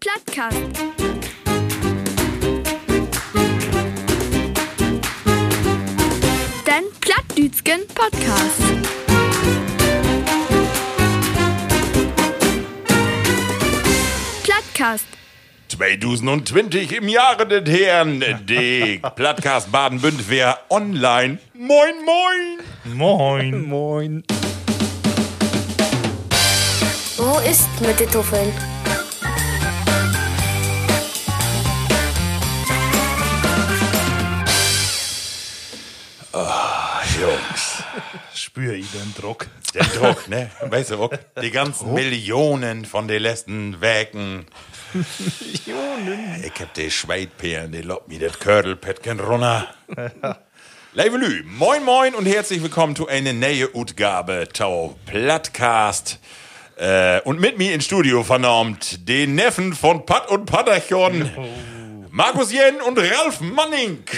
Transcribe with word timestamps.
Plattcast. 0.00 0.56
Den 6.64 6.84
Plattdütschen 7.00 7.80
Podcast. 7.92 8.62
Plattcast. 14.44 15.04
2020 15.66 16.92
im 16.92 17.08
Jahre 17.08 17.48
des 17.48 17.68
Herrn, 17.68 18.22
die 18.46 19.00
Plattcast 19.16 19.72
Baden-Bünd 19.72 20.30
wäre 20.30 20.58
online. 20.70 21.38
Moin, 21.54 21.94
moin! 22.04 22.94
Moin. 22.96 23.68
Moin. 23.68 24.24
Wo 27.16 27.38
ist 27.40 27.68
mit 27.80 27.98
den 27.98 28.08
Tuffeln? 28.12 28.52
Jungs, 36.32 37.82
Spür 38.34 38.74
ich 38.74 38.90
den 38.90 39.14
Druck. 39.14 39.46
der 39.74 39.84
Druck, 39.84 40.28
ne? 40.28 40.50
Weißt 40.60 40.90
du, 40.90 41.02
auch 41.02 41.10
die 41.40 41.50
ganzen 41.50 41.94
Millionen 41.94 42.84
von 42.84 43.08
den 43.08 43.22
letzten 43.22 43.80
Wägen. 43.80 44.46
Millionen? 44.92 46.44
Ich 46.44 46.60
hab 46.60 46.74
die 46.74 46.90
Schweitperlen, 46.90 47.72
die 47.72 47.80
lobt 47.80 48.08
mir 48.08 48.18
das 48.18 48.38
Kördelpäckchen 48.38 49.20
runter. 49.20 49.68
Leivelü, 50.92 51.44
moin 51.44 51.82
moin 51.84 52.14
und 52.14 52.26
herzlich 52.26 52.62
willkommen 52.62 52.94
zu 52.94 53.08
einer 53.08 53.32
neue 53.32 53.74
Utgabe 53.74 54.48
Tau 54.52 54.96
Plattcast. 55.06 56.18
Äh, 56.76 57.20
und 57.22 57.40
mit 57.40 57.56
mir 57.58 57.72
im 57.72 57.80
Studio 57.80 58.22
vernommt 58.22 59.08
den 59.08 59.34
Neffen 59.34 59.72
von 59.74 60.04
Pat 60.04 60.28
und 60.30 60.44
Patterchon, 60.44 61.30
Markus 62.10 62.52
Jen 62.52 62.80
und 62.82 62.98
Ralf 62.98 63.40
Manning. 63.40 64.04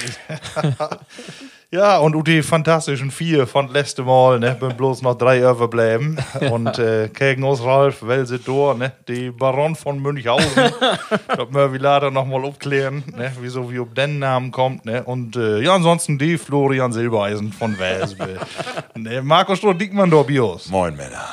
Ja, 1.73 1.99
und 1.99 2.27
die 2.27 2.43
fantastischen 2.43 3.13
vier 3.13 3.47
von 3.47 3.69
letzte 3.69 4.03
Mal, 4.03 4.41
ne, 4.41 4.57
bin 4.59 4.77
bloß 4.77 5.03
noch 5.03 5.15
drei 5.15 5.39
überbleiben. 5.39 6.19
Und 6.51 6.81
äh, 6.81 7.09
gegen 7.17 7.45
uns 7.45 7.63
Ralf 7.63 8.03
Welsedor, 8.03 8.75
ne, 8.75 8.91
die 9.07 9.31
Baron 9.31 9.77
von 9.77 10.03
Münchhausen. 10.03 10.51
das 10.57 11.49
müssen 11.49 11.73
wir 11.73 11.79
leider 11.79 12.11
noch 12.11 12.27
mal 12.27 12.45
aufklären, 12.45 13.05
ne, 13.17 13.33
wieso 13.41 13.71
wie 13.71 13.79
ob 13.79 13.95
den 13.95 14.19
Namen 14.19 14.51
kommt, 14.51 14.85
ne. 14.85 15.05
Und 15.05 15.37
äh, 15.37 15.61
ja, 15.61 15.77
ansonsten 15.77 16.19
die 16.19 16.39
Florian 16.39 16.93
Silbereisen 16.93 17.53
von 17.53 17.79
Wesel. 17.79 18.41
ne, 18.97 19.23
Markus 19.23 19.59
Stroh-Dickmann, 19.59 20.11
Bios. 20.27 20.69
Moin 20.71 20.97
Männer. 20.97 21.25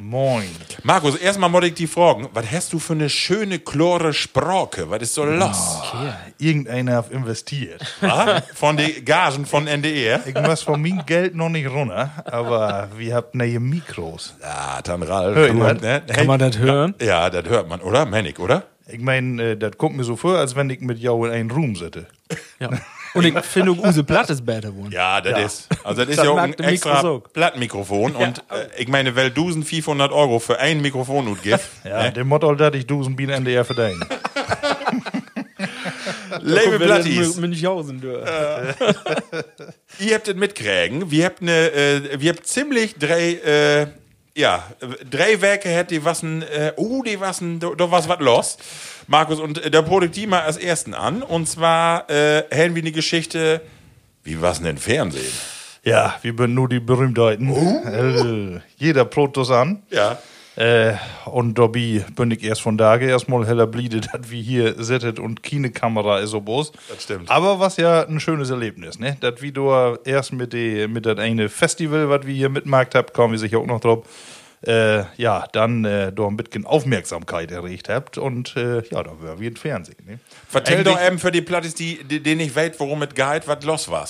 Moin. 0.00 0.50
Markus, 0.82 1.16
erstmal 1.16 1.48
muss 1.48 1.64
ich 1.64 1.74
dich 1.74 1.90
fragen, 1.90 2.28
was 2.32 2.50
hast 2.50 2.72
du 2.72 2.78
für 2.78 2.92
eine 2.92 3.08
schöne, 3.08 3.58
klare 3.58 4.12
Sprache? 4.12 4.90
Was 4.90 5.02
ist 5.02 5.14
so 5.14 5.24
los? 5.24 5.82
Irgendeiner 6.38 6.96
hat 6.96 7.10
investiert. 7.10 7.84
Ah, 8.02 8.42
Von 8.54 8.76
den 8.76 9.04
Gagen 9.04 9.46
von 9.46 9.66
NDR? 9.76 10.20
Ich 10.26 10.34
muss 10.34 10.62
von 10.62 10.80
meinem 10.82 11.04
Geld 11.06 11.34
noch 11.34 11.48
nicht 11.48 11.68
runter, 11.68 12.10
aber 12.24 12.88
wir 12.96 13.14
habt 13.14 13.34
neue 13.34 13.60
Mikros. 13.60 14.34
Ja, 14.42 14.80
dann 14.82 15.02
Ralf. 15.02 15.36
Hör 15.36 15.74
das? 15.74 15.82
ne? 15.82 16.02
Kann 16.06 16.26
man 16.26 16.38
das 16.38 16.58
hören? 16.58 16.94
Ja, 17.00 17.30
das 17.30 17.44
hört 17.48 17.68
man, 17.68 17.80
oder? 17.80 18.06
Männich, 18.06 18.38
oder? 18.38 18.64
Ich 18.88 19.00
meine, 19.00 19.42
äh, 19.42 19.56
das 19.56 19.76
kommt 19.78 19.96
mir 19.96 20.04
so 20.04 20.14
vor, 20.16 20.38
als 20.38 20.54
wenn 20.54 20.70
ich 20.70 20.80
mit 20.80 20.98
jou 20.98 21.24
in 21.26 21.32
einem 21.32 21.50
Room 21.50 21.74
sitze. 21.74 22.06
Ja. 22.60 22.70
Und 23.14 23.24
ich 23.24 23.38
finde, 23.40 23.72
Use 23.72 24.04
Blatt 24.04 24.28
ist 24.30 24.44
besser 24.44 24.70
geworden. 24.70 24.90
Ja, 24.92 25.20
das 25.20 25.32
Ja. 25.32 25.38
ist. 25.46 25.68
Also, 25.84 26.02
das 26.04 26.10
ist 26.16 26.22
ja 26.22 26.30
auch 26.30 26.36
ein 26.36 26.52
extra 26.52 26.94
Mikro 26.96 27.00
so. 27.02 27.24
Plattmikrofon. 27.32 28.14
Und 28.14 28.38
äh, 28.50 28.66
ich 28.82 28.88
meine, 28.88 29.16
weil 29.16 29.30
du 29.30 29.50
500 29.50 30.12
Euro 30.12 30.38
für 30.38 30.58
ein 30.58 30.80
Mikrofon 30.82 31.26
gibt, 31.42 31.60
Ja, 31.84 32.02
ne? 32.04 32.12
dem 32.12 32.28
Motto, 32.28 32.54
dass 32.54 32.74
ich 32.74 32.86
Dusen 32.86 33.16
Bienen 33.16 33.32
NDR 33.32 33.64
verdienen. 33.64 34.04
Liebe 36.42 36.78
Plattis, 36.78 37.36
Münchhausen, 37.36 38.00
du. 38.00 38.08
ihr 39.98 40.14
habt 40.14 40.28
es 40.28 40.34
mitkriegen. 40.34 41.10
Wir 41.10 41.26
habt 41.26 41.42
ne, 41.42 41.72
äh, 41.72 42.20
wir 42.20 42.32
habt 42.32 42.46
ziemlich 42.46 42.94
drei, 42.96 43.34
äh, 43.34 43.86
ja, 44.34 44.64
drei 45.10 45.40
Werke 45.40 45.68
hätt 45.68 45.90
die 45.90 46.04
wassen, 46.04 46.42
äh, 46.42 46.72
oh, 46.76 47.02
die 47.02 47.20
wassen, 47.20 47.60
da 47.60 47.70
da 47.76 47.90
was 47.90 48.08
was 48.08 48.20
los. 48.20 48.58
Markus, 49.06 49.40
und 49.40 49.64
äh, 49.64 49.70
da 49.70 49.82
produkt 49.82 50.16
die 50.16 50.26
mal 50.26 50.42
als 50.42 50.56
ersten 50.56 50.94
an. 50.94 51.22
Und 51.22 51.48
zwar, 51.48 52.08
äh, 52.10 52.44
haben 52.52 52.74
wir 52.74 52.82
eine 52.82 52.92
Geschichte, 52.92 53.60
wie 54.24 54.40
was 54.42 54.60
denn 54.60 54.78
Fernsehen? 54.78 55.32
Ja, 55.84 56.16
wir 56.22 56.34
sind 56.36 56.54
nur 56.54 56.68
die 56.68 56.80
Berühmtheiten. 56.80 57.48
Äh, 58.58 58.60
jeder 58.76 59.04
Protus 59.04 59.50
an. 59.52 59.82
Ja. 59.90 60.18
Äh, 60.56 60.94
und 61.26 61.58
dabei 61.58 62.04
bin 62.16 62.30
ich 62.30 62.42
erst 62.42 62.62
von 62.62 62.78
da 62.78 62.96
erstmal 62.96 63.46
heller 63.46 63.66
bliede, 63.66 64.00
dass 64.12 64.30
wir 64.30 64.40
hier 64.42 64.82
sitzen 64.82 65.18
und 65.18 65.42
keine 65.42 65.70
Kamera 65.70 66.18
ist 66.20 66.30
so 66.30 66.40
groß. 66.40 66.72
Das 66.88 67.02
stimmt. 67.02 67.30
Aber 67.30 67.60
was 67.60 67.76
ja 67.76 68.06
ein 68.06 68.20
schönes 68.20 68.48
Erlebnis, 68.50 68.98
ne? 68.98 69.16
Dass 69.20 69.42
wir 69.42 69.52
da 69.52 69.98
erst 70.04 70.32
mit 70.32 70.52
de, 70.54 70.88
mit 70.88 71.04
das 71.04 71.18
eine 71.18 71.48
Festival, 71.50 72.08
was 72.08 72.26
wir 72.26 72.34
hier 72.34 72.48
mitmarkt 72.48 72.94
habt, 72.94 73.12
kommen 73.12 73.32
wir 73.32 73.38
sicher 73.38 73.58
auch 73.58 73.66
noch 73.66 73.80
drauf. 73.80 74.06
Äh, 74.66 75.04
ja, 75.18 75.46
dann 75.52 75.84
äh, 75.84 76.12
da 76.12 76.26
ein 76.26 76.36
bisschen 76.38 76.64
Aufmerksamkeit 76.64 77.50
erregt 77.52 77.90
habt 77.90 78.16
und 78.16 78.56
äh, 78.56 78.82
ja, 78.88 79.02
da 79.02 79.12
wäre 79.20 79.38
wie 79.38 79.48
im 79.48 79.56
Fernsehen. 79.56 79.98
Ne? 80.06 80.18
Vertell 80.48 80.78
Eigentlich- 80.78 80.94
doch 80.94 81.06
eben 81.06 81.18
für 81.18 81.30
die 81.30 81.42
Plattis, 81.42 81.74
die, 81.74 82.02
die, 82.02 82.22
die 82.22 82.34
nicht 82.34 82.56
weiß, 82.56 82.72
worum 82.78 83.02
es 83.02 83.14
geht, 83.14 83.46
was 83.46 83.62
los 83.64 83.90
war. 83.90 84.08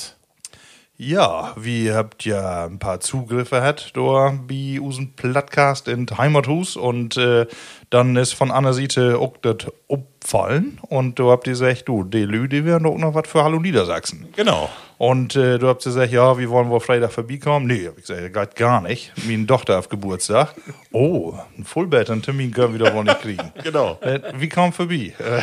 Ja, 0.99 1.53
wir 1.57 1.95
habt 1.95 2.25
ja 2.25 2.65
ein 2.65 2.79
paar 2.79 3.01
Zugriffe 3.01 3.63
hat 3.63 3.91
da 3.95 4.39
bei 4.49 4.81
unseren 4.81 5.13
Plattcast 5.13 5.89
in 5.89 6.07
Heimathus 6.17 6.75
und 6.75 7.19
äh, 7.19 7.47
dann 7.91 8.17
ist 8.17 8.33
von 8.33 8.51
einer 8.51 8.73
Seite 8.73 9.19
auch 9.19 9.35
das 9.43 9.67
abfallen 9.91 10.79
und 10.89 11.19
du 11.19 11.31
habt 11.31 11.47
ihr 11.47 11.53
gesagt, 11.53 11.87
du, 11.89 12.03
die 12.03 12.25
Lü, 12.25 12.49
die 12.49 12.65
wären 12.65 12.85
doch 12.85 12.97
noch 12.97 13.15
was 13.15 13.29
für 13.29 13.45
Hallo 13.45 13.61
Niedersachsen. 13.61 14.29
Genau. 14.37 14.71
Und 14.99 15.37
äh, 15.37 15.59
du 15.59 15.69
habt 15.69 15.85
gesagt, 15.85 16.11
ja, 16.11 16.39
wie 16.39 16.49
wollen 16.49 16.71
wir 16.71 16.81
Freitag 16.81 17.13
vorbeikommen? 17.13 17.67
Nee, 17.67 17.87
hab 17.87 17.99
ich 17.99 18.07
gesagt, 18.07 18.33
geht 18.33 18.57
gar 18.57 18.81
nicht. 18.81 19.13
Meine 19.27 19.47
Tochter 19.47 19.79
auf 19.79 19.91
Geburtstag. 19.91 20.55
Oh, 20.91 21.35
ein 21.59 21.65
Fullbett, 21.65 22.09
einen 22.09 22.23
Termin 22.23 22.51
können 22.51 22.73
wir 22.73 22.87
doch 22.87 22.95
wohl 22.95 23.05
nicht 23.05 23.21
kriegen. 23.21 23.53
Genau. 23.63 23.99
Äh, 24.01 24.21
Wie 24.37 24.49
kam 24.49 24.73
vorbei? 24.73 25.13
Äh, 25.19 25.43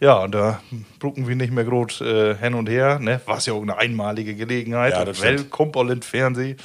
ja, 0.00 0.18
und 0.24 0.34
da 0.34 0.60
brucken 1.00 1.26
wir 1.26 1.34
nicht 1.34 1.52
mehr 1.52 1.64
groß 1.64 2.02
äh, 2.02 2.36
hin 2.36 2.54
und 2.54 2.68
her. 2.68 2.98
Ne? 2.98 3.20
War 3.24 3.40
ja 3.40 3.54
auch 3.54 3.62
eine 3.62 3.78
einmalige 3.78 4.34
Gelegenheit. 4.34 4.92
Ja, 4.92 5.04
das 5.04 5.16
stimmt. 5.16 5.38
Weltkumpel 5.38 5.90
in 5.90 6.02
Fernsehen. 6.02 6.56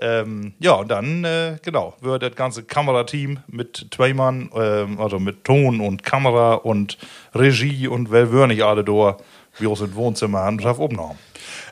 Ähm, 0.00 0.54
ja, 0.58 0.72
und 0.72 0.88
dann, 0.88 1.24
äh, 1.24 1.58
genau, 1.62 1.94
wird 2.00 2.22
das 2.22 2.34
ganze 2.34 2.64
Kamerateam 2.64 3.38
mit 3.46 3.86
zwei 3.94 4.12
Mann, 4.12 4.50
ähm, 4.54 5.00
also 5.00 5.20
mit 5.20 5.44
Ton 5.44 5.80
und 5.80 6.02
Kamera 6.02 6.54
und 6.54 6.98
Regie 7.32 7.86
und 7.86 8.10
wer 8.10 8.32
wir 8.32 8.48
nicht 8.48 8.62
alle 8.62 8.82
da, 8.82 9.16
wie 9.58 9.66
aus 9.66 9.80
dem 9.80 9.94
Wohnzimmer 9.94 10.40
haben, 10.40 10.58
drauf 10.58 10.78
aufgenommen. 10.78 11.18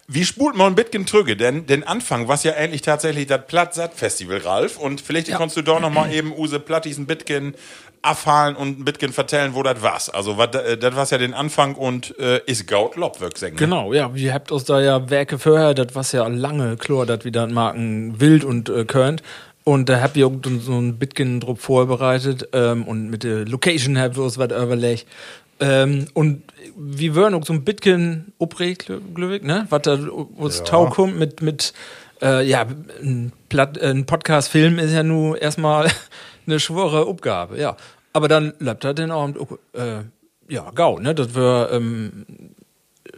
Wie 0.09 0.25
spult 0.25 0.57
man 0.57 0.69
ein 0.69 0.75
bisschen 0.75 1.07
trüge? 1.07 1.37
Denn 1.37 1.67
den 1.67 1.85
Anfang 1.85 2.29
war 2.29 2.39
ja 2.43 2.55
eigentlich 2.55 2.83
tatsächlich 2.83 3.29
das 3.29 3.47
Platt-Satt-Festival, 3.47 4.39
Ralf. 4.39 4.77
Und 4.77 5.01
vielleicht 5.01 5.29
kannst 5.29 5.57
du 5.57 5.63
doch 5.63 5.81
noch 5.81 5.91
mal 5.91 6.13
eben 6.13 6.33
Use 6.37 6.59
Plattis 6.61 6.99
ein 6.99 7.07
bisschen 7.07 7.55
abfallen 8.03 8.57
und 8.57 8.81
ein 8.81 8.85
bisschen 8.85 9.13
vertellen, 9.13 9.55
wo 9.55 9.63
das 9.63 9.81
war. 9.81 10.01
Also, 10.13 10.33
äh, 10.33 10.77
das 10.77 10.97
war 10.97 11.09
ja 11.09 11.19
den 11.19 11.35
Anfang 11.35 11.77
und 11.77 12.19
äh, 12.19 12.41
ist 12.47 12.67
Gaut 12.67 12.97
Lobwirk 12.97 13.39
sagen. 13.39 13.57
Genau, 13.57 13.93
ja, 13.93 14.13
wir 14.15 14.35
habt 14.35 14.51
uns 14.51 14.65
da 14.65 14.81
ja 14.81 15.09
Werke 15.09 15.39
vorher, 15.39 15.73
das 15.73 15.95
was 15.95 16.13
ja 16.13 16.27
lange 16.27 16.77
klar, 16.77 17.07
dass 17.07 17.25
wir 17.25 17.33
dann 17.33 17.55
Marken 17.55 18.21
wild 18.21 18.45
und 18.45 18.69
äh, 18.69 18.85
könnt. 18.85 19.23
Und 19.65 19.89
da 19.89 20.01
habt 20.01 20.17
ihr 20.17 20.29
so 20.61 20.73
ein 20.73 20.99
bisschen 20.99 21.39
drauf 21.39 21.61
vorbereitet 21.61 22.49
ähm, 22.53 22.83
und 22.83 23.11
mit 23.11 23.23
der 23.23 23.47
Location 23.47 23.97
habt 23.97 24.17
wir 24.17 24.25
uns 24.25 24.37
was 24.37 24.51
überlegt. 24.51 25.07
Ähm, 25.61 26.07
und 26.15 26.43
wir 26.77 27.15
würden 27.15 27.35
auch 27.35 27.45
so 27.47 27.53
ein 27.53 27.65
glaube 29.15 29.37
ich, 29.37 29.43
ne? 29.43 29.67
Was 29.71 29.83
da 29.83 29.95
uns 29.95 30.59
Ja. 30.59 30.65
Tau 30.65 30.87
kommt 30.91 31.19
mit, 31.19 31.43
mit 31.43 31.73
äh, 32.21 32.45
ja, 32.47 32.67
ein, 33.03 33.33
Platt- 33.49 33.79
äh, 33.79 33.91
ein 33.91 34.07
Podcast-Film 34.07 34.79
ist 34.79 34.93
ja 34.93 35.03
nur 35.03 35.41
erstmal 35.41 35.91
eine 36.47 36.59
schwere 36.61 37.07
Aufgabe, 37.07 37.59
ja. 37.59 37.77
Aber 38.13 38.29
dann 38.29 38.53
bleibt 38.59 38.85
da 38.85 38.93
den 38.93 39.11
Abend, 39.11 39.39
auch, 39.39 39.53
äh, 39.75 40.03
ja, 40.49 40.71
gau, 40.75 40.99
ne? 40.99 41.15
Das 41.15 41.35
wir 41.35 41.71
ähm, 41.73 42.27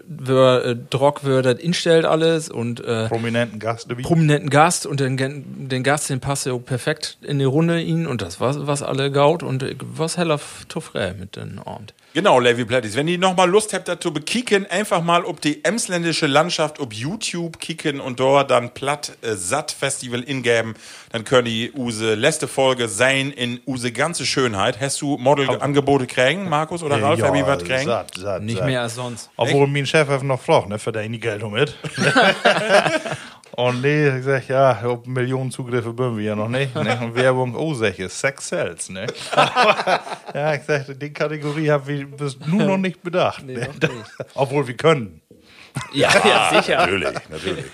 wir 0.06 0.64
äh, 0.64 0.76
Drock 0.90 1.24
wird 1.24 1.46
das 1.46 1.58
instellt 1.58 2.04
alles 2.04 2.48
und 2.50 2.80
äh, 2.84 3.08
Prominenten 3.08 3.58
Gast. 3.58 3.90
dabei. 3.90 4.02
prominenten 4.02 4.50
Gast 4.50 4.86
und 4.86 5.00
den, 5.00 5.16
den 5.68 5.82
Gast, 5.82 6.10
den 6.10 6.20
passt 6.20 6.46
ja 6.46 6.52
auch 6.52 6.64
perfekt 6.64 7.16
in 7.22 7.38
die 7.38 7.44
Runde 7.44 7.80
ihn 7.80 8.06
und 8.06 8.20
das 8.22 8.40
was 8.40 8.66
was 8.66 8.82
alle 8.82 9.10
gaut 9.10 9.42
und 9.42 9.62
ich 9.62 9.76
was 9.80 10.16
heller 10.16 10.38
Toffrä 10.68 11.14
mit 11.18 11.36
den 11.36 11.58
Abend. 11.58 11.94
Genau, 12.14 12.38
Levi 12.38 12.64
Plattis. 12.64 12.94
Wenn 12.94 13.08
ihr 13.08 13.18
noch 13.18 13.36
mal 13.36 13.50
Lust 13.50 13.74
habt, 13.74 13.88
dazu 13.88 14.12
bekicken, 14.12 14.66
einfach 14.66 15.02
mal 15.02 15.24
ob 15.24 15.40
die 15.40 15.64
emsländische 15.64 16.28
Landschaft 16.28 16.78
ob 16.78 16.92
YouTube 16.94 17.58
kicken 17.58 17.98
und 18.00 18.20
dort 18.20 18.52
dann 18.52 18.72
Platt 18.72 19.18
äh, 19.22 19.34
Satt 19.34 19.72
Festival 19.72 20.22
ingeben, 20.22 20.76
dann 21.10 21.24
können 21.24 21.46
die 21.46 21.72
use 21.76 22.14
letzte 22.14 22.46
Folge 22.46 22.86
sein 22.86 23.32
in 23.32 23.60
use 23.66 23.90
ganze 23.90 24.26
Schönheit. 24.26 24.80
Hast 24.80 25.00
du 25.00 25.18
Modelangebote 25.18 26.06
kriegen, 26.06 26.48
Markus 26.48 26.84
oder 26.84 27.02
Ralf? 27.02 27.20
Hab 27.20 27.34
ich 27.34 27.44
was 27.44 27.64
kriegen? 27.64 27.84
satt, 27.86 28.14
satt, 28.16 28.44
Nicht 28.44 28.58
satt. 28.58 28.66
mehr 28.66 28.82
als 28.82 28.94
sonst. 28.94 29.28
Obwohl 29.36 29.66
mein 29.66 29.84
Chef 29.84 30.08
einfach 30.08 30.22
noch 30.22 30.40
fragt, 30.40 30.68
ne, 30.68 30.78
verdienen 30.78 31.14
die 31.14 31.18
Geld 31.20 31.42
damit. 31.42 31.74
Und 33.56 33.82
nee, 33.82 34.08
ich 34.18 34.24
sag, 34.24 34.48
ja, 34.48 34.80
ob 34.84 35.06
Millionen 35.06 35.50
Zugriffe 35.50 35.92
bin 35.92 36.16
wir 36.16 36.24
ja 36.24 36.34
noch 36.36 36.48
nicht. 36.48 36.74
Ne? 36.74 36.98
Und 37.02 37.14
Werbung, 37.14 37.54
oh, 37.54 37.74
sag 37.74 37.98
ich, 37.98 38.12
Sex 38.12 38.48
sells, 38.48 38.88
ne? 38.88 39.06
Aber, 39.32 40.00
ja, 40.34 40.54
ich 40.54 40.62
sag, 40.62 40.98
die 40.98 41.12
Kategorie 41.12 41.70
haben 41.70 41.86
wir 41.86 42.06
bis 42.06 42.36
nun 42.46 42.66
noch 42.66 42.78
nicht 42.78 43.02
bedacht. 43.02 43.44
Nee, 43.44 43.54
ne? 43.54 43.68
nicht. 43.68 43.92
Obwohl 44.34 44.66
wir 44.66 44.76
können. 44.76 45.20
Ja, 45.92 46.08
ja 46.24 46.60
sicher. 46.60 46.78
Natürlich, 46.78 47.08
natürlich. 47.30 47.64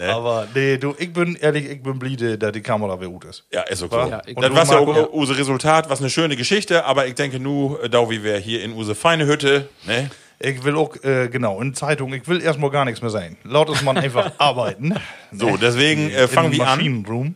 Aber 0.00 0.46
nee, 0.54 0.76
du, 0.76 0.94
ich 0.98 1.12
bin 1.12 1.36
ehrlich, 1.36 1.68
ich 1.70 1.82
bin 1.82 1.98
bliede, 2.00 2.36
dass 2.36 2.50
die 2.52 2.60
Kamera 2.62 2.98
wieder 3.00 3.10
gut 3.10 3.24
ist. 3.26 3.44
Ja, 3.52 3.62
ist 3.62 3.82
okay. 3.82 4.08
Ja, 4.10 4.22
ich- 4.26 4.34
das 4.34 4.50
Und 4.50 4.56
war 4.56 4.66
ja 4.66 4.78
auch 4.78 5.08
unser 5.12 5.36
Resultat, 5.38 5.88
was 5.88 6.00
eine 6.00 6.10
schöne 6.10 6.36
Geschichte, 6.36 6.84
aber 6.84 7.06
ich 7.06 7.14
denke 7.14 7.38
nu, 7.38 7.76
äh, 7.76 7.88
da 7.88 8.08
wie 8.10 8.24
wir 8.24 8.36
hier 8.38 8.62
in 8.64 8.72
use 8.72 8.94
feine 8.96 9.26
Hütte, 9.26 9.68
ne? 9.86 10.10
Ich 10.40 10.64
will 10.64 10.76
auch, 10.76 10.96
äh, 11.04 11.28
genau, 11.28 11.60
in 11.60 11.74
Zeitung, 11.74 12.12
ich 12.12 12.26
will 12.28 12.42
erstmal 12.42 12.70
gar 12.70 12.84
nichts 12.84 13.00
mehr 13.00 13.10
sein. 13.10 13.36
Laut 13.44 13.70
ist 13.70 13.82
man 13.82 13.96
einfach 13.96 14.32
arbeiten. 14.38 14.94
So, 15.32 15.56
deswegen 15.56 16.10
äh, 16.10 16.28
fangen 16.28 16.52
wir 16.52 16.66
an. 16.68 17.34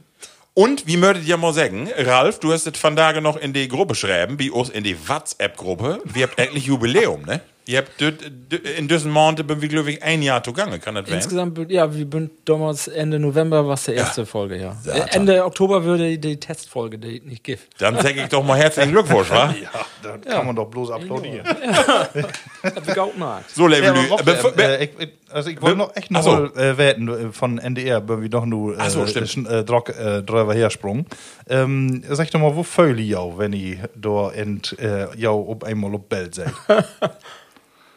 Und 0.54 0.88
wie 0.88 0.96
möchtet 0.96 1.26
ihr 1.26 1.36
mal 1.36 1.52
sagen, 1.54 1.88
Ralf, 1.96 2.40
du 2.40 2.52
hast 2.52 2.66
es 2.66 2.76
von 2.76 2.96
Tage 2.96 3.20
noch 3.20 3.36
in 3.36 3.52
die 3.52 3.68
Gruppe 3.68 3.94
schreiben, 3.94 4.40
wie 4.40 4.50
uns 4.50 4.70
in 4.70 4.82
die 4.82 5.08
WhatsApp-Gruppe. 5.08 6.00
Wir 6.04 6.26
habt 6.26 6.38
endlich 6.38 6.66
Jubiläum, 6.66 7.22
ne? 7.22 7.40
Ihr 7.68 7.76
habt 7.80 8.00
düt- 8.00 8.22
dü- 8.50 8.62
in 8.78 8.88
diesem 8.88 9.10
Monat 9.10 9.46
bin 9.46 9.60
wir, 9.60 9.68
glaube 9.68 9.90
ich, 9.90 10.02
ein 10.02 10.22
Jahr 10.22 10.42
zugange, 10.42 10.78
kann 10.78 10.94
das 10.94 11.04
werden? 11.04 11.16
Insgesamt, 11.16 11.70
ja, 11.70 11.92
wir 11.94 12.06
sind 12.10 12.30
damals 12.46 12.88
Ende 12.88 13.18
November, 13.18 13.68
was 13.68 13.84
die 13.84 13.92
erste 13.92 14.24
Folge, 14.24 14.56
ja. 14.56 14.74
Äh, 14.86 15.02
Ende 15.14 15.44
Oktober 15.44 15.84
würde 15.84 16.16
die 16.16 16.40
Testfolge 16.40 16.96
die 16.98 17.20
nicht 17.20 17.44
gift. 17.44 17.68
Dann 17.76 17.96
sag 18.00 18.16
ich 18.16 18.26
doch 18.28 18.42
mal 18.42 18.56
herzlichen 18.56 18.92
Glückwunsch, 18.92 19.28
wa? 19.28 19.54
Ja, 19.62 19.70
da 20.02 20.16
kann 20.16 20.46
man 20.46 20.56
doch 20.56 20.64
bloß 20.64 20.92
applaudieren. 20.92 21.46
Auch 22.96 23.14
mag. 23.16 23.44
So, 23.52 23.66
Level, 23.66 23.94
Ja, 24.08 24.64
äh, 24.64 24.84
ich, 24.84 25.08
also 25.30 25.50
ich 25.50 25.60
wollte 25.60 25.76
noch 25.76 25.94
echt 25.94 26.10
noch 26.10 26.22
so. 26.22 26.46
äh, 26.54 26.78
wetten 26.78 27.08
äh, 27.08 27.32
von 27.32 27.58
NDR, 27.58 28.08
wenn 28.08 28.22
wir 28.22 28.30
doch 28.30 28.46
nur 28.46 28.78
äh, 28.80 28.88
so, 28.88 29.04
äh, 29.04 29.62
Drock, 29.64 29.90
äh, 29.90 30.22
drüber 30.22 30.54
hersprung. 30.54 31.04
Ähm, 31.50 32.02
sag 32.08 32.30
doch 32.30 32.40
mal, 32.40 32.56
wo 32.56 32.62
föl 32.62 32.98
ich 32.98 33.10
jau, 33.10 33.36
wenn 33.36 33.52
ich 33.52 33.76
da 33.94 34.30
ent, 34.30 34.74
äh, 34.78 35.08
jau 35.18 35.44
ob 35.50 35.64
einmal 35.64 35.94
ob 35.94 36.08
Bild 36.08 36.34
seid? 36.34 36.52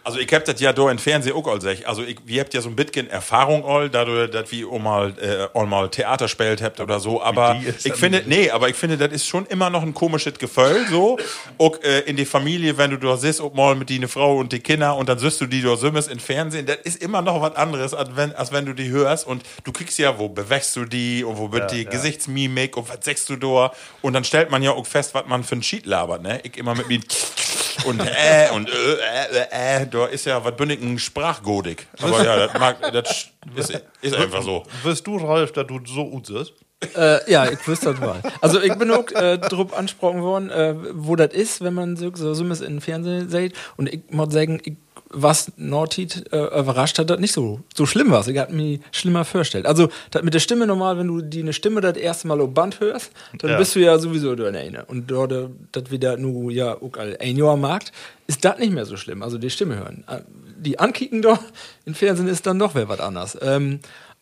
Also 0.03 0.19
ich 0.19 0.33
hab 0.33 0.45
das 0.45 0.59
ja 0.59 0.73
da 0.73 0.89
im 0.89 0.97
Fernsehen 0.97 1.35
auch 1.35 1.47
all 1.47 1.61
sech. 1.61 1.87
Also 1.87 2.03
ich, 2.03 2.17
wir 2.25 2.41
habt 2.41 2.53
ja 2.53 2.61
so 2.61 2.69
ein 2.69 2.75
bisschen 2.75 3.09
Erfahrung 3.09 3.63
all, 3.65 3.89
dadurch, 3.89 4.31
dass 4.31 4.51
wir 4.51 4.67
auch 4.67 4.79
mal, 4.79 5.13
äh, 5.21 5.47
auch 5.57 5.65
mal 5.67 5.89
Theater 5.89 6.27
spielt 6.27 6.61
habt 6.61 6.79
oder 6.79 6.99
so. 6.99 7.21
Aber 7.21 7.61
ich 7.83 7.93
finde, 7.93 8.23
nee, 8.25 8.49
aber 8.49 8.69
ich 8.69 8.75
finde, 8.75 8.97
das 8.97 9.11
ist 9.11 9.27
schon 9.27 9.45
immer 9.45 9.69
noch 9.69 9.83
ein 9.83 9.93
komisches 9.93 10.39
Gefühl, 10.39 10.85
so. 10.89 11.19
Auch 11.57 11.81
äh, 11.83 11.99
in 12.01 12.15
die 12.15 12.25
Familie, 12.25 12.77
wenn 12.77 12.91
du 12.91 12.97
da 12.97 13.15
sitzt, 13.15 13.41
auch 13.41 13.53
mal 13.53 13.75
mit 13.75 13.89
die 13.89 14.01
Frau 14.07 14.37
und 14.37 14.51
die 14.51 14.59
Kinder 14.59 14.95
und 14.95 15.07
dann 15.07 15.19
siehst 15.19 15.39
du 15.39 15.45
die 15.45 15.61
da 15.61 15.75
sümmest 15.75 16.09
im 16.09 16.19
Fernsehen, 16.19 16.65
das 16.65 16.77
ist 16.83 17.01
immer 17.01 17.21
noch 17.21 17.41
was 17.41 17.55
anderes, 17.55 17.93
als 17.93 18.15
wenn, 18.15 18.33
als 18.33 18.51
wenn 18.51 18.65
du 18.65 18.73
die 18.73 18.89
hörst 18.89 19.27
und 19.27 19.43
du 19.63 19.71
kriegst 19.71 19.99
ja, 19.99 20.17
wo 20.17 20.29
bewächst 20.29 20.75
du 20.75 20.85
die 20.85 21.23
und 21.23 21.37
wo 21.37 21.51
wird 21.51 21.71
die 21.71 21.85
Gesichtsmimik 21.85 22.75
und 22.75 22.89
was 22.89 22.99
sagst 23.01 23.29
du 23.29 23.35
da 23.35 23.71
und 24.01 24.13
dann 24.13 24.23
stellt 24.23 24.49
man 24.49 24.63
ja 24.63 24.71
auch 24.71 24.87
fest, 24.87 25.13
was 25.13 25.27
man 25.27 25.43
für 25.43 25.55
ein 25.55 25.61
Cheat 25.61 25.85
labert, 25.85 26.23
ne? 26.23 26.39
Ich 26.43 26.57
immer 26.57 26.73
mit 26.73 26.87
mir 26.87 27.01
und 27.85 27.99
äh 27.99 28.49
und 28.53 28.69
äh, 28.69 28.73
äh, 28.73 29.81
äh, 29.83 29.85
da 29.91 30.05
ist 30.07 30.25
ja 30.25 30.43
was 30.43 30.55
bündigen 30.55 30.97
Sprachgodik. 30.97 31.87
Aber 32.01 32.23
ja, 32.23 32.47
das 32.47 32.59
mag, 32.59 32.77
das 32.93 33.31
ist, 33.55 33.83
ist 34.01 34.15
einfach 34.15 34.41
so. 34.41 34.63
Wirst 34.83 35.05
du, 35.05 35.17
Ralf, 35.17 35.51
dass 35.51 35.67
du 35.67 35.79
so 35.85 36.09
gut 36.09 36.27
bist? 36.27 36.53
Äh, 36.95 37.31
ja, 37.31 37.49
ich 37.49 37.65
wüsste 37.67 37.91
das 37.91 37.99
mal. 37.99 38.21
Also 38.41 38.59
ich 38.59 38.73
bin 38.73 38.89
auch 38.89 39.07
äh, 39.11 39.37
drauf 39.37 39.77
angesprochen 39.77 40.21
worden, 40.23 40.49
äh, 40.49 40.75
wo 40.93 41.15
das 41.15 41.31
ist, 41.33 41.61
wenn 41.61 41.75
man 41.75 41.95
so 41.95 42.11
so 42.15 42.33
so 42.33 42.43
in 42.43 42.57
den 42.59 42.81
Fernsehen 42.81 43.29
sieht. 43.29 43.53
Und 43.77 43.93
ich 43.93 44.01
muss 44.09 44.33
sagen, 44.33 44.59
ich, 44.63 44.73
was 45.13 45.51
Nordtit 45.57 46.31
äh, 46.31 46.37
überrascht 46.59 46.97
hat, 46.99 47.09
das 47.09 47.19
nicht 47.19 47.33
so, 47.33 47.59
so 47.75 47.85
schlimm 47.85 48.11
war. 48.11 48.25
Ich 48.27 48.37
hatte 48.37 48.53
mir 48.53 48.79
schlimmer 48.91 49.25
vorgestellt. 49.25 49.65
Also 49.65 49.89
das 50.11 50.23
mit 50.23 50.33
der 50.33 50.39
Stimme 50.39 50.65
normal, 50.67 50.97
wenn 50.97 51.07
du 51.07 51.21
die 51.21 51.41
eine 51.41 51.53
Stimme 51.53 51.81
das 51.81 51.97
erste 51.97 52.27
Mal 52.27 52.39
auf 52.41 52.53
Band 52.53 52.79
hörst, 52.79 53.11
dann 53.39 53.51
Ja. 53.51 53.57
bist 53.57 53.75
du 53.75 53.79
ja 53.79 53.97
sowieso 53.99 54.35
da 54.35 54.47
eine. 54.47 54.85
Und 54.85 55.11
dort, 55.11 55.31
äh, 55.31 55.47
das 55.71 55.91
wieder 55.91 56.17
nur 56.17 56.51
ja 56.51 56.75
auch 56.75 56.91
ein 56.97 57.37
Jahr 57.37 57.57
Markt, 57.57 57.91
ist 58.27 58.45
das 58.45 58.57
nicht 58.59 58.71
mehr 58.73 58.85
so 58.85 58.95
schlimm. 58.97 59.21
Also 59.23 59.37
die 59.37 59.49
Stimme 59.49 59.75
hören. 59.77 60.03
Äh, 60.07 60.21
Die 60.63 60.77
ankicken 60.77 61.23
doch, 61.23 61.39
im 61.85 61.95
Fernsehen 61.95 62.27
ist 62.27 62.45
dann 62.45 62.59
doch 62.59 62.75
wer 62.75 62.87
was 62.87 62.99
anders. 62.99 63.35
Ähm, 63.41 63.79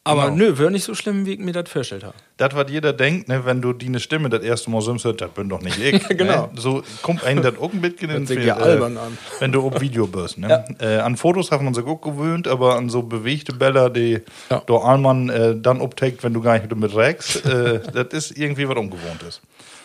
aber 0.09 0.25
Genau. 0.31 0.35
nö, 0.37 0.57
wäre 0.57 0.71
nicht 0.71 0.83
so 0.83 0.93
schlimm, 0.95 1.25
wie 1.25 1.33
ich 1.33 1.39
mir 1.39 1.51
das 1.53 1.69
vorgestellt 1.69 2.03
habe. 2.03 2.15
Das, 2.37 2.53
was 2.55 2.69
jeder 2.71 2.93
denkt, 2.93 3.27
ne, 3.27 3.45
wenn 3.45 3.61
du 3.61 3.73
die 3.73 3.87
eine 3.87 3.99
Stimme 3.99 4.29
das 4.29 4.41
erste 4.43 4.69
Mal 4.71 4.81
simmst, 4.81 5.05
das 5.05 5.15
bin 5.35 5.49
doch 5.49 5.61
nicht 5.61 5.79
ich. 5.79 6.07
Genau. 6.17 6.43
Ne? 6.47 6.49
So 6.55 6.83
kommt 7.01 7.23
einem 7.23 7.41
das 7.43 7.57
auch 7.57 7.71
ein 7.73 7.81
bisschen 7.81 8.09
in 8.09 8.25
den 8.25 8.41
ja 8.41 8.55
Fe- 8.55 8.61
albern 8.63 8.97
an. 8.97 9.17
Wenn 9.39 9.51
du 9.51 9.65
auf 9.65 9.79
Video 9.81 10.07
bist. 10.07 10.37
Ne? 10.37 10.65
Äh, 10.79 10.97
an 10.97 11.15
Fotos 11.17 11.51
haben 11.51 11.63
wir 11.65 11.69
uns 11.69 11.77
auch 11.79 12.01
gewöhnt, 12.01 12.47
aber 12.47 12.75
an 12.75 12.89
so 12.89 13.03
bewegte 13.03 13.53
Bälle, 13.53 13.89
die 13.91 14.19
Ja. 14.49 14.59
der 14.67 14.75
Allmann 14.83 15.29
äh, 15.29 15.55
dann 15.55 15.81
obträgt, 15.81 16.23
wenn 16.23 16.33
du 16.33 16.41
gar 16.41 16.57
nicht 16.57 16.71
damit 16.71 16.95
rägst, 16.95 17.45
äh, 17.45 17.79
das 17.93 18.07
ist 18.13 18.37
irgendwie 18.37 18.67
was 18.67 18.77
Ungewohntes. 18.77 19.41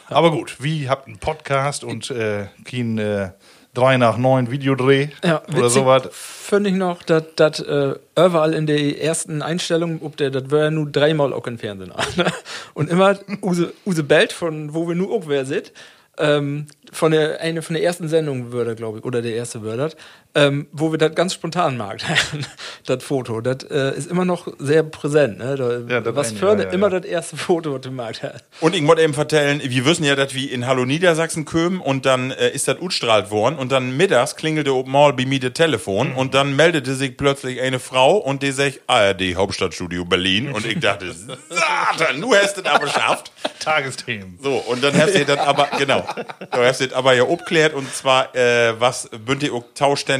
Aber 0.09 0.31
gut, 0.31 0.57
wie 0.61 0.89
habt 0.89 1.07
einen 1.07 1.19
Podcast 1.19 1.85
und 1.85 2.11
äh, 2.11 2.47
kein 2.65 2.99
äh, 2.99 3.31
3 3.75 3.97
nach 3.97 4.17
9 4.17 4.51
Videodreh 4.51 5.09
Ja, 5.25 5.43
oder 5.49 5.69
sowas. 5.69 6.09
Finde 6.13 6.71
ich 6.71 6.77
noch, 6.77 7.03
dass 7.03 7.25
das 7.37 7.61
äh, 7.61 7.95
überall 8.17 8.55
in 8.55 8.67
der 8.67 9.03
ersten 9.03 9.43
Einstellung, 9.43 10.01
ob 10.03 10.17
der, 10.17 10.31
das 10.31 10.51
war 10.51 10.65
ja 10.65 10.71
nur 10.71 10.91
dreimal 10.91 11.33
auch 11.33 11.47
im 11.47 11.59
Fernsehen 11.59 11.93
an. 11.93 12.05
Und 12.75 12.89
immer 12.89 13.19
Use, 13.43 13.73
Use 13.85 14.05
Belt, 14.05 14.33
von 14.33 14.75
wo 14.75 14.89
wir 14.89 14.95
nur 14.95 15.11
auch 15.11 15.25
wer 15.27 15.45
sind, 15.45 15.73
ähm, 16.19 16.67
von 16.93 17.11
der 17.11 17.41
eine 17.41 17.63
von 17.63 17.75
der 17.75 17.83
ersten 17.83 18.09
Sendung 18.09 18.53
würde, 18.53 18.77
glaube 18.77 18.99
ich, 18.99 19.05
oder 19.05 19.21
der 19.23 19.35
erste 19.35 19.63
würde, 19.63 19.91
ähm, 20.35 20.67
wo 20.73 20.91
wir 20.93 20.99
das 20.99 21.15
ganz 21.15 21.35
spontan 21.35 21.77
mag, 21.77 22.01
das 22.87 23.03
Foto. 23.05 23.41
Das 23.41 23.65
äh, 23.71 23.97
ist 23.97 24.11
immer 24.11 24.25
noch 24.25 24.49
sehr 24.59 24.83
präsent. 24.83 25.39
Ne? 25.39 25.57
Da, 25.57 25.95
Ja, 25.95 26.01
das 26.01 26.15
was 26.15 26.33
für 26.33 26.55
ja, 26.55 26.63
ja, 26.65 26.71
immer 26.71 26.91
ja. 26.91 27.01
das 27.01 27.09
erste 27.09 27.37
Foto, 27.37 27.75
was 27.75 27.81
du 27.83 27.91
magst. 27.91 28.23
Und 28.61 28.75
ich 28.75 28.87
wollte 28.87 29.03
eben 29.03 29.15
vertellen, 29.15 29.61
wir 29.65 29.85
wissen 29.85 30.05
ja, 30.05 30.17
dass 30.17 30.35
wir 30.35 30.51
in 30.51 30.67
Hallo 30.67 30.85
Niedersachsen 30.85 31.45
kommen 31.45 31.81
und 31.81 32.05
dann 32.07 32.31
äh, 32.33 32.51
ist 32.51 32.69
das 32.69 32.79
utstrahlt 32.81 33.31
worden 33.31 33.57
und 33.57 33.71
dann 33.73 33.97
mittags 33.97 34.37
klingelte 34.37 34.75
oben 34.75 34.91
mal 34.91 35.13
bei 35.13 35.25
mir 35.27 35.41
das 35.41 35.53
Telefon 35.53 35.95
Mhm. 36.11 36.17
und 36.19 36.35
dann 36.35 36.57
meldete 36.57 36.95
sich 36.95 37.17
plötzlich 37.17 37.61
eine 37.61 37.79
Frau 37.79 38.17
und 38.17 38.43
die 38.43 38.51
sagt, 38.53 38.81
ARD 38.87 39.37
Hauptstadtstudio 39.37 40.05
Berlin 40.05 40.51
und 40.53 40.67
ich 40.67 40.81
dachte, 40.81 41.13
Satan, 41.49 42.21
du 42.21 42.35
hast 42.35 42.59
es 42.59 42.65
aber 42.65 42.87
geschafft. 42.87 43.31
Tagesthemen. 43.61 44.39
So, 44.43 44.57
und 44.57 44.83
dann 44.83 44.97
hast 44.97 45.15
du 45.15 45.25
das 45.25 45.39
aber, 45.39 45.69
genau, 45.79 46.07
du 46.53 46.59
hast 46.59 46.81
das 46.81 46.93
aber 46.93 47.15
ja 47.15 47.25
abklärt 47.25 47.75
und 47.75 47.93
zwar, 47.95 48.35
äh, 48.35 48.79
was 48.79 49.09
bünd 49.25 49.43
ihr 49.43 49.55
auch 49.55 49.65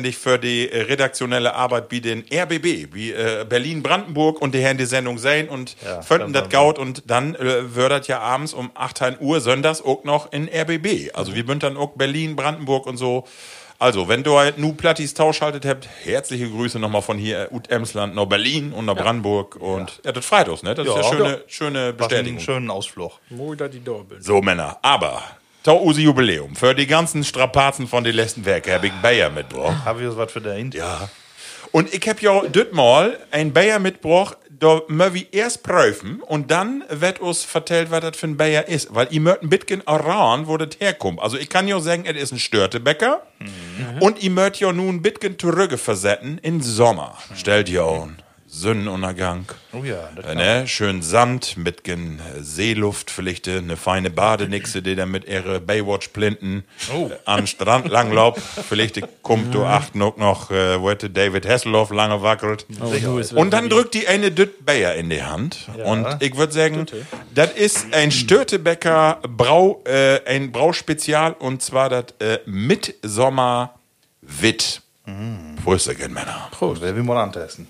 tauständig 0.05 0.19
für 0.19 0.39
die 0.39 0.71
äh, 0.71 0.83
redaktionelle 0.83 1.55
Arbeit 1.55 1.87
wie 1.91 2.01
den 2.01 2.25
RBB, 2.33 2.95
wie 2.95 3.13
äh, 3.13 3.45
Berlin-Brandenburg 3.49 4.41
und 4.41 4.55
die 4.55 4.65
haben 4.65 4.79
die 4.79 4.87
Sendung 4.87 5.19
sein 5.19 5.49
und 5.49 5.77
Ja, 5.85 6.03
fanden 6.03 6.33
das 6.33 6.49
gaut 6.51 6.79
und 6.79 7.03
dann 7.07 7.35
äh, 7.35 7.75
das 7.89 8.07
ja 8.09 8.21
abends 8.21 8.53
um 8.55 8.71
18 8.75 9.17
Uhr 9.21 9.41
sonntags 9.41 9.81
auch 9.83 10.05
noch 10.05 10.33
in 10.33 10.49
RBB. 10.49 11.11
Also 11.15 11.35
wir 11.35 11.45
bünd 11.47 11.63
dann 11.63 11.77
auch 11.77 11.93
Berlin, 11.97 12.37
Brandenburg 12.37 12.87
und 12.87 12.97
so. 12.97 13.25
Also, 13.81 14.09
wenn 14.09 14.23
du 14.23 14.39
halt 14.39 14.57
nu 14.57 14.73
Plattis 14.73 15.15
Tauschhaltet 15.15 15.67
habt, 15.67 15.89
herzliche 16.05 16.49
Grüße 16.49 16.79
nochmal 16.79 17.03
von 17.03 17.19
hier, 17.19 17.49
Ut 17.51 17.69
Emsland, 17.71 18.15
nach 18.15 18.25
Berlin 18.27 18.73
und 18.73 18.85
nach 18.87 18.95
Brandenburg 18.95 19.57
und 19.57 20.01
ja, 20.05 20.13
das 20.13 20.25
freut 20.25 20.49
uns, 20.49 20.63
ne? 20.63 20.75
Das 20.77 20.87
Ja. 20.87 21.01
ist 21.01 21.05
ja 21.07 21.13
schöne, 21.13 21.29
Ja. 21.31 21.39
schöne 21.49 21.79
Was 21.79 21.85
einen 21.85 21.97
Bestätigung. 21.97 22.41
schönen 22.41 22.71
Ausflug. 22.71 23.13
Wo 23.31 23.55
da 23.57 23.67
die 23.67 23.81
bin. 24.05 24.23
So, 24.23 24.41
Männer, 24.41 24.79
aber 24.81 25.23
Usi 25.73 26.03
Jubiläum. 26.03 26.55
Für 26.55 26.75
die 26.75 26.87
ganzen 26.87 27.25
Strapazen 27.25 27.89
von 27.89 28.05
den 28.05 28.15
letzten 28.15 28.45
Werke 28.45 28.75
habe 28.75 28.89
ich 28.89 28.93
Bayer 29.01 29.31
mitgebracht. 29.31 29.85
Haben 29.85 30.01
wir 30.01 30.17
was 30.17 30.31
für 30.31 30.41
den? 30.41 30.71
Ja. 30.73 31.09
Und 31.73 31.93
ich 31.93 32.09
hab 32.09 32.23
ja 32.23 32.43
dit 32.43 32.73
mal 32.73 33.19
ein 33.31 33.53
Bayer 33.53 33.79
mitgebracht, 33.79 34.37
da 34.51 34.83
müssen 34.89 35.15
wir 35.15 35.33
erst 35.33 35.63
prüfen 35.63 36.21
und 36.21 36.51
dann 36.51 36.85
wird 36.89 37.21
uns 37.21 37.45
vertellt, 37.45 37.91
was 37.91 38.01
das 38.01 38.17
für 38.17 38.27
ein 38.27 38.37
Bayer 38.37 38.69
ist. 38.69 38.95
Weil 38.95 39.09
ihr 39.11 39.21
mögt 39.21 39.43
ein 39.43 39.49
bisschen 39.49 39.85
erraten, 39.87 40.47
wo 40.47 40.57
das 40.57 40.79
herkommt. 40.79 41.21
Also 41.21 41.37
ich 41.37 41.49
kann 41.49 41.67
ja 41.67 41.81
sagen, 41.81 42.05
es 42.07 42.17
ist 42.17 42.33
ein 42.33 42.39
Störtebäcker 42.39 43.23
und 44.01 44.23
ihr 44.23 44.31
mögt 44.31 44.61
ja 44.61 44.73
nun 44.73 44.97
ein 44.97 45.03
bisschen 45.03 45.39
zurückversetzen 45.39 46.39
in 46.39 46.61
Sommer. 46.61 47.19
Stellt 47.35 47.69
ihr 47.69 47.83
an. 47.83 48.19
Sonnenuntergang. 48.55 49.47
Oh 49.73 49.83
ja, 49.83 50.11
das 50.15 50.27
Äh, 50.27 50.35
ne? 50.37 50.67
Schön 50.69 51.03
Sand 51.03 51.57
mit 51.57 51.83
gen 51.83 52.21
Seeluft, 52.41 53.11
vielleicht 53.11 53.49
eine 53.49 53.77
feine 53.77 54.11
Badenixe, 54.11 54.81
die 54.81 54.95
dann 54.95 55.11
mit 55.11 55.25
ihre 55.27 55.61
Baywatch-Plinten 55.61 56.63
Oh. 56.95 57.09
äh, 57.09 57.17
am 57.25 57.47
Strand 57.49 57.89
langlaubt. 57.89 58.41
vielleicht 58.69 59.01
kommt 59.23 59.53
du 59.55 59.65
acht 59.65 59.97
noch, 59.97 60.17
noch 60.19 60.53
äh, 60.53 60.81
wo 60.81 60.89
hätte 60.91 61.11
David 61.11 61.49
Hasselhoff 61.49 61.91
lange 61.91 62.23
wackelt. 62.23 62.65
Und 63.35 63.51
dann 63.53 63.69
drückt 63.69 63.95
die 63.95 64.07
eine 64.07 64.31
Düt 64.31 64.65
Bayer 64.65 64.95
in 64.95 65.11
die 65.11 65.23
Hand. 65.23 65.69
Und 65.85 66.07
ich 66.21 66.37
würde 66.37 66.53
sagen, 66.53 66.87
das 67.35 67.51
ist 67.53 67.93
ein 67.93 68.13
Störtebecker 68.13 69.19
Brau, 69.29 69.83
äh, 69.85 70.21
ein 70.27 70.53
Brauspezial 70.53 71.33
und 71.33 71.61
zwar 71.61 71.89
das 71.89 72.05
äh, 72.21 72.39
Mitsommer 72.47 73.75
Witt. 74.23 74.81
Prost, 75.63 75.89
ihr 75.89 76.09
Männer. 76.09 76.49
Prost. 76.53 76.81
Wer 76.81 76.95
will 76.95 77.03
mal 77.03 77.21
antesten? 77.23 77.67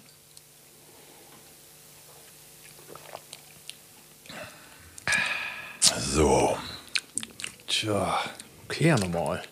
So. 5.99 6.57
Tja, 7.67 8.19
Okay, 8.67 8.91
nochmal. 8.93 9.43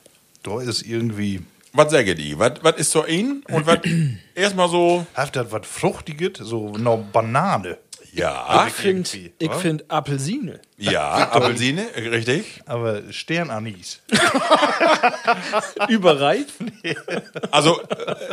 da 0.42 0.60
ist 0.60 0.82
irgendwie. 0.82 1.42
Was 1.72 1.90
sagen 1.92 2.16
die? 2.16 2.38
Was 2.38 2.52
was 2.62 2.76
ist 2.76 2.90
so 2.90 3.02
in? 3.04 3.42
Und 3.48 3.66
was 3.66 3.78
erstmal 4.34 4.68
so. 4.68 5.06
Hat 5.14 5.34
das 5.36 5.50
was 5.52 5.66
Fruchtiges? 5.66 6.38
So 6.38 6.76
noch 6.76 6.98
Banane. 7.12 7.78
Ja, 8.14 8.66
Ich 8.68 8.74
finde 8.74 9.08
find 9.58 9.90
Apfelsine. 9.90 10.60
ja, 10.76 11.30
Apfelsine, 11.32 11.86
richtig. 11.96 12.60
Aber 12.66 13.00
Sternanis. 13.10 14.02
Überreif. 15.88 16.46
Also, 17.50 17.80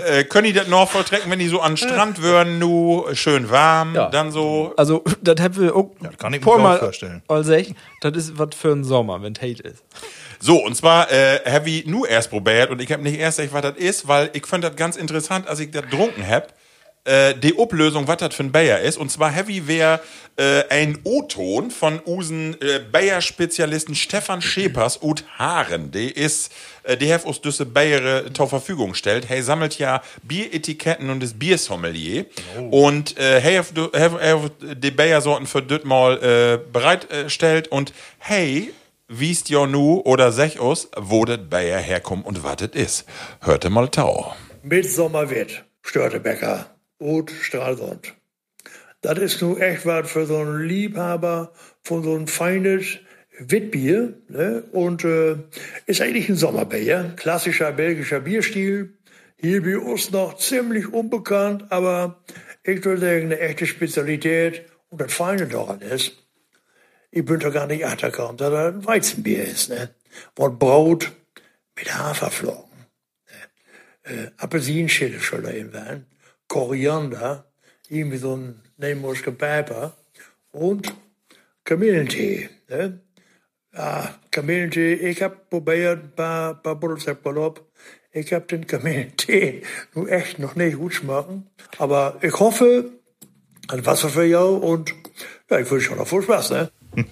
äh, 0.05 0.25
können 0.25 0.47
die 0.47 0.53
das 0.53 0.67
noch 0.67 0.89
volltrecken, 0.89 1.31
wenn 1.31 1.39
die 1.39 1.47
so 1.47 1.61
an 1.61 1.71
den 1.73 1.77
Strand 1.77 2.21
würden, 2.21 2.59
nu 2.59 3.05
schön 3.13 3.49
warm, 3.49 3.95
Ja. 3.95 4.09
dann 4.09 4.31
so. 4.33 4.73
Also, 4.75 5.03
das 5.21 5.39
haben 5.39 5.55
wir 5.57 5.75
auch 5.75 5.91
das 6.01 6.17
kann 6.17 6.33
ich 6.33 6.43
mir 6.43 6.57
mal 6.57 6.77
vorstellen. 6.79 7.21
sech, 7.41 7.73
das 8.01 8.17
ist 8.17 8.37
was 8.37 8.49
für 8.55 8.73
einen 8.73 8.83
Sommer, 8.83 9.21
wenn 9.21 9.35
Hate 9.35 9.63
ist. 9.63 9.83
So, 10.41 10.57
und 10.63 10.75
zwar 10.75 11.11
äh, 11.11 11.39
habe 11.49 11.69
ich 11.69 11.85
nur 11.85 12.07
erst 12.07 12.29
probiert 12.29 12.69
und 12.69 12.81
ich 12.81 12.91
habe 12.91 13.03
nicht 13.03 13.17
erst 13.17 13.37
gesagt, 13.39 13.53
was 13.53 13.61
das 13.73 13.77
ist, 13.77 14.07
weil 14.07 14.29
ich 14.33 14.45
fand 14.45 14.63
das 14.63 14.75
ganz 14.75 14.95
interessant, 14.97 15.47
als 15.47 15.59
ich 15.59 15.71
das 15.71 15.83
getrunken 15.83 16.25
hab. 16.27 16.53
Äh, 17.05 17.33
die 17.35 17.57
Ablösung, 17.57 18.07
was 18.07 18.17
das 18.17 18.35
für 18.35 18.43
ein 18.43 18.51
Bayer 18.51 18.79
ist. 18.81 18.97
Und 18.97 19.09
zwar 19.09 19.31
Heavy 19.31 19.67
wäre 19.67 20.01
äh, 20.35 20.63
ein 20.69 20.99
O-Ton 21.05 21.71
von 21.71 22.01
usen 22.05 22.55
äh, 22.61 22.79
Bayer-Spezialisten 22.91 23.95
Stefan 23.95 24.41
Schepers 24.41 25.01
ut 25.01 25.23
Haaren. 25.37 25.91
Die 25.91 26.11
ist, 26.11 26.51
äh, 26.83 26.97
die 26.97 27.11
have 27.11 27.25
uns 27.27 27.39
diese 27.41 27.65
Bayer 27.65 28.31
zur 28.33 28.47
Verfügung 28.49 28.93
stellt. 28.95 29.29
Hey 29.29 29.41
sammelt 29.41 29.79
ja 29.79 30.01
Bieretiketten 30.23 31.09
und 31.09 31.23
ist 31.23 31.39
Biersommelier. 31.39 32.25
Und 32.69 33.17
äh, 33.17 33.39
hey, 33.41 33.55
have, 33.55 33.73
du- 33.73 33.91
have, 33.93 34.19
have 34.21 34.51
die 34.75 34.91
Bayer-Sorten 34.91 35.47
für 35.47 35.61
das 35.63 35.83
mal 35.85 36.21
äh, 36.21 36.59
bereitstellt. 36.71 37.69
Und 37.69 37.93
hey, 38.19 38.73
wiest 39.07 39.49
jo 39.49 39.65
nu 39.65 40.01
oder 40.01 40.31
sech 40.31 40.61
us, 40.61 40.89
wo 40.97 41.25
das 41.25 41.39
Bayer 41.49 41.79
herkommt 41.79 42.25
und 42.25 42.43
was 42.43 42.57
das 42.57 42.69
ist. 42.73 43.05
Hörte 43.41 43.69
mal 43.69 43.87
Tau. 43.89 44.35
Mitsommerwitt, 44.63 45.63
Störtebecker, 45.81 46.65
Ut 46.99 47.31
Stralsund. 47.31 48.13
Das 49.01 49.17
ist 49.17 49.41
nun 49.41 49.59
echt 49.59 49.85
was 49.85 50.11
für 50.11 50.25
so 50.25 50.37
einen 50.37 50.63
Liebhaber 50.63 51.53
von 51.81 52.03
so 52.03 52.15
ein 52.15 52.27
feines 52.27 52.99
Witbier. 53.39 54.13
Ne? 54.27 54.63
Und 54.71 55.05
äh, 55.05 55.37
ist 55.85 56.01
eigentlich 56.01 56.27
ein 56.29 56.35
Sommerbier, 56.35 57.13
klassischer 57.15 57.71
belgischer 57.71 58.19
Bierstil. 58.19 58.97
Hier 59.37 59.63
bei 59.63 59.77
uns 59.77 60.11
noch 60.11 60.37
ziemlich 60.37 60.91
unbekannt, 60.91 61.65
aber 61.69 62.21
ich 62.63 62.83
würde 62.83 63.01
sagen, 63.01 63.25
eine 63.25 63.39
echte 63.39 63.65
Spezialität. 63.65 64.65
Und 64.89 64.99
das 64.99 65.13
Feine 65.13 65.47
daran 65.47 65.79
ist, 65.81 66.11
ich 67.11 67.23
bin 67.23 67.39
doch 67.39 67.53
gar 67.53 67.67
nicht 67.67 67.85
achtergekommen, 67.85 68.35
dass 68.35 68.51
das 68.51 68.73
ein 68.73 68.85
Weizenbier 68.85 69.43
ist. 69.43 69.69
Ne? 69.69 69.89
Wort 70.35 70.59
Brot 70.59 71.11
mit 71.77 71.97
Haferflocken 71.97 72.69
äh, 74.09 74.31
Apfelsinenschäle 74.37 75.19
soll 75.19 75.41
da 75.41 75.51
eben 75.51 75.71
sein, 75.71 76.05
Koriander, 76.49 77.45
irgendwie 77.87 78.17
so 78.17 78.35
ein 78.35 78.61
Nebenmuschke 78.77 79.31
Pfeffer 79.31 79.93
und 80.51 80.93
Kamillentee. 81.63 82.49
Ne? 82.67 82.99
Ja, 83.73 84.15
Kamillentee, 84.31 84.95
ich 84.95 85.21
hab 85.21 85.49
probiert, 85.49 86.03
ein 86.03 86.11
paar, 86.15 86.55
paar 86.55 86.75
Bottlezapperlop. 86.75 87.65
Ich 88.11 88.33
hab 88.33 88.47
den 88.47 88.65
Kamillentee 88.67 89.61
nun 89.93 90.09
echt 90.09 90.39
noch 90.39 90.55
nicht 90.55 90.77
gut 90.77 90.95
schmecken. 90.95 91.47
Aber 91.77 92.17
ich 92.21 92.37
hoffe, 92.39 92.91
ein 93.67 93.85
Wasser 93.85 94.09
für 94.09 94.25
jou 94.25 94.55
und 94.55 94.93
ja, 95.49 95.59
ich 95.59 95.69
wünsche 95.69 95.87
schon 95.87 95.97
noch 95.99 96.07
viel 96.07 96.23
Spaß, 96.23 96.49
ne? 96.51 96.71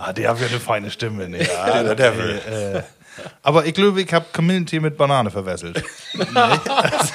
Ah, 0.00 0.12
der 0.12 0.30
hat 0.30 0.40
ja 0.40 0.46
eine 0.46 0.60
feine 0.60 0.92
Stimme. 0.92 1.28
Ne? 1.28 1.42
Ja, 1.42 1.82
der 1.94 1.96
Devil. 1.96 2.40
Äh, 2.48 2.82
aber 3.42 3.66
ich 3.66 3.74
glaube, 3.74 4.00
ich 4.00 4.12
habe 4.12 4.26
Kamillentee 4.32 4.80
mit 4.80 4.96
Banane 4.96 5.30
verwechselt. 5.30 5.82
nee, 6.14 6.24
also, 6.34 7.14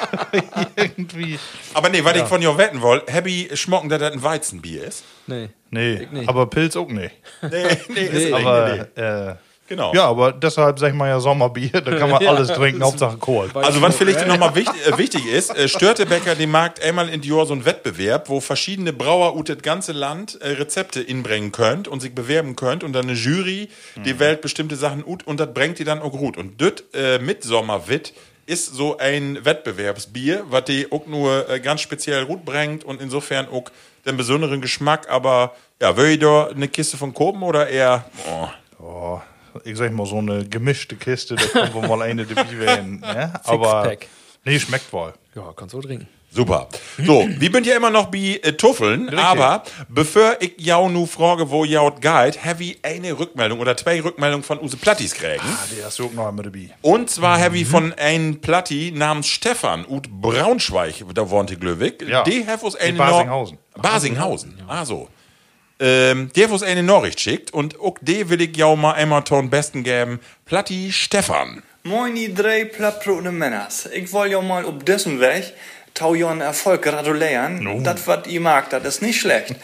irgendwie. 0.76 1.40
Aber 1.74 1.90
nee, 1.90 2.04
was 2.04 2.16
ich 2.16 2.24
von 2.24 2.42
dir 2.42 2.58
wetten 2.58 2.82
wollte, 2.82 3.12
Happy 3.12 3.50
schmocken, 3.54 3.90
dass 3.90 4.00
das 4.00 4.14
ein 4.14 4.24
Weizenbier 4.24 4.86
ist. 4.86 5.04
Nee. 5.28 5.50
Nee, 5.70 6.08
nicht. 6.12 6.30
aber 6.30 6.46
Pilz 6.48 6.76
auch 6.76 6.88
nicht. 6.88 7.16
Nee, 7.42 7.78
nee, 7.90 8.02
ist 8.02 8.34
Aber, 8.34 8.74
nicht, 8.74 8.98
nee. 8.98 9.04
äh, 9.04 9.36
Genau. 9.74 9.92
ja, 9.92 10.06
aber 10.06 10.32
deshalb 10.32 10.78
sag 10.78 10.90
ich 10.90 10.94
mal 10.94 11.08
ja 11.08 11.20
Sommerbier, 11.20 11.82
da 11.82 11.98
kann 11.98 12.12
man 12.12 12.24
alles 12.28 12.50
trinken, 12.50 12.84
Hauptsache 12.84 13.18
Kohl. 13.18 13.50
Also 13.56 13.82
was 13.82 13.96
vielleicht 13.96 14.28
nochmal 14.28 14.54
wichtig, 14.54 14.86
äh, 14.86 14.98
wichtig 15.00 15.26
ist, 15.26 15.50
äh, 15.58 15.68
Störtebecker, 15.68 16.36
die 16.36 16.46
mag 16.46 16.84
einmal 16.86 17.10
in 17.10 17.22
Dior 17.22 17.48
so 17.48 17.54
einen 17.54 17.66
Wettbewerb, 17.66 18.30
wo 18.30 18.40
verschiedene 18.40 18.94
Brauer 18.94 19.36
ut 19.36 19.50
das 19.50 19.64
ganze 19.64 19.92
Land 19.92 20.40
äh, 20.42 20.50
Rezepte 20.50 21.02
inbringen 21.02 21.52
könnt 21.52 21.88
und 21.88 22.02
sich 22.02 22.14
bewerben 22.14 22.56
könnt 22.56 22.84
und 22.84 22.94
dann 22.94 23.06
eine 23.06 23.14
Jury, 23.14 23.68
die 23.96 24.20
wählt 24.20 24.42
bestimmte 24.42 24.76
Sachen 24.76 25.04
ut 25.04 25.26
und 25.26 25.40
das 25.40 25.52
bringt 25.52 25.80
die 25.80 25.86
dann 25.86 26.04
auch 26.04 26.12
gut. 26.12 26.38
Und 26.38 26.62
das 26.62 26.84
äh, 26.94 27.18
Mitsommerwitt 27.18 28.14
ist 28.46 28.76
so 28.76 29.00
ein 29.00 29.44
Wettbewerbsbier, 29.44 30.44
was 30.50 30.66
die 30.66 30.92
auch 30.92 31.08
nur 31.08 31.50
äh, 31.50 31.60
ganz 31.60 31.82
speziell 31.82 32.28
gut 32.28 32.46
bringt 32.46 32.84
und 32.84 33.02
insofern 33.02 33.48
auch 33.48 33.64
den 34.06 34.18
besonderen 34.18 34.62
Geschmack, 34.62 35.10
aber 35.10 35.56
ja, 35.82 35.98
will 35.98 36.12
ich 36.12 36.20
da 36.20 36.50
eine 36.50 36.68
Kiste 36.68 36.96
von 36.98 37.12
Kopen 37.14 37.42
oder 37.42 37.70
eher, 37.70 38.06
oh, 38.30 38.50
Oh, 38.84 39.22
ich 39.64 39.78
sag 39.78 39.92
mal, 39.94 40.06
so 40.06 40.18
eine 40.18 40.46
gemischte 40.48 40.96
Kiste, 40.96 41.36
da 41.36 41.68
kommen 41.68 41.90
wir 41.90 41.98
mal 41.98 42.02
eine 42.02 42.26
dabei 42.26 42.58
werden. 42.58 43.00
Ne? 43.00 43.34
Aber 43.44 43.96
nee, 44.46 44.60
schmeckt 44.60 44.92
wohl. 44.94 45.14
Ja, 45.36 45.54
kannst 45.56 45.74
du 45.74 45.82
trinken. 45.82 46.08
Super. 46.36 46.68
So, 46.98 47.28
wir 47.30 47.52
sind 47.52 47.68
ja 47.68 47.76
immer 47.76 47.92
noch 47.92 48.08
bei 48.08 48.40
äh, 48.42 48.54
Tuffeln, 48.54 49.16
aber 49.16 49.64
bevor 49.88 50.36
ich 50.40 50.54
jau 50.58 50.90
nu 50.90 51.06
frage, 51.06 51.52
wo 51.52 51.64
jaut 51.64 52.02
geht, 52.02 52.44
habe 52.44 52.64
ich 52.64 52.80
eine 52.84 53.18
Rückmeldung 53.20 53.60
oder 53.60 53.78
zwei 53.78 54.02
Rückmeldungen 54.02 54.44
von 54.44 54.60
Use 54.60 54.76
Plattis 54.76 55.14
kriegen. 55.14 55.44
Ah, 55.44 55.66
die 55.72 55.84
hast 55.84 56.00
du 56.00 56.06
auch 56.06 56.14
noch 56.14 56.28
einmal 56.28 56.46
dabei. 56.46 56.72
Und 56.82 57.12
zwar 57.12 57.40
habe 57.40 57.58
ich 57.58 57.68
von 57.68 57.94
einem 57.94 58.42
Platti 58.42 58.92
namens 58.96 59.28
Stefan 59.28 59.86
ut 59.88 60.10
Braunschweig, 60.10 61.06
da 61.14 61.30
wohnte 61.30 61.56
Glöwig. 61.56 62.02
Ja. 62.02 62.24
Die 62.24 62.48
have 62.48 62.66
uns 62.66 62.76
eine 62.78 62.98
Basinghausen. 62.98 63.58
Basinghausen. 63.76 64.60
Ah, 64.68 64.86
so. 64.86 65.10
Ähm, 65.86 66.32
der 66.34 66.50
uns 66.50 66.64
eine 66.64 66.82
Nachricht 66.82 67.20
schickt 67.20 67.54
und 67.54 67.78
auch 67.82 67.98
die 68.00 68.30
will 68.30 68.40
ich 68.40 68.56
jau 68.56 68.78
mal 68.78 68.94
einmal 68.94 69.26
ton 69.26 69.50
besten 69.50 69.84
geben. 69.84 70.22
Platti 70.46 70.94
Stefan. 70.94 71.62
Moin, 71.84 72.16
die 72.16 72.34
drei 72.34 72.64
plattbrotene 72.64 73.34
Männers. 73.34 73.90
Ich 73.94 74.14
will 74.14 74.32
ja 74.32 74.40
mal 74.42 74.64
auf 74.64 74.82
diesem 74.86 75.20
Weg 75.20 75.52
tau 75.94 76.14
einen 76.14 76.40
Erfolg 76.40 76.84
gratulieren. 76.84 77.84
Das, 77.84 78.08
was 78.08 78.28
ihr 78.28 78.40
mag, 78.40 78.70
das 78.70 78.86
ist 78.86 79.02
nicht 79.02 79.20
schlecht. 79.20 79.56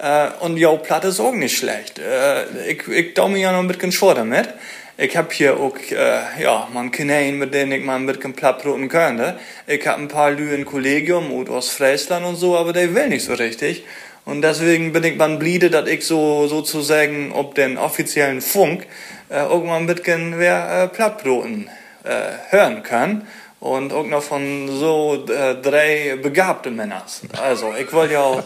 äh, 0.00 0.28
und 0.40 0.56
jo, 0.56 0.78
platt 0.78 1.04
ist 1.04 1.20
auch 1.20 1.32
nicht 1.32 1.58
schlecht. 1.58 1.98
Äh, 1.98 2.70
ich, 2.70 2.88
ich 2.88 3.14
mir 3.28 3.36
ja 3.36 3.52
noch 3.52 3.58
ein 3.58 3.68
bisschen 3.68 3.92
schwer 3.92 4.14
damit. 4.14 4.48
Ich 4.96 5.14
hab 5.14 5.30
hier 5.30 5.60
auch, 5.60 5.76
äh, 5.90 6.42
ja, 6.42 6.68
man 6.72 6.90
Kanälen, 6.90 7.36
mit 7.36 7.52
denen 7.52 7.72
ich 7.72 7.84
mal 7.84 7.96
ein 7.96 8.06
bisschen 8.06 8.32
plattbroten 8.32 8.88
könnte. 8.88 9.38
Ich 9.66 9.86
hab 9.86 9.98
ein 9.98 10.08
paar 10.08 10.30
Lü 10.30 10.54
im 10.54 10.64
Kollegium 10.64 11.30
und 11.32 11.50
aus 11.50 11.68
Friesland 11.68 12.24
und 12.24 12.36
so, 12.36 12.56
aber 12.56 12.72
der 12.72 12.94
will 12.94 13.10
nicht 13.10 13.26
so 13.26 13.34
richtig. 13.34 13.84
Und 14.26 14.42
deswegen 14.42 14.92
bin 14.92 15.04
ich 15.04 15.16
man 15.16 15.38
bliede, 15.38 15.70
dass 15.70 15.88
ich 15.88 16.04
so 16.04 16.48
sozusagen 16.48 17.30
ob 17.32 17.54
den 17.54 17.78
offiziellen 17.78 18.40
Funk 18.40 18.86
äh, 19.28 19.40
ein 19.76 19.86
bisschen 19.86 20.38
wer 20.38 20.82
äh, 20.82 20.88
Plattbroten 20.88 21.70
äh, 22.02 22.10
hören 22.50 22.82
kann. 22.82 23.26
Und 23.60 23.92
auch 23.92 24.04
noch 24.04 24.22
von 24.22 24.68
so 24.68 25.24
äh, 25.28 25.54
drei 25.62 26.18
begabte 26.20 26.70
Männers. 26.70 27.22
Also, 27.40 27.72
ich 27.78 27.90
wollte 27.92 28.14
ja 28.14 28.20
auch 28.20 28.42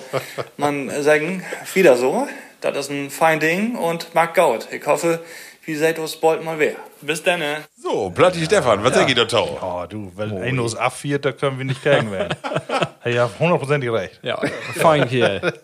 man 0.56 1.02
sagen, 1.02 1.42
wieder 1.75 1.96
so, 1.96 2.28
das 2.60 2.76
ist 2.76 2.90
ein 2.90 3.10
fein 3.10 3.40
Ding 3.40 3.75
und 3.75 4.14
mag 4.14 4.34
Gaut. 4.34 4.68
Ich 4.70 4.87
hoffe, 4.87 5.20
wie 5.64 5.75
seid 5.75 5.99
ihr 5.99 6.06
bald 6.20 6.44
mal 6.44 6.58
wer. 6.58 6.76
Bis 7.02 7.23
dann. 7.23 7.40
ne? 7.40 7.64
So, 7.76 8.11
Platti 8.11 8.45
Stefan, 8.45 8.85
was 8.85 8.95
sag 8.95 9.09
ich 9.09 9.14
da 9.14 9.25
tau? 9.25 9.59
Oh, 9.62 9.87
du, 9.87 10.12
weil 10.16 10.33
oh, 10.33 10.40
einer 10.40 10.64
ist 10.64 10.75
abviert, 10.75 11.25
da 11.25 11.33
können 11.33 11.59
wir 11.59 11.64
nicht 11.64 11.83
gegen 11.83 12.11
werden. 12.11 12.37
ja, 13.04 13.30
hundertprozentig 13.38 13.90
recht. 13.90 14.21
Ja, 14.23 14.40
fein 14.75 15.09
hier. 15.09 15.54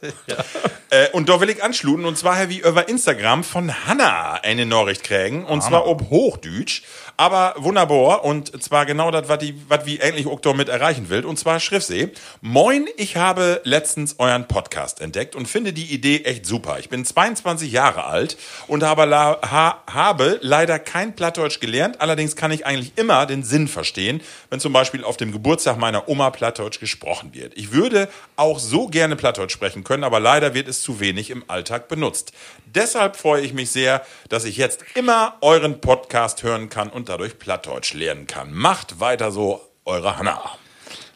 Äh, 0.89 1.09
und 1.11 1.29
da 1.29 1.41
will 1.41 1.51
ich 1.51 1.65
anschluten, 1.65 2.05
und 2.05 2.17
zwar 2.17 2.39
habe 2.39 2.53
ich 2.53 2.65
über 2.65 2.89
Instagram 2.89 3.43
von 3.43 3.87
Hanna 3.87 4.35
eine 4.35 4.67
Nachricht 4.67 5.03
kriegen, 5.03 5.45
und 5.45 5.61
zwar 5.63 5.89
ob 5.89 6.11
Hochdeutsch, 6.11 6.83
aber 7.17 7.55
wunderbar, 7.57 8.25
und 8.25 8.63
zwar 8.63 8.87
genau 8.87 9.11
das, 9.11 9.29
was 9.29 9.39
die, 9.39 9.61
was 9.69 9.85
wie 9.87 9.99
endlich 9.99 10.29
auch 10.29 10.39
damit 10.39 10.69
erreichen 10.69 11.09
will, 11.09 11.25
und 11.25 11.39
zwar 11.39 11.59
Schriftsee. 11.59 12.11
Moin, 12.41 12.87
ich 12.97 13.17
habe 13.17 13.61
letztens 13.65 14.21
euren 14.21 14.47
Podcast 14.47 15.01
entdeckt 15.01 15.35
und 15.35 15.49
finde 15.49 15.73
die 15.73 15.93
Idee 15.93 16.23
echt 16.23 16.47
super. 16.47 16.79
Ich 16.79 16.89
bin 16.89 17.05
22 17.05 17.73
Jahre 17.73 18.05
alt 18.05 18.37
und 18.69 18.85
habe, 18.85 19.07
la, 19.07 19.39
ha, 19.43 19.83
habe 19.91 20.39
leider 20.41 20.79
kein 20.79 21.17
Plattdeutsch 21.27 21.59
gelernt, 21.59 22.01
allerdings 22.01 22.37
kann 22.37 22.53
ich 22.53 22.67
eigentlich 22.67 22.93
immer 22.95 23.27
den 23.27 23.43
Sinn 23.43 23.67
verstehen, 23.67 24.21
wenn 24.49 24.61
zum 24.61 24.73
Beispiel 24.73 25.03
auf 25.03 25.17
dem 25.17 25.33
Geburtstag 25.33 25.77
meiner 25.77 26.09
Oma 26.09 26.31
Plattdeutsch 26.31 26.79
gesprochen 26.79 27.35
wird. 27.35 27.53
Ich 27.57 27.73
würde 27.73 28.09
auch 28.37 28.61
so 28.61 28.87
gerne 28.87 29.17
Plattdeutsch 29.17 29.53
sprechen 29.53 29.83
können, 29.83 30.05
aber 30.05 30.21
leider 30.21 30.55
wird 30.55 30.69
es 30.69 30.83
zu 30.83 31.01
wenig 31.01 31.31
im 31.31 31.43
Alltag 31.49 31.89
benutzt. 31.89 32.31
Deshalb 32.67 33.17
freue 33.17 33.43
ich 33.43 33.53
mich 33.53 33.73
sehr, 33.73 34.07
dass 34.29 34.45
ich 34.45 34.57
jetzt 34.57 34.85
immer 34.95 35.35
euren 35.41 35.81
Podcast 35.81 36.45
hören 36.45 36.69
kann 36.69 36.91
und 36.91 37.09
dadurch 37.09 37.41
Plattdeutsch 37.41 37.93
lernen 37.95 38.29
kann. 38.29 38.53
Macht 38.53 39.01
weiter 39.01 39.33
so, 39.33 39.61
eure 39.85 40.19
Hanna. 40.19 40.57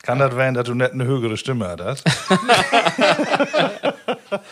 Kann 0.03 0.19
das 0.19 0.35
werden, 0.35 0.55
dass 0.55 0.65
du 0.65 0.75
nicht 0.75 0.93
eine 0.93 1.05
höhere 1.05 1.37
Stimme 1.37 1.77
hast? 1.79 2.05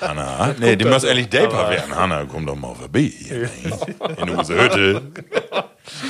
Hanna, 0.00 0.54
nee, 0.58 0.76
die 0.76 0.84
muss 0.84 1.04
ehrlich 1.04 1.28
Daper 1.28 1.70
werden. 1.70 1.94
Hanna, 1.94 2.26
komm 2.30 2.44
doch 2.46 2.54
mal 2.56 2.74
vorbei. 2.74 3.10
hier, 3.16 3.48
In 4.18 4.30
unsere 4.30 4.64
Hütte. 4.64 5.02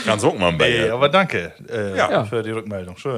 Kannst 0.05 0.25
auch 0.25 0.37
mal 0.37 0.53
bei 0.55 0.71
Nee, 0.71 0.89
aber 0.91 1.09
danke 1.09 1.53
äh, 1.71 1.97
Ja. 1.97 2.25
für 2.25 2.43
die 2.43 2.51
Rückmeldung. 2.51 2.97
Schön. 2.97 3.17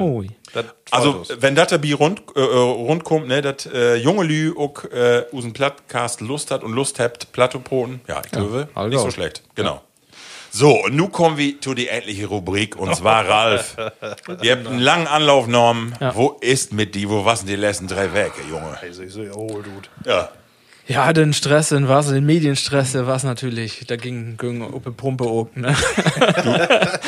Freut 0.52 0.66
Also, 0.90 1.12
uns. 1.12 1.32
wenn 1.40 1.54
das 1.54 1.68
dabei 1.68 1.94
rund, 1.94 2.22
äh, 2.36 2.40
rund 2.40 3.02
kommt, 3.04 3.28
ne, 3.28 3.40
dass 3.40 3.66
äh, 3.72 3.96
junge 3.96 4.24
Lü 4.24 4.52
auch 4.56 4.84
äh, 4.84 5.24
usen 5.32 5.52
Plattcast 5.54 6.20
Lust 6.20 6.50
hat 6.50 6.62
und 6.62 6.72
Lust 6.74 7.00
habt, 7.00 7.32
Plattopoten, 7.32 8.00
ja, 8.08 8.20
ich 8.24 8.30
glaube, 8.30 8.68
also. 8.74 8.88
nicht 8.88 9.00
so 9.00 9.10
schlecht. 9.10 9.42
Genau. 9.54 9.80
So, 10.52 10.84
und 10.84 10.96
nun 10.96 11.12
kommen 11.12 11.38
wir 11.38 11.60
zu 11.60 11.74
die 11.74 11.88
endliche 11.88 12.26
Rubrik, 12.26 12.76
und 12.76 12.94
zwar 12.96 13.26
Ralf. 13.28 13.76
Ihr 14.42 14.52
habt 14.52 14.66
einen 14.66 14.80
langen 14.80 15.06
Anlauf 15.06 15.46
genommen. 15.46 15.94
Wo 16.14 16.36
ist 16.40 16.72
mit 16.72 16.94
die, 16.94 17.08
wo 17.08 17.22
sind 17.34 17.48
die 17.48 17.56
letzten 17.56 17.86
drei 17.86 18.12
Werke, 18.12 18.40
Junge? 18.50 18.76
Also, 18.80 19.02
ich 19.02 19.12
so, 19.12 19.22
oh, 19.34 19.48
Dude. 19.48 19.88
Ja. 20.04 20.30
Ja, 20.90 21.12
den 21.12 21.32
Stress, 21.32 21.68
den 21.68 21.86
was, 21.86 22.08
den 22.08 22.26
Medienstress, 22.26 22.92
der 22.92 23.06
was 23.06 23.22
natürlich, 23.22 23.86
da 23.86 23.94
ging, 23.94 24.36
ging 24.36 24.82
die 24.84 24.90
Pumpe 24.90 25.22
auch, 25.22 25.48
ne? 25.54 25.68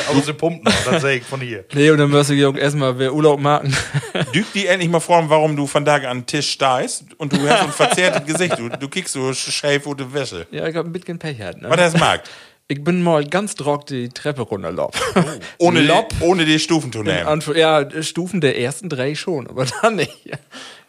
Aber 0.09 0.21
sie 0.21 0.31
pumpen 0.31 0.63
das 0.89 1.01
sehe 1.01 1.17
ich 1.17 1.23
von 1.23 1.41
hier. 1.41 1.65
Nee, 1.73 1.89
und 1.89 1.97
dann 1.97 2.09
wirst 2.13 2.29
du 2.29 2.49
auch 2.49 2.55
erstmal 2.55 2.97
wer 2.97 3.13
Urlaub 3.13 3.41
machen. 3.41 3.75
Düg 4.33 4.45
die 4.53 4.67
endlich 4.67 4.89
mal 4.89 5.01
vor, 5.01 5.29
warum 5.29 5.57
du 5.57 5.67
von 5.67 5.83
da 5.83 5.95
an 5.95 6.19
den 6.19 6.25
Tisch 6.25 6.51
stehst 6.51 7.03
und 7.17 7.33
du 7.33 7.37
hast 7.49 7.59
so 7.59 7.65
ein 7.65 7.73
verzerrtes 7.73 8.25
Gesicht. 8.25 8.57
Du, 8.57 8.69
du 8.69 8.87
kriegst 8.87 9.11
so 9.11 9.33
schäf 9.33 9.83
die 9.83 10.13
Wäsche. 10.13 10.47
ja, 10.51 10.65
ich 10.65 10.75
hab 10.77 10.85
ein 10.85 10.93
bisschen 10.93 11.19
Pech 11.19 11.37
gehabt, 11.37 11.61
ne? 11.61 11.69
Was 11.69 11.75
das 11.75 11.97
mag. 11.99 12.23
Ich 12.69 12.81
bin 12.81 13.03
mal 13.03 13.25
ganz 13.25 13.55
trock 13.55 13.85
die 13.87 14.07
Treppe 14.07 14.43
runterlaufen. 14.43 15.01
Ohne, 15.57 15.81
Lob. 15.81 16.09
die, 16.09 16.23
ohne 16.23 16.45
die 16.45 16.59
Stufen 16.59 16.93
zu 16.93 17.03
nehmen. 17.03 17.41
Ja, 17.55 18.01
Stufen 18.01 18.39
der 18.39 18.57
ersten 18.57 18.87
drei 18.87 19.15
schon, 19.15 19.47
aber 19.47 19.65
dann 19.81 19.97
nicht. 19.97 20.31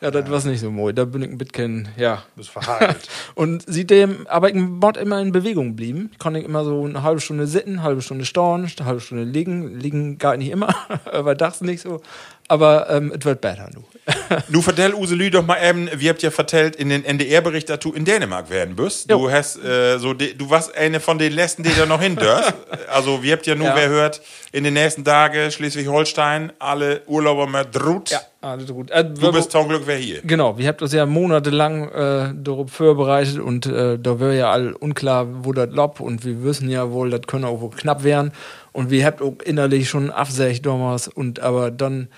Ja, 0.01 0.11
das 0.13 0.31
war's 0.31 0.45
nicht 0.45 0.61
so 0.61 0.71
mooi. 0.71 0.93
Da 0.93 1.05
bin 1.05 1.23
ich 1.23 1.31
ein 1.31 1.39
bisschen, 1.39 1.89
ja. 1.97 2.23
Bist 2.37 2.51
verhagelt. 2.51 3.09
Und 3.35 3.65
seitdem, 3.67 4.27
aber 4.29 4.49
ich 4.49 4.55
bin 4.55 4.81
immer 5.01 5.21
in 5.21 5.33
Bewegung 5.33 5.75
blieben. 5.75 6.11
Ich 6.13 6.19
konnte 6.19 6.41
immer 6.41 6.65
so 6.65 6.85
eine 6.85 7.03
halbe 7.03 7.21
Stunde 7.21 7.47
sitzen, 7.49 7.71
eine 7.71 7.83
halbe 7.83 8.03
Stunde 8.03 8.25
stauen, 8.25 8.71
eine 8.79 8.87
halbe 8.87 9.01
Stunde 9.01 9.25
liegen. 9.25 9.81
Liegen 9.81 10.19
gar 10.19 10.37
nicht 10.37 10.51
immer, 10.51 10.75
aber 11.11 11.35
das 11.35 11.61
nicht 11.61 11.83
so. 11.83 12.01
Aber 12.49 12.91
ähm, 12.91 13.13
es 13.19 13.25
wird 13.25 13.41
besser, 13.41 13.69
nu. 13.75 13.83
Du 14.49 14.61
vertell 14.61 14.93
Use 14.95 15.15
Lü 15.15 15.31
doch 15.31 15.45
mal 15.47 15.59
eben, 15.63 15.89
wie 15.95 16.09
habt 16.11 16.23
ihr 16.23 16.31
vertellt 16.31 16.77
in 16.77 16.89
den 16.91 17.05
NDR-Bericht, 17.05 17.71
dass 17.71 17.79
du 17.79 17.93
in 17.93 18.05
Dänemark 18.05 18.51
werden 18.51 18.77
bist. 18.77 19.11
Du 19.11 19.15
Jo. 19.15 19.31
hast 19.31 19.57
äh, 19.65 19.99
so, 19.99 20.13
de, 20.13 20.35
du 20.35 20.51
warst 20.51 20.75
eine 20.77 21.01
von 21.01 21.19
den 21.19 21.33
letzten, 21.33 21.63
die 21.63 21.75
da 21.75 21.87
noch 21.87 22.01
hin 22.03 22.17
dürft. 22.17 22.55
Also, 22.93 23.23
wir 23.23 23.33
habt 23.33 23.47
ja 23.47 23.55
nur, 23.55 23.69
Ja. 23.69 23.77
wer 23.77 23.89
hört, 23.89 24.21
in 24.53 24.63
den 24.65 24.75
nächsten 24.75 25.05
Tagen 25.05 25.51
Schleswig-Holstein, 25.51 26.53
alle 26.59 27.03
Urlauber 27.07 27.47
mit 27.47 27.75
Drut. 27.75 28.11
Alles 28.45 28.73
gut. 28.73 28.91
Äh, 28.91 29.05
Du 29.05 29.33
bist 29.33 29.51
zum 29.51 29.69
Glück 29.69 29.83
wer 29.87 29.97
hier. 29.97 30.21
Genau, 30.23 30.59
wir 30.59 30.69
habt 30.69 30.83
das 30.83 30.93
ja 30.93 31.07
monatelang 31.07 31.89
äh, 31.89 32.35
darauf 32.35 32.71
vorbereitet 32.71 33.39
und 33.39 33.67
äh, 33.67 33.99
da 33.99 34.21
wäre 34.21 34.37
ja 34.37 34.51
all 34.51 34.73
unklar, 34.75 35.27
wo 35.45 35.53
das 35.53 35.71
lob 35.71 36.01
und 36.01 36.25
wir 36.25 36.43
wissen 36.45 36.69
ja 36.69 36.91
wohl, 36.93 37.11
das 37.11 37.23
können 37.23 37.45
auch 37.45 37.61
wohl 37.61 37.71
knapp 37.71 38.05
werden 38.05 38.33
und 38.73 38.91
wir 38.91 39.05
habt 39.05 39.23
auch 39.23 39.35
innerlich 39.45 39.89
schon 39.89 40.11
absägt 40.11 40.67
damals 40.67 41.09
und 41.09 41.41
aber 41.41 41.71
dann 41.71 42.09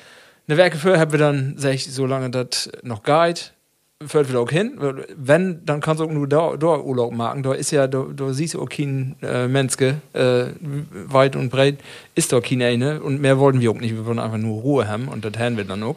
eine 0.48 0.58
Werke 0.58 0.78
für 0.78 0.98
haben 0.98 1.12
wir 1.12 1.18
dann 1.18 1.54
sag 1.56 1.74
ich, 1.74 1.92
solange 1.92 2.30
das 2.30 2.70
noch 2.82 3.02
geht, 3.02 3.52
fällt 4.04 4.28
wieder 4.28 4.40
auch 4.40 4.50
hin. 4.50 4.78
Wenn, 5.16 5.64
dann 5.64 5.80
kannst 5.80 6.00
du 6.00 6.04
auch 6.04 6.10
nur 6.10 6.28
da, 6.28 6.56
da 6.56 6.78
Urlaub 6.78 7.12
machen. 7.12 7.42
Da 7.42 7.54
ist 7.54 7.70
ja, 7.70 7.86
da, 7.86 8.06
da 8.14 8.32
siehst 8.32 8.54
du 8.54 8.60
auch 8.60 8.68
kein 8.68 9.16
äh, 9.22 9.48
Menske, 9.48 10.02
äh, 10.12 10.46
weit 10.90 11.34
und 11.34 11.50
breit 11.50 11.78
ist 12.14 12.32
da 12.32 12.40
kein 12.40 12.60
eine 12.62 13.00
und 13.02 13.20
mehr 13.20 13.38
wollten 13.38 13.60
wir 13.60 13.70
auch 13.70 13.80
nicht. 13.80 13.94
Wir 13.94 14.04
wollen 14.04 14.18
einfach 14.18 14.38
nur 14.38 14.60
Ruhe 14.60 14.86
haben 14.86 15.08
und 15.08 15.24
das 15.24 15.38
haben 15.38 15.56
wir 15.56 15.64
dann 15.64 15.82
auch. 15.82 15.96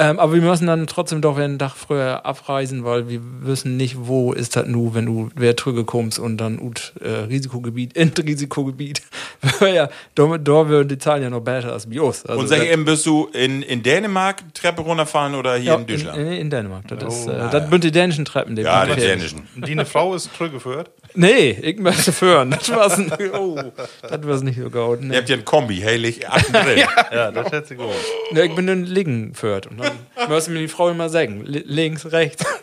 Ähm, 0.00 0.20
aber 0.20 0.32
wir 0.32 0.42
müssen 0.42 0.68
dann 0.68 0.86
trotzdem 0.86 1.20
doch 1.20 1.36
einen 1.36 1.58
Tag 1.58 1.74
früher 1.74 2.24
abreisen, 2.24 2.84
weil 2.84 3.08
wir 3.08 3.20
wissen 3.40 3.76
nicht, 3.76 3.96
wo 3.98 4.32
ist 4.32 4.54
das 4.54 4.68
nu, 4.68 4.94
wenn 4.94 5.06
du 5.06 5.28
wer 5.34 5.56
trüge 5.56 5.84
kommst 5.84 6.20
und 6.20 6.36
dann 6.36 6.60
ut 6.60 6.92
äh, 7.00 7.08
Risikogebiet, 7.08 7.94
in 7.94 8.08
Risikogebiet. 8.16 9.02
ja, 9.60 9.88
da, 10.14 10.38
da 10.38 10.68
würden 10.68 10.88
die 10.88 10.98
Zahlen 10.98 11.24
ja 11.24 11.30
noch 11.30 11.40
besser 11.40 11.72
als 11.72 11.90
bei 11.90 12.00
uns. 12.00 12.24
Also 12.24 12.40
Und 12.40 12.46
sag 12.46 12.64
eben, 12.64 12.84
bist 12.84 13.06
du 13.06 13.26
in, 13.32 13.62
in 13.62 13.82
Dänemark 13.82 14.54
Treppe 14.54 14.82
runterfallen 14.82 15.34
oder 15.34 15.56
hier 15.56 15.72
ja, 15.72 15.74
in 15.74 15.86
Deutschland? 15.86 16.18
In, 16.18 16.32
in 16.32 16.50
Dänemark. 16.50 16.86
Das, 16.86 17.20
ist, 17.20 17.26
äh, 17.26 17.50
das 17.50 17.68
sind 17.68 17.82
die 17.82 17.90
dänischen 17.90 18.24
Treppen. 18.24 18.54
Die 18.54 18.62
ja, 18.62 18.86
die 18.86 18.94
dänischen. 18.94 19.48
Die 19.56 19.72
eine 19.72 19.84
Frau 19.84 20.14
ist 20.14 20.30
zurückgeführt. 20.36 20.92
Nee, 21.20 21.50
ich 21.50 21.78
möchte 21.80 22.12
führen. 22.12 22.50
Das 22.52 22.70
war's, 22.70 22.96
n- 22.98 23.12
oh, 23.32 23.58
das 24.02 24.24
war's 24.26 24.42
nicht 24.42 24.60
so 24.60 24.70
gut. 24.70 25.00
Ihr 25.00 25.06
Nee. 25.08 25.16
habt 25.16 25.28
ja 25.28 25.36
ein 25.36 25.44
Kombi, 25.44 25.78
heilig, 25.80 26.28
8 26.28 26.52
drin. 26.54 26.84
Ja, 27.12 27.32
das 27.32 27.50
hätte 27.50 27.66
sie 27.68 27.74
gut. 27.74 27.88
Nee, 28.30 28.42
ich 28.42 28.54
bin 28.54 28.68
dann 28.68 28.84
liegen 28.84 29.34
führt. 29.34 29.66
Und 29.66 29.78
dann 29.80 29.98
müssen 30.28 30.52
mir 30.54 30.60
die 30.60 30.68
Frau 30.68 30.90
immer 30.90 31.08
sagen. 31.08 31.42
li- 31.44 31.64
Links, 31.66 32.06
rechts. 32.12 32.44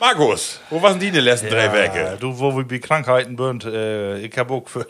Markus, 0.00 0.60
wo 0.70 0.80
waren 0.80 0.98
die 1.00 1.10
die 1.10 1.18
letzten 1.20 1.48
drei 1.50 1.64
Ja, 1.66 1.72
Werke? 1.72 2.16
du, 2.20 2.38
wo 2.38 2.56
wir 2.56 2.64
bei 2.64 2.78
Krankheiten 2.78 3.36
sind, 3.36 3.64
äh, 3.64 4.18
ich 4.18 4.36
habe 4.38 4.54
auch 4.54 4.68
für, 4.68 4.86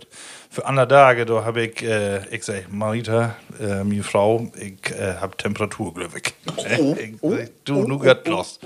für 0.51 0.67
andere 0.67 0.87
Tage, 0.87 1.25
da 1.25 1.45
habe 1.45 1.63
ich, 1.67 1.83
äh, 1.83 2.21
ich 2.35 2.45
sag, 2.45 2.71
Marita, 2.71 3.37
äh, 3.59 3.85
meine 3.85 4.03
Frau, 4.03 4.51
ich 4.55 4.91
äh, 4.93 5.15
habe 5.19 5.35
Temperatur, 5.37 5.95
glaube 5.95 6.19
ich. 6.19 6.35
ich 6.57 7.15
sag, 7.23 7.51
du, 7.65 7.89
nu 7.89 7.99
geht 7.99 8.27
los. 8.29 8.61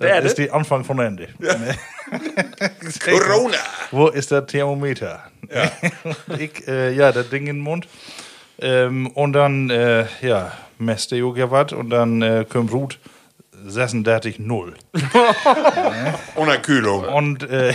Das 0.00 0.24
ist 0.24 0.38
die 0.38 0.50
Anfang 0.50 0.82
von 0.82 0.98
Ende. 0.98 1.28
Sag, 1.38 3.20
Corona. 3.20 3.58
Wo 3.90 4.08
ist 4.08 4.30
der 4.30 4.46
Thermometer? 4.46 5.24
Ja, 5.52 5.70
ich, 6.38 6.66
äh, 6.66 6.94
ja 6.94 7.12
das 7.12 7.28
Ding 7.28 7.46
in 7.46 7.56
den 7.56 7.62
Mund. 7.62 7.86
Ähm, 8.60 9.08
und 9.08 9.34
dann, 9.34 9.68
äh, 9.68 10.06
ja, 10.22 10.52
messte 10.78 11.16
ich 11.16 11.36
ja 11.36 11.50
was 11.50 11.72
und 11.72 11.90
dann 11.90 12.22
äh, 12.22 12.46
kommt 12.48 12.72
Ruth 12.72 12.98
36,0. 13.66 14.72
Ohne 16.36 16.58
Kühlung. 16.60 17.04
Und 17.04 17.42
äh, 17.42 17.74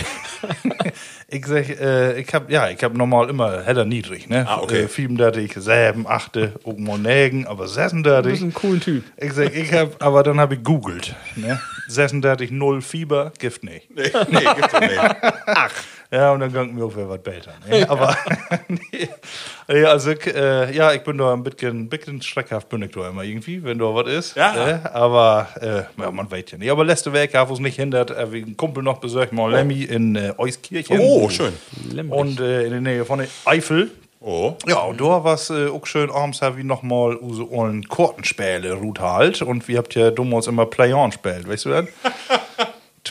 ich 1.28 1.46
sag, 1.46 1.68
äh, 1.68 2.20
ich 2.20 2.32
hab, 2.34 2.50
ja, 2.50 2.68
ich 2.68 2.82
hab 2.84 2.94
normal 2.94 3.28
immer 3.28 3.62
heller 3.62 3.84
niedrig, 3.84 4.28
ne? 4.28 4.46
Ah, 4.48 4.60
okay. 4.60 4.84
Äh, 4.84 4.88
37, 4.88 5.54
7, 5.56 6.06
8, 6.06 6.38
auch 6.64 6.76
mal 6.78 6.98
Nägen, 6.98 7.46
aber 7.46 7.66
36. 7.66 8.22
Du 8.22 8.30
bist 8.30 8.42
ein 8.42 8.54
cooler 8.54 8.80
Typ. 8.80 9.04
Ich 9.16 9.32
sag, 9.32 9.54
ich 9.54 9.72
hab, 9.72 10.00
aber 10.02 10.22
dann 10.22 10.38
hab 10.38 10.52
ich 10.52 10.62
googelt, 10.62 11.14
ne? 11.34 11.60
36, 11.88 12.50
0 12.50 12.80
Fieber, 12.82 13.32
Gift 13.38 13.64
nicht. 13.64 13.90
Nee, 13.90 14.10
nee, 14.30 14.38
gibt's 14.54 14.72
doch 14.72 14.80
nicht. 14.80 14.92
Ja, 16.10 16.32
und 16.32 16.40
dann 16.40 16.52
ging 16.52 16.74
mir 16.74 16.84
auch 16.84 16.94
wieder 16.94 17.08
was 17.08 17.22
besser. 17.22 17.52
Ne? 17.68 17.84
Aber, 17.88 18.16
nee. 18.68 19.08
ja, 19.68 19.88
also, 19.88 20.10
ich, 20.10 20.26
äh, 20.26 20.74
ja, 20.74 20.92
ich 20.92 21.02
bin 21.02 21.18
da 21.18 21.32
ein 21.32 21.42
bisschen, 21.42 21.88
bisschen 21.88 22.22
schreckhaft, 22.22 22.68
bin 22.68 22.82
ich 22.82 22.92
da 22.92 23.08
immer 23.08 23.24
irgendwie, 23.24 23.62
wenn 23.64 23.78
da 23.78 23.86
was 23.86 24.08
ist. 24.08 24.36
Ja. 24.36 24.68
Äh, 24.68 24.78
aber, 24.92 25.48
äh, 25.60 26.00
ja, 26.00 26.10
man 26.10 26.30
weiß 26.30 26.44
ja 26.52 26.58
nicht. 26.58 26.70
Aber 26.70 26.84
letzte 26.84 27.12
Woche, 27.12 27.48
wo 27.48 27.52
es 27.54 27.60
nicht 27.60 27.76
hindert, 27.76 28.10
äh, 28.10 28.32
wie 28.32 28.42
ein 28.42 28.56
Kumpel 28.56 28.82
noch 28.82 28.98
besucht, 28.98 29.32
mal 29.32 29.50
Lemmy 29.50 29.82
in 29.82 30.16
äh, 30.16 30.32
Euskirchen. 30.38 30.98
Oh, 31.00 31.28
schön. 31.28 31.52
Und 32.10 32.40
äh, 32.40 32.64
in 32.64 32.70
der 32.70 32.80
Nähe 32.80 33.04
von 33.04 33.18
der 33.18 33.28
Eifel. 33.44 33.90
Oh. 34.20 34.54
Ja, 34.66 34.78
und 34.80 35.00
da 35.00 35.22
war 35.22 35.34
es 35.34 35.50
äh, 35.50 35.68
auch 35.68 35.86
schön, 35.86 36.10
abends 36.10 36.42
haben 36.42 36.56
wir 36.56 36.64
nochmal 36.64 37.14
unsere 37.14 37.50
ollen 37.52 37.86
Kortenspiele 37.86 38.72
ruht 38.72 38.98
halt. 38.98 39.42
Und 39.42 39.68
wir 39.68 39.78
habt 39.78 39.94
ja 39.94 40.10
damals 40.10 40.46
immer 40.46 40.66
Play-On 40.66 41.10
gespielt, 41.10 41.48
weißt 41.48 41.64
du 41.66 41.68
das? 41.70 41.84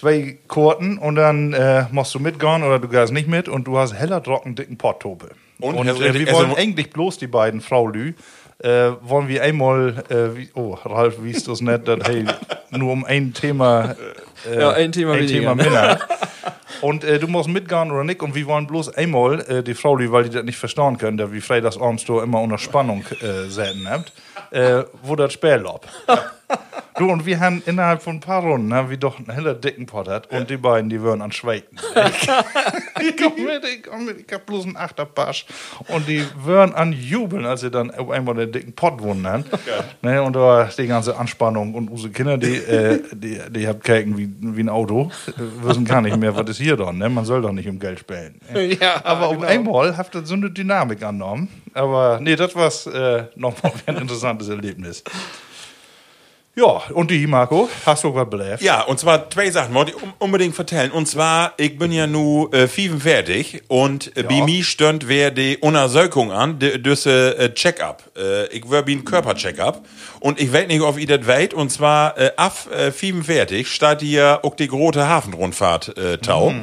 Zwei 0.05 0.37
Korten 0.47 0.99
und 0.99 1.15
dann 1.15 1.53
äh, 1.53 1.85
musst 1.91 2.13
du 2.13 2.19
mitgehen 2.19 2.61
oder 2.61 2.77
du 2.77 2.87
gehst 2.87 3.11
nicht 3.11 3.27
mit 3.27 3.49
und 3.49 3.65
du 3.65 3.79
hast 3.79 3.95
heller 3.95 4.21
trocken 4.21 4.53
dicken 4.53 4.77
Potttope. 4.77 5.29
Und 5.59 5.73
Und, 5.73 5.89
also- 5.89 6.03
äh, 6.03 6.13
wir 6.13 6.27
also- 6.27 6.41
wollen 6.41 6.55
eigentlich 6.55 6.91
bloß 6.91 7.17
die 7.17 7.25
beiden, 7.25 7.59
Frau 7.59 7.87
Lü, 7.87 8.13
äh, 8.59 8.91
wollen 9.01 9.27
wir 9.27 9.41
einmal, 9.41 10.03
äh, 10.09 10.37
wie, 10.37 10.49
oh, 10.53 10.75
Ralf, 10.75 11.15
wie 11.23 11.31
ist 11.31 11.47
das 11.47 11.61
nicht, 11.61 11.87
dass, 11.87 12.07
hey, 12.07 12.23
nur 12.69 12.91
um 12.91 13.03
ein 13.03 13.33
Thema, 13.33 13.95
äh, 14.47 14.59
Ja, 14.59 14.73
ein 14.73 14.91
Thema 14.91 15.13
ein 15.13 15.21
weniger. 15.21 15.39
Thema 15.39 15.55
Männer. 15.55 15.99
Und 16.81 17.03
äh, 17.03 17.17
du 17.17 17.27
musst 17.27 17.49
mitgehen 17.49 17.89
oder 17.91 18.03
nicht. 18.03 18.21
Und 18.21 18.35
wir 18.35 18.45
wollen 18.45 18.67
bloß 18.67 18.89
einmal 18.95 19.39
äh, 19.49 19.63
die 19.63 19.73
Frau, 19.73 19.97
die, 19.97 20.11
weil 20.11 20.25
die 20.25 20.29
das 20.29 20.43
nicht 20.43 20.59
verstehen 20.59 20.99
können, 20.99 21.17
da 21.17 21.31
wie 21.33 21.41
freitagsabends 21.41 22.05
da 22.05 22.21
immer 22.21 22.41
unter 22.41 22.59
Spannung 22.59 23.03
äh, 23.21 23.49
selten 23.49 23.89
habt, 23.89 24.13
äh, 24.51 24.83
wo 25.03 25.15
das 25.15 25.33
Spiel 25.33 25.55
läuft. 25.55 25.87
Du, 26.97 27.11
und 27.11 27.25
wir 27.25 27.41
haben 27.41 27.61
innerhalb 27.65 28.01
von 28.01 28.15
ein 28.15 28.19
paar 28.21 28.41
Runden, 28.41 28.73
haben 28.73 28.89
wir 28.89 28.95
doch 28.95 29.17
einen 29.17 29.29
heller 29.29 29.53
dicken 29.53 29.85
Pot 29.85 30.07
hat 30.07 30.31
und 30.31 30.49
die 30.49 30.55
beiden, 30.55 30.89
die 30.89 31.01
würden 31.01 31.21
an 31.21 31.33
Schweiten. 31.33 31.75
ich 33.01 33.17
komm 33.17 33.33
mit, 33.43 33.65
ich 33.65 33.83
komm 33.83 34.05
mit, 34.05 34.25
ich 34.25 34.33
hab 34.33 34.45
bloß 34.45 34.63
einen 34.63 34.77
Achterpasch. 34.77 35.45
Und 35.89 36.07
die 36.07 36.23
würden 36.41 36.73
an 36.73 36.93
jubeln, 36.93 37.45
als 37.45 37.61
sie 37.61 37.71
dann 37.71 37.91
auf 37.91 38.09
einmal 38.11 38.35
den 38.35 38.53
dicken 38.53 38.71
Pot 38.71 38.99
gewonnen 38.99 39.27
haben. 39.27 39.43
Ne, 40.03 40.23
und 40.23 40.37
da 40.37 40.39
war 40.39 40.69
die 40.69 40.87
ganze 40.87 41.17
Anspannung 41.17 41.73
und 41.73 41.89
unsere 41.89 42.13
Kinder, 42.13 42.37
die, 42.37 42.55
äh, 42.55 43.01
die, 43.11 43.41
die 43.49 43.67
haben 43.67 43.81
Käken 43.81 44.17
wie, 44.17 44.33
wie 44.39 44.63
ein 44.63 44.69
Auto, 44.69 45.11
äh, 45.27 45.31
wissen 45.63 45.83
gar 45.83 46.01
nicht 46.01 46.15
mehr, 46.15 46.33
was 46.33 46.49
ist 46.49 46.61
hier 46.61 46.77
dann, 46.77 46.97
ne? 46.97 47.09
Man 47.09 47.25
soll 47.25 47.41
doch 47.41 47.51
nicht 47.51 47.67
um 47.67 47.77
Geld 47.77 47.99
spielen. 47.99 48.39
Ja, 48.79 49.03
Aber 49.03 49.27
auf 49.27 49.41
einmal 49.41 49.97
hat 49.97 50.15
das 50.15 50.29
so 50.29 50.35
eine 50.35 50.49
Dynamik 50.49 51.03
angenommen. 51.03 51.49
Aber 51.73 52.19
nee, 52.21 52.37
das 52.37 52.55
war 52.55 52.71
äh, 52.93 53.25
nochmal 53.35 53.73
ein 53.85 53.97
interessantes 53.97 54.15
Erlebnis. 54.25 55.03
Ja, 56.57 56.81
und 56.93 57.11
die, 57.11 57.27
Marco, 57.27 57.69
hast 57.85 58.05
du 58.05 58.15
was 58.15 58.29
belebt? 58.29 58.61
Ja, 58.61 58.83
und 58.83 58.97
zwar 58.97 59.29
zwei 59.29 59.51
Sachen, 59.51 59.73
wollte 59.73 59.91
ich 59.91 59.97
unbedingt 60.19 60.55
vertellen. 60.55 60.89
Und 60.91 61.05
zwar, 61.05 61.51
ich 61.57 61.77
bin 61.77 61.91
ja 61.91 62.07
nu 62.07 62.47
äh, 62.53 62.69
45 62.69 63.63
und 63.67 64.15
äh, 64.15 64.23
bei 64.23 64.41
mir 64.41 64.63
stönt 64.63 65.09
wer 65.09 65.31
die 65.31 65.57
Untersuchung 65.57 66.31
an, 66.31 66.57
düsse 66.57 67.38
äh, 67.38 67.53
Check-up. 67.53 68.03
Äh, 68.17 68.47
ich 68.55 68.71
wär 68.71 68.88
wie 68.88 68.95
ein 68.95 69.03
Körpercheck-up. 69.03 69.85
Und 70.21 70.39
ich 70.39 70.53
weiß 70.53 70.67
nicht, 70.67 70.79
ob 70.79 70.97
ihr 70.97 71.07
das 71.07 71.27
weißt, 71.27 71.53
und 71.53 71.71
zwar 71.71 72.17
äh, 72.17 72.31
ab 72.38 72.55
äh, 72.71 72.91
45 72.91 73.67
steht 73.67 73.99
hier 73.99 74.39
auch 74.43 74.55
die 74.55 74.69
große 74.69 75.05
Hafenrundfahrt 75.05 75.97
äh, 75.97 76.19
Tau. 76.19 76.53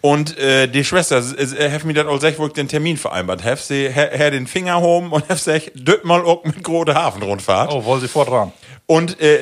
Und 0.00 0.38
äh, 0.38 0.68
die 0.68 0.84
Schwester 0.84 1.18
äh, 1.18 1.70
hat 1.70 1.84
mir 1.84 1.94
das 1.94 2.06
auch 2.06 2.14
gesagt, 2.14 2.38
wo 2.38 2.46
ich 2.46 2.52
den 2.52 2.68
Termin 2.68 2.96
vereinbart 2.96 3.42
habe. 3.44 3.56
Sie 3.56 3.88
her, 3.88 4.10
her 4.12 4.30
den 4.30 4.46
Finger 4.46 4.80
home 4.80 5.10
und 5.10 5.22
hat 5.28 5.38
gesagt, 5.38 5.72
döt 5.74 6.04
mal 6.04 6.22
auch 6.22 6.44
mit 6.44 6.62
große 6.62 6.94
Hafenrundfahrt. 6.94 7.72
Oh, 7.72 7.84
wollen 7.84 8.00
Sie 8.00 8.08
fort 8.08 8.28
dran? 8.28 8.52
Und 8.86 9.20
äh, 9.20 9.40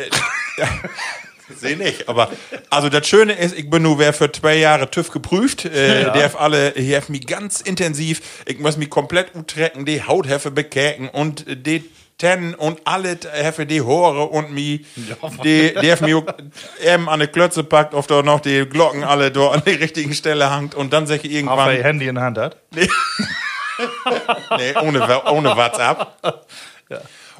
Sehe 1.55 1.77
nicht, 1.77 2.09
aber 2.09 2.31
also 2.71 2.89
das 2.89 3.07
Schöne 3.07 3.35
ist, 3.35 3.57
ich 3.57 3.71
bin 3.71 3.83
nur 3.83 4.01
wer 4.01 4.13
für 4.13 4.33
zwei 4.33 4.57
Jahre 4.57 4.91
TÜV 4.91 5.11
geprüft. 5.11 5.65
Äh, 5.65 6.05
Der 6.13 6.25
hat 6.25 6.37
alle, 6.37 6.75
hier 6.77 7.01
mich 7.09 7.27
ganz 7.27 7.61
intensiv, 7.61 8.43
ich 8.47 8.59
muss 8.59 8.77
mich 8.77 8.91
komplett 8.91 9.35
utrecken, 9.37 9.85
die 9.85 10.03
Hautheffe 10.03 10.51
bekäken 10.51 11.09
und 11.09 11.47
äh, 11.47 11.57
die 11.57 11.85
Ten 12.19 12.55
und 12.55 12.81
alle 12.85 13.19
Heffe 13.31 13.67
die 13.67 13.83
Hore 13.83 14.25
und 14.25 14.51
mi, 14.51 14.87
die, 15.45 15.75
mich 16.01 16.15
auch 16.15 16.25
eben 16.83 17.11
an 17.11 17.21
die 17.21 17.27
Klötze 17.27 17.63
packt, 17.63 17.95
auf 17.95 18.07
da 18.07 18.23
noch 18.23 18.41
die 18.41 18.67
Glocken 18.67 19.05
alle 19.05 19.31
dort 19.31 19.57
an 19.57 19.63
die 19.67 19.73
richtigen 19.73 20.15
Stelle 20.15 20.51
hangt 20.51 20.75
und 20.75 20.95
dann 20.95 21.07
sag 21.07 21.25
ich 21.25 21.31
Auf 21.31 21.37
irgendwann, 21.37 21.77
ihr 21.77 21.85
Handy 21.85 22.09
in 22.09 22.15
der 22.15 22.25
Hand 22.25 22.39
hat. 22.39 22.57
nee, 22.75 22.89
ohne, 24.81 25.31
ohne 25.31 25.57
WhatsApp. 25.57 26.07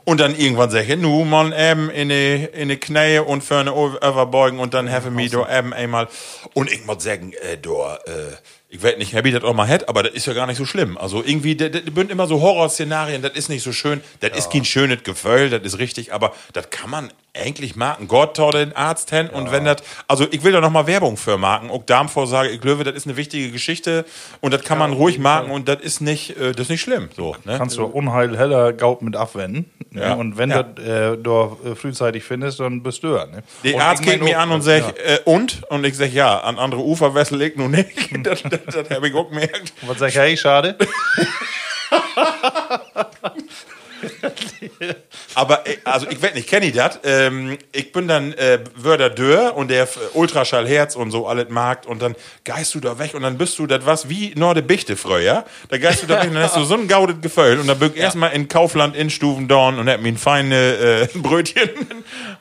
Und 0.05 0.21
dann 0.21 0.37
irgendwann 0.37 0.71
sag 0.71 0.89
ich, 0.89 0.97
nu, 0.97 1.25
man, 1.25 1.53
eben 1.53 1.91
in 1.91 2.11
die, 2.11 2.49
in 2.53 2.69
die 2.69 2.77
Knie 2.77 3.19
und 3.19 3.43
für 3.43 3.57
eine 3.57 3.75
Overbeugen 3.75 4.61
und 4.61 4.73
dann 4.73 4.89
have 4.93 5.11
me 5.11 5.29
do 5.29 5.45
eben 5.49 5.73
einmal. 5.73 6.07
Und 6.55 6.71
ich 6.71 6.87
muss 6.87 7.03
sagen, 7.03 7.33
äh, 7.33 7.57
do, 7.57 7.83
äh, 7.85 8.37
ich 8.69 8.83
weiß 8.83 8.99
nicht, 8.99 9.13
Happy 9.13 9.31
das 9.31 9.45
auch 9.45 9.55
mal 9.55 9.69
hat, 9.69 9.89
aber 9.89 10.03
das 10.03 10.13
ist 10.13 10.27
ja 10.27 10.33
gar 10.33 10.47
nicht 10.47 10.57
so 10.57 10.65
schlimm. 10.65 10.99
Also 10.99 11.23
irgendwie, 11.23 11.55
das, 11.55 11.71
sind 11.73 12.11
immer 12.11 12.27
so 12.27 12.41
Horrorszenarien, 12.41 13.23
das 13.23 13.33
ist 13.35 13.49
nicht 13.49 13.63
so 13.63 13.73
schön. 13.73 14.01
Das 14.21 14.37
ist 14.37 14.51
kein 14.51 14.65
schönes 14.65 15.05
Gefühl, 15.05 15.51
das 15.51 15.63
ist 15.63 15.79
richtig, 15.79 16.13
aber 16.13 16.35
das 16.53 16.71
kann 16.71 16.91
man 16.91 17.13
eigentlich 17.37 17.77
machen. 17.77 18.09
Gott 18.09 18.37
toll 18.37 18.53
den 18.53 18.75
Arzt 18.75 19.11
hin 19.11 19.29
und 19.29 19.53
wenn 19.53 19.65
das, 19.65 19.77
also 20.09 20.27
ich 20.31 20.43
will 20.45 20.53
da 20.53 20.61
noch 20.61 20.71
mal 20.71 20.87
Werbung 20.87 21.17
für 21.17 21.39
machen. 21.39 21.71
Auch 21.71 21.85
Darmvorsage, 21.85 22.49
ich 22.51 22.61
glaube, 22.61 22.85
das 22.85 22.95
ist 22.95 23.07
eine 23.07 23.17
wichtige 23.17 23.51
Geschichte 23.51 24.05
und 24.41 24.53
das 24.55 24.63
kann 24.63 24.79
man 24.79 24.93
ruhig 24.93 25.19
machen 25.19 25.51
und 25.51 25.69
das 25.69 25.81
ist 25.81 26.01
nicht, 26.01 26.37
äh, 26.37 26.53
das 26.53 26.63
ist 26.63 26.71
nicht 26.71 26.83
schlimm. 26.83 27.09
So, 27.17 27.37
ne? 27.45 27.57
Kannst 27.59 27.77
du 27.77 27.85
Unheil 27.85 28.37
heller 28.37 28.73
Gaut 28.73 29.03
mit 29.03 29.17
abwenden. 29.17 29.71
Ne? 29.91 30.03
Ja. 30.03 30.15
Und 30.15 30.37
wenn 30.39 30.51
Ja. 30.51 30.63
du 30.63 30.83
äh, 30.83 31.19
da 31.23 31.71
äh, 31.71 31.75
frühzeitig 31.75 32.25
findest, 32.25 32.61
dann 32.61 32.83
bist 32.83 33.03
du 33.03 33.09
ja. 33.17 33.27
Ne? 33.27 33.43
Der 33.65 33.75
Und 33.75 33.81
Arzt 33.81 34.03
ich 34.03 34.11
geht 34.11 34.23
mir 34.23 34.39
an 34.39 34.51
und 34.51 34.65
ja. 34.65 34.81
sagt, 34.81 34.99
äh, 34.99 35.19
und? 35.25 35.63
Und 35.71 35.85
ich 35.85 35.97
sag, 35.97 36.13
ja, 36.13 36.39
an 36.41 36.59
andere 36.59 36.83
Uferwässel 36.83 37.39
liegt 37.39 37.57
nun 37.59 37.71
nicht. 37.73 37.87
das 38.27 38.43
das, 38.43 38.61
das 38.67 38.91
habe 38.91 39.09
ich 39.09 39.15
auch 39.15 39.29
gemerkt. 39.29 39.73
Was 39.83 39.99
sag 39.99 40.09
ich, 40.09 40.17
hey, 40.17 40.37
schade? 40.37 40.77
Aber, 45.37 45.67
äh, 45.67 45.77
also 45.85 46.07
ich 46.09 46.21
weiß 46.23 46.35
nicht, 46.35 46.49
kenne 46.49 46.65
ich 46.65 46.73
das? 46.73 46.99
Ähm, 47.05 47.59
ich 47.71 47.93
bin 47.93 48.09
dann 48.09 48.33
äh, 48.33 48.59
Wörder 48.75 49.11
Dörr 49.11 49.55
und 49.55 49.69
der 49.71 49.83
äh, 49.83 49.87
Ultraschallherz 50.15 50.97
und 50.97 51.11
so 51.11 51.27
alles 51.27 51.51
mag 51.51 51.87
und 51.87 52.01
dann 52.01 52.17
geist 52.45 52.75
du 52.75 52.81
da 52.81 52.99
weg 52.99 53.13
und 53.13 53.21
dann 53.21 53.37
bist 53.37 53.59
du 53.59 53.67
das 53.67 53.85
was 53.85 54.09
wie 54.09 54.33
Norde 54.35 54.63
Bichte 54.63 54.97
früher. 54.97 55.45
Da 55.69 55.77
geist 55.77 56.03
du 56.03 56.07
da 56.07 56.23
weg 56.23 56.29
und 56.29 56.35
dann 56.37 56.43
hast 56.43 56.57
du 56.57 56.65
so 56.65 56.73
ein 56.73 56.89
gaudet 56.89 57.21
Gefühl 57.21 57.59
und 57.61 57.67
dann 57.67 57.79
bück 57.79 57.99
erstmal 57.99 58.33
in 58.33 58.49
Kaufland 58.49 58.97
in 58.97 59.11
Stufendorn 59.11 59.79
und 59.79 59.91
hab 59.91 60.01
mir 60.01 60.09
ein 60.09 60.17
feine 60.17 60.57
äh, 60.57 61.07
Brötchen 61.19 61.69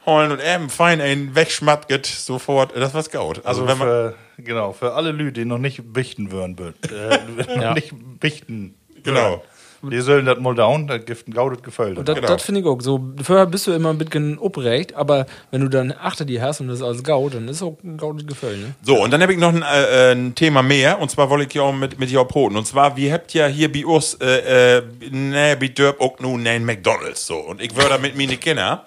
holen 0.06 0.32
und 0.32 0.40
eben 0.42 0.70
fein 0.70 1.02
ein 1.02 1.36
wegschmattet 1.36 2.06
sofort. 2.06 2.72
Das 2.78 2.94
war's 2.94 3.12
gaut. 3.12 3.46
Also, 3.46 3.64
Also 3.64 3.68
wenn 3.68 3.78
man, 3.78 3.88
für, 3.88 4.16
genau, 4.38 4.72
für 4.72 4.94
alle 4.94 5.12
Leute, 5.12 5.34
die 5.34 5.46
noch 5.46 5.58
nicht 5.58 5.82
bichten 5.92 6.32
würden, 6.32 6.74
äh, 6.90 7.58
noch 7.58 7.74
nicht 7.74 7.94
bichten. 8.22 8.76
Genau. 9.04 9.44
Die 9.92 10.02
sollen 10.02 10.26
das 10.26 10.40
mal 10.40 10.56
down, 10.56 10.88
das 10.88 11.06
gibt 11.06 11.28
ein 11.28 11.34
gaudet 11.34 11.64
Gefühl. 11.64 11.96
Das, 11.96 12.16
Genau. 12.16 12.28
das 12.28 12.44
finde 12.44 12.62
ich 12.62 12.68
auch 12.68 12.80
so. 12.82 13.00
Vorher 13.22 13.46
bist 13.46 13.68
du 13.68 13.72
immer 13.74 13.90
ein 13.90 13.98
bisschen 13.98 14.38
uprecht, 14.40 14.96
aber 14.96 15.26
wenn 15.52 15.62
du 15.62 15.68
dann 15.70 15.92
achter 15.92 16.26
die 16.26 16.42
hast 16.42 16.62
und 16.62 16.68
das 16.68 16.82
als 16.82 17.04
Gaut, 17.04 17.34
dann 17.34 17.48
ist 17.48 17.62
auch 17.62 17.78
ein 17.84 17.98
gaudes 17.98 18.26
Gefühl, 18.26 18.58
ne? 18.58 18.76
So, 18.84 19.04
und 19.04 19.12
dann 19.12 19.22
habe 19.22 19.34
ich 19.34 19.40
noch 19.40 19.54
ein, 19.54 19.62
äh, 19.64 20.12
ein 20.14 20.36
Thema 20.36 20.62
mehr, 20.64 21.00
und 21.00 21.10
zwar 21.12 21.30
wollte 21.30 21.46
ich 21.48 21.54
ja 21.54 21.64
auch 21.64 21.74
mit, 21.74 22.00
mit 22.00 22.10
dir 22.10 22.24
broten. 22.24 22.58
Und 22.58 22.66
zwar, 22.66 22.96
wir 22.98 23.14
habt 23.14 23.34
ja 23.34 23.48
hier 23.48 23.72
bei 23.72 23.86
uns, 23.86 24.16
äh, 24.16 24.78
äh, 24.78 24.84
ne, 25.12 25.58
bei 25.60 25.68
Dörp 25.68 26.00
auch 26.02 26.20
nur 26.20 26.38
einen 26.38 26.66
McDonalds, 26.66 27.26
so. 27.28 27.38
Und 27.38 27.62
ich 27.62 27.76
würde 27.76 27.98
mit 28.00 28.18
meine 28.18 28.38
Kinder. 28.38 28.86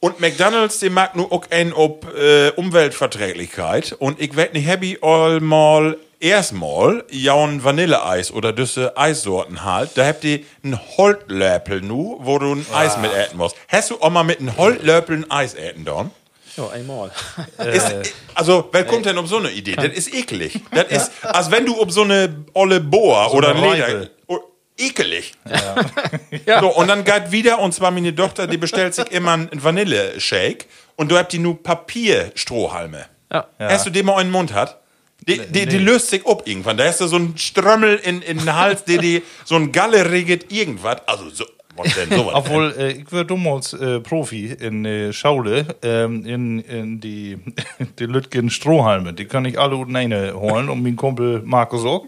Und 0.00 0.18
McDonalds, 0.18 0.80
die 0.80 0.90
mag 0.90 1.14
nur 1.14 1.30
auch 1.32 1.44
ein 1.50 1.72
ob 1.72 2.12
äh, 2.16 2.50
Umweltverträglichkeit. 2.56 3.94
Und 3.98 4.20
ich 4.20 4.34
werd 4.34 4.52
nicht 4.54 4.66
happy 4.66 4.98
all 5.00 5.40
mal 5.40 5.96
erstmal 6.22 7.04
jaun 7.10 7.64
Vanilleeis 7.64 8.30
oder 8.30 8.52
düsse 8.52 8.96
Eissorten 8.96 9.64
halt. 9.64 9.90
Da 9.96 10.06
habt 10.06 10.24
ihr 10.24 10.40
einen 10.62 10.78
Holtlöpel 10.96 11.82
nu, 11.82 12.18
wo 12.20 12.38
du 12.38 12.54
ein 12.54 12.66
Eis 12.72 12.96
mit 12.96 13.12
äten 13.12 13.36
musst. 13.36 13.56
Hast 13.68 13.90
du 13.90 14.00
auch 14.00 14.10
mal 14.10 14.22
mit 14.22 14.40
einem 14.40 14.56
Holtlöpel 14.56 15.16
ein 15.16 15.30
Eis 15.30 15.54
äten, 15.54 15.84
Don? 15.84 16.10
Ja, 16.56 16.68
einmal. 16.68 17.10
Ist, 17.58 18.14
also, 18.34 18.68
wer 18.72 18.84
kommt 18.84 19.06
denn 19.06 19.18
um 19.18 19.26
so 19.26 19.38
eine 19.38 19.50
Idee? 19.50 19.74
Das 19.74 19.86
ist 19.86 20.14
eklig. 20.14 20.60
Das 20.70 20.84
ist, 20.88 21.10
als 21.22 21.50
wenn 21.50 21.64
du 21.64 21.74
um 21.74 21.90
so 21.90 22.02
eine 22.02 22.44
olle 22.52 22.80
Boa 22.80 23.28
oder 23.28 23.54
eine 23.54 23.62
ein 23.62 23.72
Leder. 23.72 24.10
Oh, 24.26 24.38
ekelig. 24.78 25.32
So, 26.60 26.68
und 26.74 26.88
dann 26.88 27.04
geht 27.04 27.30
wieder, 27.30 27.58
und 27.58 27.72
zwar 27.72 27.90
meine 27.90 28.14
Tochter, 28.14 28.46
die 28.46 28.58
bestellt 28.58 28.94
sich 28.94 29.10
immer 29.12 29.32
einen 29.32 29.62
Vanille-Shake 29.64 30.66
und 30.96 31.10
du 31.10 31.16
habt 31.16 31.32
die 31.32 31.38
nur 31.38 31.62
Papierstrohhalme. 31.62 33.06
Ja. 33.32 33.46
Hast 33.58 33.86
du 33.86 33.90
den 33.90 34.04
mal 34.06 34.20
in 34.20 34.26
den 34.26 34.32
Mund 34.32 34.52
hat? 34.52 34.81
Die, 35.28 35.38
die, 35.38 35.66
die 35.66 35.78
löst 35.78 36.08
sich 36.10 36.26
ab 36.26 36.42
irgendwann. 36.46 36.76
Da 36.76 36.84
hast 36.84 37.00
du 37.00 37.06
so 37.06 37.16
einen 37.16 37.36
Strömmel 37.38 37.96
in, 38.02 38.22
in 38.22 38.38
den 38.38 38.54
Hals, 38.54 38.84
der 38.84 38.98
die 38.98 39.22
so 39.44 39.54
ein 39.56 39.70
galleriget 39.72 40.50
irgendwas. 40.52 40.96
Also 41.06 41.30
so, 41.30 41.44
was 41.76 41.94
denn? 41.94 42.12
Obwohl, 42.18 42.74
äh, 42.76 42.92
ich 42.92 43.12
war 43.12 43.24
damals 43.24 43.72
äh, 43.72 44.00
Profi 44.00 44.46
in 44.46 44.84
äh, 44.84 45.12
Schaule, 45.12 45.66
ähm, 45.82 46.26
in, 46.26 46.58
in 46.60 47.00
die, 47.00 47.38
die 47.98 48.04
Lütgen 48.06 48.50
Strohhalme. 48.50 49.12
Die 49.12 49.24
kann 49.26 49.44
ich 49.44 49.58
alle 49.58 49.76
unten 49.76 49.94
eine 49.96 50.34
holen 50.34 50.68
und 50.68 50.82
mein 50.82 50.96
Kumpel 50.96 51.40
Markus 51.44 51.84
auch. 51.84 52.04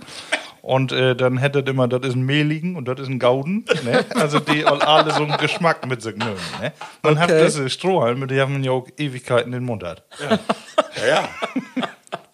Und 0.60 0.92
äh, 0.92 1.14
dann 1.14 1.36
hätte 1.36 1.62
das 1.62 1.70
immer, 1.70 1.86
das 1.88 2.08
ist 2.08 2.14
ein 2.16 2.22
Mehligen 2.24 2.74
und 2.76 2.88
das 2.88 2.98
ist 2.98 3.08
ein 3.08 3.18
Gauden. 3.18 3.66
Ne? 3.84 4.02
Also 4.14 4.40
die 4.40 4.64
all- 4.64 4.80
alle 4.80 5.12
so 5.12 5.22
einen 5.22 5.36
Geschmack 5.36 5.86
mit 5.86 6.00
sich 6.00 6.16
nehmen. 6.16 6.36
Ne? 6.60 6.72
Man 7.02 7.18
hat 7.18 7.30
Okay. 7.30 7.44
diese 7.44 7.68
Strohhalme, 7.68 8.26
die 8.26 8.40
haben 8.40 8.64
ja 8.64 8.70
auch 8.70 8.88
Ewigkeiten 8.96 9.52
in 9.52 9.60
den 9.60 9.64
Mund 9.64 9.84
hat. 9.84 10.02
Ja, 10.20 10.38
ja. 11.06 11.28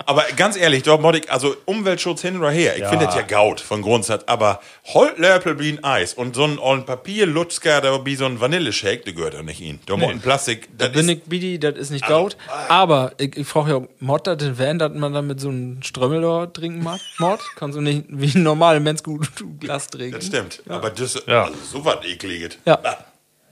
Aber 0.06 0.24
ganz 0.36 0.56
ehrlich, 0.56 0.82
doch, 0.82 1.00
Modik, 1.00 1.30
also 1.32 1.54
Umweltschutz 1.66 2.22
hin 2.22 2.38
oder 2.38 2.50
her. 2.50 2.76
Ich 2.76 2.84
finde 2.86 3.06
das 3.06 3.14
ja 3.14 3.22
Gaut 3.22 3.60
von 3.60 3.82
Grundsatz. 3.82 4.24
Aber 4.26 4.60
Holtlöpel 4.86 5.58
wie 5.58 5.70
ein 5.72 5.84
Eis 5.84 6.14
und 6.14 6.34
so 6.34 6.44
ein 6.44 6.58
ollen 6.58 6.84
Papier, 6.84 7.26
Lutzker, 7.26 7.80
da 7.80 8.04
wie 8.04 8.16
so 8.16 8.24
ein 8.24 8.40
Vanilleshake, 8.40 9.04
der 9.04 9.12
gehört 9.12 9.34
doch 9.34 9.42
nicht 9.42 9.60
ihn. 9.60 9.78
Da 9.86 9.96
nee. 9.96 10.14
Plastik, 10.22 10.68
Da 10.78 10.86
das 10.88 10.92
bin 10.94 11.08
ist, 11.08 11.18
ich 11.18 11.22
Bidi, 11.24 11.58
das 11.58 11.76
ist 11.76 11.90
nicht 11.90 12.06
Gaut. 12.06 12.36
Aber 12.68 13.12
ich, 13.18 13.36
ich 13.36 13.46
frage 13.46 13.70
ja, 13.72 13.82
Mod 14.00 14.26
das 14.26 14.38
den 14.38 14.58
Van, 14.58 14.78
dass 14.78 14.92
man 14.94 15.12
dann 15.12 15.26
mit 15.26 15.40
so 15.40 15.48
einem 15.50 15.82
Strömmel 15.82 16.22
da 16.22 16.46
trinken 16.46 16.82
mag? 16.82 17.00
Mod? 17.18 17.40
Kannst 17.56 17.76
du 17.76 17.82
nicht 17.82 18.04
wie 18.08 18.34
ein 18.36 18.42
normaler 18.42 18.80
Mensch 18.80 19.02
gut 19.02 19.28
Glas 19.60 19.88
trinken? 19.88 20.16
das 20.18 20.26
stimmt. 20.26 20.62
Aber 20.68 20.90
das, 20.90 21.22
Ja. 21.26 21.44
also 21.44 21.56
so 21.72 21.84
was 21.84 22.04
ekliges. 22.04 22.58
Ja. 22.64 22.78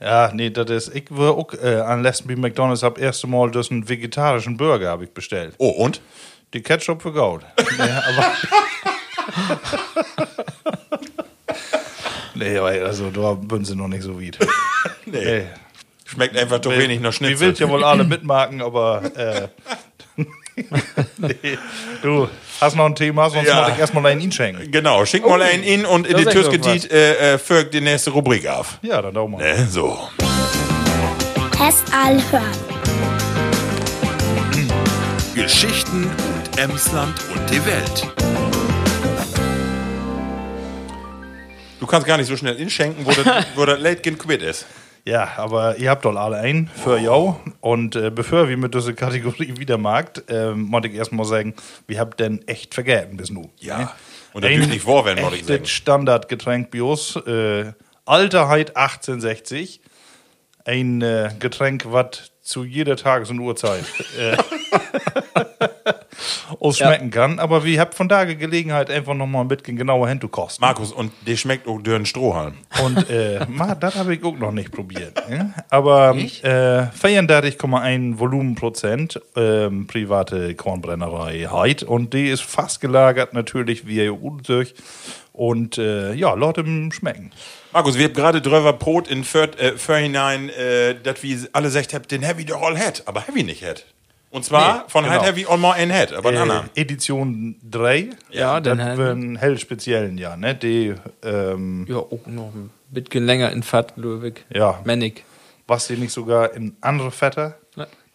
Ja, 0.01 0.31
nee, 0.33 0.49
das 0.49 0.69
ist, 0.69 0.95
ich 0.95 1.05
war 1.09 1.31
auch 1.37 1.53
äh, 1.61 1.75
an 1.81 2.03
letzten 2.03 2.29
bei 2.29 2.35
McDonalds, 2.37 2.83
hab 2.83 2.97
erste 2.97 3.27
Mal 3.27 3.51
das 3.51 3.69
einen 3.69 3.89
vegetarischen 3.89 4.55
Burger 4.55 4.89
habe 4.89 5.03
ich 5.03 5.11
bestellt. 5.11 5.55
Oh, 5.57 5.67
und? 5.71 5.99
Die 6.53 6.61
Ketchup 6.61 7.01
für 7.01 7.11
Gaut. 7.13 7.41
nee, 7.77 7.83
aber. 7.83 8.33
nee, 12.35 12.57
aber 12.57 12.69
also 12.85 13.11
da 13.11 13.37
sind 13.55 13.67
sie 13.67 13.75
noch 13.75 13.87
nicht 13.87 14.03
so 14.03 14.19
weit. 14.21 14.37
Nee. 15.05 15.25
Nee. 15.25 15.43
Schmeckt 16.05 16.37
einfach 16.37 16.59
doch 16.59 16.71
wenig 16.71 16.99
noch 17.01 17.09
Die 17.11 17.17
Schnitzel. 17.17 17.47
will 17.47 17.55
ja 17.55 17.67
wohl 17.69 17.83
alle 17.83 18.03
mitmachen, 18.03 18.61
aber. 18.61 19.01
Äh, 19.15 19.47
nee. 21.17 21.57
Du 22.01 22.29
hast 22.61 22.75
noch 22.75 22.85
ein 22.85 22.95
Thema, 22.95 23.29
sonst 23.29 23.47
Ja. 23.47 23.63
muss 23.63 23.73
ich 23.73 23.79
erstmal 23.79 24.05
einen 24.05 24.31
schenken. 24.31 24.71
Genau, 24.71 25.05
schick 25.05 25.25
mal 25.27 25.41
einen 25.41 25.63
in 25.63 25.85
und 25.85 26.07
in 26.07 26.17
die 26.17 26.25
Tüsketiet 26.25 26.91
äh, 26.91 27.33
äh, 27.33 27.37
folgt 27.37 27.73
die 27.73 27.81
nächste 27.81 28.11
Rubrik 28.11 28.47
auf. 28.47 28.79
Ja, 28.81 29.01
dann 29.01 29.13
daumen 29.13 29.39
wir. 29.39 29.45
Äh, 29.45 29.65
so. 29.65 29.99
Test 31.51 31.91
hören. 32.31 32.43
Geschichten 35.35 36.09
Emsland 36.59 37.15
und 37.33 37.49
die 37.49 37.65
Welt. 37.65 38.05
Du 41.79 41.87
kannst 41.87 42.05
gar 42.05 42.17
nicht 42.17 42.27
so 42.27 42.35
schnell 42.35 42.57
inschenken, 42.57 43.05
wo 43.05 43.11
das, 43.11 43.45
wo 43.55 43.65
das 43.65 43.79
Late 43.79 44.11
Quid 44.11 44.41
ist. 44.41 44.65
Ja, 45.05 45.37
aber 45.37 45.77
ihr 45.77 45.89
habt 45.89 46.03
doch 46.03 46.13
alle 46.17 46.35
ein 46.35 46.69
für 46.75 46.99
jou. 46.99 47.39
Und 47.61 47.95
äh, 47.95 48.11
bevor 48.11 48.49
wir 48.49 48.57
mit 48.57 48.75
dieser 48.75 48.91
Kategorie 48.91 49.53
wieder 49.57 49.77
mag, 49.77 50.29
äh, 50.29 50.51
wollte 50.53 50.89
ich 50.89 50.95
erstmal 50.95 51.25
sagen, 51.25 51.53
wir 51.87 51.97
habt 51.97 52.19
denn 52.19 52.45
echt 52.45 52.73
vergessen 52.73 53.15
bis 53.15 53.29
nu. 53.29 53.49
Ja. 53.59 53.95
Und 54.33 54.41
natürlich 54.41 54.67
nicht 54.67 54.83
vorwählen, 54.83 55.21
wollte 55.21 55.37
ich 55.37 55.45
sagen. 55.45 55.65
Standardgetränk 55.65 56.71
bei 56.71 56.83
uns. 56.83 57.15
Äh, 57.15 57.71
Alterheit 58.03 58.75
1860. 58.75 59.79
Ein 60.65 61.01
äh, 61.01 61.31
Getränk, 61.39 61.85
was 61.87 62.33
zu 62.41 62.65
jeder 62.65 62.97
Tages- 62.97 63.29
und 63.29 63.39
Uhrzeit 63.39 63.85
uns 66.57 66.77
schmecken 66.77 67.11
kann. 67.11 67.39
Aber 67.39 67.63
wir 67.63 67.79
habt 67.79 67.95
von 67.95 68.09
daher 68.09 68.35
Gelegenheit, 68.35 68.89
einfach 68.89 69.13
nochmal 69.13 69.41
ein 69.41 69.47
bisschen 69.47 69.75
genauer 69.75 70.07
hinzukosten. 70.09 70.65
Markus, 70.65 70.91
und 70.91 71.11
der 71.27 71.37
schmeckt 71.37 71.67
auch 71.67 71.79
dürren 71.79 72.05
Strohhalm. 72.05 72.55
Und 72.83 73.09
äh, 73.09 73.45
ma, 73.49 73.75
das 73.75 73.95
habe 73.95 74.15
ich 74.15 74.23
auch 74.23 74.37
noch 74.37 74.51
nicht 74.51 74.71
probiert. 74.71 75.21
Ja? 75.29 75.53
Aber 75.69 76.15
äh, 76.15 76.87
34,1 76.99 78.19
Volumenprozent 78.19 79.21
ähm, 79.35 79.87
private 79.87 80.55
Kornbrennerei 80.55 81.47
Heid. 81.51 81.83
Und 81.83 82.13
die 82.13 82.27
ist 82.29 82.41
fast 82.41 82.81
gelagert 82.81 83.33
natürlich 83.33 83.85
wie 83.87 83.97
ihr 83.97 84.17
durch. 84.43 84.73
Und 85.39 85.77
äh, 85.77 86.13
ja, 86.13 86.33
Leute 86.33 86.65
schmecken. 86.91 87.31
Markus, 87.71 87.97
wir 87.97 88.05
haben 88.05 88.13
gerade 88.13 88.41
drüber 88.41 88.73
Brot 88.73 89.07
in 89.07 89.23
För, 89.23 89.57
äh, 89.57 89.71
äh, 89.71 90.95
dass 91.01 91.23
wir 91.23 91.37
alle 91.53 91.67
gesagt 91.67 91.93
haben, 91.93 92.07
den 92.07 92.23
Heavy 92.23 92.43
doch 92.43 92.61
all 92.61 92.77
hat, 92.77 93.03
aber 93.05 93.21
Heavy 93.21 93.43
nicht 93.43 93.63
hat. 93.63 93.85
Und 94.31 94.45
zwar 94.45 94.73
Nee, 94.75 94.81
von 94.87 95.03
genau. 95.05 95.15
Halt 95.15 95.25
Heavy 95.31 95.45
all 95.49 95.57
more 95.57 95.81
in 95.81 95.89
Head, 95.89 96.13
aber 96.13 96.29
einen 96.29 96.37
Äh, 96.37 96.41
anderen. 96.41 96.69
Edition 96.75 97.55
3. 97.69 98.09
Ja, 98.31 98.59
das 98.59 98.77
den 98.77 98.85
haben- 98.85 98.97
wird 98.97 99.17
ein 99.17 99.35
hell 99.37 99.57
speziellen 99.57 100.17
Jahr, 100.17 100.37
ne? 100.37 100.53
Die, 100.55 100.93
ähm, 101.23 101.85
Ja, 101.89 101.97
auch 101.97 102.19
noch 102.27 102.53
ein 102.53 102.69
bisschen 102.91 103.25
länger 103.25 103.51
in 103.51 103.63
Fett, 103.63 103.93
Löwig. 103.95 104.45
Ja. 104.53 104.79
Männig. 104.83 105.23
was 105.67 105.85
die 105.85 105.97
nicht 105.97 106.11
sogar 106.11 106.53
in 106.53 106.75
andere 106.81 107.11
Fetter? 107.11 107.58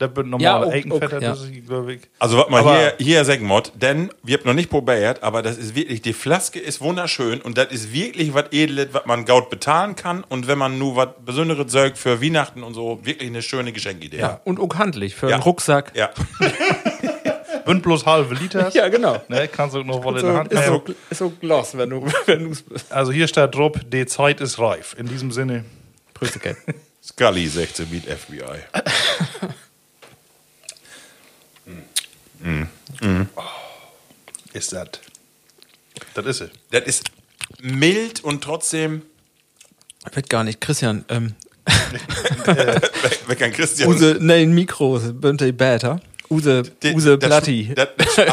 Ja. 0.01 0.09
Das 0.09 0.17
wird 0.17 0.27
Ja, 0.27 0.31
normale 0.31 0.67
auch- 0.67 0.73
Eigenfetter, 0.73 1.19
auch, 1.19 1.23
ja. 1.23 1.29
das 1.31 1.43
ist, 1.43 1.67
glaube 1.67 1.95
ich. 1.95 2.01
Also 2.19 2.37
was 2.39 2.49
mal 2.49 2.61
Aber- 2.61 2.77
hier, 2.79 2.95
hier 2.99 3.25
sagen 3.25 3.49
denn 3.77 4.11
wir 4.23 4.39
haben 4.39 4.45
noch 4.47 4.55
nicht 4.55 4.69
probiert, 4.71 5.23
aber 5.23 5.41
das 5.43 5.57
ist 5.57 5.75
wirklich, 5.75 6.03
die 6.03 6.13
Flaske 6.13 6.59
ist 6.59 6.81
wunderschön 6.81 7.41
und 7.41 7.57
das 7.57 7.69
ist 7.73 7.93
wirklich 7.93 8.35
was 8.35 8.47
Edles, 8.51 8.89
was 8.93 9.07
man 9.07 9.25
gaut 9.25 9.51
bezahlen 9.51 9.95
kann 9.97 10.25
und 10.29 10.49
wenn 10.49 10.59
man 10.59 10.79
nur 10.79 10.97
was 10.97 11.09
Besonderes 11.25 11.71
sagt 11.71 11.97
für 11.99 12.21
Weihnachten 12.21 12.63
und 12.65 12.75
so, 12.75 12.99
wirklich 13.05 13.29
eine 13.29 13.43
schöne 13.43 13.73
Geschenkidee. 13.73 14.19
Ja. 14.19 14.41
Und 14.45 14.59
auch 14.61 14.75
handlich 14.77 15.15
für 15.15 15.29
Ja. 15.29 15.35
einen 15.37 15.43
Rucksack. 15.45 15.93
Ja. 15.95 16.11
Bünd 17.65 17.83
bloß 17.83 18.05
halbe 18.05 18.35
Liter. 18.35 18.71
Ja, 18.75 18.89
genau. 18.89 19.23
Ne, 19.29 19.49
kannst 19.49 19.75
du 19.75 19.83
noch 19.83 20.05
wohl 20.05 20.15
in 20.17 20.21
So, 20.21 20.27
der 20.27 20.37
Hand 20.37 20.53
ist, 20.53 20.67
so, 20.67 20.85
ist 21.09 21.19
so 21.19 21.31
Glas, 21.31 21.77
wenn 21.79 21.89
du 21.91 22.05
wenn 22.27 22.45
du's 22.51 22.63
Also 22.91 23.11
hier 23.11 23.27
steht 23.27 23.55
drauf, 23.55 23.73
die 23.91 24.05
Zeit 24.05 24.41
ist 24.43 24.59
reif. 24.59 24.95
In 24.99 25.07
diesem 25.07 25.31
Sinne, 25.31 25.65
Prüssigkeit. 26.13 26.57
Scully 27.03 27.47
16 27.47 27.87
Beat 27.87 28.05
FBI. 28.05 28.43
ist 34.53 34.73
das. 34.73 34.89
Das 36.15 36.27
ist 36.27 36.41
es. 36.43 36.51
Das 36.71 36.83
ist 36.85 37.05
mild 37.63 38.23
und 38.25 38.43
trotzdem 38.43 39.03
Wird 40.13 40.29
gar 40.29 40.45
nicht. 40.45 40.61
Christian, 40.61 41.05
ähm, 41.09 41.35
weg 43.27 43.43
an 43.43 43.53
Christian. 43.53 43.89
Use, 43.89 44.17
nein, 44.21 44.53
Mikro, 44.53 44.99
Bönte 45.13 45.53
Bäter. 45.53 46.01
Use, 46.31 46.63
Die- 46.83 46.93
Use 46.95 47.19
das- 47.19 47.29
Platti. 47.29 47.75
Das, 47.75 47.89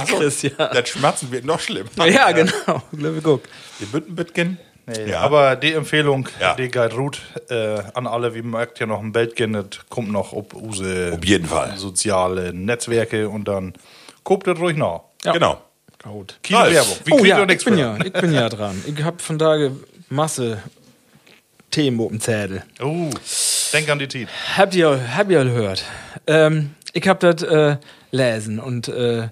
Christian. 0.08 0.54
das 0.58 0.90
Schmerzen 0.90 1.32
wird 1.32 1.46
noch 1.46 1.60
schlimmer. 1.60 1.90
Ja, 2.08 2.32
genau. 2.32 2.82
Glaube 2.98 3.22
guck. 3.24 3.44
Die 3.80 3.86
Büttenbitgen. 3.86 4.58
Nee, 4.88 5.14
Aber 5.14 5.56
die 5.56 5.74
Empfehlung, 5.74 6.28
Ja. 6.40 6.56
die 6.56 6.68
geht 6.68 6.96
gut 6.96 7.22
äh, 7.50 7.80
an 7.94 8.08
alle, 8.08 8.34
wie 8.34 8.42
merkt 8.42 8.80
ja 8.80 8.88
noch 8.88 9.00
ein 9.00 9.12
Beltgen, 9.12 9.54
das 9.54 9.66
kommt 9.90 10.12
noch 10.12 10.34
ob 10.34 10.54
use 10.56 11.14
Auf 11.18 11.24
jeden 11.24 11.46
Fall. 11.46 11.78
soziale 11.78 12.52
Netzwerke 12.54 13.30
und 13.30 13.48
dann 13.48 13.74
guckt 14.24 14.48
das 14.48 14.60
ruhig 14.60 14.78
nach. 14.78 15.02
Ja. 15.24 15.34
Genau. 15.34 15.62
Gut. 16.04 16.40
Keine 16.42 16.60
Ralf. 16.60 16.74
Werbung. 16.74 16.98
Wir 17.06 17.14
Oh 17.14 17.26
ja, 17.26 17.42
ich 17.42 17.48
nichts 17.48 17.64
bin 17.64 17.78
ja, 17.78 17.98
ich 18.04 18.14
bin 18.14 18.34
ja 18.34 18.50
dran. 18.50 18.84
Ich 18.88 19.04
hab 19.04 19.22
von 19.22 19.38
Tage 19.38 19.72
Masse 20.10 20.58
Themen 21.70 22.00
auf 22.02 22.10
dem 22.10 22.20
Zettel. 22.20 22.64
Oh, 22.82 23.10
denk 23.72 23.90
an 23.90 24.00
die 24.00 24.08
Tiet. 24.08 24.28
Habt 24.58 24.76
ihr, 24.76 25.00
habt 25.16 25.32
ihr 25.32 25.44
gehört? 25.44 25.86
Ähm, 26.28 26.72
ich 26.94 27.08
hab 27.08 27.20
das 27.20 27.44
äh, 27.44 27.78
lesen 28.12 28.60
und 28.60 28.88
äh, 28.88 29.30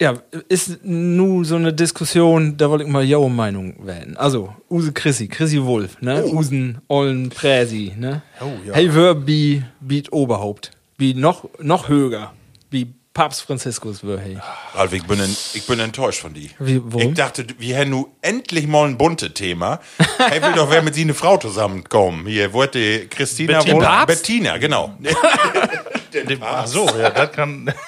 ja, 0.00 0.14
ist 0.48 0.82
nu 0.82 1.44
so 1.44 1.56
eine 1.56 1.74
Diskussion, 1.74 2.56
da 2.56 2.70
wollte 2.70 2.84
ich 2.84 2.90
mal 2.90 3.04
Jouer 3.04 3.28
Meinung 3.28 3.74
wählen. 3.86 4.16
Also, 4.16 4.54
Use 4.70 4.92
Chrissy, 4.92 5.28
Chrissy 5.28 5.62
Wolf, 5.62 6.00
ne? 6.00 6.24
Usen 6.24 6.80
Ollen 6.88 7.28
Präsi, 7.28 7.92
ne? 7.98 8.22
Oh, 8.40 8.46
ja. 8.66 8.74
Hey, 8.74 8.94
wär 8.94 9.26
wie, 9.26 9.62
wie 9.80 10.02
Oberhaupt. 10.10 10.70
Wie 10.96 11.12
noch, 11.12 11.50
noch 11.58 11.88
höher. 11.88 12.32
Wie 12.70 12.94
Papst 13.12 13.42
Franziskus 13.42 14.02
hey. 14.04 14.38
Ralf, 14.74 14.92
ich 14.92 15.04
bin, 15.04 15.18
ich 15.20 15.66
bin 15.66 15.80
enttäuscht 15.80 16.20
von 16.20 16.32
dir. 16.32 16.48
Wie? 16.60 16.80
Ich 16.98 17.14
dachte, 17.14 17.44
wir 17.58 17.74
hätten 17.76 17.90
nu 17.90 18.06
endlich 18.22 18.68
mal 18.68 18.86
ein 18.86 18.98
bunte 18.98 19.34
Thema. 19.34 19.80
Er 20.18 20.40
will 20.42 20.52
doch 20.54 20.70
wer 20.70 20.80
mit 20.80 20.94
sie 20.94 21.02
eine 21.02 21.14
Frau 21.14 21.36
zusammenkommen. 21.36 22.26
Hier 22.26 22.52
wollte 22.52 23.08
Christina 23.08 23.58
Bettina. 23.58 23.76
wohl- 23.76 23.82
Papst? 23.84 24.22
Bettina, 24.22 24.58
genau. 24.58 24.94
Ach 26.40 26.66
so, 26.68 26.86
ja, 26.98 27.10
das 27.10 27.32
kann. 27.32 27.72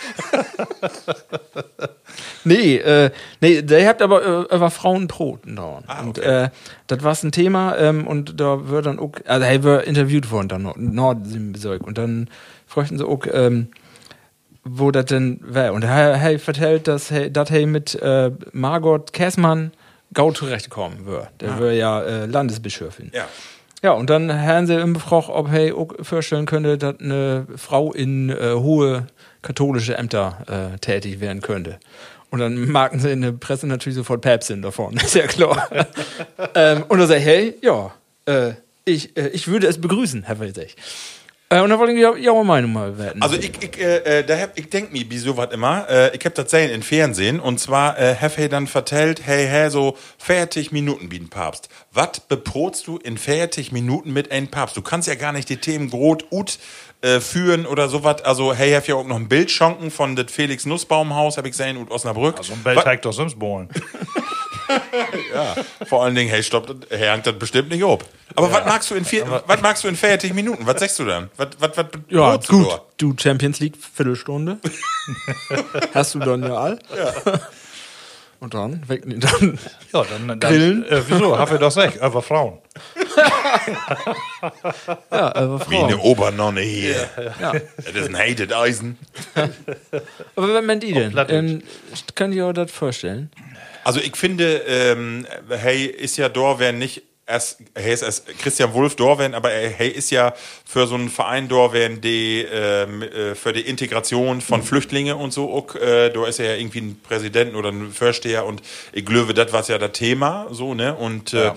Nee, 2.44 2.76
äh, 2.76 3.10
nee, 3.40 3.62
der 3.62 3.86
habt 3.88 4.02
aber 4.02 4.50
äh, 4.50 4.54
über 4.56 4.70
Frauenproten 4.70 5.54
dauern. 5.56 5.84
Ah, 5.86 6.02
Und 6.02 6.18
okay. 6.18 6.44
äh, 6.46 6.48
das 6.88 7.02
war 7.04 7.16
ein 7.22 7.30
Thema 7.30 7.76
ähm, 7.78 8.06
und 8.06 8.40
da 8.40 8.68
wird 8.68 8.86
dann 8.86 8.98
auch, 8.98 9.12
also 9.26 9.46
er 9.46 9.62
wird 9.62 9.86
interviewt 9.86 10.30
worden 10.32 10.48
dann 10.48 10.62
noch, 10.62 10.76
Nordsimbesorg 10.76 11.86
und 11.86 11.98
dann 11.98 12.28
fragten 12.66 12.98
sie 12.98 13.06
auch, 13.06 13.20
ähm, 13.32 13.68
wo 14.64 14.90
das 14.90 15.06
denn 15.06 15.40
wäre. 15.42 15.72
Und 15.72 15.84
er, 15.84 16.12
er 16.12 16.38
vertellt, 16.38 16.88
dass 16.88 17.10
er 17.10 17.30
dass 17.30 17.50
er 17.50 17.66
mit 17.66 17.94
äh, 18.00 18.30
Margot 18.52 19.12
Käßmann 19.12 19.72
gau 20.14 20.32
zurechtkommen 20.32 21.06
wird. 21.06 21.28
Der 21.40 21.58
wird 21.58 21.76
ja 21.76 22.02
äh, 22.02 22.26
Landesbischöfin. 22.26 23.10
Ja. 23.14 23.26
Ja, 23.82 23.90
und 23.92 24.10
dann 24.10 24.32
haben 24.32 24.68
sie 24.68 24.80
ihm 24.80 24.94
gefragt, 24.94 25.28
ob 25.28 25.52
er 25.52 25.76
auch 25.76 25.88
vorstellen 26.02 26.46
könnte, 26.46 26.78
dass 26.78 27.00
eine 27.00 27.48
Frau 27.56 27.92
in 27.92 28.30
äh, 28.30 28.52
hohe 28.52 29.08
katholische 29.42 29.96
Ämter 29.96 30.72
äh, 30.74 30.78
tätig 30.78 31.18
werden 31.18 31.42
könnte. 31.42 31.80
Und 32.30 32.38
dann 32.38 32.70
marken 32.70 33.00
sie 33.00 33.10
in 33.10 33.22
der 33.22 33.32
Presse 33.32 33.66
natürlich 33.66 33.96
sofort 33.96 34.20
Päpstin 34.20 34.62
davon, 34.62 34.96
ist 35.04 35.16
ja 35.16 35.26
klar. 35.26 35.68
ähm, 36.54 36.84
und 36.88 37.00
er 37.00 37.08
sagt, 37.08 37.22
hey, 37.22 37.56
ja, 37.60 37.92
äh, 38.26 38.52
ich, 38.84 39.16
äh, 39.16 39.28
ich 39.28 39.48
würde 39.48 39.66
es 39.66 39.80
begrüßen, 39.80 40.22
Herr 40.22 40.38
Welzig. 40.38 40.76
Äh, 41.52 41.60
und 41.60 41.68
dann 41.68 41.78
wollte 41.78 41.92
ich 41.92 42.00
ja 42.00 42.14
Ihre 42.14 42.44
Meinung 42.44 42.72
mal 42.72 42.96
werden. 42.96 43.20
Also 43.20 43.36
ich, 43.36 43.52
ich, 43.60 43.78
äh, 43.78 44.20
äh, 44.20 44.24
da 44.24 44.38
hab, 44.38 44.58
ich 44.58 44.70
denk 44.70 44.90
mir, 44.90 45.04
wie 45.10 45.18
sowas 45.18 45.48
immer, 45.52 45.86
äh, 45.88 46.16
ich 46.16 46.24
hab 46.24 46.34
das 46.34 46.46
gesehen 46.46 46.70
in 46.70 46.82
Fernsehen 46.82 47.40
und 47.40 47.60
zwar 47.60 47.98
äh, 47.98 48.16
hab 48.16 48.38
hey 48.38 48.48
dann 48.48 48.66
vertellt, 48.66 49.20
hey, 49.26 49.46
hey, 49.46 49.68
so 49.68 49.96
40 50.18 50.72
Minuten 50.72 51.10
wie 51.10 51.18
ein 51.18 51.28
Papst. 51.28 51.68
Was 51.92 52.20
beprotst 52.20 52.86
du 52.86 52.96
in 52.96 53.18
40 53.18 53.70
Minuten 53.70 54.14
mit 54.14 54.32
einem 54.32 54.48
Papst? 54.48 54.78
Du 54.78 54.82
kannst 54.82 55.08
ja 55.08 55.14
gar 55.14 55.32
nicht 55.32 55.50
die 55.50 55.58
Themen 55.58 55.90
grot 55.90 56.24
ut 56.30 56.58
äh, 57.02 57.20
führen 57.20 57.66
oder 57.66 57.90
sowas. 57.90 58.22
Also 58.22 58.54
hey, 58.54 58.72
hab 58.72 58.88
ja 58.88 58.94
auch 58.94 59.06
noch 59.06 59.16
ein 59.16 59.28
Bild 59.28 59.50
schonken 59.50 59.90
von 59.90 60.16
das 60.16 60.32
Felix 60.32 60.64
Nussbaumhaus, 60.64 61.36
hab 61.36 61.44
ich 61.44 61.52
gesehen, 61.52 61.76
und 61.76 61.90
Osnabrück. 61.90 62.42
So 62.42 62.54
ein 62.54 62.62
Beltag 62.62 63.02
doch 63.02 63.12
sonst 63.12 63.38
bohlen. 63.38 63.68
Vor 65.88 66.04
allen 66.04 66.14
Dingen, 66.14 66.30
hey, 66.30 66.42
stopp, 66.42 66.66
das- 66.66 66.76
hey, 66.98 67.08
hängt 67.08 67.26
das 67.26 67.38
bestimmt 67.38 67.70
nicht 67.70 67.84
ob. 67.84 68.04
Aber 68.34 68.50
was 68.52 68.64
magst 68.64 68.90
du 68.90 68.94
in 68.94 69.04
vier, 69.04 69.42
was 69.46 69.60
magst 69.60 69.84
du 69.84 69.88
in 69.88 69.96
40 69.96 70.32
Minuten? 70.34 70.66
Was 70.66 70.80
sagst 70.80 70.98
du 70.98 71.04
dann? 71.04 71.30
Was, 71.36 71.48
was, 71.58 71.76
was 71.76 71.86
ja, 72.08 72.36
du 72.38 72.46
gut. 72.48 72.68
da? 72.70 72.80
Du 72.96 73.14
Champions 73.18 73.60
League 73.60 73.76
Viertelstunde. 73.76 74.58
Hast 75.94 76.14
du 76.14 76.18
dann 76.20 76.42
ja 76.42 76.54
all. 76.54 76.78
Ja. 76.96 77.12
Und 78.40 78.54
dann, 78.54 78.88
weg, 78.88 79.02
dann 79.06 79.56
Ja, 79.92 80.02
dann. 80.02 80.26
dann 80.26 80.40
Grillen? 80.40 80.84
Äh, 80.88 81.02
wieso? 81.06 81.38
Hab 81.38 81.52
ich 81.52 81.58
doch 81.60 81.68
gesagt, 81.68 81.94
über 81.96 82.22
Frauen. 82.22 82.58
ja, 85.12 85.34
aber 85.34 85.70
Wie 85.70 85.76
eine. 85.76 85.98
Obernonne 85.98 86.60
hier. 86.60 87.08
Ja. 87.40 87.52
Das 87.52 87.86
ist 87.94 88.08
ein 88.08 88.18
hated 88.18 88.52
Eisen. 88.52 88.98
Aber 90.34 90.54
was 90.54 90.64
meint 90.64 90.82
ihr 90.82 91.08
denn? 91.10 91.24
Ähm, 91.28 91.62
könnt 92.16 92.34
ihr 92.34 92.46
euch 92.46 92.54
das 92.54 92.72
vorstellen? 92.72 93.30
Also 93.84 94.00
ich 94.00 94.16
finde, 94.16 94.62
ähm, 94.66 95.26
hey 95.48 95.84
ist 95.86 96.16
ja 96.16 96.28
Dorwen 96.28 96.78
nicht 96.78 97.02
erst, 97.26 97.58
hey 97.74 97.92
ist 97.92 98.02
erst 98.02 98.26
Christian 98.38 98.72
Wulff 98.74 98.96
Dorwen, 98.96 99.34
aber 99.34 99.50
hey 99.50 99.88
ist 99.88 100.10
ja 100.10 100.34
für 100.66 100.86
so 100.86 100.94
einen 100.96 101.08
Verein 101.08 101.48
Dorwen, 101.48 102.00
die 102.00 102.42
ähm, 102.52 103.02
äh, 103.02 103.34
für 103.34 103.52
die 103.52 103.60
Integration 103.62 104.40
von 104.40 104.62
Flüchtlingen 104.62 105.16
und 105.16 105.32
so, 105.32 105.50
auch, 105.52 105.74
äh, 105.76 106.10
da 106.10 106.26
ist 106.26 106.40
er 106.40 106.52
ja 106.52 106.56
irgendwie 106.60 106.80
ein 106.80 107.00
Präsident 107.02 107.54
oder 107.54 107.70
ein 107.70 107.92
Vorsteher 107.92 108.44
und 108.44 108.62
ich 108.92 109.04
glaube, 109.06 109.34
das 109.34 109.52
war 109.52 109.66
ja 109.68 109.78
das 109.78 109.92
Thema, 109.92 110.46
so, 110.50 110.74
ne? 110.74 110.94
Und 110.94 111.32
äh, 111.32 111.52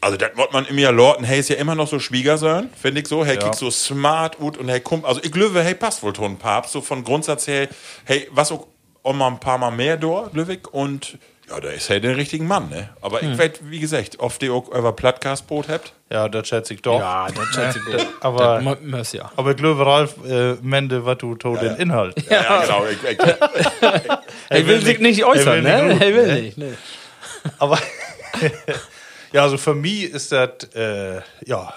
Also, 0.00 0.16
das 0.16 0.36
wird 0.36 0.52
man 0.52 0.66
immer 0.66 0.90
Lorten, 0.90 1.22
hey, 1.22 1.38
ist 1.38 1.48
ja 1.48 1.56
immer 1.56 1.76
noch 1.76 1.86
so 1.86 2.00
Schwiegersohn, 2.00 2.70
finde 2.80 3.02
ich 3.02 3.06
so. 3.06 3.24
Hey, 3.24 3.38
Ja. 3.40 3.52
so 3.52 3.70
smart 3.70 4.40
ut 4.40 4.56
und 4.58 4.68
hey, 4.68 4.80
kommt, 4.80 5.04
also 5.04 5.20
ich 5.22 5.30
glaube, 5.30 5.62
hey, 5.62 5.74
passt 5.76 6.02
wohl 6.02 6.12
ton 6.12 6.38
Papst, 6.38 6.72
so 6.72 6.80
von 6.80 7.04
Grundsatz 7.04 7.46
her, 7.46 7.68
hey, 8.04 8.26
was 8.32 8.50
auch, 8.50 8.66
auch 9.04 9.12
mal 9.12 9.28
ein 9.28 9.38
paar 9.38 9.58
Mal 9.58 9.70
mehr 9.70 9.96
dort, 9.96 10.34
Löwig, 10.34 10.72
und 10.74 11.18
ja, 11.50 11.60
da 11.60 11.68
ist 11.68 11.88
hey 11.88 12.00
der 12.00 12.16
richtigen 12.16 12.46
Mann, 12.46 12.68
ne? 12.70 12.90
Aber 13.00 13.20
Hm. 13.20 13.32
ich 13.32 13.38
weiß, 13.38 13.50
wie 13.62 13.80
gesagt, 13.80 14.18
oft 14.20 14.42
ihr 14.42 14.52
auch 14.54 14.68
euer 14.70 14.94
Plattcast-Boot 14.94 15.68
habt. 15.68 15.92
Ja, 16.10 16.28
das 16.28 16.48
schätze 16.48 16.74
ich 16.74 16.82
doch. 16.82 16.98
Ja, 16.98 17.26
das 17.34 17.46
schätze 17.54 17.78
ich 17.78 17.84
gut. 17.84 18.06
Aber, 18.20 18.60
Das 18.62 18.80
muss 18.82 19.12
ja. 19.12 19.30
aber 19.36 19.50
ich 19.52 19.56
glaube, 19.56 19.84
Ralf, 19.84 20.14
äh, 20.26 20.54
Mende, 20.62 21.04
was 21.04 21.18
du 21.18 21.34
to 21.34 21.56
den 21.56 21.76
Inhalt. 21.76 22.14
Ja, 22.30 22.62
genau. 22.62 22.84
Ich, 22.86 23.02
ich, 23.02 23.18
Er 24.48 24.66
will 24.66 24.80
sich 24.82 24.98
nicht 24.98 25.24
äußern, 25.24 25.64
er 25.64 25.82
will 25.82 25.88
ne? 25.88 25.94
nicht 25.94 26.02
Er 26.02 26.14
will 26.14 26.24
rufen, 26.30 26.42
nicht. 26.42 26.58
Ne? 26.58 26.76
Aber 27.58 27.78
ja, 29.32 29.42
also 29.42 29.58
für 29.58 29.74
mich 29.74 30.04
ist 30.04 30.32
das 30.32 30.50
äh, 30.74 31.20
ja 31.44 31.72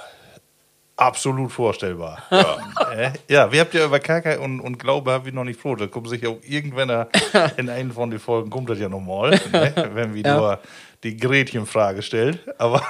absolut 0.98 1.52
vorstellbar. 1.52 2.24
Ja, 2.32 2.58
äh, 2.96 3.12
ja 3.28 3.52
wir 3.52 3.62
habt 3.62 3.74
ja 3.74 3.86
über 3.86 4.00
Kaka 4.00 4.38
und, 4.40 4.60
und 4.60 4.80
Glaube 4.80 5.12
hab 5.12 5.28
ich 5.28 5.34
noch 5.34 5.44
nicht 5.44 5.60
froh. 5.60 5.76
Da 5.76 5.88
kommt 5.88 6.10
sich 6.10 6.26
auch 6.28 6.38
irgendwann 6.48 7.08
in 7.58 7.70
einen 7.70 7.92
von 7.92 8.10
den 8.10 8.20
Folgen 8.20 8.50
kommt 8.50 8.70
das 8.70 8.80
ja 8.80 8.90
nochmal, 8.90 9.32
ne? 9.52 9.74
wenn 9.94 10.14
wir 10.14 10.24
Ja. 10.24 10.38
nur 10.38 10.60
die 11.04 11.18
Gretchenfrage 11.18 12.02
stellt. 12.02 12.40
Aber, 12.58 12.82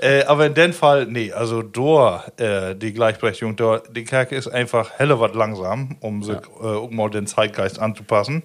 äh, 0.00 0.24
aber 0.24 0.46
in 0.46 0.54
dem 0.54 0.72
Fall, 0.72 1.06
nee, 1.06 1.32
also 1.32 1.62
da 1.62 2.24
äh, 2.36 2.74
die 2.74 2.92
Gleichberechtigung, 2.92 3.56
da, 3.56 3.80
die 3.90 4.04
Kaka 4.04 4.36
ist 4.36 4.48
einfach 4.48 4.90
helle 4.98 5.18
was 5.20 5.32
langsam, 5.34 5.96
um 6.00 6.22
sich 6.22 6.36
äh, 6.36 6.64
auch 6.64 6.90
mal 6.90 7.08
den 7.08 7.26
Zeitgeist 7.26 7.78
anzupassen. 7.78 8.42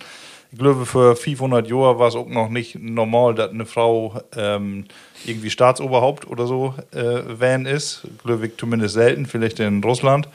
Ich 0.55 0.59
glaube, 0.59 0.85
für 0.85 1.17
500 1.17 1.67
Jahre 1.67 1.99
war 1.99 2.07
es 2.07 2.15
auch 2.15 2.29
noch 2.29 2.47
nicht 2.47 2.79
normal, 2.79 3.35
dass 3.35 3.49
eine 3.49 3.65
Frau 3.65 4.21
ähm, 4.37 4.85
irgendwie 5.25 5.49
Staatsoberhaupt 5.49 6.25
oder 6.29 6.47
so 6.47 6.73
äh, 6.93 7.23
van 7.27 7.65
ist. 7.65 8.07
Glaube 8.23 8.47
ich 8.47 8.55
zumindest 8.55 8.93
selten, 8.93 9.25
vielleicht 9.25 9.59
in 9.59 9.83
Russland. 9.83 10.29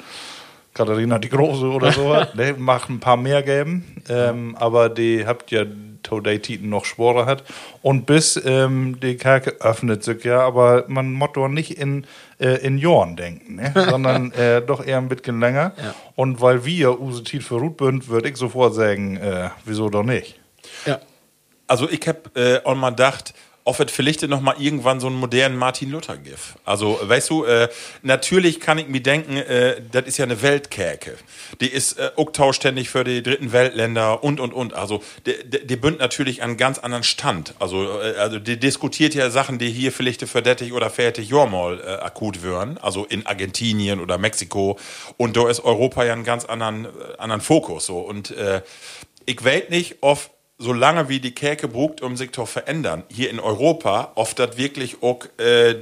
Katharina 0.74 1.18
die 1.18 1.30
Große 1.30 1.64
oder 1.64 1.90
so. 1.92 2.12
ne, 2.34 2.54
macht 2.58 2.90
ein 2.90 3.00
paar 3.00 3.16
mehr 3.16 3.42
geben. 3.42 4.02
Ähm, 4.10 4.56
aber 4.60 4.90
die 4.90 5.26
habt 5.26 5.50
ja 5.52 5.64
Today 6.02 6.38
Titen 6.38 6.68
noch 6.68 6.84
Spore 6.84 7.24
hat. 7.24 7.42
Und 7.80 8.04
bis 8.04 8.38
ähm, 8.44 9.00
die 9.00 9.16
Kerke 9.16 9.56
öffnet 9.60 10.04
sich 10.04 10.24
ja, 10.24 10.40
aber 10.40 10.84
man 10.88 11.18
doch 11.32 11.48
nicht 11.48 11.78
in, 11.78 12.04
äh, 12.40 12.56
in 12.66 12.78
Jorn 12.78 13.16
denken, 13.16 13.56
ne? 13.56 13.72
sondern 13.90 14.32
äh, 14.32 14.62
doch 14.62 14.84
eher 14.84 14.98
ein 14.98 15.08
bisschen 15.08 15.40
länger. 15.40 15.72
Und 16.16 16.40
weil 16.40 16.64
wir 16.64 17.00
use 17.00 17.22
Tiet 17.22 17.44
für 17.44 17.56
Ruth 17.56 17.76
bünd, 17.76 18.08
würde 18.08 18.28
ich 18.28 18.36
sofort 18.36 18.74
sagen, 18.74 19.16
äh, 19.16 19.50
wieso 19.64 19.88
doch 19.88 20.02
nicht? 20.02 20.40
Ja. 20.86 21.00
also 21.66 21.88
ich 21.88 22.06
hab 22.06 22.36
äh, 22.36 22.60
auch 22.64 22.74
mal 22.74 22.90
gedacht, 22.90 23.34
ob 23.70 23.80
es 23.80 23.92
vielleicht 23.92 24.22
noch 24.22 24.40
mal 24.40 24.56
irgendwann 24.58 24.98
so 24.98 25.06
einen 25.06 25.16
modernen 25.16 25.56
Martin 25.56 25.90
Luther 25.90 26.16
gibt. 26.16 26.38
Also, 26.64 26.98
weißt 27.02 27.30
du, 27.30 27.44
äh, 27.44 27.68
natürlich 28.02 28.58
kann 28.58 28.78
ich 28.78 28.88
mir 28.88 29.00
denken, 29.00 29.36
äh, 29.36 29.80
das 29.92 30.06
ist 30.06 30.18
ja 30.18 30.24
eine 30.24 30.42
Weltkerke. 30.42 31.16
Die 31.60 31.68
ist 31.68 31.98
äh, 31.98 32.10
auch 32.16 32.52
ständig 32.52 32.90
für 32.90 33.04
die 33.04 33.22
dritten 33.22 33.52
Weltländer 33.52 34.24
und, 34.24 34.40
und, 34.40 34.52
und. 34.52 34.74
Also, 34.74 35.02
die, 35.26 35.66
die, 35.66 35.76
natürlich 35.98 36.42
an 36.42 36.56
ganz 36.56 36.78
anderen 36.78 37.04
Stand. 37.04 37.54
Also, 37.60 38.00
äh, 38.00 38.16
also 38.16 38.38
die 38.38 38.58
diskutiert 38.58 39.14
ja 39.14 39.30
Sachen, 39.30 39.58
die 39.58 39.70
hier 39.70 39.92
vielleicht 39.92 40.28
für 40.28 40.42
dettig 40.42 40.72
oder 40.72 40.90
fertig 40.90 41.30
Jahr 41.30 41.46
mal 41.46 41.80
äh, 41.80 42.02
akut 42.02 42.42
würden. 42.42 42.76
Also 42.78 43.04
in 43.04 43.26
Argentinien 43.26 44.00
oder 44.00 44.18
Mexiko. 44.18 44.78
Und 45.16 45.36
da 45.36 45.48
ist 45.48 45.60
Europa 45.60 46.04
ja 46.04 46.12
einen 46.12 46.24
ganz 46.24 46.44
anderen, 46.44 46.86
äh, 46.86 46.88
anderen 47.18 47.40
Fokus. 47.40 47.86
So. 47.86 48.00
Und 48.00 48.32
äh, 48.32 48.62
ich 49.26 49.44
weiß 49.44 49.68
nicht, 49.70 49.98
ob 50.00 50.18
solange 50.60 51.08
wie 51.08 51.20
die 51.20 51.32
Käke 51.32 51.66
brugt, 51.66 52.02
um 52.02 52.16
sich 52.16 52.30
verändern, 52.46 53.02
hier 53.10 53.30
in 53.30 53.40
Europa, 53.40 54.12
oft 54.14 54.38
das 54.38 54.56
wirklich 54.58 55.02
auch, 55.02 55.24
äh, 55.38 55.76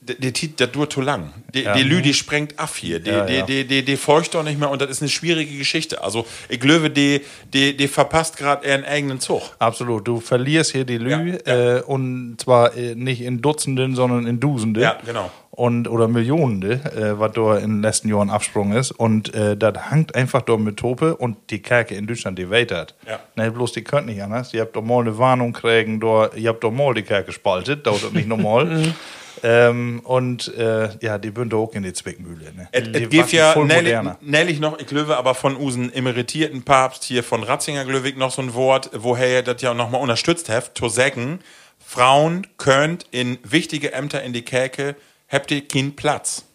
die, 0.00 0.32
die, 0.32 0.56
das 0.56 0.72
dauert 0.72 0.92
zu 0.92 1.00
lang. 1.00 1.32
Die, 1.54 1.62
Ja. 1.62 1.74
die 1.74 1.82
Lü, 1.82 2.00
die 2.00 2.14
sprengt 2.14 2.58
ab 2.58 2.70
hier. 2.76 3.00
Die, 3.00 3.10
Ja, 3.10 3.26
die, 3.26 3.34
ja. 3.34 3.42
die, 3.46 3.64
die, 3.66 3.84
die 3.84 3.96
feucht 3.96 4.34
doch 4.34 4.42
nicht 4.42 4.58
mehr 4.58 4.70
und 4.70 4.80
das 4.80 4.90
ist 4.90 5.02
eine 5.02 5.08
schwierige 5.10 5.56
Geschichte. 5.58 6.02
Also, 6.02 6.24
ich 6.48 6.60
glaube, 6.60 6.90
die, 6.90 7.20
die, 7.52 7.76
die 7.76 7.88
verpasst 7.88 8.36
gerade 8.36 8.66
ihren 8.66 8.84
eigenen 8.84 9.20
Zug. 9.20 9.42
Absolut. 9.58 10.06
Du 10.06 10.20
verlierst 10.20 10.72
hier 10.72 10.84
die 10.84 10.98
Lü 10.98 11.38
Ja. 11.44 11.76
Äh, 11.78 11.82
und 11.82 12.36
zwar 12.38 12.76
äh, 12.76 12.94
nicht 12.94 13.20
in 13.22 13.42
Dutzenden, 13.42 13.94
sondern 13.96 14.26
in 14.26 14.40
Dusende. 14.40 14.80
Ja, 14.80 14.96
genau. 15.04 15.30
Und, 15.50 15.88
oder 15.88 16.06
Millionende, 16.06 16.74
äh, 16.74 17.18
was 17.18 17.32
da 17.32 17.56
in 17.58 17.70
den 17.78 17.82
letzten 17.82 18.08
Jahren 18.08 18.30
Absprung 18.30 18.72
ist. 18.72 18.92
Und 18.92 19.34
äh, 19.34 19.56
das 19.56 19.90
hangt 19.90 20.14
einfach 20.14 20.42
da 20.42 20.56
mit 20.56 20.76
Tope 20.76 21.16
und 21.16 21.36
die 21.50 21.60
Kerke 21.60 21.96
in 21.96 22.06
Deutschland, 22.06 22.38
die 22.38 22.48
weitert. 22.48 22.94
Ja. 23.08 23.18
Ne, 23.34 23.50
bloß 23.50 23.72
die 23.72 23.82
könnt 23.82 24.06
nicht 24.06 24.22
anders. 24.22 24.54
Ihr 24.54 24.60
habt 24.60 24.76
doch 24.76 24.82
mal 24.82 25.00
eine 25.00 25.18
Warnung 25.18 25.52
kriegen, 25.52 25.98
da, 25.98 26.30
ihr 26.36 26.50
habt 26.50 26.62
doch 26.62 26.70
mal 26.70 26.94
die 26.94 27.02
Kerke 27.02 27.32
spaltet, 27.32 27.86
dauert 27.88 28.12
nicht 28.14 28.28
normal. 28.28 28.94
ähm, 29.42 30.00
und 30.04 30.54
äh, 30.56 30.90
ja, 31.00 31.18
die 31.18 31.30
bünd 31.30 31.54
auch 31.54 31.72
in 31.74 31.82
die 31.82 31.92
Zwickmühle. 31.92 32.52
Ne? 32.54 32.68
Es 32.72 32.84
Die 32.84 33.04
es 33.04 33.08
gibt 33.08 33.32
wachen 33.32 33.70
ja 33.70 34.16
nellig 34.20 34.60
noch, 34.60 34.78
ich 34.78 34.86
glaube, 34.86 35.16
aber 35.16 35.34
von 35.34 35.56
unseren 35.56 35.92
emeritierten 35.92 36.62
Papst 36.62 37.04
hier 37.04 37.22
von 37.22 37.42
Ratzinger, 37.42 37.86
ich, 38.08 38.16
noch 38.16 38.30
so 38.30 38.42
ein 38.42 38.54
Wort, 38.54 38.90
woher 38.94 39.28
er 39.28 39.42
das 39.42 39.62
ja 39.62 39.74
nochmal 39.74 40.00
unterstützt 40.00 40.48
hat, 40.48 40.76
zu 40.76 40.88
sagen, 40.88 41.40
Frauen 41.78 42.46
könnt 42.56 43.06
in 43.10 43.38
wichtige 43.42 43.92
Ämter 43.92 44.22
in 44.22 44.32
die 44.32 44.42
Käke, 44.42 44.96
habt 45.28 45.50
ihr 45.50 45.66
keinen 45.66 45.96
Platz. 45.96 46.47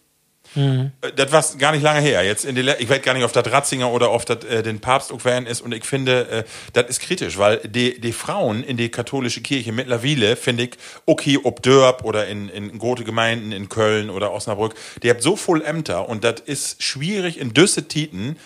Äh, 0.55 0.89
Das 1.15 1.31
war 1.31 1.43
gar 1.57 1.71
nicht 1.71 1.81
lange 1.81 1.99
her. 2.01 2.23
Jetzt 2.23 2.45
in 2.45 2.55
die, 2.55 2.61
ich 2.79 2.89
weiß 2.89 3.01
gar 3.01 3.13
nicht, 3.13 3.23
ob 3.23 3.33
das 3.33 3.51
Ratzinger 3.51 3.91
oder 3.91 4.11
ob 4.11 4.25
das 4.25 4.43
äh, 4.45 4.63
den 4.63 4.79
Papst 4.79 5.11
werden 5.25 5.45
ist. 5.47 5.61
Und 5.61 5.73
ich 5.73 5.83
finde, 5.85 6.27
äh, 6.29 6.43
das 6.73 6.87
ist 6.89 6.99
kritisch, 7.01 7.37
weil 7.37 7.57
die, 7.57 7.99
die 7.99 8.13
Frauen 8.13 8.63
in 8.63 8.77
die 8.77 8.89
katholische 8.89 9.41
Kirche 9.41 9.71
mittlerweile, 9.71 10.35
finde 10.35 10.63
ich, 10.63 10.71
okay, 11.05 11.39
ob 11.43 11.61
Dörp 11.61 12.03
oder 12.03 12.27
in, 12.27 12.49
in 12.49 12.77
große 12.77 13.03
Gemeinden 13.03 13.51
in 13.51 13.69
Köln 13.69 14.09
oder 14.09 14.31
Osnabrück, 14.33 14.75
die 15.01 15.09
habt 15.09 15.21
so 15.21 15.35
voll 15.35 15.61
Ämter 15.63 16.07
und 16.09 16.23
das 16.23 16.39
ist 16.45 16.81
schwierig 16.83 17.39
in 17.39 17.53
düsse 17.53 17.87
Titen, 17.87 18.37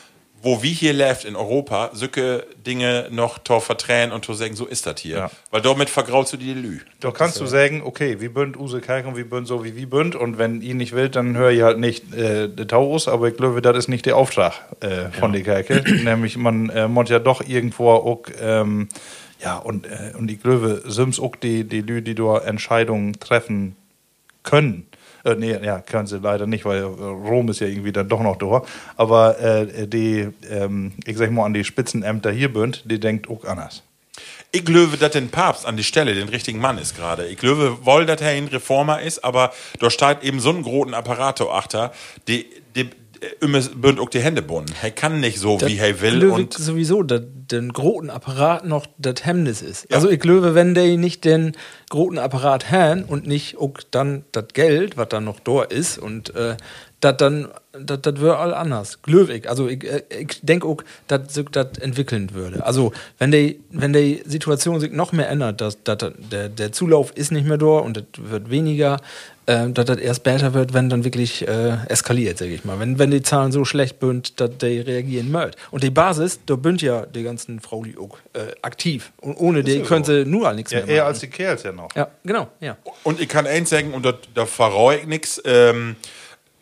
wo 0.48 0.64
wie 0.64 0.72
hier 0.72 0.94
läuft 0.94 1.26
in 1.26 1.36
Europa, 1.36 1.90
solche 1.92 2.46
Dinge 2.66 3.10
noch 3.12 3.38
to 3.38 3.60
vertränen 3.60 4.14
und 4.14 4.24
to 4.24 4.34
sagen, 4.34 4.56
so 4.56 4.66
ist 4.66 4.86
das 4.86 5.02
hier. 5.02 5.18
Ja. 5.18 5.32
Weil 5.52 5.62
damit 5.62 5.90
vergraulst 5.90 6.32
du 6.32 6.38
die 6.38 6.54
Lü. 6.54 6.80
Da 7.02 7.12
kannst 7.12 7.42
du 7.42 7.46
sagen, 7.46 7.82
okay, 7.84 8.22
wie 8.22 8.30
bünd 8.30 8.56
Use 8.56 8.82
und 9.06 9.18
wie 9.18 9.26
bünd 9.26 9.46
so 9.46 9.66
wie 9.66 9.76
wie 9.76 9.86
bünd 9.86 10.16
und 10.16 10.38
wenn 10.38 10.62
ihr 10.62 10.74
nicht 10.74 10.94
will, 10.94 11.10
dann 11.10 11.36
hör 11.36 11.52
ich 11.52 11.64
halt 11.64 11.80
nicht 11.80 12.14
äh, 12.14 12.48
de 12.48 12.66
Taurus, 12.66 13.10
aber 13.10 13.28
ich 13.28 13.36
glaube, 13.36 13.62
das 13.62 13.76
ist 13.76 13.90
nicht 13.90 14.06
der 14.06 14.16
Auftrag 14.16 14.54
äh, 14.80 15.10
von 15.20 15.34
der 15.34 15.44
Kerke. 15.44 15.84
Nämlich, 16.06 16.38
man 16.38 16.70
äh, 16.70 16.88
muss 16.88 17.10
ja 17.10 17.20
doch 17.20 17.46
irgendwo 17.46 17.90
auch, 17.90 18.24
ähm, 18.42 18.88
ja, 19.44 19.58
und, 19.58 19.86
äh, 19.86 20.14
und 20.18 20.32
ich 20.32 20.42
glaube, 20.42 20.82
Sims 20.86 21.20
auch 21.20 21.36
die, 21.36 21.66
die 21.66 21.82
Lü, 21.82 22.02
die 22.02 22.16
da 22.16 22.38
Entscheidungen 22.38 23.20
treffen 23.20 23.76
können. 24.44 24.88
Äh, 25.28 25.36
nee, 25.36 25.58
ja, 25.64 25.80
können 25.80 26.08
sie 26.08 26.20
leider 26.20 26.48
nicht, 26.48 26.64
weil 26.66 26.80
äh, 26.80 26.84
Rom 26.86 27.50
ist 27.50 27.60
ja 27.60 27.68
irgendwie 27.68 27.92
dann 27.92 28.08
doch 28.08 28.22
noch 28.22 28.38
da. 28.38 28.64
Aber 28.96 29.40
äh, 29.40 29.88
die, 29.88 30.30
ähm, 30.50 30.94
ich 31.06 31.18
sag 31.18 31.32
mal, 31.32 31.46
an 31.46 31.54
die 31.54 31.64
Spitzenämter 31.64 32.32
hier 32.32 32.52
bünd, 32.52 32.84
die 32.86 33.00
denkt 33.00 33.30
auch 33.30 33.44
anders. 33.44 33.84
Ich 34.52 34.64
glaube, 34.64 34.96
dass 34.98 35.12
den 35.12 35.30
Papst 35.30 35.66
an 35.66 35.76
die 35.76 35.84
Stelle 35.84 36.16
den 36.16 36.30
richtigen 36.30 36.60
Mann 36.60 36.78
ist 36.78 36.96
gerade. 36.96 37.28
Ich 37.28 37.38
glaube, 37.38 37.86
wohl, 37.86 38.06
dass 38.06 38.22
er 38.22 38.30
ein 38.30 38.48
Reformer 38.48 39.02
ist, 39.02 39.24
aber 39.24 39.52
da 39.80 39.90
steht 39.90 40.24
eben 40.24 40.40
so 40.40 40.50
einen 40.50 40.64
großen 40.64 40.94
Apparator 40.94 41.54
achter, 41.54 41.92
die, 42.30 42.46
die, 42.76 42.90
immer 43.42 43.62
bünd 43.62 44.00
auch 44.00 44.10
die 44.10 44.20
Hände 44.20 44.42
bunden. 44.42 44.74
Er 44.82 44.92
kann 44.92 45.20
nicht 45.20 45.40
so, 45.40 45.60
wie 45.62 45.78
er 45.78 46.02
will. 46.02 46.20
Glöwe 46.20 46.34
Und 46.34 46.54
sowieso 46.54 47.04
dat, 47.04 47.24
den 47.52 47.72
großen 47.72 48.10
Apparat 48.10 48.66
noch 48.66 48.88
das 48.98 49.26
Hemmnis 49.26 49.62
ist. 49.62 49.94
Also 49.94 50.10
ich 50.10 50.20
glaube, 50.20 50.54
wenn 50.56 50.74
der 50.74 50.98
nicht 50.98 51.26
den 51.26 51.54
großen 51.90 52.18
Apparat 52.18 52.72
haben 52.72 53.04
und 53.04 53.26
nicht 53.26 53.58
auch 53.58 53.74
dann 53.92 54.26
das 54.32 54.48
Geld, 54.54 54.98
was 54.98 55.10
dann 55.10 55.24
noch 55.24 55.40
da 55.40 55.64
ist 55.64 55.98
und 55.98 56.36
äh, 56.36 56.58
das 57.00 57.18
dann 57.18 57.48
das 57.80 58.02
das 58.02 58.20
wäre 58.22 58.38
all 58.38 58.54
anders. 58.56 59.02
Glöwig. 59.04 59.48
Also 59.48 59.68
ich, 59.68 59.84
äh, 59.84 60.02
ich 60.10 60.40
denke 60.42 60.68
auch, 60.68 60.78
dass 61.08 61.34
sich 61.34 61.46
das 61.52 61.78
entwickeln 61.80 62.34
würde. 62.34 62.66
Also 62.66 62.92
wenn 63.20 63.32
die 63.32 63.60
wenn 63.70 63.94
die 63.94 64.24
Situation 64.26 64.80
sich 64.80 64.92
noch 64.92 65.12
mehr 65.12 65.30
ändert, 65.30 65.62
dass, 65.62 65.82
dass 65.84 65.98
der, 66.32 66.50
der 66.50 66.72
Zulauf 66.72 67.12
ist 67.16 67.32
nicht 67.32 67.46
mehr 67.48 67.58
da 67.60 67.66
und 67.80 67.98
das 67.98 68.04
wird 68.18 68.50
weniger, 68.50 68.98
äh, 69.46 69.70
dass 69.70 69.86
das 69.86 69.98
erst 70.00 70.24
besser 70.24 70.56
wird, 70.56 70.74
wenn 70.74 70.90
dann 70.90 71.04
wirklich 71.04 71.48
äh, 71.48 71.78
eskaliert, 71.88 72.40
sage 72.40 72.52
ich 72.56 72.66
mal. 72.66 72.80
Wenn, 72.80 72.98
wenn 72.98 73.12
die 73.12 73.22
Zahlen 73.22 73.52
so 73.52 73.64
schlecht 73.64 74.00
bünd, 74.00 74.40
dass 74.42 74.58
die 74.58 74.80
reagieren 74.80 75.30
möcht. 75.30 75.56
Und 75.70 75.84
die 75.84 75.92
Basis, 75.92 76.40
da 76.48 76.56
bünd 76.56 76.82
ja 76.82 77.06
die 77.06 77.22
ganzen 77.22 77.60
Frauen 77.60 77.84
die 77.84 77.98
auch 78.00 78.18
äh, 78.34 78.54
aktiv. 78.64 79.12
Und 79.22 79.36
ohne 79.36 79.64
die 79.64 79.82
könnte 79.82 80.26
nur 80.26 80.52
nichts 80.54 80.72
Ja, 80.72 80.80
mehr 80.80 80.88
eher 80.88 81.04
machen. 81.04 81.08
als 81.10 81.20
die 81.20 81.28
Kerls 81.28 81.62
ja 81.62 81.72
noch. 81.74 81.90
ja, 81.96 82.08
genau, 82.24 82.48
ja. 82.60 82.76
Und 83.04 83.22
ich 83.22 83.30
kann 83.30 83.46
eins 83.46 83.70
sagen, 83.70 83.94
und 83.94 84.04
da, 84.04 84.14
da 84.34 84.48
verreue 84.48 84.98
ich 84.98 85.06
nichts. 85.06 85.40
Ähm, 85.46 85.96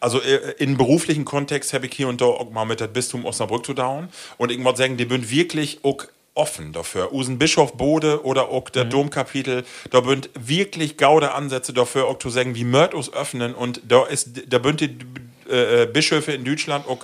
also 0.06 0.22
äh, 0.22 0.54
in 0.60 0.78
beruflichen 0.78 1.26
Kontext 1.26 1.74
habe 1.74 1.88
ich 1.88 1.94
hier 1.94 2.08
und 2.08 2.22
da 2.22 2.26
auch 2.26 2.52
mal 2.52 2.66
mit 2.66 2.80
dem 2.80 2.94
Bistum 2.94 3.26
Osnabrück 3.26 3.66
zu 3.66 3.74
dauern. 3.74 4.10
Und 4.38 4.52
ich 4.52 4.60
muss 4.60 4.78
sagen, 4.78 4.98
die 4.98 5.10
sind 5.10 5.32
wirklich 5.32 5.80
auch 5.82 6.06
offen 6.36 6.74
dafür. 6.74 7.12
Usen 7.12 7.40
Bischof 7.40 7.74
Bode 7.74 8.24
oder 8.24 8.50
auch 8.50 8.70
der 8.70 8.86
Domkapitel, 8.86 9.66
da 9.90 10.02
bünd 10.02 10.30
wirklich 10.36 10.98
gaude 10.98 11.34
Ansätze 11.34 11.74
dafür, 11.74 12.06
auch 12.06 12.20
zu 12.20 12.30
sagen, 12.30 12.54
wie 12.54 12.66
Mörd 12.66 12.94
uns 12.94 13.12
öffnen. 13.12 13.56
Und 13.56 13.82
da 13.88 14.06
ist, 14.06 14.44
da 14.48 14.60
bünd 14.60 14.82
die 14.82 14.96
äh, 15.50 15.88
Bischöfe 15.88 16.34
in 16.34 16.46
Deutschland 16.46 16.88
auch 16.88 17.04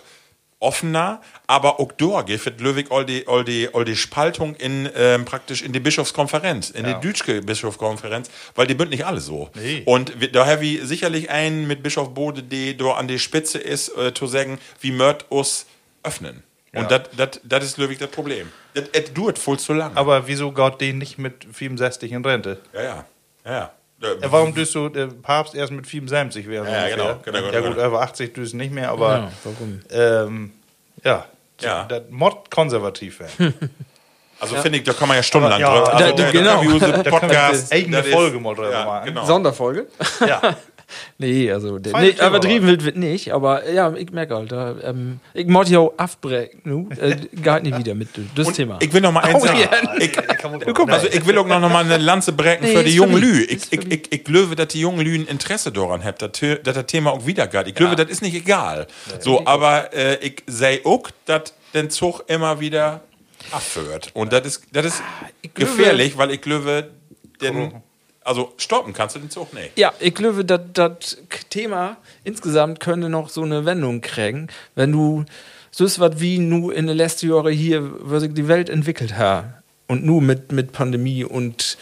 offener, 0.61 1.21
aber 1.47 1.79
auch 1.79 1.91
da 1.91 2.21
gibt 2.21 2.61
Löwig 2.61 2.91
all 2.91 3.05
die, 3.05 3.27
all 3.27 3.43
die, 3.43 3.67
all 3.73 3.83
die 3.83 3.95
Spaltung 3.97 4.55
in 4.55 4.89
ähm, 4.95 5.25
praktisch 5.25 5.61
in 5.63 5.73
die 5.73 5.79
Bischofskonferenz, 5.81 6.69
in 6.69 6.85
die 6.85 6.93
Dütschke 7.01 7.41
Bischofskonferenz, 7.41 8.29
weil 8.55 8.67
die 8.67 8.73
bünd 8.75 8.91
nicht 8.91 9.05
alle 9.05 9.19
so. 9.19 9.49
Nee. 9.55 9.81
Und 9.85 10.21
wir- 10.21 10.31
da 10.31 10.45
habe 10.45 10.65
ich 10.65 10.81
sicherlich 10.83 11.29
einen 11.29 11.67
mit 11.67 11.83
Bischof 11.83 12.13
Bode, 12.13 12.43
der 12.43 12.75
da 12.75 12.91
an 12.93 13.07
die 13.09 13.19
Spitze 13.19 13.57
ist, 13.57 13.89
äh, 13.97 14.13
zu 14.13 14.27
sagen, 14.27 14.59
wie 14.79 14.91
mört 14.91 15.25
us 15.31 15.65
öffnen. 16.03 16.43
Und 16.73 16.89
das 17.43 17.63
ist 17.65 17.77
Löwig 17.77 17.99
das 17.99 18.09
Problem. 18.11 18.49
Das 18.73 18.85
es 18.93 19.13
dauert 19.13 19.37
voll 19.37 19.59
zu 19.59 19.73
lang. 19.73 19.91
Aber 19.97 20.27
wieso 20.27 20.53
Gott 20.53 20.79
den 20.79 20.99
nicht 20.99 21.17
mit 21.17 21.45
65 21.51 22.13
in 22.13 22.23
Rente? 22.23 22.61
ja, 22.73 22.81
ja. 22.81 23.05
Ja, 23.43 23.51
ja. 23.51 23.71
Äh, 24.01 24.07
Ja, 24.21 24.31
warum 24.31 24.53
düst 24.53 24.73
du 24.75 24.89
der 24.89 25.07
Papst 25.07 25.53
erst 25.55 25.71
mit 25.71 25.85
75 25.87 26.47
wäre? 26.47 26.65
Ja, 26.65 26.87
ja, 26.87 26.95
genau, 26.95 27.19
genau, 27.23 27.37
Ja 27.39 27.51
genau. 27.61 27.73
gut, 27.75 27.83
über 27.85 28.01
80 28.01 28.33
düst 28.33 28.53
nicht 28.55 28.71
mehr, 28.73 28.89
aber 28.89 29.09
Ja, 29.17 29.31
warum? 29.43 29.79
ähm, 29.91 30.51
ja, 31.03 31.25
Ja. 31.61 31.83
das 31.85 32.03
Mod 32.09 32.49
konservativ 32.51 33.19
werden. 33.19 33.53
Also 34.43 34.55
finde 34.55 34.79
ich, 34.79 34.83
da 34.85 34.93
kann 34.93 35.07
man 35.07 35.17
ja 35.17 35.21
stundenlang 35.21 35.61
Aber 35.63 35.75
ja, 35.75 35.83
drüber. 35.83 35.93
Also, 35.93 36.15
da- 36.15 36.23
da, 36.23 36.31
genau. 36.31 36.63
Da 36.79 36.79
kann 36.79 36.89
man 36.89 37.03
Da 37.03 37.09
Podcast, 37.11 37.71
eigene 37.71 38.03
Folge 38.03 38.39
mal 38.39 38.55
drüber 38.55 38.71
ja, 38.71 38.85
machen. 38.85 39.05
Genau. 39.05 39.23
Sonderfolge? 39.23 39.85
ja. 40.27 40.41
Nee, 41.17 41.51
also, 41.51 41.79
der, 41.79 41.99
nee, 41.99 42.09
übertrieben 42.09 42.67
wild 42.67 42.83
wird 42.85 42.97
nicht, 42.97 43.33
aber 43.33 43.69
ja, 43.69 43.93
ich 43.93 44.11
merke 44.11 44.35
halt, 44.35 44.51
ähm, 44.83 45.19
ich 45.33 45.47
muss 45.47 45.69
ja 45.69 45.79
auch 45.79 45.93
abbrechen, 45.97 46.61
nu, 46.63 46.89
äh, 46.99 47.15
geht 47.15 47.63
nicht 47.63 47.77
wieder 47.77 47.95
mit 47.95 48.09
das 48.35 48.47
Und 48.47 48.53
Thema. 48.55 48.77
Ich 48.81 48.91
will 48.93 49.01
noch 49.01 49.11
mal 49.11 49.21
eins 49.21 49.43
sagen. 49.43 49.59
ja. 49.59 49.69
Ich, 49.99 50.11
guck 50.73 50.89
also 50.91 51.07
ich 51.07 51.25
will 51.25 51.37
auch 51.37 51.47
noch 51.47 51.59
mal 51.61 51.83
eine 51.85 51.97
Lanze 51.97 52.31
brechen 52.33 52.65
Nee, 52.65 52.75
für 52.75 52.83
die 52.83 52.95
jungen 52.95 53.17
Lü. 53.17 53.43
Ich, 53.43 53.71
ich, 53.71 53.91
ich, 53.91 54.11
ich 54.11 54.23
glaube, 54.23 54.55
dass 54.55 54.67
die 54.69 54.79
jungen 54.81 55.01
Lüen 55.01 55.27
Interesse 55.27 55.71
daran 55.71 56.03
haben, 56.03 56.17
dass 56.19 56.75
das 56.75 56.85
Thema 56.87 57.11
auch 57.11 57.25
wieder 57.25 57.47
geht. 57.47 57.67
Ich 57.67 57.75
glaube, 57.75 57.95
das 57.95 58.09
ist 58.09 58.21
nicht 58.21 58.35
egal. 58.35 58.87
So, 59.19 59.45
aber 59.45 59.93
äh, 59.93 60.17
ich 60.25 60.43
sehe 60.47 60.81
auch, 60.85 61.09
dass 61.25 61.53
den 61.73 61.89
Zug 61.89 62.23
immer 62.27 62.59
wieder 62.59 63.01
abführt. 63.51 64.11
Und 64.13 64.33
das 64.33 64.45
ist, 64.45 64.63
das 64.71 64.85
ist 64.85 65.03
glaube- 65.41 65.71
gefährlich, 65.71 66.17
weil 66.17 66.31
ich 66.31 66.41
glaube, 66.41 66.89
den, 67.41 67.81
also 68.23 68.53
stoppen 68.57 68.93
kannst 68.93 69.15
du 69.15 69.19
den 69.19 69.29
Zug 69.29 69.53
nicht. 69.53 69.77
Ja, 69.77 69.93
ich 69.99 70.13
glaube, 70.13 70.45
das 70.45 71.17
Thema 71.49 71.97
insgesamt 72.23 72.79
könnte 72.79 73.09
noch 73.09 73.29
so 73.29 73.41
eine 73.43 73.65
Wendung 73.65 74.01
kriegen, 74.01 74.47
wenn 74.75 74.91
du 74.91 75.25
so 75.71 75.85
ist 75.85 75.99
was 75.99 76.19
wie 76.19 76.37
nu 76.37 76.69
in 76.69 76.87
den 76.87 76.97
letzten 76.97 77.29
Jahren 77.29 77.53
hier, 77.53 77.91
was 77.99 78.21
sich 78.23 78.33
die 78.33 78.47
Welt 78.47 78.69
entwickelt 78.69 79.17
hat. 79.17 79.45
Und 79.87 80.05
nu 80.05 80.21
mit, 80.21 80.51
mit 80.51 80.71
Pandemie 80.71 81.23
und 81.25 81.77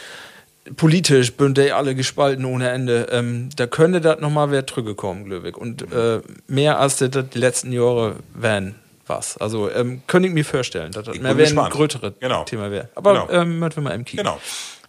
politisch 0.76 1.34
bünd 1.34 1.58
die 1.58 1.72
alle 1.72 1.96
gespalten 1.96 2.46
ohne 2.46 2.70
Ende. 2.70 3.08
Ähm, 3.12 3.50
da 3.56 3.68
könnte 3.68 4.02
das 4.02 4.20
nochmal 4.20 4.52
wer 4.52 4.66
zurückgekommen, 4.66 5.26
glaube 5.26 5.50
ich. 5.50 5.58
Und 5.58 5.92
äh, 5.92 6.22
mehr 6.48 6.80
als 6.80 6.98
das 6.98 7.12
die 7.12 7.38
letzten 7.38 7.72
Jahre 7.72 8.16
wären 8.34 8.76
was. 9.08 9.38
Also 9.38 9.70
ähm, 9.72 10.02
könnte 10.08 10.28
ich 10.28 10.34
mir 10.34 10.46
vorstellen, 10.46 10.92
dass 10.92 11.06
das 11.06 11.20
mehr 11.20 11.32
ein 11.32 11.70
größeres 11.72 12.14
Genau. 12.20 12.44
Thema 12.44 12.72
wäre. 12.72 12.90
Aber 12.96 13.28
Genau. 13.28 13.42
ähm, 13.42 13.60
wir 13.60 13.82
mal 13.82 13.92
im 13.92 14.06
Kino. 14.06 14.24
Genau. 14.24 14.40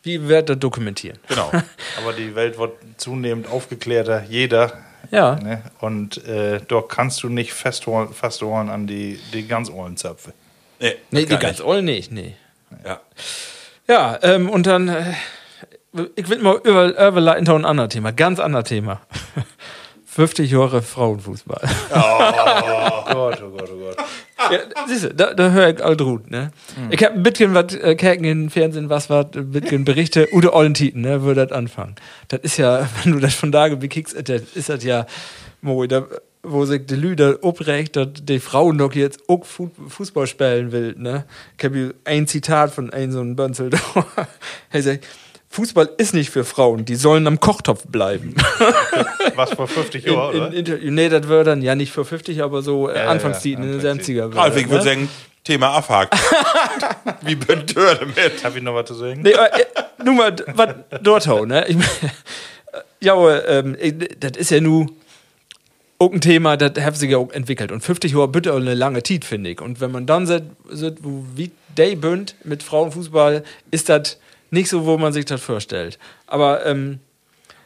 Wie 0.03 0.29
wird 0.29 0.49
das 0.49 0.59
dokumentieren? 0.59 1.19
Genau. 1.29 1.51
Aber 1.99 2.13
die 2.17 2.35
Welt 2.35 2.59
wird 2.59 2.73
zunehmend 2.97 3.49
aufgeklärter, 3.49 4.25
jeder. 4.29 4.73
Ja. 5.11 5.37
Ne? 5.37 5.63
Und 5.81 6.25
äh, 6.27 6.61
dort 6.67 6.91
kannst 6.91 7.23
du 7.23 7.29
nicht 7.29 7.53
festholen, 7.53 8.13
festholen 8.13 8.71
an 8.71 8.87
die, 8.87 9.21
die 9.33 9.47
ganz 9.47 9.71
ollen 9.71 9.97
Zöpfe. 9.97 10.33
Nee, 10.79 10.95
Nee, 11.11 11.27
die 11.27 11.37
ganz 11.37 11.61
all 11.61 11.83
nicht, 11.83 12.11
nee. 12.11 12.35
Ja. 12.85 13.01
Ja, 13.89 14.19
ähm, 14.23 14.49
und 14.49 14.67
dann, 14.67 14.89
äh, 14.89 15.13
ich 16.15 16.29
will 16.29 16.39
mal 16.39 16.61
über, 16.63 17.09
überleiten 17.09 17.45
zu 17.45 17.55
einem 17.55 17.65
anderen 17.65 17.91
Thema, 17.91 18.13
ganz 18.13 18.39
anderes 18.39 18.69
Thema. 18.69 19.01
50 20.21 20.51
Jahre 20.51 20.83
Frauenfußball. 20.83 21.63
Oh 21.95 23.13
Gott, 23.15 23.43
oh 23.43 23.51
Gott, 23.57 23.71
oh 23.73 23.79
Gott. 23.79 23.97
ja, 24.53 24.59
siehst 24.87 25.05
du, 25.05 25.15
da, 25.15 25.33
da 25.33 25.51
höre 25.51 25.71
ich 25.71 25.83
all 25.83 25.97
drut, 25.97 26.31
ne? 26.31 26.51
Ich 26.91 27.03
hab 27.03 27.15
ein 27.15 27.23
bisschen 27.23 27.55
was, 27.55 27.75
äh, 27.75 27.95
Kerken 27.95 28.25
im 28.25 28.51
Fernsehen, 28.51 28.91
was 28.91 29.09
war, 29.09 29.31
ein 29.35 29.51
bisschen 29.51 29.87
Berichte, 29.87 30.29
Udo 30.31 30.53
Ollentiten, 30.53 31.01
ne, 31.01 31.23
würde 31.23 31.47
das 31.47 31.57
anfangen. 31.57 31.95
Das 32.29 32.41
ist 32.41 32.59
ja, 32.59 32.87
wenn 33.03 33.15
du 33.15 33.19
das 33.19 33.35
von 33.35 33.51
da 33.51 33.69
bekickst, 33.69 34.15
das 34.29 34.43
ist 34.55 34.69
das 34.69 34.85
ja, 34.85 35.07
Mo, 35.63 35.87
da, 35.87 36.07
wo 36.43 36.67
sich 36.67 36.85
die 36.85 36.97
Lüder 36.97 37.39
oprecht, 37.41 37.97
dass 37.97 38.09
die 38.21 38.41
Frauen 38.41 38.77
doch 38.77 38.95
jetzt 38.95 39.27
auch 39.27 39.47
Fu 39.47 39.71
Fußball 39.89 40.27
spielen 40.27 40.71
will, 40.71 40.97
ne? 40.99 41.25
Ich 41.57 41.65
hab 41.65 41.73
hier 41.73 41.95
ein 42.05 42.27
Zitat 42.27 42.73
von 42.73 42.91
einem 42.91 43.13
so 43.13 43.21
einem 43.21 43.37
Bönzel 43.37 43.71
da. 43.71 43.79
Er 44.71 44.83
sagt, 44.83 45.07
Fußball 45.53 45.91
ist 45.99 46.15
nicht 46.15 46.31
für 46.31 46.45
Frauen, 46.45 46.85
die 46.85 46.95
sollen 46.95 47.27
am 47.27 47.41
Kochtopf 47.41 47.85
bleiben. 47.89 48.35
Was 49.35 49.51
vor 49.51 49.67
50 49.67 50.05
Jahren, 50.07 50.33
In, 50.35 50.41
oder? 50.41 50.47
in, 50.49 50.53
Interview- 50.55 50.91
nee, 50.93 51.09
das 51.09 51.29
wäre 51.29 51.43
dann 51.43 51.61
ja 51.61 51.75
nicht 51.75 51.91
für 51.93 52.05
50, 52.05 52.41
aber 52.43 52.63
so 52.63 52.89
äh, 52.89 52.95
Ja, 52.97 53.05
ja, 53.05 53.11
Anfangszeit 53.11 53.53
in 53.55 53.63
den 53.63 53.75
Anfangszeit. 53.75 54.17
70er. 54.17 54.35
Ralf, 54.37 54.57
ich 54.57 54.65
würde 54.71 54.85
ne? 54.85 54.91
sagen, 54.91 55.09
Thema 55.43 55.71
abhakt. 55.71 56.15
Wie 57.23 57.33
ich 57.33 57.75
damit? 57.75 58.45
Hab 58.45 58.55
ich 58.57 58.63
noch 58.63 58.75
was 58.75 58.87
zu 58.87 58.95
sagen? 58.95 59.23
Nee, 59.23 59.31
äh, 59.31 59.35
äh, 59.35 60.05
nur 60.05 60.15
mal, 60.15 60.37
was 60.55 60.75
dort 61.03 61.27
hau, 61.27 61.45
ne? 61.45 61.65
Ich, 61.67 61.77
mein, 61.77 61.87
äh, 62.73 62.79
ja, 63.01 63.39
ähm, 63.49 63.77
ich- 63.81 63.95
das 64.21 64.33
ist 64.37 64.51
ja 64.53 64.61
nur 64.61 64.87
auch 65.99 66.13
ein 66.13 66.21
Thema, 66.21 66.57
das 66.57 66.83
hat 66.85 66.97
sich 66.97 67.11
ja 67.11 67.17
auch 67.19 67.33
entwickelt. 67.33 67.73
Und 67.73 67.81
50 67.83 68.13
Jahre 68.13 68.29
bitte 68.29 68.53
auch 68.53 68.57
eine 68.59 68.75
lange 68.75 69.03
Zeit, 69.03 69.25
finde 69.25 69.51
ich. 69.51 69.61
Und 69.61 69.81
wenn 69.81 69.91
man 69.91 70.07
dann 70.07 70.27
sieht, 70.27 70.45
wie 71.35 71.51
Day 71.77 71.97
bünd 71.97 72.37
mit 72.45 72.63
Frauenfußball, 72.63 73.43
ist 73.73 73.89
das 73.89 74.19
nicht 74.51 74.69
so, 74.69 74.85
wo 74.87 74.99
man 74.99 75.13
sich 75.13 75.25
das 75.25 75.41
vorstellt. 75.41 75.99
Aber, 76.27 76.65
ähm, 76.67 77.01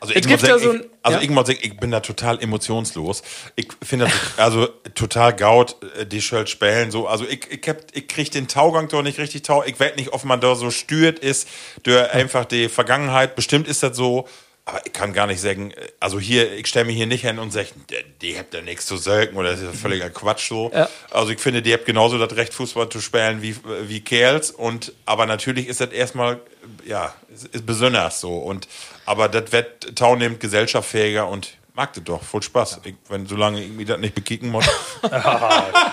Also 0.01 0.13
Es 0.15 0.21
ich 0.21 0.27
gibt 0.29 0.43
ja 0.43 0.59
so 0.59 0.71
ein- 0.73 0.81
ich, 0.81 0.87
also 1.03 1.19
ja? 1.19 1.25
ich 1.25 1.31
muss 1.31 1.47
sagen, 1.47 1.59
ich 1.63 1.77
bin 1.79 1.91
da 1.91 2.01
total 2.01 2.43
emotionslos. 2.43 3.23
Ich 3.57 3.69
finde 3.83 4.05
das 4.07 4.15
also 4.39 4.67
total 4.95 5.35
gaut, 5.35 5.77
äh, 5.99 6.05
die 6.05 6.21
Schuld 6.21 6.51
spielen 6.51 6.91
so. 6.91 7.07
Also 7.09 7.25
ich, 7.27 7.51
ich, 7.51 7.67
hab, 7.69 7.79
ich 7.93 8.07
krieg 8.07 8.31
den 8.31 8.47
Taugang 8.49 8.89
doch 8.89 9.03
nicht 9.03 9.19
richtig 9.19 9.43
tau. 9.45 9.63
Ich 9.65 9.81
weiß 9.81 9.97
nicht, 9.97 10.13
ob 10.13 10.25
man 10.25 10.41
da 10.41 10.55
so 10.57 10.71
stört 10.71 11.19
ist 11.21 11.49
durch 11.85 12.11
einfach 12.13 12.45
die 12.45 12.69
Vergangenheit. 12.69 13.35
Bestimmt 13.35 13.67
ist 13.67 13.83
das 13.83 13.97
so. 13.97 14.29
Aber 14.67 14.81
ich 14.87 14.93
kann 14.95 15.13
gar 15.13 15.27
nicht 15.27 15.41
sagen, 15.41 15.73
äh, 15.73 15.75
also 16.01 16.19
hier, 16.19 16.53
ich 16.53 16.67
stelle 16.67 16.87
mich 16.87 16.97
hier 16.97 17.07
nicht 17.07 17.21
hin 17.23 17.39
und 17.39 17.53
sage, 17.53 17.69
die, 17.91 17.97
die 18.23 18.39
habt 18.39 18.55
da 18.55 18.63
nichts 18.63 18.87
zu 18.87 18.97
selten 18.97 19.37
oder 19.37 19.51
das 19.51 19.61
ist 19.61 19.67
ja 19.67 19.73
völliger 19.73 20.11
Quatsch 20.11 20.49
so. 20.49 20.71
Ja. 20.75 20.89
Also 21.11 21.33
ich 21.33 21.41
finde, 21.41 21.61
die 21.61 21.73
habt 21.73 21.85
genauso 21.85 22.19
das 22.19 22.35
Recht, 22.37 22.55
Fußball 22.55 22.89
zu 22.89 23.01
spielen 23.01 23.43
wie, 23.43 23.57
wie 23.83 24.01
Kerls. 24.01 24.51
Und, 24.51 24.93
aber 25.05 25.27
natürlich 25.27 25.69
ist 25.69 25.81
das 25.81 25.91
erstmal, 25.91 26.41
ja, 26.87 27.13
ist, 27.33 27.47
ist 27.49 27.67
besonders 27.67 28.21
so. 28.21 28.39
Und, 28.39 28.67
aber 29.05 29.29
das 29.29 29.53
wird 29.53 29.97
taunehmend 29.97 30.41
gesellschaftsfähiger 30.41 31.29
und 31.29 31.59
mag 31.75 31.93
das 31.93 32.05
doch. 32.05 32.23
Voll 32.23 32.43
Spaß. 32.43 32.81
Ich, 32.85 32.95
wenn, 33.11 33.27
solange 33.27 33.63
ich 33.63 33.71
mir 33.71 33.85
das 33.85 33.99
nicht 33.99 34.15
bekicken 34.15 34.51
muss. 34.51 34.65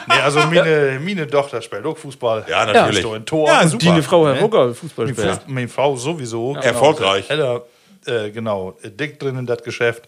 Nee, 0.07 0.15
also 0.15 0.39
meine, 0.39 0.99
meine 0.99 1.27
Tochter 1.27 1.61
spielt 1.61 1.85
auch 1.85 1.95
Fußball. 1.97 2.45
Ja, 2.49 2.65
natürlich. 2.65 3.03
So 3.03 3.13
ein 3.13 3.23
Tor. 3.23 3.47
Ja, 3.47 3.63
die 3.63 3.87
eine 3.87 4.01
Frau, 4.01 4.25
Herr 4.25 4.33
Ne? 4.33 4.41
Rucker, 4.41 4.73
Fußball 4.73 5.05
Meine 5.05 5.17
spielt. 5.17 5.47
Meine 5.47 5.67
Frau 5.67 5.95
sowieso. 5.95 6.53
Genau, 6.53 6.61
Erfolgreich. 6.65 7.29
Heller, 7.29 7.63
äh, 8.05 8.31
genau, 8.31 8.77
äh, 8.81 8.89
dick 8.89 9.19
drin 9.19 9.37
in 9.37 9.45
das 9.45 9.63
Geschäft. 9.63 10.07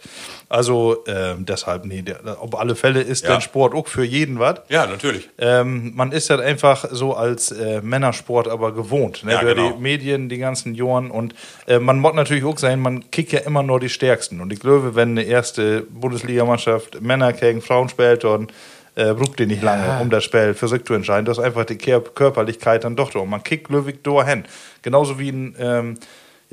Also 0.50 1.04
ähm, 1.08 1.46
deshalb, 1.46 1.86
nee, 1.86 2.02
der, 2.02 2.42
auf 2.42 2.58
alle 2.60 2.76
Fälle 2.76 3.02
ist 3.02 3.24
Ja. 3.24 3.36
der 3.36 3.42
Sport 3.42 3.74
auch 3.74 3.88
für 3.88 4.04
jeden 4.04 4.40
was. 4.40 4.62
Ja, 4.70 4.86
natürlich. 4.86 5.30
Ähm, 5.38 5.94
man 5.96 6.12
ist 6.12 6.30
halt 6.30 6.42
einfach 6.42 6.86
so 6.92 7.16
als 7.16 7.52
äh, 7.52 7.82
Männersport 7.82 8.48
aber 8.48 8.74
gewohnt. 8.74 9.24
Ne? 9.24 9.34
Ja, 9.34 9.42
Durch 9.42 9.56
genau. 9.56 9.72
die 9.74 9.82
Medien, 9.82 10.30
die 10.30 10.38
ganzen 10.38 10.74
Jahren. 10.76 11.12
Und 11.12 11.36
äh, 11.68 11.80
man 11.80 12.00
muss 12.00 12.14
natürlich 12.14 12.44
auch 12.44 12.58
sein, 12.58 12.80
man 12.80 13.10
kickt 13.12 13.32
ja 13.32 13.40
immer 13.40 13.64
nur 13.64 13.80
die 13.80 13.90
Stärksten. 13.90 14.42
Und 14.42 14.52
ich 14.54 14.60
glaube, 14.60 14.96
wenn 14.96 15.10
eine 15.10 15.24
erste 15.24 15.82
Bundesligamannschaft 15.82 17.02
Männer 17.02 17.34
gegen 17.34 17.62
Frauen 17.62 17.90
spielt, 17.90 18.24
dann 18.24 18.48
äh, 18.96 19.14
braucht 19.14 19.40
die 19.40 19.46
nicht 19.48 19.64
lange, 19.64 20.00
um 20.02 20.10
das 20.10 20.24
Spiel 20.24 20.54
für 20.54 20.68
sich 20.68 20.84
zu 20.86 20.94
entscheiden. 20.94 21.26
Das 21.26 21.38
ist 21.38 21.44
einfach 21.44 21.66
die 21.66 21.78
Körperlichkeit 21.78 22.84
dann 22.84 22.96
doch 22.96 23.12
da. 23.12 23.20
Und 23.20 23.30
man 23.30 23.42
kickt 23.44 23.70
Löwig 23.70 24.04
da 24.04 24.24
hin. 24.26 24.46
Genauso 24.84 25.18
wie 25.20 25.30
ein 25.30 25.56
ähm, 25.60 25.98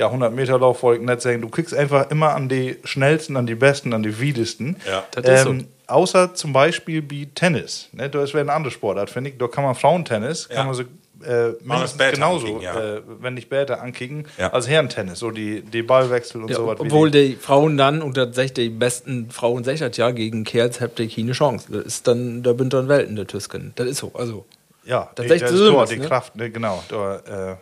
ja, 0.01 0.07
100 0.07 0.33
Meter 0.33 0.59
Lauf, 0.59 0.83
wollte 0.83 1.03
ich 1.03 1.07
nicht 1.09 1.21
sagen. 1.21 1.41
Du 1.43 1.49
kriegst 1.49 1.75
einfach 1.75 2.11
immer 2.11 2.35
an 2.35 2.49
die 2.49 2.79
schnellsten, 2.85 3.37
an 3.37 3.47
die 3.47 3.55
besten, 3.55 3.93
an 3.93 4.03
die 4.03 4.19
wiedesten. 4.19 4.77
Ja. 4.89 5.05
Das 5.13 5.25
ist 5.39 5.43
so. 5.45 5.51
Ähm, 5.51 5.67
Außer 5.87 6.35
zum 6.35 6.53
Beispiel 6.53 7.03
wie 7.11 7.27
Tennis. 7.27 7.89
Ne? 7.93 8.09
Das 8.09 8.33
wäre 8.33 8.43
eine 8.43 8.53
andere 8.53 8.71
Sportart, 8.71 9.11
finde 9.11 9.31
ich. 9.31 9.39
Da 9.39 9.49
kann 9.49 9.65
man 9.65 9.75
Frauentennis, 9.75 10.47
Ja. 10.49 10.57
kann 10.57 10.67
man 10.67 10.75
so 10.77 10.83
äh, 10.83 11.53
mindestens 11.63 12.13
genauso, 12.13 12.47
ankicken, 12.47 12.63
ja. 12.63 12.95
äh, 12.97 13.03
wenn 13.21 13.35
nicht 13.35 13.45
später 13.47 13.83
ankicken, 13.83 14.25
Ja. 14.39 14.53
als 14.53 14.69
Herrentennis. 14.69 15.19
So 15.19 15.31
die, 15.33 15.61
die 15.63 15.83
Ballwechsel 15.83 16.43
und 16.43 16.49
Ja, 16.49 16.57
so 16.57 16.67
was. 16.69 16.79
wie 16.79 16.83
obwohl 16.85 17.11
die- 17.11 17.31
die 17.31 17.35
Frauen 17.37 17.77
dann, 17.77 18.15
sagt 18.33 18.57
die 18.57 18.69
besten 18.71 19.31
Frauen, 19.31 19.65
sagt 19.65 19.81
das 19.83 19.97
ja, 19.99 20.13
gegen 20.13 20.45
Kerls 20.45 20.81
habt 20.81 20.99
ihr 21.01 21.09
keine 21.11 21.33
Chance. 21.33 21.67
Das 21.71 21.85
ist 21.85 22.07
dann, 22.09 22.43
da 22.45 22.53
bin 22.55 22.71
dann 22.71 22.89
Welten 22.89 23.17
der 23.17 23.27
Tüsken. 23.27 23.73
Das 23.75 23.87
ist 23.89 23.99
so, 23.99 24.13
also. 24.15 24.47
Ja, 24.85 25.11
Das 25.17 25.27
die, 25.27 25.39
das 25.39 25.51
so 25.51 25.57
ist 25.67 25.73
dort, 25.75 25.91
die 25.91 25.99
ne? 25.99 26.07
Kraft, 26.07 26.37
ne, 26.37 26.51
genau. 26.51 26.83
Da 26.89 27.17
äh, 27.51 27.57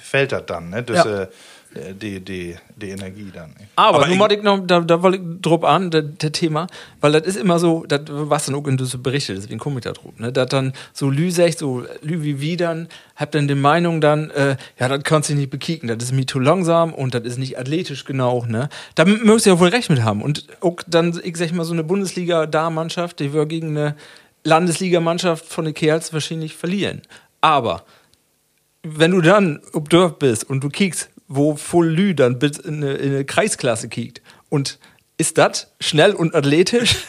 fällt 0.00 0.32
das 0.32 0.46
dann, 0.46 0.70
ne? 0.70 0.82
Das, 0.82 1.04
Ja. 1.04 1.22
äh, 1.22 1.26
die, 2.00 2.20
die, 2.20 2.56
die 2.76 2.90
Energie 2.90 3.30
dann. 3.32 3.54
Aber, 3.76 3.96
Aber 3.98 4.06
nun 4.06 4.14
ich- 4.14 4.20
wollte 4.20 4.34
ich 4.34 4.42
noch, 4.42 4.66
da, 4.66 4.80
da 4.80 5.02
wollte 5.02 5.18
ich 5.18 5.40
drauf 5.40 5.64
an, 5.64 5.90
der 5.90 6.14
Thema, 6.32 6.66
weil 7.00 7.12
das 7.12 7.22
ist 7.22 7.36
immer 7.36 7.58
so, 7.58 7.84
das 7.86 8.00
was 8.08 8.46
dann 8.46 8.54
auch 8.54 8.66
in 8.66 8.76
diese 8.76 8.98
Berichte, 8.98 9.34
deswegen 9.34 9.58
komme 9.58 9.76
ich 9.78 9.84
da 9.84 9.92
drauf, 9.92 10.12
ne, 10.18 10.32
dass 10.32 10.48
dann 10.50 10.72
so 10.92 11.08
Lüsech, 11.10 11.56
so 11.56 11.84
Lü 12.02 12.22
wie 12.22 12.40
wie 12.40 12.56
dann, 12.56 12.88
habt 13.16 13.34
dann 13.34 13.48
die 13.48 13.54
Meinung 13.54 14.00
dann, 14.00 14.30
äh, 14.30 14.56
ja, 14.78 14.88
das 14.88 15.02
kannst 15.04 15.30
du 15.30 15.34
nicht 15.34 15.50
bekicken, 15.50 15.88
das 15.88 16.02
ist 16.02 16.12
mir 16.12 16.26
zu 16.26 16.38
langsam 16.38 16.92
und 16.92 17.14
das 17.14 17.22
ist 17.24 17.38
nicht 17.38 17.58
athletisch 17.58 18.04
genau, 18.04 18.44
ne. 18.46 18.68
Da 18.94 19.04
müsst 19.04 19.46
ihr 19.46 19.54
ja 19.54 19.58
wohl 19.60 19.68
recht 19.68 19.88
mit 19.90 20.02
haben. 20.02 20.22
Und 20.22 20.46
auch 20.60 20.76
dann, 20.86 21.18
ich 21.24 21.36
sag 21.36 21.52
mal, 21.52 21.64
so 21.64 21.72
eine 21.72 21.84
Bundesliga-Da-Mannschaft, 21.84 23.20
die 23.20 23.32
wir 23.32 23.46
gegen 23.46 23.68
eine 23.76 23.96
Landesligamannschaft 24.44 25.44
von 25.46 25.64
den 25.64 25.74
Kerls 25.74 26.12
wahrscheinlich 26.12 26.54
verlieren. 26.56 27.02
Aber 27.40 27.84
wenn 28.82 29.12
du 29.12 29.20
dann 29.20 29.60
ob 29.72 29.88
Dorf 29.90 30.18
bist 30.18 30.48
und 30.50 30.62
du 30.64 30.68
kiekst, 30.68 31.08
wo 31.34 31.56
voll 31.56 31.88
Lü 31.88 32.14
dann 32.14 32.38
in 32.58 32.76
eine, 32.76 32.94
in 32.94 33.12
eine 33.12 33.24
Kreisklasse 33.24 33.88
kiekt 33.88 34.22
und 34.48 34.78
ist 35.18 35.38
das 35.38 35.72
schnell 35.80 36.14
und 36.14 36.34
athletisch? 36.34 36.96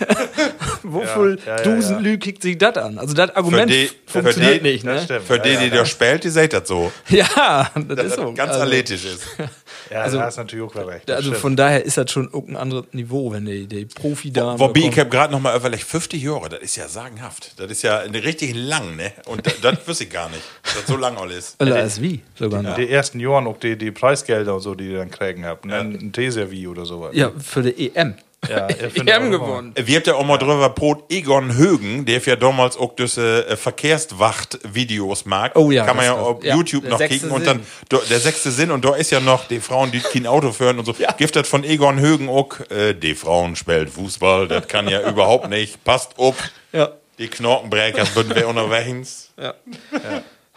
wo 0.84 1.02
voll 1.02 1.38
ja, 1.46 1.64
ja, 1.64 2.00
ja. 2.00 2.18
Kickt 2.18 2.42
sich 2.44 2.58
das 2.58 2.78
an? 2.78 2.98
Also 2.98 3.14
das 3.14 3.36
Argument 3.36 3.70
die- 3.72 3.90
funktioniert 4.06 4.54
für 4.56 4.60
die- 4.60 4.72
nicht, 4.72 4.84
ne? 4.84 5.04
Das. 5.08 5.24
Für 5.24 5.38
ja, 5.38 5.44
die, 5.44 5.50
ja, 5.50 5.60
die 5.62 5.70
da 5.70 5.86
spielt, 5.86 6.24
die 6.24 6.30
seht 6.30 6.54
das 6.54 6.68
so. 6.68 6.92
Ja, 7.10 7.70
das 7.76 8.06
ist 8.08 8.16
so. 8.16 8.34
Ganz 8.34 8.52
also, 8.52 8.64
athletisch 8.64 9.06
ist. 9.06 9.24
Ja, 9.90 10.02
Also- 10.04 10.18
da 10.18 10.28
ist 10.28 10.38
natürlich 10.38 10.66
auch 10.66 10.76
recht. 10.76 11.08
das 11.10 11.18
Also 11.18 11.30
stimmt. 11.30 11.42
von 11.42 11.56
daher 11.56 11.84
ist 11.84 11.98
das 11.98 12.10
schon 12.10 12.30
ein 12.34 12.56
anderes 12.56 12.86
Niveau, 12.94 13.32
wenn 13.32 13.46
die, 13.46 13.68
die 13.68 13.86
profi 13.86 14.32
da. 14.32 14.58
Wobei, 14.58 14.80
ich 14.80 14.98
habe 14.98 15.10
gerade 15.10 15.32
noch 15.34 15.42
mal 15.42 15.56
überlegt, 15.56 15.84
50 15.84 16.24
Jahre, 16.24 16.50
das 16.50 16.60
ist 16.62 16.78
ja 16.78 16.88
sagenhaft. 16.88 17.60
Das 17.60 17.70
ist 17.70 17.82
ja 17.84 17.98
richtig 17.98 18.56
lang, 18.56 18.96
ne? 18.96 19.12
Und 19.26 19.46
das, 19.46 19.60
das 19.62 19.86
wüsste 19.88 20.06
ich 20.06 20.10
gar 20.10 20.30
nicht, 20.30 20.42
dass 20.64 20.76
das 20.76 20.88
so 20.88 20.96
lang 20.98 21.18
all 21.18 21.30
ist. 21.32 21.62
Oder 21.62 21.76
als 21.76 22.02
wie 22.02 22.22
sogar 22.40 22.64
noch. 22.64 22.76
die 22.76 22.90
ersten 22.90 23.20
Jahren 23.20 23.46
auch 23.46 23.58
die, 23.58 23.78
die 23.78 23.92
Preisgelder 23.92 24.56
und 24.56 24.62
so, 24.62 24.74
die 24.74 24.88
die 24.88 24.96
dann 24.96 25.12
kriegen 25.12 25.46
habt. 25.46 25.66
Ne? 25.66 25.76
Ein 25.76 26.12
T-Servi 26.14 26.68
oder 26.68 26.86
sowas. 26.86 27.12
Ja, 27.14 27.32
für 27.38 27.62
die 27.62 27.94
EM. 27.96 28.16
Ja 28.50 28.68
EM 28.68 29.32
gewonnen. 29.32 29.74
Wir 29.76 29.98
habt 29.98 30.08
ja 30.08 30.16
auch 30.16 30.26
mal 30.26 30.38
drüber 30.38 30.70
Brot 30.70 31.04
Egon 31.12 31.56
Högen, 31.56 32.06
der 32.06 32.18
ja 32.26 32.36
damals 32.36 32.78
auch 32.78 32.96
diese 32.96 33.48
äh, 33.48 33.56
Verkehrswacht-Videos 33.56 35.26
mag. 35.26 35.54
Oh 35.56 35.72
ja, 35.72 35.86
Kann 35.86 35.96
man 35.98 36.06
ja 36.06 36.14
auf 36.16 36.44
ja, 36.44 36.56
YouTube 36.56 36.88
noch 36.88 37.00
kicken 37.00 37.32
und 37.32 37.46
dann 37.48 37.62
der 37.92 38.20
sechste 38.20 38.52
Sinn 38.52 38.72
und 38.72 38.84
da 38.86 38.96
ist 38.96 39.12
ja 39.12 39.20
noch 39.20 39.48
die 39.48 39.60
Frauen, 39.60 39.92
die 39.92 40.00
kein 40.00 40.28
Auto 40.28 40.52
führen 40.52 40.80
und 40.80 40.86
so. 40.86 40.94
Gibt 41.18 41.36
das 41.36 41.48
von 41.48 41.64
Egon 41.64 42.00
Högen 42.00 42.30
auch, 42.30 42.60
äh, 42.70 42.94
die 42.94 43.16
Frauen 43.16 43.56
spielt 43.56 43.90
Fußball, 43.90 44.48
das 44.48 44.68
kann 44.68 44.88
ja 44.88 45.02
überhaupt 45.10 45.50
nicht. 45.50 45.84
Passt 45.84 46.12
ob. 46.18 46.36
Ja. 46.72 46.92
Die 47.20 47.28
Knorkenbrecher 47.28 48.16
würden 48.16 48.36
wir 48.36 48.48
unterwegs. 48.48 49.30
ja. 49.38 49.54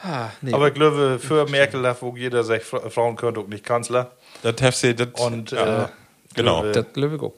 Ah, 0.02 0.28
nee. 0.42 0.52
Aber 0.52 0.68
ich 0.68 0.74
glaube, 0.74 1.18
für 1.18 1.46
Merkel, 1.48 1.82
wo 2.00 2.14
jeder 2.16 2.44
sagt, 2.44 2.64
Fra- 2.64 2.90
Frauen 2.90 3.16
können 3.16 3.38
auch 3.38 3.46
nicht 3.46 3.64
Kanzler. 3.64 4.12
Das 4.42 4.54
sie, 4.80 4.94
das, 4.94 5.08
Und 5.14 5.52
ja. 5.52 5.84
äh, 5.84 5.88
Genau. 6.34 6.64
das 6.70 6.84
glaube 6.92 7.16
ich 7.16 7.22
auch. 7.22 7.32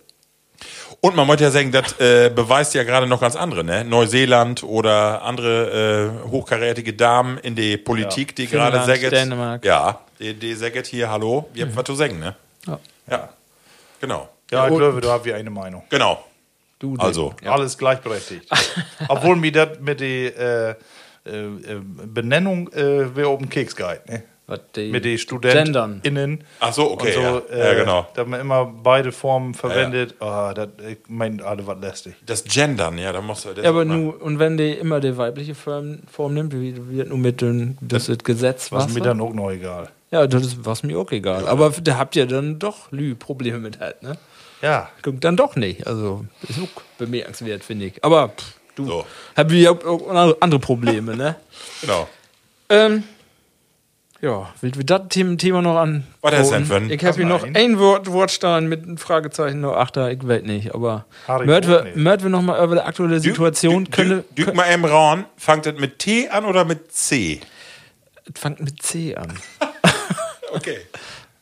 Und 1.00 1.16
man 1.16 1.28
wollte 1.28 1.44
ja 1.44 1.50
sagen, 1.50 1.70
das 1.72 1.98
äh, 2.00 2.30
beweist 2.34 2.74
ja 2.74 2.82
gerade 2.82 3.06
noch 3.06 3.20
ganz 3.20 3.36
andere, 3.36 3.62
ne? 3.64 3.84
Neuseeland 3.84 4.62
oder 4.62 5.22
andere 5.22 6.22
äh, 6.26 6.30
hochkarätige 6.30 6.94
Damen 6.94 7.38
in 7.38 7.54
die 7.54 7.76
Politik, 7.76 8.34
die 8.36 8.46
gerade 8.46 8.84
sagen. 8.84 9.10
Dänemark. 9.10 9.64
Ja, 9.64 10.00
die, 10.18 10.34
die 10.34 10.54
sagen 10.54 10.82
hier, 10.84 11.10
hallo, 11.10 11.48
wir 11.52 11.66
haben 11.66 11.76
was 11.76 11.84
zu 11.84 11.94
sagen, 11.94 12.18
ne? 12.18 12.34
Ja. 12.66 12.78
Ja. 13.10 13.28
Genau. 14.00 14.28
ja, 14.50 14.68
ich 14.68 14.76
glaube, 14.76 15.00
da 15.00 15.10
haben 15.10 15.24
wir 15.24 15.36
eine 15.36 15.50
Meinung. 15.50 15.82
Genau. 15.88 16.24
Du, 16.78 16.94
Also. 16.98 17.34
Alles 17.44 17.76
gleichberechtigt. 17.76 18.46
Obwohl 19.08 19.36
mir 19.36 19.50
das 19.50 19.80
mit 19.80 20.00
der 20.00 20.36
äh, 20.36 20.74
äh, 21.26 21.30
äh, 21.30 21.80
Benennung 22.06 22.72
äh, 22.72 23.14
wäre 23.16 23.30
oben 23.30 23.48
Keks 23.48 23.74
geht, 23.74 24.08
ne? 24.08 24.22
Die 24.76 24.90
Mit 24.90 25.04
den. 25.04 25.18
StudentInnen. 25.18 26.42
Ach 26.60 26.72
so, 26.72 26.90
okay, 26.90 27.14
Und 27.16 27.22
ja. 27.22 27.38
äh, 27.50 27.58
Ja, 27.58 27.74
genau. 27.74 28.06
Da 28.14 28.24
man 28.24 28.40
immer 28.40 28.64
beide 28.64 29.12
Formen 29.12 29.52
verwendet. 29.52 30.14
Ah, 30.20 30.54
das, 30.54 30.68
ich 30.88 30.98
meine, 31.08 31.44
alle 31.44 31.66
was 31.66 31.78
lästig. 31.80 32.14
Das 32.24 32.44
Gendern, 32.44 32.96
ja, 32.96 33.12
da 33.12 33.20
musst 33.20 33.44
du. 33.44 33.50
Das 33.52 33.62
Ja, 33.62 33.70
aber 33.70 33.84
na, 33.84 33.96
nu, 33.96 34.10
und 34.10 34.38
wenn 34.38 34.56
die 34.56 34.72
immer 34.72 35.00
die 35.00 35.16
weibliche 35.18 35.54
Form, 35.54 35.98
Form 36.10 36.32
nimmt, 36.32 36.54
wie 36.54 36.74
wird 36.90 37.10
nur 37.10 37.18
mit 37.18 37.42
dem, 37.42 37.76
das 37.82 38.08
ist 38.08 38.24
Gesetz 38.24 38.72
Was 38.72 38.86
was? 38.86 38.94
mir 38.94 39.02
dann 39.02 39.20
auch 39.20 39.34
noch 39.34 39.50
egal. 39.50 39.90
Ja, 40.10 40.26
das 40.26 40.42
ist 40.46 40.64
was 40.64 40.82
mir 40.82 40.98
auch 40.98 41.10
egal. 41.12 41.46
Aber 41.46 41.70
da 41.82 41.98
habt 41.98 42.16
ihr 42.16 42.24
dann 42.24 42.58
doch 42.58 42.90
Lü 42.90 43.14
Probleme 43.14 43.58
mit 43.58 43.80
halt, 43.80 44.02
ne? 44.02 44.16
Ja, 44.62 44.88
Guckt 45.02 45.22
dann 45.24 45.36
doch 45.36 45.56
nicht. 45.56 45.86
Also 45.86 46.24
ist 46.48 46.58
auch 46.58 46.82
bemerkenswert, 46.96 47.62
finde 47.62 47.84
ich. 47.86 48.02
Aber 48.02 48.30
pff, 48.30 48.54
du 48.76 48.86
So. 48.86 49.06
habt 49.36 49.52
ihr 49.52 49.70
auch 49.72 50.36
andere 50.40 50.58
Probleme, 50.58 51.14
ne? 51.16 51.36
Genau. 51.82 52.08
Ähm, 52.70 53.04
ja, 54.20 54.48
will 54.60 54.72
wir 54.74 54.84
das 54.84 55.02
Thema, 55.08 55.62
noch 55.62 55.76
an? 55.76 56.04
Was 56.22 56.50
ist 56.50 56.70
denn 56.70 56.90
Ich 56.90 57.04
habe 57.04 57.16
hier 57.16 57.26
noch 57.26 57.44
ein 57.44 57.78
Wort, 57.78 58.10
Wortstein 58.10 58.68
mit 58.68 58.82
einem 58.84 58.98
Fragezeichen 58.98 59.60
noch 59.60 59.76
achter, 59.76 60.10
ich 60.10 60.26
weiß 60.26 60.42
nicht, 60.42 60.74
aber 60.74 61.04
möchten 61.44 61.70
wir, 61.70 61.78
Potter. 61.78 61.90
möchten 61.98 62.22
wir 62.24 62.30
noch 62.30 62.42
mal 62.42 62.62
über 62.64 62.74
die 62.76 62.80
aktuelle 62.82 63.20
Situation 63.20 63.86
Dü- 63.86 63.90
können, 63.90 64.24
Dü- 64.34 64.44
Dück 64.46 64.54
mal 64.54 64.64
im 64.64 64.84
Raun, 64.84 65.24
fangt 65.36 65.66
das 65.66 65.74
mit 65.78 65.98
T 65.98 66.28
an 66.28 66.44
oder 66.44 66.64
mit 66.64 66.92
C? 66.92 67.40
es 68.34 68.40
fängt 68.40 68.60
mit 68.60 68.82
C 68.82 69.14
an. 69.14 69.32
Okay. 70.50 70.78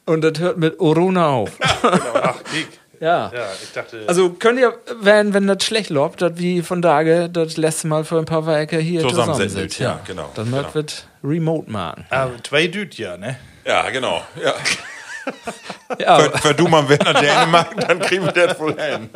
Und 0.04 0.22
das 0.22 0.40
hört 0.40 0.58
mit 0.58 0.80
Orona 0.80 1.28
auf. 1.28 1.52
ach, 1.60 2.42
Kick. 2.52 2.66
Ja. 3.00 3.30
Ja, 3.34 3.46
ich 3.62 3.72
dachte. 3.72 4.04
Also 4.06 4.30
könnt 4.30 4.58
ihr, 4.58 4.74
wenn, 5.00 5.34
wenn 5.34 5.46
das 5.46 5.64
schlecht 5.64 5.90
läuft, 5.90 6.22
das 6.22 6.32
wie 6.36 6.62
von 6.62 6.82
Tage 6.82 7.28
das 7.30 7.56
letzte 7.56 7.88
Mal 7.88 8.04
vor 8.04 8.18
ein 8.18 8.24
paar 8.24 8.46
Wochen 8.46 8.78
hier 8.78 9.00
Zusammensitzen, 9.02 9.48
zusammensitzt. 9.48 9.78
ja, 9.80 10.00
genau, 10.06 10.30
Dann 10.34 10.50
genau. 10.50 10.74
wird 10.74 11.06
Remote 11.24 11.70
machen. 11.70 12.06
ah, 12.10 12.28
zwei 12.42 12.66
Düt, 12.66 12.96
ja, 12.98 13.16
ne? 13.16 13.36
Ja, 13.64 13.88
genau. 13.90 14.22
Ja. 14.42 14.54
Ja, 15.98 16.20
Für, 16.20 16.38
für 16.38 16.54
du 16.54 16.68
mal 16.68 16.82
nach 16.82 17.20
Dänemark, 17.20 17.74
dann 17.88 17.98
kriegen 17.98 18.24
wir 18.24 18.32
das 18.32 18.58
wohl 18.60 18.76
hin. 18.80 19.10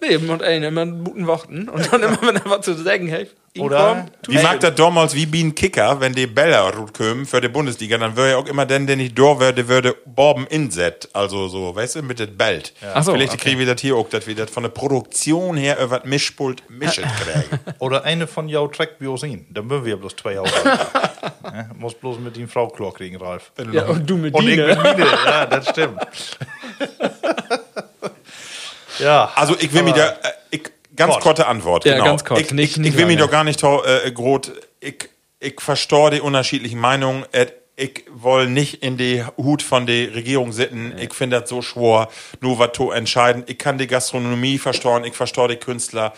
nee, 0.00 0.16
und 0.16 0.42
einen 0.42 0.64
immer 0.64 0.80
einen 0.80 1.04
guten 1.04 1.26
Worten. 1.26 1.68
Und 1.68 1.92
dann 1.92 2.02
immer, 2.02 2.18
wenn 2.22 2.36
er 2.36 2.46
was 2.46 2.62
zu 2.64 2.72
sagen 2.74 3.12
hat, 3.12 3.20
ihn 3.20 3.28
Oder- 3.58 4.06
Wie 4.28 4.38
mag 4.38 4.60
das 4.60 4.76
damals 4.76 5.12
wie 5.14 5.26
Bien 5.26 5.52
Kicker, 5.54 5.98
wenn 6.00 6.12
die 6.12 6.28
Bälle 6.28 6.72
kommen 6.96 7.26
für 7.26 7.40
die 7.40 7.48
Bundesliga, 7.48 7.98
dann 7.98 8.16
wäre 8.16 8.30
ja 8.30 8.36
auch 8.36 8.46
immer 8.46 8.64
den, 8.64 8.86
der 8.86 8.94
nicht 8.94 9.18
da 9.18 9.40
wäre, 9.40 9.52
der 9.52 9.66
würde 9.66 9.96
Borben 10.06 10.46
inset, 10.46 11.08
also 11.14 11.48
so, 11.48 11.74
weißt 11.74 11.96
du, 11.96 12.02
mit 12.02 12.20
dem 12.20 12.36
Belt. 12.36 12.72
Ach 12.94 13.02
so, 13.02 13.12
Vielleicht 13.12 13.32
okay. 13.32 13.42
kriegen 13.42 13.58
wir 13.58 13.66
das 13.66 13.80
hier 13.80 13.96
auch, 13.96 14.08
dass 14.08 14.28
wir 14.28 14.36
das 14.36 14.50
von 14.50 14.62
der 14.62 14.70
Produktion 14.70 15.56
her 15.56 15.80
über 15.82 15.98
das 15.98 16.08
Mischpult 16.08 16.62
mischen 16.70 17.04
kriegen. 17.24 17.58
Oder 17.80 18.04
eine 18.04 18.28
von 18.28 18.48
jou 18.48 18.68
trägt 18.68 19.00
Biosin. 19.00 19.46
Dann 19.50 19.66
müssen 19.66 19.84
wir 19.84 19.96
bloß 19.96 20.14
zwei 20.14 20.38
Augen. 20.38 20.50
ja, 21.44 21.66
muss 21.76 21.94
bloß 21.94 22.20
mit 22.20 22.36
ihm 22.36 22.48
Frau 22.48 22.68
Klar 22.68 22.94
kriegen, 22.94 23.16
Ralf. 23.16 23.50
ja, 23.72 23.84
und 23.86 24.08
du 24.08 24.16
mit 24.16 24.32
Und 24.32 24.46
ich 24.48 24.54
Dine. 24.54 24.68
mit 24.68 24.78
Mine. 24.82 25.06
Ja, 25.26 25.46
das 25.46 25.68
stimmt. 25.70 26.00
ja, 29.00 29.30
Also 29.34 29.56
ich 29.58 29.72
will 29.72 29.82
mir 29.82 29.92
da, 29.92 30.08
äh, 30.10 30.14
ich, 30.50 30.62
ganz 31.00 31.14
Kurz. 31.14 31.24
kurze 31.24 31.46
Antwort. 31.46 31.84
Ja, 31.84 31.94
genau. 31.94 32.04
ganz 32.04 32.24
kurz. 32.24 32.40
Ich, 32.40 32.52
Nicht- 32.52 32.72
ich, 32.72 32.76
nicht 32.78 32.88
ich 32.90 32.96
will 32.96 33.04
lange. 33.06 33.16
doch 33.16 33.30
gar 33.30 33.44
nicht 33.44 33.62
äh, 33.62 34.10
groß, 34.12 34.52
ich, 34.80 35.08
ich 35.40 35.60
verstehe 35.60 36.10
die 36.10 36.20
unterschiedlichen 36.20 36.78
Meinungen. 36.78 37.24
Äh, 37.32 37.46
ich 37.76 38.04
will 38.14 38.46
nicht 38.46 38.82
in 38.82 38.98
die 38.98 39.24
Hut 39.38 39.62
von 39.62 39.86
der 39.86 40.14
Regierung 40.14 40.52
sitzen. 40.52 40.94
Ich 40.98 41.14
finde 41.14 41.40
das 41.40 41.48
so 41.48 41.62
schwer, 41.62 42.08
nur 42.40 42.58
was 42.58 42.72
zu 42.74 42.90
entscheiden. 42.90 43.42
Ich 43.46 43.56
kann 43.56 43.78
die 43.78 43.86
Gastronomie 43.86 44.58
verstehen, 44.58 45.04
ich 45.04 45.14
verstehe 45.14 45.48
die 45.48 45.56
Künstler. 45.56 46.12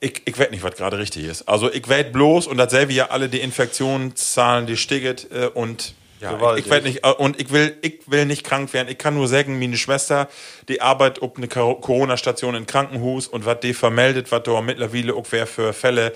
Ich, 0.00 0.20
ich 0.26 0.38
weiß 0.38 0.50
nicht, 0.50 0.62
was 0.62 0.74
gerade 0.76 0.98
richtig 0.98 1.24
ist. 1.24 1.48
Also 1.48 1.72
ich 1.72 1.88
weiß 1.88 2.12
bloß, 2.12 2.46
und 2.48 2.58
dasselbe 2.58 2.92
ja 2.92 3.06
alle 3.06 3.28
die 3.30 3.40
Infektionszahlen, 3.40 4.66
die 4.66 4.76
stiget 4.76 5.28
äh, 5.32 5.46
und 5.46 5.94
ja, 6.20 6.32
ich, 6.32 6.38
Gewaltig. 6.38 6.64
ich 6.66 6.70
weiß 6.70 6.82
nicht, 6.84 7.04
äh, 7.04 7.10
und 7.12 7.40
ich 7.40 7.50
will, 7.50 7.76
ich 7.82 8.00
will 8.06 8.26
nicht 8.26 8.44
krank 8.44 8.72
werden. 8.72 8.88
Ich 8.88 8.98
kann 8.98 9.14
nur 9.14 9.28
sagen, 9.28 9.58
meine 9.58 9.76
Schwester, 9.76 10.28
die 10.68 10.80
arbeitet 10.80 11.22
auf 11.22 11.32
eine 11.36 11.48
Cor- 11.48 11.80
Corona-Station 11.80 12.54
im 12.54 12.66
Krankenhaus 12.66 13.26
und 13.26 13.46
was 13.46 13.60
die 13.60 13.74
vermeldet, 13.74 14.30
was 14.30 14.42
da 14.42 14.60
mittlerweile 14.60 15.14
auch 15.14 15.26
wer 15.30 15.46
für 15.46 15.72
Fälle 15.72 16.12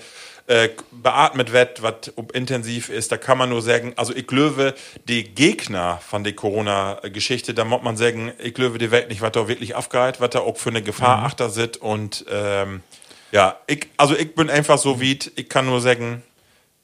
äh, 0.47 0.69
beatmet 0.91 1.51
wird, 1.53 1.81
was 1.81 2.11
intensiv 2.33 2.89
ist, 2.89 3.11
da 3.11 3.17
kann 3.17 3.39
man 3.39 3.49
nur 3.49 3.63
sagen, 3.63 3.93
also 3.95 4.15
ich 4.15 4.27
glaube, 4.27 4.75
die 5.07 5.23
Gegner 5.23 5.99
von 6.07 6.23
der 6.23 6.33
Corona-Geschichte, 6.33 7.55
da 7.55 7.65
muss 7.65 7.81
man 7.81 7.97
sagen, 7.97 8.31
ich 8.37 8.53
glaube, 8.53 8.77
die 8.77 8.91
Welt 8.91 9.09
nicht, 9.09 9.21
was 9.21 9.31
da 9.31 9.47
wirklich 9.47 9.73
aufgeht, 9.73 10.21
was 10.21 10.29
da 10.29 10.39
auch 10.41 10.57
für 10.57 10.69
eine 10.69 10.83
Gefahr 10.83 11.17
Mhm. 11.17 11.25
achter 11.25 11.49
sitzt 11.49 11.81
und 11.81 12.25
ähm, 12.31 12.81
ja, 13.31 13.57
ich, 13.65 13.87
also 13.97 14.15
ich 14.15 14.35
bin 14.35 14.51
einfach 14.51 14.77
so 14.77 15.01
weit, 15.01 15.31
ich 15.35 15.49
kann 15.49 15.65
nur 15.65 15.81
sagen, 15.81 16.21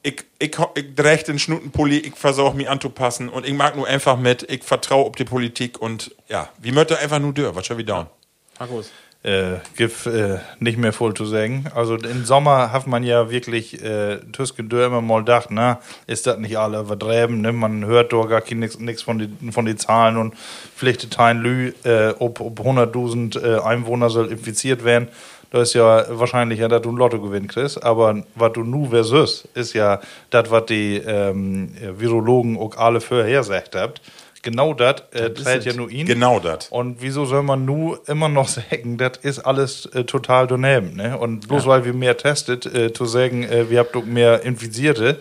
ich, 0.03 0.23
ich, 0.39 0.57
ich 0.75 0.95
drehe 0.95 1.17
den 1.17 1.39
Schnutenpulli, 1.39 1.97
ich 1.97 2.15
versuche 2.15 2.55
mich 2.55 2.69
anzupassen 2.69 3.29
und 3.29 3.45
ich 3.45 3.53
mag 3.53 3.75
nur 3.75 3.87
einfach 3.87 4.17
mit, 4.17 4.49
ich 4.49 4.63
vertraue 4.63 5.05
auf 5.05 5.15
die 5.15 5.25
Politik 5.25 5.79
und 5.79 6.15
ja, 6.27 6.49
wie 6.59 6.71
möchte 6.71 6.97
einfach 6.97 7.19
nur 7.19 7.33
dör, 7.33 7.55
was 7.55 7.65
schon 7.65 7.77
wieder 7.77 7.95
down. 7.95 8.07
Markus. 8.59 8.91
äh, 9.23 9.57
gibt 9.75 10.07
äh, 10.07 10.39
nicht 10.59 10.77
mehr 10.77 10.93
voll 10.93 11.13
zu 11.13 11.25
sagen. 11.25 11.65
Also 11.75 11.95
im 11.95 12.25
Sommer 12.25 12.71
hat 12.71 12.87
man 12.87 13.03
ja 13.03 13.29
wirklich 13.29 13.83
äh, 13.83 14.17
Tüsken 14.31 14.69
Dörr 14.69 14.87
immer 14.87 15.01
mal 15.01 15.19
gedacht, 15.19 15.49
na, 15.51 15.79
ist 16.07 16.25
das 16.25 16.39
nicht 16.39 16.57
alle 16.57 16.79
übertreiben, 16.79 17.41
ne? 17.41 17.51
Man 17.51 17.85
hört 17.85 18.13
doch 18.13 18.27
gar 18.27 18.43
nichts 18.51 19.01
von 19.03 19.19
den 19.19 19.51
von 19.51 19.65
den 19.65 19.77
Zahlen 19.77 20.17
und 20.17 20.35
vielleicht 20.75 21.11
teilen 21.11 21.41
Lü, 21.41 21.73
äh, 21.83 22.13
ob, 22.17 22.41
ob 22.41 22.59
100.000 22.59 23.39
äh, 23.39 23.61
Einwohner 23.61 24.09
soll 24.09 24.31
infiziert 24.31 24.83
werden. 24.83 25.07
Das 25.51 25.69
ist 25.69 25.73
ja 25.73 26.05
wahrscheinlicher, 26.09 26.69
dass 26.69 26.81
du 26.81 26.91
ein 26.91 26.95
Lotto 26.95 27.21
gewinnen 27.21 27.47
kriegst. 27.47 27.83
Aber 27.83 28.23
was 28.35 28.53
du 28.53 28.63
nu 28.63 28.87
versus, 28.89 29.47
ist 29.53 29.73
ja 29.73 29.99
das, 30.29 30.49
was 30.49 30.65
die 30.65 30.95
ähm, 30.97 31.73
Virologen 31.97 32.57
auch 32.57 32.77
alle 32.77 33.01
vorher 33.01 33.39
gesagt 33.39 33.75
habt. 33.75 34.01
genau 34.41 34.73
das 34.73 35.03
äh, 35.11 35.29
trägt 35.29 35.65
ja 35.65 35.73
nur 35.73 35.89
ihn. 35.91 36.07
Genau 36.07 36.39
das. 36.39 36.69
Und 36.69 37.01
wieso 37.01 37.25
soll 37.25 37.43
man 37.43 37.65
nur 37.65 37.99
immer 38.07 38.29
noch 38.29 38.47
sagen, 38.71 38.97
das 38.97 39.17
ist 39.21 39.39
alles 39.39 39.87
äh, 39.87 40.05
total 40.05 40.47
daneben, 40.47 40.95
ne? 40.95 41.17
Und 41.17 41.49
bloß 41.49 41.67
weil 41.67 41.83
wir 41.83 41.93
mehr 41.93 42.15
testet, 42.15 42.65
äh, 42.65 42.93
zu 42.93 43.05
sagen, 43.05 43.43
äh, 43.43 43.69
wir 43.69 43.79
habt 43.79 43.93
doch 43.93 44.05
mehr 44.05 44.43
Infizierte, 44.43 45.19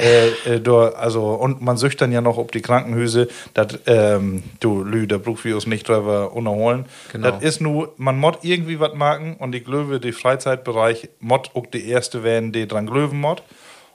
äh, 0.00 0.56
äh, 0.56 0.94
also, 0.96 1.34
und 1.34 1.60
man 1.60 1.76
sucht 1.76 2.00
dann 2.00 2.12
ja 2.12 2.20
noch 2.20 2.38
ob 2.38 2.52
die 2.52 2.60
Krankenhüse, 2.60 3.28
das, 3.54 3.78
ähm, 3.86 4.42
du 4.60 4.82
Lü, 4.82 5.06
wir 5.44 5.54
uns 5.54 5.66
nicht 5.66 5.88
drüber 5.88 6.32
unterholen. 6.32 6.86
Genau. 7.12 7.30
Das 7.30 7.42
ist 7.42 7.60
nur, 7.60 7.92
man 7.96 8.18
mod 8.18 8.38
irgendwie 8.42 8.80
was 8.80 8.94
machen 8.94 9.36
und 9.38 9.54
ich 9.54 9.64
glaube, 9.64 10.00
der 10.00 10.12
Freizeitbereich 10.12 11.08
mod 11.20 11.50
auch 11.54 11.66
die 11.66 11.88
erste 11.88 12.22
werden, 12.22 12.52
die 12.52 12.66
dran 12.66 12.86
glöwen 12.86 13.20
mod. 13.20 13.42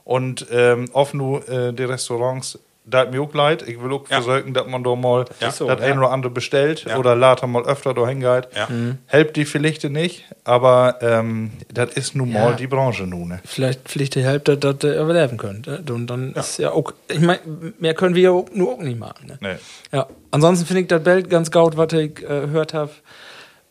Und 0.03 0.45
ähm, 0.51 0.85
oft 0.93 1.15
nur 1.15 1.49
äh, 1.49 1.73
die 1.73 1.83
Restaurants, 1.83 2.59
da 2.87 2.99
hat 2.99 3.11
mir 3.11 3.21
auch 3.21 3.33
leid. 3.33 3.63
Ich 3.67 3.81
will 3.81 3.91
auch 3.93 4.07
Ja. 4.09 4.21
versuchen, 4.21 4.53
dass 4.53 4.67
man 4.67 4.83
da 4.83 4.95
mal 4.95 5.21
Ja. 5.39 5.47
das 5.47 5.57
So, 5.57 5.67
ein 5.67 5.97
oder 5.97 6.11
andere 6.11 6.31
bestellt 6.31 6.85
Ja. 6.87 6.97
oder 6.97 7.15
later 7.15 7.47
mal 7.47 7.63
öfter 7.65 7.93
da 7.93 8.07
hingeht. 8.07 8.47
Ja. 8.55 8.67
Helpt 9.07 9.37
die 9.37 9.45
vielleicht 9.45 9.83
nicht, 9.85 10.25
aber 10.43 10.99
ähm, 11.01 11.51
das 11.73 11.93
ist 11.95 12.15
nun 12.15 12.31
Ja. 12.31 12.41
mal 12.45 12.55
die 12.55 12.67
Branche 12.67 13.03
nun. 13.03 13.29
Ne? 13.29 13.39
Vielleicht 13.45 13.81
Pflicht 13.89 14.15
Hälfte, 14.15 14.57
dass 14.57 14.75
ihr 14.83 15.01
überleben 15.01 15.37
könnt. 15.37 15.67
ne? 15.67 15.83
Und 15.89 16.07
dann 16.07 16.33
ist 16.33 16.59
ja 16.59 16.71
auch, 16.71 16.91
ich 17.07 17.19
meine, 17.19 17.39
mehr 17.79 17.93
können 17.95 18.15
wir 18.15 18.21
ja 18.23 18.31
auch, 18.31 18.45
nur 18.53 18.73
auch 18.73 18.79
nicht 18.79 18.99
machen. 18.99 19.27
Ne? 19.27 19.37
Nee. 19.41 19.55
Ja, 19.91 20.07
ansonsten 20.31 20.65
finde 20.65 20.81
ich 20.83 20.87
das 20.87 21.03
Bild 21.03 21.29
ganz 21.29 21.49
gut, 21.51 21.77
was 21.77 21.91
ich 21.93 22.21
äh, 22.23 22.41
gehört 22.41 22.73
habe. 22.73 22.91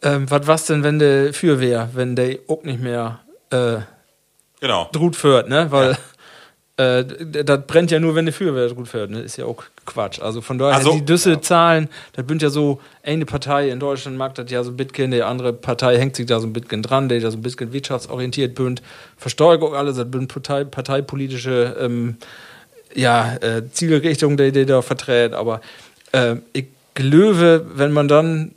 Ähm, 0.02 0.30
was 0.30 0.46
was 0.46 0.66
denn, 0.66 0.82
wenn 0.82 0.98
der 0.98 1.32
für 1.32 1.60
wär, 1.60 1.88
wenn 1.94 2.14
der 2.16 2.38
auch 2.48 2.62
nicht 2.64 2.80
mehr 2.80 3.20
äh, 3.50 3.76
Genau. 4.60 4.88
Drut 4.92 5.14
führt, 5.16 5.48
ne? 5.48 5.66
Weil 5.70 5.96
äh, 6.76 7.04
das 7.44 7.66
brennt 7.66 7.90
ja 7.92 8.00
nur, 8.00 8.14
wenn 8.16 8.24
der 8.24 8.34
Feuerwehr 8.34 8.68
gut 8.74 8.88
fährt, 8.88 9.10
ne? 9.10 9.20
Ist 9.20 9.36
ja 9.36 9.44
auch 9.44 9.62
Quatsch. 9.86 10.20
Also 10.20 10.40
von 10.40 10.58
daher, 10.58 10.74
Also- 10.76 10.92
die 10.94 11.04
Düsse 11.04 11.40
Zahlen, 11.40 11.88
das 12.14 12.26
bünd 12.26 12.42
ja 12.42 12.50
so, 12.50 12.80
eine 13.02 13.24
Partei 13.26 13.68
in 13.70 13.78
Deutschland 13.78 14.16
mag 14.16 14.34
das 14.34 14.50
ja 14.50 14.64
so 14.64 14.70
ein 14.70 14.76
bisschen, 14.76 15.10
die 15.12 15.22
andere 15.22 15.52
Partei 15.52 15.98
hängt 15.98 16.16
sich 16.16 16.26
da 16.26 16.40
so 16.40 16.46
ein 16.46 16.52
bisschen 16.52 16.82
dran, 16.82 17.08
der 17.08 17.20
da 17.20 17.30
so 17.30 17.36
ein 17.38 17.42
bisschen 17.42 17.72
wirtschaftsorientiert 17.72 18.54
bünd, 18.54 18.82
Versteuerung 19.16 19.74
alles, 19.74 19.96
das 19.96 20.10
bünd 20.10 20.32
Partei, 20.32 20.64
parteipolitische 20.64 21.76
ähm, 21.80 22.16
ja, 22.94 23.36
äh, 23.36 23.62
Zielrichtung, 23.70 24.36
die, 24.36 24.50
die 24.52 24.66
da 24.66 24.82
verträt, 24.82 25.32
aber 25.32 25.60
äh, 26.12 26.36
ich 26.52 26.66
glaube, 26.94 27.66
wenn 27.74 27.92
man 27.92 28.06
dann 28.08 28.52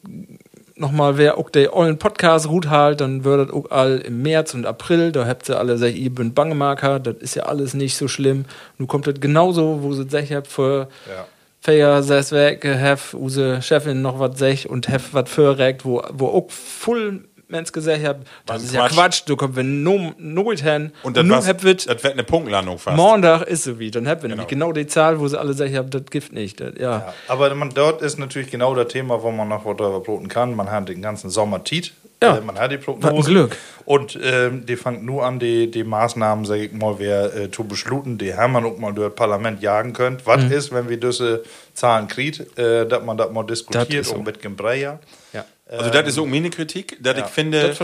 nochmal, 0.79 1.17
wer 1.17 1.37
auch 1.37 1.49
der 1.49 1.75
ollen 1.75 1.97
Podcast 1.97 2.47
gut 2.47 2.69
halt, 2.69 3.01
dann 3.01 3.23
wird 3.23 3.49
das 3.49 3.55
auch 3.55 3.71
all 3.71 3.97
im 3.99 4.21
März 4.21 4.53
und 4.53 4.65
April, 4.65 5.11
da 5.11 5.25
habt 5.25 5.49
ihr 5.49 5.57
alle 5.59 5.73
gesagt, 5.73 5.95
ihr 5.95 6.09
bünd 6.09 6.35
Bangemarker, 6.35 6.99
das 6.99 7.15
ist 7.17 7.35
ja 7.35 7.43
alles 7.43 7.73
nicht 7.73 7.95
so 7.97 8.07
schlimm. 8.07 8.45
Nun 8.77 8.87
kommt 8.87 9.07
das 9.07 9.19
genauso, 9.19 9.79
wo 9.81 9.93
sie 9.93 10.05
gesagt 10.05 10.31
habt, 10.31 10.47
für 10.47 10.87
Ja. 11.07 11.25
Feier 11.59 12.01
ses 12.01 12.31
weg, 12.31 12.63
hef 12.63 13.13
use 13.13 13.61
Chefin 13.61 14.01
noch 14.01 14.19
was 14.19 14.37
sech 14.37 14.69
und 14.69 14.87
hef 14.87 15.13
was 15.13 15.29
förrekt, 15.29 15.83
wo, 15.83 16.01
wo 16.13 16.27
auch 16.27 16.49
voll 16.49 17.26
Mensch 17.49 17.71
gesagt 17.71 18.03
hat, 18.03 18.17
das 18.45 18.55
Was 18.57 18.63
ist 18.63 18.73
ja 18.73 18.81
Quatsch. 18.87 18.93
Quatsch, 18.95 19.21
du 19.25 19.35
kommst 19.37 19.55
wenn 19.55 19.81
no, 19.83 20.13
nooit 20.17 20.61
hin 20.61 20.91
Und 21.03 21.15
das, 21.15 21.23
nu 21.25 21.33
war's- 21.33 21.47
hab 21.47 21.63
wird 21.63 21.87
das 21.89 22.03
wird 22.03 22.13
eine 22.13 22.23
Punktlandung 22.23 22.77
fast. 22.77 22.97
Montag 22.97 23.43
ist 23.43 23.63
so 23.63 23.79
wie, 23.79 23.89
dann 23.89 24.07
hab 24.07 24.17
wir 24.21 24.23
Genau. 24.23 24.35
nämlich 24.35 24.47
genau 24.49 24.71
die 24.73 24.85
Zahl, 24.87 25.19
wo 25.19 25.27
sie 25.27 25.39
alle 25.39 25.53
sagen, 25.53 25.75
haben, 25.75 25.89
das 25.89 26.03
gibt 26.09 26.33
nicht. 26.33 26.59
Das, 26.59 26.73
ja. 26.77 26.91
Ja, 26.99 27.13
aber 27.29 27.53
man, 27.55 27.69
dort 27.69 28.01
ist 28.01 28.19
natürlich 28.19 28.51
genau 28.51 28.75
das 28.75 28.89
Thema, 28.89 29.21
wo 29.23 29.31
man 29.31 29.47
noch 29.47 29.63
was 29.65 29.77
drüber 29.77 29.99
broten 30.01 30.27
kann. 30.27 30.55
Man 30.55 30.69
hat 30.69 30.89
den 30.89 31.01
ganzen 31.01 31.29
Sommer 31.29 31.63
Tiet. 31.63 31.93
Ja. 32.21 32.37
Äh, 32.37 32.41
man 32.41 32.57
hat 32.57 32.71
die 32.71 32.77
Prognose. 32.77 33.29
Glück. 33.29 33.55
Und 33.85 34.19
ähm, 34.23 34.65
die 34.65 34.75
fangen 34.75 35.05
nur 35.05 35.23
an, 35.23 35.37
die, 35.39 35.69
die 35.69 35.83
Maßnahmen, 35.83 36.45
sag 36.45 36.57
ich 36.57 36.71
mal, 36.73 36.95
wer 36.97 37.33
äh, 37.35 37.51
zu 37.51 37.63
beschluten, 37.63 38.17
die 38.17 38.33
haben 38.33 38.53
man 38.53 38.65
auch 38.65 38.77
mal 38.79 38.91
durch 38.91 39.09
das 39.09 39.15
Parlament 39.15 39.61
jagen 39.61 39.93
könnt. 39.93 40.25
Was 40.25 40.43
Mhm. 40.43 40.51
ist, 40.51 40.73
wenn 40.73 40.89
wir 40.89 40.97
diese 40.99 41.43
Zahlen 41.75 42.07
kriegt, 42.07 42.57
äh, 42.57 42.87
dass 42.87 43.03
man 43.03 43.17
das 43.17 43.31
mal 43.31 43.43
diskutiert 43.43 43.93
ist 43.93 44.09
so. 44.09 44.15
und 44.15 44.25
mit 44.25 44.41
Gebreyer. 44.41 44.99
ja. 45.31 45.45
Also 45.69 45.89
das 45.89 46.07
ist 46.07 46.17
auch 46.17 46.25
meine 46.25 46.49
Kritik, 46.49 46.97
dass 47.01 47.17
Ja, 47.17 47.25
ich 47.25 47.31
finde, 47.31 47.75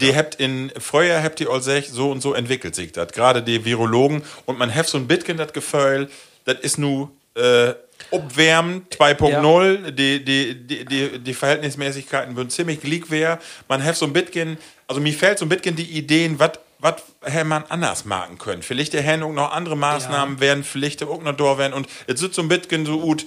die 0.00 0.06
ja. 0.06 0.14
habt 0.14 0.36
in 0.36 0.72
früher 0.78 1.22
habt 1.22 1.40
ihr 1.40 1.50
all 1.50 1.62
sech, 1.62 1.88
so 1.90 2.10
und 2.10 2.22
so 2.22 2.32
entwickelt 2.32 2.74
sich 2.74 2.92
das. 2.92 3.12
Gerade 3.12 3.42
die 3.42 3.64
Virologen 3.64 4.22
und 4.46 4.58
man 4.58 4.74
hat 4.74 4.86
so 4.86 4.96
ein 4.96 5.06
bisschen 5.06 5.36
das 5.36 5.52
Gefühl, 5.52 6.08
das 6.44 6.60
ist 6.60 6.78
nu 6.78 7.10
äh, 7.34 7.74
Obwärmen 8.10 8.86
2.0, 8.90 9.90
die, 9.90 10.24
die, 10.24 10.54
die, 10.66 10.84
die, 10.84 11.18
die 11.18 11.34
Verhältnismäßigkeiten 11.34 12.36
würden 12.36 12.50
ziemlich 12.50 12.80
gleich 12.80 13.10
wär. 13.10 13.38
Man 13.68 13.84
hat 13.84 13.96
so 13.96 14.06
ein 14.06 14.12
bisschen, 14.12 14.56
also 14.86 15.00
mir 15.00 15.12
fällt 15.12 15.38
so 15.38 15.44
ein 15.44 15.48
bisschen 15.48 15.76
die 15.76 15.90
Ideen, 15.98 16.38
was 16.38 16.52
was 16.78 17.02
hätte 17.22 17.44
man 17.44 17.64
anders 17.68 18.04
machen 18.04 18.38
können. 18.38 18.62
Vielleicht 18.62 18.92
Herrn 18.92 19.22
auch 19.22 19.32
noch 19.32 19.52
andere 19.52 19.76
Maßnahmen 19.76 20.40
werden, 20.40 20.64
vielleicht 20.64 21.02
auch 21.02 21.22
noch 21.22 21.36
da 21.36 21.58
werden. 21.58 21.72
Und 21.72 21.88
jetzt 22.06 22.20
sitzt 22.20 22.34
so 22.34 22.42
ein 22.42 22.48
bisschen 22.48 22.84
so 22.84 23.00
gut, 23.00 23.24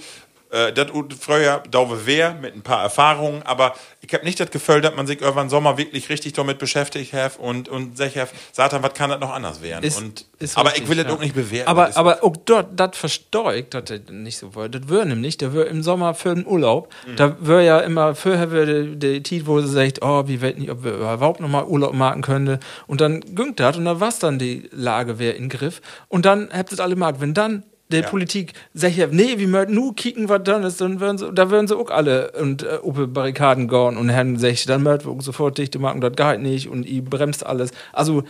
äh, 0.50 0.72
das 0.72 0.86
früher 1.20 1.62
dauwe 1.70 2.06
wär 2.06 2.34
mit 2.34 2.54
ein 2.54 2.62
paar 2.62 2.82
Erfahrungen, 2.82 3.42
aber 3.44 3.74
ich 4.00 4.12
habe 4.14 4.24
nicht 4.24 4.40
das 4.40 4.50
Gefühl, 4.50 4.80
dass 4.80 4.94
man 4.96 5.06
sich 5.06 5.20
irgendwann 5.20 5.48
Sommer 5.50 5.78
wirklich 5.78 6.08
richtig 6.08 6.32
damit 6.32 6.58
beschäftigt 6.58 7.12
hat 7.12 7.38
und, 7.38 7.68
und 7.68 7.96
sich 7.96 8.16
hat, 8.18 8.30
sagt 8.52 8.72
dann, 8.72 8.82
was 8.82 8.94
kann 8.94 9.10
das 9.10 9.20
noch 9.20 9.32
anders 9.32 9.62
werden? 9.62 9.84
Ist- 9.84 9.98
und, 9.98 10.24
ist 10.38 10.56
aber 10.56 10.70
richtig, 10.70 10.84
ich 10.84 10.88
will 10.90 10.96
das 10.96 11.06
ja. 11.06 11.12
auch 11.12 11.20
nicht 11.20 11.34
bewerten. 11.34 11.68
Aber, 11.68 11.86
Das 11.86 11.96
aber 11.96 12.24
auch 12.24 12.36
dort, 12.44 12.68
das 12.78 12.96
versteuert, 12.96 13.74
dass 13.74 13.84
das 13.84 14.00
nicht 14.10 14.38
so 14.38 14.54
war. 14.54 14.68
Das 14.68 14.88
wäre 14.88 15.06
nämlich, 15.06 15.36
der 15.36 15.52
wäre 15.52 15.66
im 15.66 15.82
Sommer 15.82 16.14
für 16.14 16.34
den 16.34 16.46
Urlaub, 16.46 16.88
Mhm. 17.06 17.16
da 17.16 17.36
wäre 17.40 17.64
ja 17.64 17.78
immer, 17.80 18.14
vorher 18.14 18.50
wäre 18.50 18.84
die 18.84 19.22
Tiet, 19.22 19.46
wo 19.46 19.60
sie 19.60 19.68
sagt, 19.68 20.02
oh, 20.02 20.26
wir 20.26 20.40
wissen 20.40 20.60
nicht, 20.60 20.70
ob 20.70 20.82
wir 20.82 20.94
überhaupt 20.94 21.40
nochmal 21.40 21.64
Urlaub 21.64 21.92
machen 21.92 22.22
können. 22.22 22.58
Und 22.86 23.00
dann 23.00 23.20
güngt 23.34 23.60
das 23.60 23.76
und 23.76 23.84
dann 23.84 24.00
war 24.00 24.12
dann 24.20 24.38
die 24.38 24.68
Lage 24.72 25.18
wäre 25.18 25.34
in 25.34 25.48
Griff. 25.48 25.80
Und 26.08 26.24
dann 26.26 26.48
habt 26.52 26.72
ihr 26.72 26.80
alle 26.80 26.94
gemacht. 26.94 27.16
Wenn 27.18 27.34
dann 27.34 27.62
der 27.90 28.02
Ja. 28.02 28.08
Politik 28.08 28.52
sagt, 28.74 28.96
ja, 28.96 29.06
nee, 29.10 29.38
wir 29.38 29.48
möchten 29.48 29.74
nur 29.74 29.94
kicken, 29.94 30.28
was 30.28 30.42
dann 30.44 30.62
ist, 30.62 30.80
dann 30.80 31.00
würden 31.00 31.18
sie, 31.18 31.32
da 31.32 31.50
würden 31.50 31.66
sie 31.68 31.76
auch 31.76 31.90
alle 31.90 32.32
und 32.32 32.62
äh, 32.62 32.78
die 32.84 33.06
Barrikaden 33.06 33.68
gehen 33.68 33.96
und 33.96 34.08
Herrn 34.08 34.38
sagt, 34.38 34.68
dann 34.68 34.82
möchten 34.82 35.06
wir 35.06 35.12
auch 35.12 35.22
sofort 35.22 35.58
dichte 35.58 35.78
machen, 35.78 36.00
das 36.00 36.14
geht 36.16 36.40
nicht 36.40 36.68
und 36.68 36.86
ihr 36.86 37.02
bremst 37.04 37.44
alles. 37.44 37.70
Also, 37.92 38.24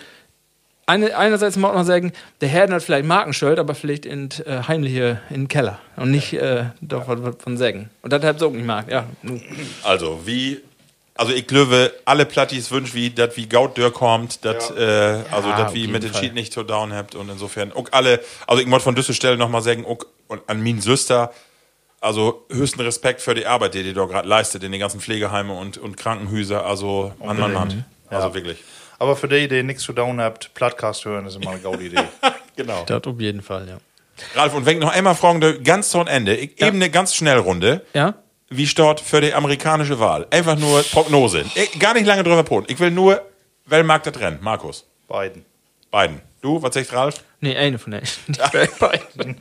eine, 0.86 1.16
einerseits 1.16 1.56
mag 1.56 1.72
man 1.74 1.84
sagen, 1.86 2.12
der 2.40 2.48
Herr 2.48 2.68
hat 2.68 2.82
vielleicht 2.82 3.06
Markenschild, 3.06 3.60
aber 3.60 3.76
vielleicht 3.76 4.06
in, 4.06 4.28
äh, 4.44 4.62
heimlich 4.66 4.96
in 4.96 5.18
den 5.30 5.48
Keller 5.48 5.78
und 5.96 6.10
nicht 6.10 6.32
äh, 6.32 6.64
doch 6.80 7.06
was 7.06 7.22
was 7.22 7.36
von 7.38 7.56
sagen. 7.56 7.90
Und 8.02 8.12
das 8.12 8.24
hat 8.24 8.42
auch 8.42 8.50
nicht 8.50 8.66
mag. 8.66 8.90
Ja. 8.90 9.06
Also, 9.84 10.20
wie. 10.24 10.60
Also, 11.20 11.34
ich 11.34 11.46
glaube, 11.46 11.92
alle 12.06 12.24
Plattis 12.24 12.70
wünschen, 12.70 12.94
wie, 12.94 13.10
dass 13.10 13.36
wie 13.36 13.46
Gaut 13.46 13.76
Dörr 13.76 13.92
kommt, 13.92 14.42
dass, 14.42 14.70
äh, 14.70 15.22
also, 15.30 15.50
Ja, 15.50 15.56
dass 15.58 15.66
auf 15.68 15.74
wie 15.74 15.86
mit 15.86 16.02
den. 16.02 16.12
Cheat 16.12 16.32
nicht 16.32 16.50
so 16.50 16.62
down 16.62 16.94
habt 16.94 17.14
und 17.14 17.28
insofern, 17.28 17.74
auch 17.74 17.84
alle, 17.90 18.20
also, 18.46 18.62
ich 18.62 18.66
muss 18.66 18.82
von 18.82 18.94
dieser 18.94 19.12
Stelle 19.12 19.36
nochmal 19.36 19.60
sagen, 19.60 19.84
auch 19.84 19.98
und 20.28 20.40
an 20.46 20.62
min 20.62 20.80
Süster, 20.80 21.30
also, 22.00 22.46
höchsten 22.48 22.80
Respekt 22.80 23.20
für 23.20 23.34
die 23.34 23.44
Arbeit, 23.44 23.74
die 23.74 23.82
die 23.82 23.92
da 23.92 24.06
gerade 24.06 24.26
leistet 24.26 24.62
in 24.64 24.72
den 24.72 24.80
ganzen 24.80 24.98
Pflegeheimen 24.98 25.54
und, 25.54 25.76
und 25.76 25.98
Krankenhäuser, 25.98 26.64
also, 26.64 27.12
Mann, 27.22 27.38
Mann, 27.38 27.52
Mann. 27.52 27.84
Also, 28.08 28.32
wirklich. 28.32 28.56
Aber 28.98 29.14
für 29.14 29.28
die, 29.28 29.46
die 29.46 29.62
nichts 29.62 29.82
zu 29.82 29.92
down 29.92 30.22
habt, 30.22 30.54
Plattcast 30.54 31.04
hören, 31.04 31.26
ist 31.26 31.36
immer 31.36 31.50
eine 31.50 31.60
gute 31.60 31.82
Idee. 31.82 32.02
Genau. 32.56 32.84
Das 32.86 33.04
auf 33.04 33.20
jeden 33.20 33.42
Fall, 33.42 33.68
ja. 33.68 33.78
Ralf, 34.34 34.54
und 34.54 34.64
wenn 34.66 34.76
ich 34.78 34.82
noch 34.82 34.92
einmal 34.92 35.14
fragen, 35.14 35.62
ganz 35.64 35.90
zum 35.90 36.06
Ende, 36.06 36.34
ich, 36.34 36.60
eben 36.60 36.76
eine 36.76 36.90
ganz 36.90 37.14
Schnellrunde. 37.14 37.84
Ja? 37.94 38.14
Wie 38.52 38.66
steht 38.66 38.98
für 38.98 39.20
die 39.20 39.32
amerikanische 39.32 40.00
Wahl? 40.00 40.26
Einfach 40.30 40.58
nur 40.58 40.82
Prognose. 40.82 41.44
Ich, 41.54 41.78
gar 41.78 41.94
nicht 41.94 42.04
lange 42.04 42.24
drüber 42.24 42.42
poten. 42.42 42.66
Ich 42.68 42.80
will 42.80 42.90
nur, 42.90 43.22
wer 43.66 43.84
mag 43.84 44.02
das 44.02 44.18
Rennen? 44.18 44.38
Markus. 44.40 44.84
Beiden. 45.06 45.44
Beiden. 45.92 46.20
Du, 46.40 46.60
was 46.60 46.74
sagt 46.74 46.92
Ralf? 46.92 47.22
Nee, 47.40 47.56
eine 47.56 47.78
von 47.78 47.92
denen. 47.92 48.08
Nicht 48.26 48.52
bei 48.52 48.66
beiden. 48.66 49.36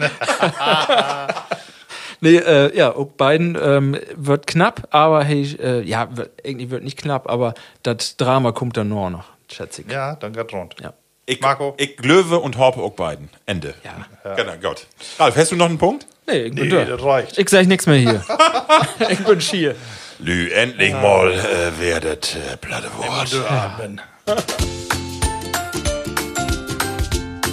nee, 2.21 2.35
äh, 2.35 2.77
ja, 2.77 2.95
auch 2.95 3.07
beiden 3.07 3.57
ähm, 3.59 3.97
wird 4.15 4.45
knapp, 4.45 4.87
aber 4.91 5.23
hey, 5.23 5.57
äh, 5.59 5.81
ja, 5.81 6.15
wird, 6.15 6.29
irgendwie 6.43 6.69
wird 6.69 6.83
nicht 6.83 6.97
knapp, 6.97 7.27
aber 7.27 7.55
das 7.81 8.15
Drama 8.15 8.51
kommt 8.51 8.77
dann 8.77 8.89
nur 8.89 9.09
noch, 9.09 9.25
schätze 9.51 9.81
ich. 9.81 9.91
Ja, 9.91 10.17
dann 10.17 10.33
geht 10.33 10.53
rund. 10.53 10.75
Ja. 10.81 10.93
Ich, 11.29 11.41
Marco? 11.41 11.75
Ich 11.77 11.95
Glöwe 11.95 12.39
und 12.39 12.57
Horpe 12.57 12.81
auch 12.81 12.93
beiden. 12.93 13.29
Ende. 13.45 13.75
Ja. 13.83 14.35
Genau, 14.35 14.53
gut. 14.53 14.87
Ralf, 15.19 15.35
hast 15.37 15.51
du 15.51 15.55
noch 15.57 15.67
einen 15.67 15.77
Punkt? 15.77 16.07
Nee, 16.25 16.45
ich 16.45 16.55
bin 16.55 16.69
Nee, 16.69 16.85
das 16.85 17.03
reicht. 17.03 17.37
Ich 17.37 17.47
sag 17.49 17.67
nichts 17.67 17.85
mehr 17.85 17.97
hier. 17.97 18.25
ich 19.09 19.19
bin 19.19 19.39
schier. 19.39 19.75
Lü, 20.17 20.49
endlich 20.49 20.91
mal 20.91 21.31
äh, 21.31 21.79
werdet 21.79 22.35
äh, 22.35 22.57
platte 22.57 22.89
Wort. 22.97 23.31
Atmen. 23.47 24.01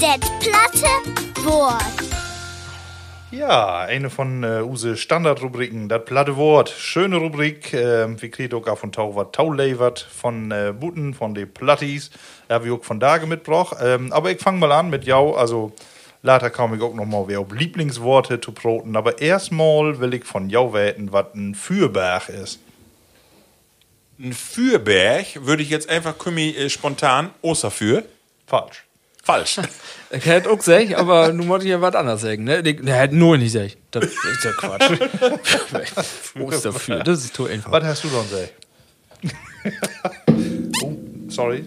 Det 0.01 0.21
platte 0.41 0.89
Wort. 1.45 2.06
Ja, 3.37 3.81
eine 3.81 4.09
von 4.09 4.45
äh, 4.45 4.63
use 4.63 4.97
Standardrubriken, 4.97 5.91
das 5.91 6.07
platte 6.07 6.37
Wort. 6.37 6.71
Schöne 6.71 7.17
Rubrik, 7.17 7.75
äh, 7.75 8.09
wie 8.23 8.31
kriegt 8.31 8.55
auch 8.55 8.79
von 8.79 8.93
Tauwart 8.93 9.35
Taulevert 9.35 9.99
von 9.99 10.51
äh, 10.51 10.73
Buten, 10.75 11.13
von 11.13 11.35
den 11.35 11.53
Plattis. 11.53 12.11
Ja, 12.49 12.65
wie 12.65 12.71
auch 12.71 12.83
von 12.83 12.99
Dage 12.99 13.27
mitgebracht. 13.27 13.77
Ähm, 13.83 14.11
aber 14.11 14.31
ich 14.31 14.41
fange 14.41 14.59
mal 14.59 14.73
an 14.73 14.89
mit 14.89 15.05
Jau, 15.05 15.35
also 15.35 15.73
later 16.23 16.49
komme 16.49 16.77
ich 16.77 16.83
auch 16.83 16.95
noch 16.95 17.05
mal 17.05 17.25
wer 17.27 17.41
auf 17.41 17.53
Lieblingsworte 17.53 18.41
zu 18.41 18.53
proten. 18.53 18.97
Aber 18.97 19.21
erstmal 19.21 20.01
will 20.01 20.15
ich 20.15 20.25
von 20.25 20.49
Jau 20.49 20.73
weten, 20.73 21.13
was 21.13 21.27
ein 21.35 21.55
Fürberg 21.55 22.31
ist. 22.31 22.59
Ein 24.19 24.33
Fürberg 24.33 25.45
würde 25.45 25.63
ich 25.63 25.69
jetzt 25.69 25.91
einfach 25.91 26.17
kümmi 26.17 26.55
äh, 26.57 26.71
spontan 26.71 27.29
Osterfür. 27.43 28.03
Falsch. 28.47 28.86
Falsch. 29.27 29.59
Ich 30.11 30.25
hätte 30.25 30.49
auch 30.51 30.57
gesagt, 30.57 30.95
aber 30.95 31.33
nun 31.33 31.49
wollte 31.49 31.65
ich 31.65 31.73
ja 31.73 31.81
was 31.81 31.95
anderes 31.97 32.21
sagen. 32.21 32.45
Ne? 32.45 32.61
Ich- 32.61 32.81
hätte 32.87 33.17
nur 33.17 33.37
nicht 33.37 33.53
gesagt. 33.53 33.77
Das 33.91 34.05
ist 34.05 34.45
ja 34.45 34.53
Quatsch. 34.53 34.91
Wo 36.37 36.49
ist 36.51 36.65
dafür? 36.65 37.03
Das 37.03 37.25
ist 37.25 37.35
zu 37.35 37.47
einfach. 37.47 37.73
Was 37.73 37.83
hast 37.85 38.05
du 38.05 38.09
dann 38.09 38.23
gesagt? 38.31 38.53
oh, 40.83 40.93
sorry. 41.29 41.65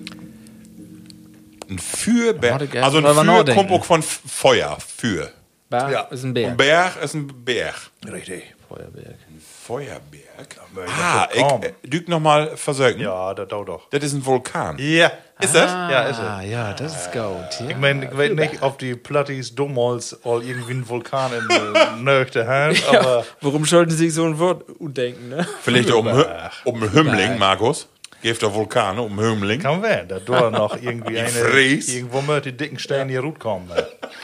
Ein 1.70 1.80
Fürberg. 1.80 2.52
Warte, 2.54 2.68
gell, 2.68 2.82
Also 2.84 2.98
ein 3.00 3.04
Für 3.14 3.54
kommt 3.54 3.72
auch 3.72 3.84
von 3.84 4.02
Feuer. 4.02 4.78
Für. 4.98 5.32
Bär 5.70 5.90
Ja. 5.92 6.02
ist 6.04 6.24
ein 6.24 6.34
Bär. 6.34 6.48
Ein 6.52 6.58
Berg 6.58 7.04
ist 7.04 7.14
ein 7.14 7.28
Berg. 7.46 7.76
Richtig. 8.10 8.44
Feuerberg. 8.68 9.16
Feuerberg. 9.68 10.29
Ah, 11.02 11.28
ich 11.34 11.42
äh, 11.42 11.74
düg 11.84 12.08
noch 12.10 12.20
mal 12.20 12.56
versögen. 12.58 13.02
Ja, 13.02 13.34
das 13.34 13.48
dauert 13.48 13.68
doch. 13.70 13.90
Das 13.90 14.04
ist 14.04 14.14
ein 14.14 14.26
Vulkan. 14.26 14.78
Ja. 14.80 15.12
Ist 15.42 15.56
das? 15.56 15.72
Ja, 15.72 16.02
ist 16.04 16.18
es. 16.18 16.24
Ah, 16.24 16.42
ja, 16.42 16.74
das 16.74 16.96
ist 16.96 17.12
gut. 17.14 17.32
Ich 17.62 17.70
Ja. 17.70 17.78
meine, 17.78 18.06
ich 18.06 18.18
weiß 18.18 18.32
nicht, 18.32 18.62
ob 18.62 18.78
die 18.80 18.96
Plattis 18.96 19.56
damals 19.56 20.18
all 20.26 20.44
irgendwie 20.44 20.72
einen 20.74 20.90
Vulkan 20.90 21.32
in 21.34 21.48
der 21.48 21.92
Nächte 22.20 22.46
haben, 22.46 22.78
aber 22.90 23.26
Warum 23.42 23.66
sollten 23.66 23.92
Sie 23.92 23.98
sich 23.98 24.14
so 24.14 24.26
ein 24.26 24.38
Wort 24.38 24.66
denken, 24.80 25.30
ne? 25.30 25.48
Vielleicht 25.62 25.92
um, 25.92 26.08
um 26.66 26.94
Hümmling, 26.94 27.38
Markus. 27.38 27.88
Geeft 28.22 28.42
der 28.42 28.54
Vulkan 28.54 29.00
um 29.00 29.18
Hümmling. 29.18 29.62
kann 29.62 29.82
werden, 29.82 30.20
da 30.26 30.50
noch 30.50 30.76
irgendwie 30.76 31.20
eine, 31.20 31.30
Fries. 31.30 31.88
irgendwo 31.88 32.22
mit 32.22 32.44
die 32.44 32.52
dicken 32.58 32.78
Steine 32.78 33.10
hier 33.10 33.22
gut 33.22 33.40
kommen. 33.40 33.72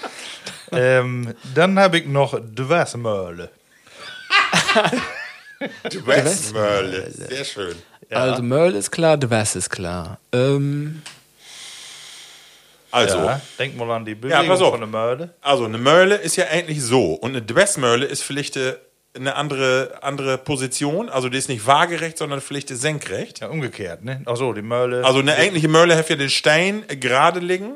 ähm, 0.73 1.33
dann 1.53 1.79
habe 1.79 1.99
ich 1.99 2.05
noch 2.07 2.37
Dwasmöhle. 2.37 3.49
Die 5.91 6.05
Westmölle. 6.05 7.09
Sehr 7.11 7.43
schön. 7.45 7.75
Also 8.09 8.43
Merle 8.43 8.77
ist 8.77 8.91
klar, 8.91 9.17
de 9.17 9.29
West 9.29 9.55
ist 9.55 9.69
klar. 9.69 10.19
Ähm, 10.31 11.01
Also, 12.91 13.17
Ja, 13.17 13.41
denk 13.59 13.75
mal 13.75 13.91
an 13.91 14.05
die 14.05 14.15
Bewegung 14.15 14.47
pass 14.47 14.61
auf. 14.61 14.71
von 14.71 14.79
der 14.79 14.87
Möhle. 14.89 15.29
also 15.41 15.65
eine 15.65 15.77
Möhle 15.77 16.15
ist 16.15 16.35
ja 16.37 16.45
eigentlich 16.45 16.81
so. 16.81 17.13
Und 17.13 17.31
eine 17.31 17.41
Dwessmöhle 17.41 18.05
ist 18.05 18.23
vielleicht 18.23 18.55
äh, 18.55 18.75
eine 19.15 19.35
andere, 19.35 19.97
andere 20.01 20.37
Position. 20.37 21.09
Also 21.09 21.27
die 21.29 21.37
ist 21.37 21.49
nicht 21.49 21.65
waagerecht, 21.67 22.17
sondern 22.17 22.39
vielleicht 22.41 22.69
senkrecht. 22.69 23.41
Ja, 23.41 23.47
umgekehrt, 23.47 24.03
ne? 24.05 24.21
Achso, 24.25 24.53
die 24.53 24.61
Möhle. 24.61 25.03
Also 25.03 25.19
eine 25.19 25.35
eigentliche 25.35 25.67
Möhle 25.67 25.97
hat 25.97 26.09
ja 26.09 26.15
den 26.15 26.29
Stein 26.29 26.85
gerade 26.87 27.39
liegen. 27.41 27.71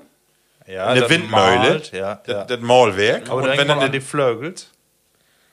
ja, 0.67 0.85
Eine 0.87 1.01
das 1.01 1.09
Windmöhle. 1.09 1.57
malt, 1.59 1.91
Ja, 1.91 2.21
Das, 2.25 2.33
ja. 2.35 2.43
das 2.45 2.59
Maulwerk. 2.61 3.29
Aber 3.29 3.41
und 3.41 3.47
wenn 3.49 3.67
dann 3.67 3.79
an 3.79 3.91
die 3.91 3.97
eine 3.99 4.61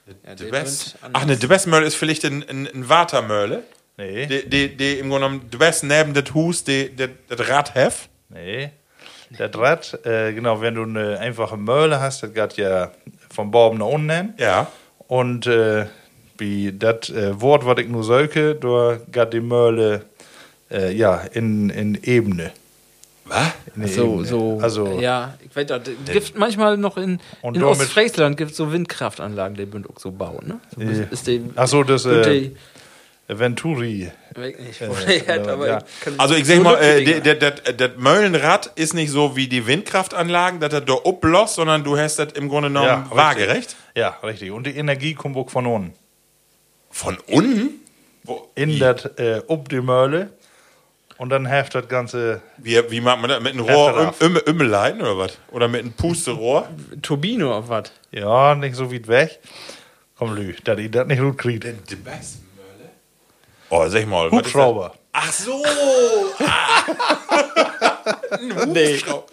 Flögels. 0.07 0.39
Dwess, 0.39 0.95
ach, 1.13 1.23
eine 1.23 1.37
Dwessmöhle 1.37 1.85
ist 1.87 1.97
vielleicht 1.97 2.25
ein, 2.25 2.45
ein, 2.49 2.69
ein 2.73 2.89
Watermöhle. 2.89 3.65
Nee, 3.97 4.27
Die, 4.27 4.49
die, 4.49 4.77
die 4.77 4.99
im 4.99 5.09
Grunde 5.11 5.27
genommen 5.27 5.51
Dwess 5.51 5.83
neben 5.83 6.15
das 6.15 6.33
Hus, 6.35 6.63
die, 6.65 6.91
die, 6.95 7.09
das 7.29 7.49
Rad 7.49 7.75
heft. 7.75 8.09
nee. 8.29 8.71
Das 9.37 9.51
Rad, 9.59 10.07
äh, 10.07 10.33
genau, 10.33 10.61
wenn 10.61 10.77
du 10.77 10.85
eine 10.85 11.19
einfache 11.19 11.57
Möhle 11.57 11.99
hast, 11.99 12.23
das 12.23 12.33
geht 12.33 12.57
ja 12.59 12.93
vom 13.29 13.51
Baum 13.51 13.79
nach 13.79 13.87
unten. 13.87 14.35
Ja. 14.39 14.69
Und 15.09 15.49
äh, 15.49 15.87
wie 16.39 16.73
das 16.73 17.11
äh, 17.11 17.41
Wort, 17.41 17.67
was 17.67 17.79
ich 17.79 17.89
nur 17.89 18.05
söke, 18.05 18.55
da 18.55 19.01
geht 19.11 19.33
die 19.33 19.41
Möhle 19.41 20.03
äh, 20.71 20.93
ja, 20.95 21.17
in, 21.33 21.71
in 21.71 21.99
Ebene. 22.05 22.53
Was? 23.25 23.49
So, 23.93 24.13
Ebene. 24.13 24.25
so. 24.27 24.59
Also, 24.63 25.01
ja, 25.01 25.35
es 26.07 26.13
gibt 26.13 26.39
manchmal 26.39 26.77
noch 26.77 26.97
in, 26.97 27.19
Und 27.43 27.57
in 27.57 27.65
Ostfriesland 27.65 28.37
gibt 28.37 28.55
so 28.55 28.73
Windkraftanlagen, 28.73 29.57
die 29.57 29.65
bünd 29.67 29.89
auch 29.89 29.99
so 29.99 30.11
bauen, 30.13 30.47
ne? 30.47 30.61
So 30.75 30.81
Äh, 30.83 31.07
ist 31.11 31.27
die, 31.27 31.43
ach 31.57 31.67
so, 31.69 31.83
das, 31.83 32.05
äh, 32.05 32.23
die- 32.41 32.57
Venturi. 33.29 34.11
Aber 34.37 35.67
ja. 35.67 35.79
ich 35.79 36.01
kann- 36.01 36.15
Also 36.19 36.35
ich 36.37 36.45
sag 36.47 36.57
so 36.59 36.63
mal, 36.63 36.77
äh, 36.77 37.21
das 37.77 37.91
Möllenrad 37.97 38.71
ist 38.77 38.95
nicht 38.95 39.11
so 39.11 39.35
wie 39.35 39.49
die 39.49 39.67
Windkraftanlagen, 39.67 40.61
dass 40.61 40.73
er 40.73 40.81
da 40.83 40.93
oblost, 41.03 41.55
sondern 41.57 41.83
du 41.83 41.99
hast 41.99 42.19
das 42.21 42.33
im 42.35 42.49
Grunde 42.49 42.69
genommen 42.69 42.89
richtig. 43.03 43.17
waagerecht. 43.17 43.77
Ja, 43.97 44.11
richtig. 44.23 44.53
Und 44.53 44.67
die 44.69 44.77
Energie 44.77 45.15
kommt 45.15 45.37
auch 45.37 45.51
von 45.51 45.67
unten. 45.67 45.93
Von 46.91 47.19
unten? 47.27 47.71
Wo, 48.23 48.49
In 48.55 48.71
wie, 48.71 48.79
das, 48.79 49.07
äh, 49.17 49.43
ob 49.49 49.69
die 49.71 49.81
Möhle. 49.81 50.31
Und 51.19 51.31
dann 51.31 51.47
heft 51.47 51.75
das 51.75 51.89
Ganze. 51.89 52.43
wie, 52.59 52.79
wie 52.91 53.01
macht 53.01 53.21
man 53.21 53.31
das? 53.31 53.41
Mit 53.41 53.53
einem 53.55 53.65
Rohr 53.65 54.15
um, 54.21 54.27
um, 54.27 54.37
umleiten 54.47 55.01
oder 55.01 55.17
was? 55.17 55.39
Oder 55.51 55.67
mit 55.69 55.81
einem 55.81 55.93
Pusterohr? 55.93 56.69
Turbine 57.03 57.47
auf 57.49 57.69
was? 57.69 57.91
Ja, 58.11 58.55
nicht 58.55 58.75
so 58.77 58.93
weit 58.93 59.09
weg. 59.09 59.39
Komm, 60.19 60.35
Lü, 60.35 60.55
dass 60.65 60.79
ich 60.79 60.91
das 60.91 61.07
nicht 61.07 61.21
gut 61.21 61.39
kriege. 61.39 61.73
Die 61.89 62.05
Westmölle? 62.05 62.91
Oh, 63.71 63.87
sag 63.89 64.07
mal. 64.07 64.31
Hubschrauber. 64.31 64.89
das? 64.89 64.99
Ach 65.13 65.33
so! 65.33 65.63
Ein 68.31 68.73
Nee. 68.73 68.95
Hubschrauber. 68.95 69.25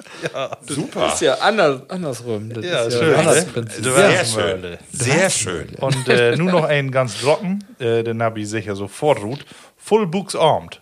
Super. 0.66 1.08
Ist 1.08 1.22
ja 1.22 1.34
anders, 1.36 1.82
andersrum. 1.90 2.50
Das 2.54 2.64
Ja, 2.66 2.84
ist 2.84 2.98
schön, 2.98 3.16
anders 3.16 3.46
ne? 3.56 3.66
Sehr 3.82 4.26
schön. 4.26 4.62
Mölle. 4.62 4.80
Sehr 4.92 5.30
schön. 5.30 5.70
Und 5.80 6.08
äh, 6.08 6.36
nur 6.38 6.52
noch 6.52 6.64
einen 6.64 6.92
ganz 6.92 7.20
trocken, 7.20 7.64
äh, 7.80 8.04
den 8.04 8.24
habe 8.24 8.40
ich 8.40 8.50
sicher 8.50 8.76
sofort 8.76 9.22
ruht. 9.22 9.46
Full 9.78 10.08
Books 10.08 10.36
Armed. 10.36 10.82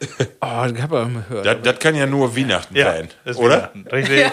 Oh, 0.00 0.06
das 0.40 0.50
hab 0.50 0.74
ich 0.74 0.82
auch 0.82 1.06
immer 1.06 1.22
gehört. 1.28 1.46
Das, 1.46 1.56
das 1.62 1.78
kann 1.78 1.94
ja 1.94 2.06
nur 2.06 2.36
Weihnachten 2.36 2.74
sein, 2.74 3.08
ist 3.24 3.38
oder? 3.38 3.70
Weihnachten. 3.74 3.86
Richtig. 3.90 4.30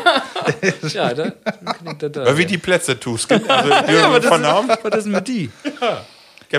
ja, 0.94 1.14
da 1.14 1.32
klingt 1.74 2.04
das 2.04 2.12
da. 2.12 2.26
Weil 2.26 2.38
wie 2.38 2.46
die 2.46 2.58
Plätze 2.58 3.00
tust. 3.00 3.32
Also, 3.32 3.70
ja, 3.70 4.22
von 4.22 4.42
Namen. 4.42 4.70
Was 4.70 4.96
ist 4.98 5.04
denn 5.06 5.12
mit 5.14 5.28
die? 5.28 5.50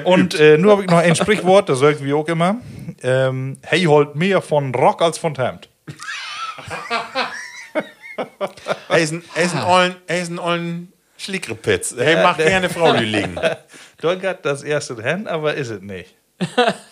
Und 0.04 0.38
äh, 0.38 0.56
nur 0.56 0.72
habe 0.72 0.82
ich 0.84 0.90
noch 0.90 0.98
ein 0.98 1.14
Sprichwort, 1.14 1.68
das 1.68 1.80
sagt 1.80 2.02
wie 2.02 2.14
auch 2.14 2.26
immer. 2.28 2.56
Ähm, 3.02 3.58
hey, 3.62 3.84
holt 3.84 4.14
mehr 4.16 4.40
von 4.40 4.74
Rock 4.74 5.02
als 5.02 5.18
von 5.18 5.34
Hemd. 5.34 5.68
Er 8.88 8.98
ist 8.98 9.12
ein, 9.12 9.24
er 9.34 9.42
ist 9.42 9.54
ein 9.54 9.64
ollen, 9.64 9.96
er 10.06 10.22
ist 10.22 10.30
ein 10.30 10.38
ollen 10.38 10.92
Schlickrepitz. 11.18 11.92
Er 11.92 12.22
macht 12.22 12.38
gerne 12.38 12.68
Frau 12.70 12.92
liegen. 12.94 13.38
Geht 13.98 14.38
das 14.42 14.62
erste 14.62 15.00
hin, 15.02 15.26
aber 15.26 15.54
ist 15.54 15.70
es 15.70 15.80
nicht. 15.80 16.14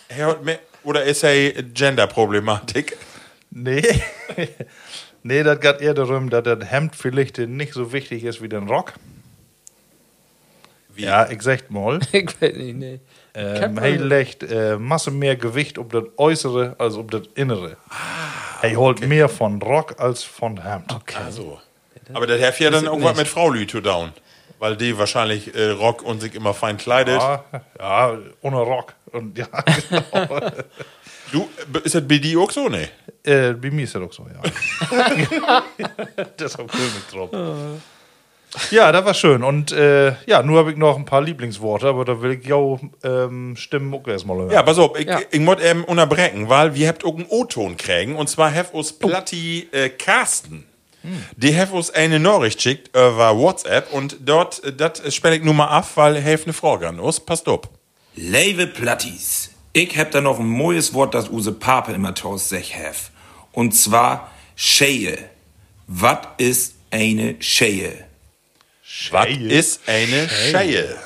Er 0.07 0.27
hat 0.27 0.43
mehr- 0.43 0.59
Oder 0.83 1.03
ist 1.03 1.23
er 1.23 1.63
Gender-Problematik? 1.63 2.97
Nee. 3.51 3.83
nee, 5.23 5.43
das 5.43 5.59
geht 5.59 5.81
eher 5.81 5.93
darum, 5.93 6.29
dass 6.29 6.43
das 6.43 6.71
Hemd 6.71 6.95
vielleicht 6.95 7.37
nicht 7.37 7.73
so 7.73 7.93
wichtig 7.93 8.23
ist 8.23 8.41
wie 8.41 8.49
der 8.49 8.61
Rock. 8.61 8.93
Wie? 10.93 11.03
Ja, 11.03 11.29
ich 11.29 11.41
sag 11.41 11.69
mal. 11.69 11.99
Ich 12.11 12.41
weiß 12.41 12.55
nicht, 12.55 12.75
nee. 12.75 12.99
Ähm, 13.33 13.79
hey 13.79 13.95
legt 13.95 14.43
äh, 14.43 14.77
Masse 14.77 15.11
mehr 15.11 15.37
Gewicht 15.37 15.79
auf 15.79 15.87
das 15.89 16.03
Äußere 16.17 16.75
als 16.79 16.95
auf 16.95 17.07
das 17.07 17.23
Innere. 17.35 17.77
Hey 18.59 18.73
holt 18.75 19.07
mehr 19.07 19.29
von 19.29 19.61
Rock 19.61 19.99
als 19.99 20.23
von 20.23 20.61
Hemd. 20.61 20.93
Also. 21.15 21.59
Aber 22.13 22.27
das 22.27 22.41
hat 22.41 22.59
ja 22.59 22.69
dann 22.69 22.85
irgendwas 22.85 23.15
mit 23.15 23.27
Frau 23.27 23.49
Lü 23.49 23.65
to 23.65 23.79
down. 23.79 24.11
Weil 24.61 24.77
die 24.77 24.95
wahrscheinlich 24.95 25.55
äh, 25.55 25.71
Rock 25.71 26.03
und 26.03 26.21
sich 26.21 26.35
immer 26.35 26.53
fein 26.53 26.77
kleidet. 26.77 27.19
Ja, 27.19 27.43
ja, 27.79 28.15
ohne 28.41 28.57
Rock. 28.57 28.93
Und 29.11 29.35
ja, 29.35 29.47
genau. 29.89 30.51
Du, 31.31 31.49
äh, 31.73 31.79
ist 31.83 31.95
das 31.95 32.07
bei 32.07 32.19
dir 32.19 32.39
auch 32.39 32.51
so? 32.51 32.69
Nee. 32.69 32.87
äh, 33.23 33.53
bei 33.53 33.71
mir 33.71 33.85
ist 33.85 33.95
das 33.95 34.03
auch 34.03 34.13
so, 34.13 34.27
ja. 34.27 35.63
das 36.37 36.53
ist 36.53 36.59
auch 36.59 36.67
König 36.67 37.07
drauf. 37.11 37.31
Ja, 38.69 38.91
das 38.91 39.03
war 39.03 39.15
schön. 39.15 39.43
Und 39.43 39.71
äh, 39.71 40.13
ja, 40.27 40.43
nur 40.43 40.59
habe 40.59 40.69
ich 40.71 40.77
noch 40.77 40.95
ein 40.95 41.05
paar 41.05 41.21
Lieblingsworte, 41.21 41.87
aber 41.87 42.05
da 42.05 42.21
will 42.21 42.33
ich 42.33 42.45
ja 42.45 42.57
ähm, 43.03 43.55
Stimmen 43.55 43.91
auch 43.95 44.07
erstmal 44.07 44.37
hören. 44.37 44.51
Ja, 44.51 44.61
pass 44.61 44.77
auf, 44.77 44.99
ich, 44.99 45.07
Ja. 45.07 45.21
ich 45.31 45.39
muss 45.39 45.59
eben 45.59 45.83
unterbrechen, 45.85 46.49
weil 46.49 46.75
wir 46.75 46.87
habt 46.87 47.03
auch 47.03 47.15
einen 47.15 47.25
O-Ton 47.29 47.77
kriegen. 47.77 48.15
Und 48.15 48.29
zwar 48.29 48.53
uns 48.73 48.93
Platti 48.93 49.69
äh, 49.71 49.89
Carsten. 49.89 50.65
Die 51.35 51.57
hat 51.57 51.71
uns 51.71 51.89
eine 51.89 52.19
Nachricht 52.19 52.57
geschickt 52.57 52.89
über 52.89 53.37
WhatsApp 53.37 53.91
und 53.91 54.17
dort, 54.21 54.63
äh, 54.63 54.73
das 54.73 55.13
spiele 55.13 55.37
ich 55.37 55.43
nur 55.43 55.53
mal 55.53 55.67
ab, 55.67 55.87
weil 55.95 56.17
er 56.17 56.23
eine 56.23 56.53
Frage 56.53 56.87
an 56.87 56.99
uns. 56.99 57.19
Passt 57.19 57.47
auf. 57.47 57.61
Lewe 58.15 58.67
Plattis. 58.67 59.51
Ich 59.73 59.97
hab 59.97 60.11
da 60.11 60.21
noch 60.21 60.39
ein 60.39 60.57
neues 60.57 60.93
Wort, 60.93 61.13
das 61.13 61.29
use 61.29 61.53
Pape 61.53 61.93
immer 61.93 62.13
taus 62.13 62.49
sech 62.49 62.75
hef. 62.75 63.11
Und 63.51 63.73
zwar 63.73 64.29
Scheie. 64.55 65.17
Was 65.87 66.19
ist 66.37 66.75
eine 66.91 67.35
Scheie? 67.39 68.05
Was 69.11 69.27
ist 69.29 69.81
eine 69.87 70.29
Scheie? 70.29 70.97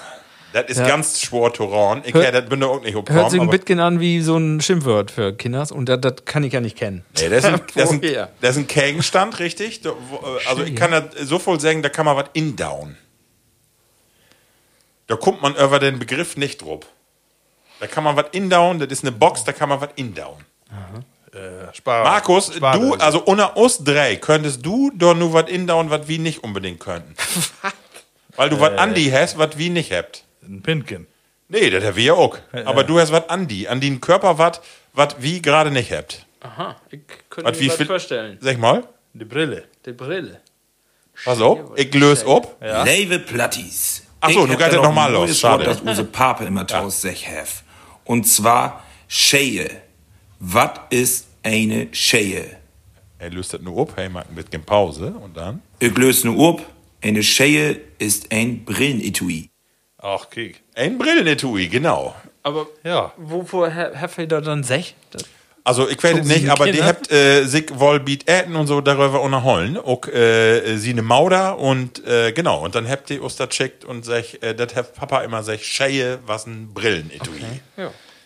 Das 0.56 0.70
ist 0.70 0.78
Ja. 0.78 0.88
ganz 0.88 1.20
schwer 1.22 1.54
zu 1.54 1.66
ran. 1.66 2.02
Ich 2.06 2.14
Hört- 2.14 2.28
hätte 2.28 2.40
das 2.42 2.50
bin 2.50 2.62
da 2.62 2.68
auch 2.68 2.82
nicht 2.82 2.94
Hört 2.96 3.06
sich 3.08 3.40
gekommen. 3.40 3.42
ein 3.42 3.50
bisschen 3.60 3.80
an 3.82 4.00
wie 4.00 4.22
so 4.22 4.38
ein 4.38 4.62
Schimpfwort 4.62 5.12
für 5.12 5.34
Kinders 5.34 5.70
und 5.74 5.88
das, 5.90 6.00
das 6.00 6.24
kann 6.24 6.46
ich 6.46 6.54
ja 6.54 6.62
nicht 6.62 6.78
kennen. 6.78 7.04
Nee, 7.20 7.28
das 7.28 7.40
ist 7.40 7.46
ein, 7.46 7.62
das 7.76 7.92
ist 7.92 8.04
ein, 8.04 8.28
das 8.42 8.52
ist 8.52 8.58
ein 8.60 8.68
Gegenstand, 8.68 9.40
richtig? 9.40 9.82
Da, 9.82 9.92
wo, 10.10 10.16
äh, 10.16 10.48
Also 10.48 10.64
ich 10.64 10.74
kann 10.78 10.92
das 10.92 11.04
so 11.28 11.40
voll 11.40 11.60
sagen, 11.60 11.82
da 11.84 11.90
kann 11.90 12.06
man 12.06 12.16
was 12.16 12.28
indown. 12.32 12.96
Da 15.08 15.16
kommt 15.18 15.42
man 15.42 15.56
über 15.56 15.80
den 15.80 16.00
Begriff 16.00 16.38
nicht 16.38 16.62
drauf. 16.62 16.82
Da 17.82 17.88
kann 17.88 18.06
man 18.06 18.16
was 18.16 18.28
indown, 18.32 18.80
das 18.80 18.88
ist 18.90 19.04
eine 19.04 19.12
Box, 19.12 19.44
da 19.44 19.52
kann 19.52 19.68
man 19.70 19.82
was 19.82 19.90
indown. 19.98 20.38
Spar 21.74 22.06
Markus, 22.06 22.54
Spar- 22.56 22.80
du, 22.80 22.94
also 22.94 23.22
unter 23.24 23.58
uns 23.58 23.84
drei, 23.84 24.16
könntest 24.16 24.66
du 24.66 24.90
doch 24.96 25.14
nur 25.14 25.34
was 25.34 25.50
indown, 25.50 25.90
was 25.90 26.08
wir 26.08 26.18
nicht 26.18 26.46
unbedingt 26.46 26.80
könnten. 26.80 27.14
Weil 28.38 28.50
du 28.50 28.60
was 28.62 28.78
Andi 28.78 29.10
hast, 29.12 29.38
was 29.38 29.58
wir 29.58 29.70
nicht 29.70 29.92
habt. 29.92 30.24
Ein 30.48 30.62
Pinken. 30.62 31.08
Nee, 31.48 31.70
das 31.70 31.84
haben 31.84 31.96
wir 31.96 32.04
ja 32.04 32.14
auch. 32.14 32.38
Aber 32.66 32.84
du 32.84 33.00
hast 33.00 33.12
was 33.12 33.30
Andi, 33.30 33.68
an 33.68 33.80
den 33.80 34.02
Körper 34.02 34.38
was, 34.38 34.62
was 34.94 35.16
wir 35.20 35.40
gerade 35.42 35.72
nicht 35.72 35.92
habt. 35.92 36.26
Aha, 36.42 36.76
ich 36.92 37.02
könnte 37.30 37.60
wie 37.60 37.68
mir 37.68 37.80
was 37.80 37.88
vorstellen. 37.88 38.38
Sag 38.42 38.58
mal. 38.58 38.84
Die 39.14 39.26
Brille. 39.26 39.66
Die 39.86 39.92
Brille. 39.94 40.42
Pass 41.24 41.40
auf, 41.40 41.60
ich 41.78 41.94
löse 41.94 42.26
ab. 42.28 42.58
Lewe 42.86 43.20
Plattis. 43.20 44.04
Ach 44.20 44.30
so, 44.32 44.46
Ich 44.46 44.52
du 44.52 44.58
kannst 44.58 44.74
da 44.74 44.78
ja 44.78 44.82
noch 44.82 44.84
noch 44.90 44.96
mal 44.96 45.08
ein 45.08 45.14
los, 45.14 45.40
schade. 45.40 45.66
Wort, 45.66 45.82
das 45.86 46.00
use 46.00 46.04
Pape 46.04 46.46
immer 46.46 46.66
taus 46.68 47.02
sech 47.02 47.28
hef. 47.28 47.64
Und 48.04 48.28
zwar 48.28 48.84
Scheie. 49.08 49.70
Was 50.40 50.72
ist 50.90 51.28
eine 51.44 51.88
Scheie? 51.94 52.58
Er 53.18 53.30
löst 53.30 53.54
das 53.54 53.62
nur 53.62 53.82
ab, 53.82 53.94
hey, 53.96 54.10
macht 54.10 54.30
ein 54.30 54.36
bisschen 54.36 54.64
Pause 54.64 55.14
und 55.24 55.38
dann. 55.38 55.62
Ich 55.80 55.96
löse 55.96 56.28
nur 56.28 56.38
ob. 56.50 56.62
Eine 57.02 57.24
Scheie 57.24 57.80
ist 58.00 58.32
ein 58.32 58.66
Brillenetui. 58.66 59.50
Ach, 60.08 60.30
kiek. 60.30 60.62
Ein 60.76 61.00
Brillenetui, 61.00 61.68
genau. 61.68 62.14
Aber 62.44 62.68
Ja. 62.84 63.12
wovor 63.18 63.74
habt 63.74 64.20
ihr 64.20 64.28
da 64.28 64.40
dann 64.40 64.64
sech? 64.64 64.94
Also 65.64 65.90
ich 65.90 65.98
weiß 66.04 66.12
Gucken 66.12 66.28
nicht, 66.28 66.48
aber 66.48 66.72
die 66.72 66.84
habt 66.84 67.12
äh, 67.12 67.44
sich 67.46 67.72
wohl 67.80 68.00
beat 68.00 68.30
äten 68.30 68.56
und 68.56 68.68
so 68.68 68.82
darüber 68.82 69.20
unterholen. 69.22 69.78
Auch 69.78 70.08
äh, 70.08 70.78
sie 70.78 70.94
ne 70.94 71.02
Mauder 71.02 71.58
und 71.58 72.06
äh, 72.06 72.32
genau. 72.34 72.64
Und 72.64 72.76
dann 72.76 72.88
habt 72.88 73.10
ihr 73.10 73.24
uns 73.24 73.36
das 73.38 73.50
checkt 73.50 73.84
und 73.84 74.06
sag, 74.06 74.44
äh, 74.44 74.54
das 74.54 74.76
hat 74.76 74.94
Papa 74.94 75.22
immer 75.24 75.42
sag, 75.42 75.60
Scheie, 75.62 76.20
was 76.28 76.46
ein 76.46 76.72
Brillenetui. 76.72 77.42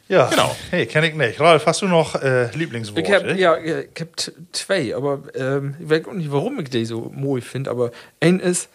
Ja, 0.09 0.25
Genau. 0.25 0.53
Hey, 0.71 0.85
kenn 0.85 1.05
ich 1.05 1.13
nicht. 1.15 1.39
Ralf, 1.39 1.65
hast 1.65 1.81
du 1.81 1.87
noch 1.87 2.15
äh, 2.21 2.51
Lieblingsworte? 2.57 3.01
Ich 3.01 3.13
hab, 3.13 3.37
ja, 3.37 3.55
ich 3.57 3.87
hab 4.01 4.07
zwei, 4.51 4.93
aber 4.93 5.21
ähm, 5.33 5.75
ich 5.79 5.89
weiß 5.89 6.07
auch 6.07 6.13
nicht, 6.13 6.31
warum 6.33 6.59
ich 6.59 6.69
die 6.71 6.83
so 6.83 7.09
mooi 7.15 7.39
finde, 7.39 7.71
aber 7.71 7.91
ein 8.19 8.41
ist 8.41 8.67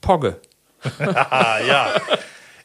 Pogge. 0.00 0.40
Ah, 0.98 1.58
ja. 1.68 1.92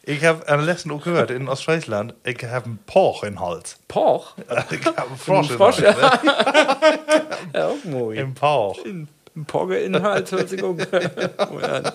Ich 0.08 0.24
habe 0.24 0.48
am 0.48 0.64
letzten 0.64 0.92
auch 0.92 1.04
gehört, 1.04 1.32
in 1.32 1.48
Ostfriesland, 1.48 2.14
ich 2.24 2.44
habe 2.44 2.66
einen 2.66 2.80
Poch 2.86 3.24
in 3.24 3.40
Hals. 3.40 3.78
Poch? 3.88 4.36
Ich 4.72 4.86
habe 4.86 5.02
einen 5.08 5.18
Frosch 5.18 5.52
Frosch, 5.52 5.82
Hals. 5.82 6.24
Ne? 6.24 6.32
Ja, 7.54 7.68
auch 7.68 7.84
mooi. 7.86 8.18
Im 8.18 8.34
Poch. 8.34 8.78
Ein 8.86 9.46
Pogge-Inhalt 9.46 10.32
hört 10.32 10.48
sich 10.50 10.64
auch 10.64 10.74
mooi 10.76 11.64
an. 11.64 11.92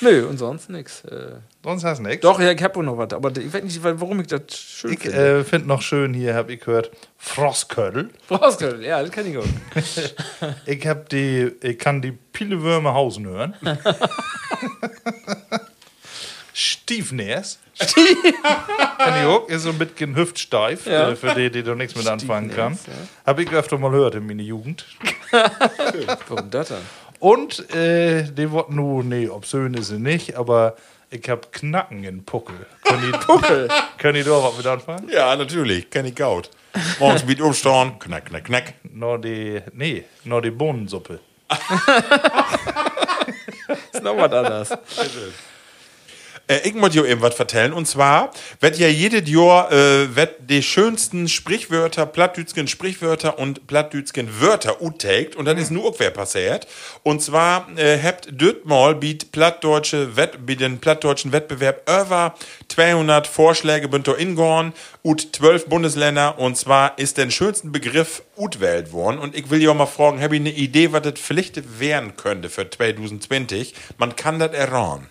Nö, 0.00 0.26
und 0.26 0.38
sonst 0.38 0.70
nix. 0.70 1.04
Äh, 1.04 1.36
Sonst 1.62 1.84
hast 1.84 1.98
du 1.98 2.02
nichts. 2.02 2.20
doch, 2.22 2.40
ja, 2.40 2.50
ich 2.50 2.62
hab 2.62 2.76
auch 2.76 2.82
noch 2.82 2.98
was, 2.98 3.12
aber 3.12 3.30
ich 3.36 3.52
weiß 3.52 3.62
nicht, 3.62 3.80
warum 3.82 4.20
ich 4.20 4.26
das 4.26 4.42
schön 4.56 4.92
Ich 4.92 5.00
finde. 5.00 5.38
äh, 5.40 5.44
finde 5.44 5.68
noch 5.68 5.82
schön 5.82 6.12
hier, 6.14 6.34
habe 6.34 6.52
ich 6.52 6.60
gehört, 6.60 6.90
Frostködel. 7.16 8.10
Brauchst 8.28 8.60
ja, 8.60 9.02
das 9.02 9.10
kann 9.10 9.26
ich 9.30 9.38
auch. 9.38 9.44
Ich 10.66 10.86
hab 10.86 11.08
die, 11.10 11.52
ich 11.62 11.78
kann 11.78 12.02
die 12.02 12.12
Pilewürmer 12.12 12.92
hausen 12.94 13.26
hören. 13.26 13.54
Stiefnäs. 16.54 17.58
Kann 18.98 19.20
ich 19.20 19.26
auch, 19.26 19.48
ist 19.48 19.64
so 19.64 19.70
ein 19.70 19.78
bisschen 19.78 20.14
hüftsteif, 20.14 20.86
Ja. 20.86 21.10
äh, 21.10 21.16
für 21.16 21.34
die, 21.34 21.50
die 21.50 21.64
da 21.64 21.74
nichts 21.74 21.96
mit 21.96 22.06
anfangen 22.06 22.54
kann. 22.54 22.78
Habe 23.26 23.42
ich 23.42 23.50
öfter 23.50 23.76
mal 23.78 23.90
gehört 23.90 24.14
in 24.14 24.24
meiner 24.26 24.42
Jugend. 24.44 24.86
Warum 26.28 26.50
das 26.50 26.68
dann? 26.68 26.82
Und 27.18 27.68
äh, 27.74 28.22
die 28.30 28.50
wollten 28.52 28.76
nur, 28.76 29.02
nee, 29.02 29.28
obszön 29.28 29.74
ist 29.74 29.88
sie 29.88 29.98
nicht, 29.98 30.36
aber 30.36 30.76
ich 31.10 31.28
hab 31.28 31.52
Knacken 31.52 32.04
in 32.04 32.24
Puckel. 32.24 32.66
Können 32.84 33.12
die, 33.12 33.18
Puckel. 33.18 33.68
können 33.98 34.14
die 34.14 34.22
da 34.22 34.30
was 34.42 34.56
mit 34.56 34.66
anfangen? 34.66 35.08
Ja, 35.12 35.34
natürlich, 35.34 35.90
kenn 35.90 36.06
ich 36.06 36.14
gaut. 36.14 36.50
Morgens 37.00 37.24
mit 37.24 37.40
umstauen, 37.40 37.98
knack, 37.98 38.26
knack, 38.26 38.44
knack. 38.44 38.74
Nur 38.84 39.18
die, 39.18 39.60
nee, 39.72 40.04
nur 40.24 40.40
die 40.42 40.50
Bohnensuppe. 40.50 41.18
ist 43.92 44.02
noch 44.02 44.16
was 44.16 44.32
anderes. 44.32 44.70
Äh, 46.46 46.68
ich 46.68 46.74
muss 46.74 46.90
dir 46.90 47.04
eben 47.04 47.22
was 47.22 47.34
vertellen. 47.34 47.72
Und 47.72 47.86
zwar 47.86 48.30
wird 48.60 48.78
ja 48.78 48.88
jedes 48.88 49.28
Jahr 49.28 49.70
äh, 49.72 50.14
wird 50.14 50.50
die 50.50 50.62
schönsten 50.62 51.28
Sprichwörter, 51.28 52.06
plattdütschen 52.06 52.68
Sprichwörter 52.68 53.38
und 53.38 53.66
plattdütschen 53.66 54.40
Wörter 54.40 54.82
uttagt. 54.82 55.36
Und 55.36 55.46
dann 55.46 55.58
ist 55.58 55.70
nur 55.70 55.86
auch 55.86 55.94
wer 55.98 56.10
passiert. 56.10 56.66
Und 57.02 57.22
zwar 57.22 57.68
äh, 57.76 57.98
habt 58.02 58.28
Dötmal 58.40 58.94
biet 58.94 59.32
plattdeutsche 59.32 60.16
Wett, 60.16 60.46
biet 60.46 60.60
den 60.60 60.78
plattdeutschen 60.78 61.32
Wettbewerb 61.32 61.88
über 61.88 62.34
200 62.68 63.26
Vorschläge 63.26 63.88
bünd 63.88 64.08
ingorn 64.08 64.72
ut 65.02 65.28
12 65.32 65.66
Bundesländer. 65.66 66.38
Und 66.38 66.56
zwar 66.56 66.98
ist 66.98 67.18
den 67.18 67.30
schönsten 67.30 67.72
Begriff 67.72 68.22
utwählt 68.36 68.92
worden. 68.92 69.18
Und 69.18 69.34
ich 69.34 69.50
will 69.50 69.62
ja 69.62 69.72
mal 69.74 69.86
fragen, 69.86 70.20
habe 70.20 70.36
ich 70.36 70.40
eine 70.40 70.52
Idee, 70.52 70.92
was 70.92 71.02
das 71.02 71.14
vielleicht 71.16 71.80
werden 71.80 72.16
könnte 72.16 72.48
für 72.50 72.68
2020? 72.68 73.74
Man 73.98 74.16
kann 74.16 74.38
das 74.38 74.52
erraten. 74.52 75.08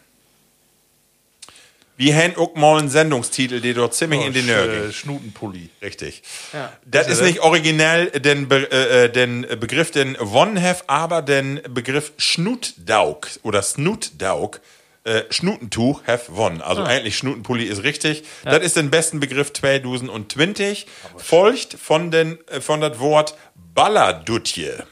Wir 1.95 2.15
haben 2.15 2.35
auch 2.37 2.55
mal 2.55 2.79
einen 2.79 2.89
Sendungstitel, 2.89 3.61
der 3.61 3.75
dort 3.75 3.93
ziemlich 3.93 4.25
in 4.25 4.33
die 4.33 4.41
Nörgel. 4.41 4.89
Äh, 4.89 4.93
Schnutenpulli. 4.93 5.69
Richtig. 5.81 6.23
Ja. 6.51 6.73
Das 6.85 7.07
ist 7.07 7.21
nicht 7.21 7.41
originell 7.41 8.07
den, 8.07 8.47
Be 8.47 8.67
äh, 8.71 9.05
äh, 9.05 9.09
den 9.11 9.41
Begriff, 9.59 9.91
den 9.91 10.17
One 10.17 10.61
have, 10.61 10.83
aber 10.87 11.21
den 11.21 11.61
Begriff 11.69 12.13
Schnutdauk 12.17 13.27
oder 13.43 13.61
Snutdauk. 13.61 14.59
Äh, 15.05 15.23
Schnutentuch 15.29 16.01
have 16.07 16.27
won. 16.29 16.61
Also 16.61 16.83
eigentlich 16.83 17.17
Schnutenpulli 17.17 17.65
ist 17.65 17.83
richtig. 17.83 18.23
Das 18.45 18.63
ist 18.63 18.77
den 18.77 18.89
besten 18.89 19.19
Begriff 19.19 19.51
2020. 19.51 20.87
Folgt 21.17 21.73
von, 21.73 22.09
den, 22.09 22.39
äh, 22.47 22.61
von 22.61 22.79
das 22.79 22.99
Wort 22.99 23.35
Balladutje. 23.75 24.85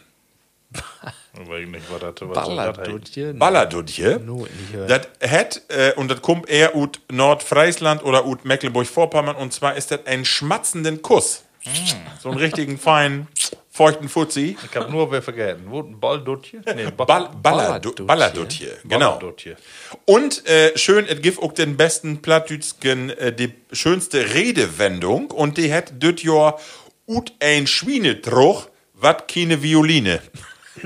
Ich 1.34 1.68
nicht, 1.68 1.86
was 1.90 2.00
das 2.02 2.14
was 2.20 2.46
soll 2.46 2.56
das. 2.58 2.78
No, 4.20 4.48
hat, 5.30 5.62
äh, 5.70 5.94
und 5.96 6.12
das 6.12 6.22
kommt 6.22 6.50
eher 6.50 6.76
aus 6.76 6.90
Nordfriesland 7.10 8.04
oder 8.04 8.26
aus 8.26 8.38
Mecklenburg-Vorpommern, 8.44 9.36
und 9.38 9.54
zwar 9.54 9.76
ist 9.76 9.92
das 9.92 10.02
ein 10.06 10.26
schmatzenden 10.26 11.02
Kuss. 11.02 11.44
So 12.22 12.30
einen 12.30 12.40
richtigen 12.40 12.78
feinen, 12.80 13.28
feuchten 13.70 14.10
Fuzzi. 14.10 14.58
Ich 14.70 14.76
hab 14.76 14.90
nur 14.90 15.12
wer 15.12 15.22
vergessen. 15.22 15.64
Wo 15.68 15.82
ein 15.82 16.00
Balldutje? 16.00 16.62
Nee, 16.76 16.86
Ball, 16.98 17.30
Balladu- 17.42 17.42
Balladutje. 17.42 18.06
Balladutje, 18.06 18.78
genau. 18.84 19.20
Und 20.06 20.46
äh, 20.50 20.76
schön, 20.78 21.06
es 21.08 21.22
gibt 21.22 21.42
auch 21.42 21.54
den 21.54 21.78
besten 21.78 22.22
Plattdütschen, 22.22 23.12
äh, 23.12 23.32
die 23.32 23.54
schönste 23.72 24.34
Redewendung, 24.34 25.32
und 25.32 25.58
die 25.58 25.72
hat 25.74 25.94
das 26.00 26.24
Jahr 26.24 26.60
ut 27.08 27.32
ein 27.40 27.68
Schwienetruch, 27.68 28.68
wat 28.96 29.28
keine 29.28 29.62
Violine. 29.64 30.20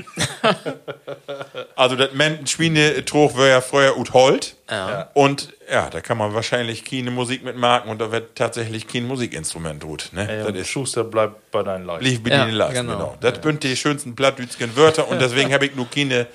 also 1.76 1.96
das 1.96 2.12
meint 2.14 2.48
Schwienetruch 2.48 3.36
war 3.36 3.46
ja 3.46 3.60
früher 3.60 3.96
ut 3.96 4.12
Holt. 4.12 4.56
Ja. 4.70 5.10
Und 5.14 5.52
ja, 5.70 5.88
da 5.90 6.00
kann 6.00 6.18
man 6.18 6.34
wahrscheinlich 6.34 6.84
keine 6.84 7.10
Musik 7.10 7.44
mitmachen 7.44 7.90
und 7.90 8.00
da 8.00 8.12
wird 8.12 8.36
tatsächlich 8.36 8.86
kein 8.88 9.06
Musikinstrument 9.06 9.82
gut. 9.82 10.10
Ne? 10.12 10.28
Ey, 10.28 10.44
das 10.52 10.62
ist 10.62 10.68
Schuster 10.68 11.04
bleibt 11.04 11.50
bei 11.50 11.62
deinen 11.62 11.84
Leisten. 11.86 12.04
Lief 12.04 12.20
Ja, 12.26 12.38
bedienen 12.40 12.56
lassen, 12.56 12.74
genau. 12.74 12.92
genau. 12.92 13.16
Das 13.20 13.42
sind 13.42 13.62
die 13.62 13.76
schönsten 13.76 14.14
plattdütschen 14.16 14.76
Wörter 14.76 15.08
und 15.08 15.20
deswegen 15.20 15.52
habe 15.52 15.66
ich 15.66 15.74
nur 15.74 15.88
keine. 15.90 16.26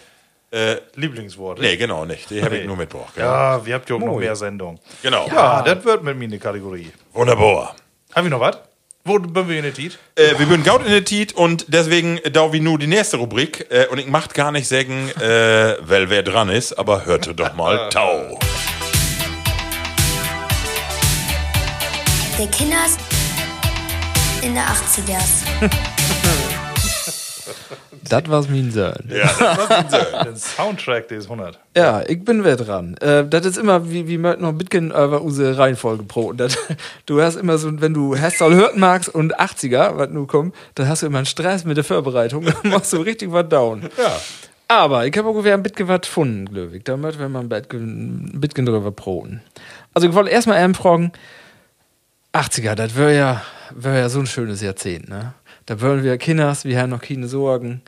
Lieblingsworte. 0.95 1.61
Nee, 1.61 1.77
genau 1.77 2.03
nicht. 2.03 2.29
Die 2.29 2.43
habe 2.43 2.55
ich 2.55 2.61
Nee. 2.63 2.67
nur 2.67 2.75
mitgebracht. 2.75 3.13
Genau. 3.15 3.25
Ja, 3.25 3.65
wir 3.65 3.73
habt 3.73 3.89
ja 3.89 3.95
auch 3.95 3.99
noch 4.01 4.17
mehr 4.17 4.35
Sendungen. 4.35 4.79
genau. 5.01 5.25
Ja, 5.29 5.61
das 5.61 5.85
wird 5.85 6.03
mit 6.03 6.17
mir 6.17 6.25
eine 6.25 6.39
Kategorie. 6.39 6.91
Wunderbar. 7.13 7.73
Haben 8.13 8.25
wir 8.25 8.31
noch 8.31 8.41
was? 8.41 8.57
Wo 9.03 9.13
sind 9.17 9.33
wir 9.33 9.57
in 9.57 9.63
der 9.63 9.73
Tiet? 9.73 9.97
Äh, 10.15 10.37
wir 10.37 10.45
sind 10.45 10.63
gaut 10.63 10.85
in 10.85 10.91
der 10.91 11.03
Tiet 11.03 11.33
und 11.33 11.65
deswegen 11.69 12.19
da 12.31 12.53
wie 12.53 12.59
nur 12.59 12.77
die 12.77 12.85
nächste 12.85 13.17
Rubrik. 13.17 13.65
Äh, 13.71 13.87
und 13.87 13.97
ich 13.97 14.05
macht 14.05 14.35
gar 14.35 14.51
nicht 14.51 14.67
sagen, 14.67 15.09
äh, 15.19 15.75
weil 15.79 16.11
wer 16.11 16.21
dran 16.21 16.49
ist, 16.49 16.73
aber 16.73 17.05
hörte 17.05 17.33
doch 17.33 17.55
mal 17.55 17.89
Tau. 17.91 18.37
Der 22.37 22.47
Kinders 22.47 22.97
in 24.43 24.53
der 24.53 24.65
80ers. 24.65 25.69
Das 28.11 28.29
war's 28.29 28.49
mein 28.49 28.71
Sohn. 28.71 28.93
Ja, 29.07 29.23
das 29.23 29.39
war 29.39 29.89
so. 29.89 30.23
Der 30.23 30.35
Soundtrack, 30.35 31.07
der 31.07 31.19
ist 31.19 31.31
100. 31.31 31.57
Ja, 31.77 32.03
ich 32.05 32.23
bin 32.25 32.43
wer 32.43 32.57
dran. 32.57 32.97
Äh, 32.97 33.25
das 33.25 33.45
ist 33.45 33.57
immer, 33.57 33.89
wie, 33.89 34.07
wie 34.09 34.17
man 34.17 34.41
noch 34.41 34.49
ein 34.49 34.57
bisschen 34.57 34.89
über 34.89 35.21
unsere 35.21 35.57
Reihenfolge 35.57 36.03
pro. 36.03 36.33
Das, 36.33 36.57
du 37.05 37.21
hast 37.21 37.37
immer 37.37 37.57
so, 37.57 37.69
wenn 37.79 37.93
du 37.93 38.13
Hessal 38.13 38.53
hört 38.53 38.75
magst 38.75 39.07
und 39.07 39.39
80er, 39.39 39.97
was 39.97 40.09
nu 40.09 40.27
kommt, 40.27 40.53
dann 40.75 40.89
hast 40.89 41.03
du 41.03 41.07
immer 41.07 41.19
einen 41.19 41.25
Stress 41.25 41.63
mit 41.63 41.77
der 41.77 41.85
Vorbereitung. 41.85 42.43
Dann 42.63 42.71
machst 42.71 42.91
du 42.91 42.97
richtig 42.97 43.31
was 43.31 43.47
down. 43.47 43.83
Ja. 43.97 44.19
Aber 44.67 45.05
ich 45.05 45.17
habe 45.17 45.29
ungefähr 45.29 45.53
ein 45.53 45.63
bisschen 45.63 45.87
was 45.87 46.01
gefunden, 46.01 46.45
Glöwig. 46.45 46.83
Da 46.83 46.97
möchten 46.97 47.21
wir 47.21 47.29
mal 47.29 47.43
ein 47.43 48.31
bisschen 48.33 48.65
drüber 48.65 48.91
proben. 48.91 49.41
Also 49.93 50.07
ich 50.09 50.13
wollte 50.13 50.31
erstmal 50.31 50.57
einen 50.57 50.75
fragen, 50.75 51.11
80er, 52.33 52.75
das 52.75 52.95
wäre 52.95 53.15
ja, 53.15 53.41
wär 53.73 53.99
ja 53.99 54.09
so 54.09 54.19
ein 54.19 54.27
schönes 54.27 54.61
Jahrzehnt, 54.61 55.09
ne? 55.09 55.33
Da 55.65 55.79
würden 55.81 56.03
wir 56.03 56.17
Kinders, 56.17 56.65
wir 56.65 56.79
haben 56.79 56.89
noch 56.89 57.01
keine 57.01 57.27
Sorgen. 57.27 57.81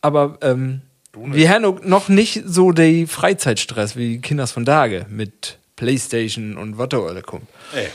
Aber 0.00 0.38
ähm, 0.40 0.80
wir 1.14 1.50
haben 1.50 1.78
noch 1.84 2.08
nicht 2.08 2.42
so 2.46 2.72
den 2.72 3.06
Freizeitstress 3.06 3.96
wie 3.96 4.20
Kinders 4.20 4.52
von 4.52 4.64
Tage 4.64 5.06
mit 5.08 5.58
Playstation 5.76 6.56
und 6.56 6.78
was 6.78 6.88
da 6.88 6.98
alle 6.98 7.22
kommt. 7.22 7.46
Ey. 7.74 7.88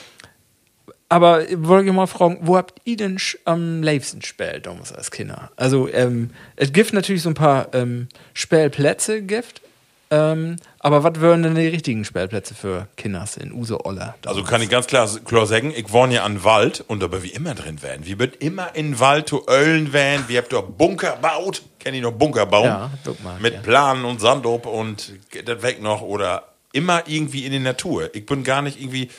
Aber 1.09 1.49
ich 1.49 1.55
wollte 1.63 1.91
mal 1.93 2.05
fragen, 2.05 2.39
wo 2.41 2.57
habt 2.57 2.81
ihr 2.83 2.97
denn 2.97 3.17
am 3.45 3.81
liebsten 3.81 4.19
gespielt 4.19 4.65
damals 4.65 4.91
als 4.91 5.09
Kinder? 5.09 5.51
Also, 5.55 5.87
ähm, 5.87 6.31
es 6.57 6.73
gibt 6.73 6.91
natürlich 6.91 7.21
so 7.21 7.29
ein 7.29 7.35
paar 7.35 7.73
ähm, 7.73 8.09
Spielplätze, 8.33 9.21
gibt. 9.21 9.61
Ähm, 10.09 10.55
aber 10.79 11.03
was 11.03 11.19
wären 11.19 11.43
denn 11.43 11.55
die 11.55 11.67
richtigen 11.67 12.05
Spielplätze 12.05 12.55
für 12.55 12.87
Kinders 12.95 13.35
in 13.35 13.51
Use 13.51 13.85
Olle? 13.85 14.15
Also 14.25 14.41
kann 14.43 14.61
ich 14.61 14.69
ganz 14.69 14.87
klar, 14.87 15.09
klar 15.25 15.45
sagen, 15.45 15.73
ich 15.75 15.91
wohne 15.91 16.15
ja 16.15 16.23
an 16.23 16.45
Wald 16.45 16.83
und 16.87 17.03
da 17.03 17.23
wie 17.23 17.29
immer 17.29 17.55
drin 17.55 17.83
werden. 17.83 18.05
Wir 18.05 18.17
wird 18.17 18.37
immer 18.37 18.73
in 18.73 18.99
Wald 19.01 19.27
zu 19.27 19.45
Ölen 19.49 19.91
werden. 19.91 20.23
Wir 20.27 20.37
habt 20.39 20.53
doch 20.53 20.63
Bunker 20.63 21.17
baut. 21.21 21.61
Kenn 21.79 21.93
ich 21.93 22.01
noch 22.01 22.13
Bunker 22.13 22.45
bauen? 22.45 22.65
Ja, 22.65 22.89
guck 23.03 23.21
mal, 23.23 23.37
Mit 23.39 23.55
ja. 23.55 23.59
Planen 23.61 24.05
und 24.05 24.21
Sand 24.21 24.45
ob 24.45 24.65
und 24.65 25.13
geht 25.29 25.47
das 25.49 25.61
weg 25.61 25.81
noch 25.81 26.01
oder 26.01 26.47
immer 26.71 27.03
irgendwie 27.07 27.45
in 27.45 27.51
die 27.51 27.59
Natur. 27.59 28.09
Ich 28.13 28.25
bin 28.25 28.43
gar 28.43 28.61
nicht 28.61 28.79
irgendwie, 28.79 29.09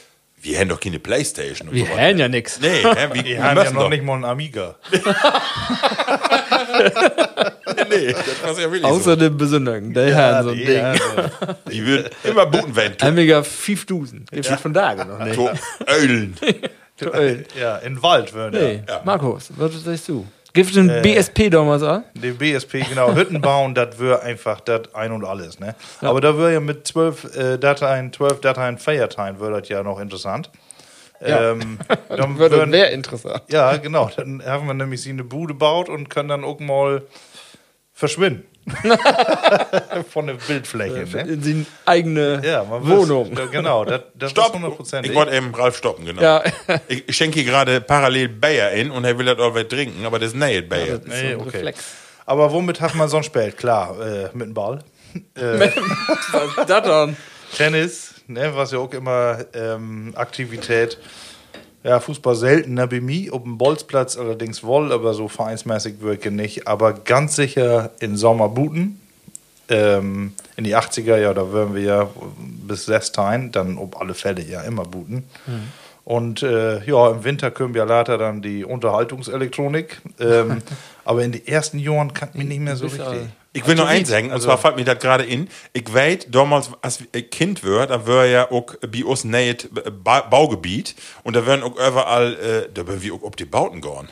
wir 0.41 0.59
haben 0.59 0.69
doch 0.69 0.81
keine 0.81 1.01
Playstation 1.01 1.69
und 1.69 1.75
Wir 1.75 1.85
sowas. 1.85 1.99
haben 1.99 2.19
ja 2.19 2.29
nix. 2.29 2.61
Nee, 2.61 2.83
wir, 2.85 3.25
wir 3.25 3.43
haben 3.45 3.57
ja 3.59 3.71
noch 3.73 3.83
doch. 3.83 3.89
nicht 3.91 4.05
mal 4.05 4.15
einen 4.15 4.25
Amiga. 4.25 4.77
Nee, 8.07 8.13
das 8.13 8.43
war 8.43 8.51
ja 8.53 8.71
wirklich 8.71 8.85
Außer 8.85 9.17
dem 9.17 9.37
Besonderen. 9.37 9.93
Der 9.93 10.15
Herrn, 10.15 10.45
so 10.45 10.51
ein 10.51 10.57
Ding. 10.57 10.69
ja, 10.69 10.95
so. 10.95 11.71
Die 11.71 11.85
wird 11.87 12.11
immer 12.25 12.47
booten 12.47 12.75
werden. 12.75 12.97
Amiga 13.01 13.43
5000. 13.43 14.31
Gibt 14.31 14.49
es 14.49 14.61
von 14.61 14.73
da 14.73 14.95
noch 14.95 15.19
nicht. 15.19 15.35
Zu 15.35 15.49
Ölen. 16.01 16.37
Zu 16.97 17.07
Öl. 17.15 17.45
ja, 17.59 17.77
in 17.79 18.03
Wald 18.03 18.33
würden 18.35 18.61
Nee, 18.61 18.83
ja. 18.89 19.03
Markus, 19.05 19.51
was 19.57 19.73
sagst 19.83 20.09
du? 20.09 20.27
Gibt 20.53 20.71
es 20.71 20.75
den 20.75 21.03
BSP 21.03 21.51
damals 21.51 21.83
an? 21.83 22.05
Den 22.15 22.37
BSP, 22.37 22.81
genau, 22.89 23.15
Hütten 23.15 23.41
bauen, 23.41 23.75
das 23.75 23.99
wäre 24.01 24.23
einfach 24.23 24.61
das 24.61 24.95
ein 24.95 25.13
und 25.13 25.25
alles, 25.25 25.61
ne? 25.61 25.75
Aber 26.01 26.21
da 26.21 26.37
wäre 26.37 26.55
ja 26.55 26.61
mit 26.61 26.87
zwölf 26.87 27.37
äh, 27.37 27.59
Dateien, 27.59 28.13
zwölf 28.13 28.41
Dateien 28.41 28.79
Feierteilen, 28.79 29.39
wäre 29.41 29.61
das 29.61 29.69
ja 29.69 29.83
noch 29.83 30.01
interessant. 30.01 30.51
Ja. 31.21 31.53
Ähm, 31.53 31.79
dann 32.09 32.39
Würde 32.39 32.67
mehr 32.67 32.91
interessant. 32.93 33.43
ja, 33.49 33.77
genau, 33.77 34.11
dann 34.17 34.43
haben 34.45 34.67
wir 34.67 34.75
nämlich 34.75 35.03
sie 35.03 35.11
eine 35.11 35.25
Bude 35.25 35.55
baut 35.55 35.89
und 35.89 36.09
können 36.09 36.29
dann 36.29 36.45
auch 36.45 36.59
mal 36.61 37.03
verschwinden. 37.99 38.45
Von 40.13 40.27
der 40.27 40.35
Bildfläche, 40.35 41.05
ne? 41.17 41.23
In 41.33 41.43
seine 41.43 41.67
eigene 41.87 42.41
Ja, 42.45 42.65
man 42.65 42.87
Wohnung. 42.87 43.31
Wüsste, 43.31 43.49
genau, 43.49 43.85
das, 43.85 44.03
das 44.15 44.31
Stopp! 44.31 44.49
ist 44.49 44.55
hundertprozentig. 44.55 45.11
Ich 45.11 45.17
wollte 45.17 45.35
eben 45.35 45.55
Ralf 45.55 45.77
stoppen, 45.77 46.05
genau. 46.05 46.21
Ja, 46.23 46.43
Ich 46.89 47.09
ich 47.09 47.17
schenke 47.17 47.41
hier 47.41 47.51
gerade 47.51 47.81
parallel 47.81 48.29
Bayer 48.29 48.71
in 48.73 48.91
und 48.91 49.05
er 49.05 49.19
will 49.19 49.27
das 49.27 49.39
auch 49.39 49.55
was 49.55 49.69
trinken, 49.69 50.05
aber 50.05 50.19
das 50.19 50.29
ist 50.29 50.37
nicht 50.37 50.69
Bayer. 50.69 50.99
das 50.99 51.01
ist 51.01 51.09
Nee, 51.09 51.33
so 51.33 51.41
ein 51.41 51.47
okay. 51.47 51.57
Reflex. 51.57 51.85
Aber 52.27 52.53
womit 52.53 52.81
hat 52.83 52.95
man 52.95 53.09
so 53.09 53.17
ein 53.17 53.23
Spiel? 53.25 53.53
Klar, 53.53 53.97
äh, 54.01 54.29
mit 54.35 54.49
dem 54.49 54.55
Ball. 54.55 54.81
Was 55.35 56.67
das 56.67 56.83
dann? 56.85 57.17
Tennis, 57.57 58.15
ne, 58.27 58.55
was 58.55 58.73
ja 58.73 58.79
auch 58.79 58.93
immer 58.93 59.39
ähm, 59.55 60.13
Aktivität. 60.15 60.99
Ja, 61.85 62.01
Fußball 62.01 62.35
selten, 62.35 62.75
ne, 62.75 62.89
bei 62.89 63.01
mir. 63.01 63.33
Auf 63.33 63.43
dem 63.43 63.57
Bolzplatz 63.57 64.17
allerdings 64.17 64.65
wohl, 64.65 64.93
aber 64.93 65.15
so 65.15 65.29
vereinsmäßig 65.29 66.01
wirke 66.01 66.31
nicht. 66.31 66.67
Aber 66.67 66.93
ganz 66.93 67.37
sicher 67.37 67.91
in 68.01 68.17
Sommerbuten. 68.17 69.01
Ähm, 69.71 70.33
in 70.57 70.65
die 70.65 70.77
80er, 70.77 71.19
ja, 71.19 71.35
da 71.35 71.53
würden 71.53 71.75
wir 71.75 71.83
ja 71.83 72.11
bis 72.67 72.87
Sestein, 72.87 73.53
dann 73.53 73.79
auf 73.79 74.01
alle 74.01 74.15
Fälle 74.15 74.43
ja 74.43 74.63
immer 74.63 74.85
booten. 74.85 75.25
Und 76.05 76.43
äh, 76.43 76.83
ja, 76.85 77.11
im 77.11 77.23
Winter 77.23 77.51
können 77.51 77.75
wir 77.75 77.85
leider 77.85 78.17
dann 78.17 78.41
die 78.41 78.65
Unterhaltungselektronik. 78.65 80.01
Ähm, 80.19 80.63
aber 81.05 81.23
in 81.23 81.33
den 81.33 81.47
ersten 81.47 81.79
Jahren 81.79 82.15
kann 82.15 82.31
ich 82.33 82.39
mich 82.39 82.49
nicht 82.49 82.61
mehr 82.61 82.77
so 82.77 82.87
richtig. 82.87 83.29
Ich 83.55 83.67
will 83.67 83.75
noch 83.75 83.87
Also 83.87 83.99
eins 83.99 84.09
sagen, 84.09 84.27
und 84.27 84.33
also- 84.33 84.47
zwar 84.47 84.59
fällt 84.59 84.77
mir 84.77 84.85
das 84.85 84.99
gerade 84.99 85.25
in. 85.25 85.49
Ich 85.73 85.93
weiß, 85.93 86.27
damals, 86.31 86.71
als 86.83 87.01
ich 87.13 87.31
Kind 87.31 87.65
war, 87.65 87.87
da 87.87 88.07
war 88.07 88.27
ja 88.27 88.51
auch 88.51 88.75
bei 88.91 89.05
uns 89.05 89.25
näht 89.25 89.69
ba 90.05 90.21
Baugebiet 90.21 90.95
und 91.25 91.35
da 91.35 91.47
werden 91.47 91.63
auch 91.63 91.75
überall, 91.75 92.35
äh, 92.35 92.69
da 92.73 92.87
werden 92.87 93.03
wir 93.03 93.15
auch 93.15 93.23
auf 93.23 93.37
die 93.37 93.47
Bauten 93.47 93.81
gehen. 93.81 94.09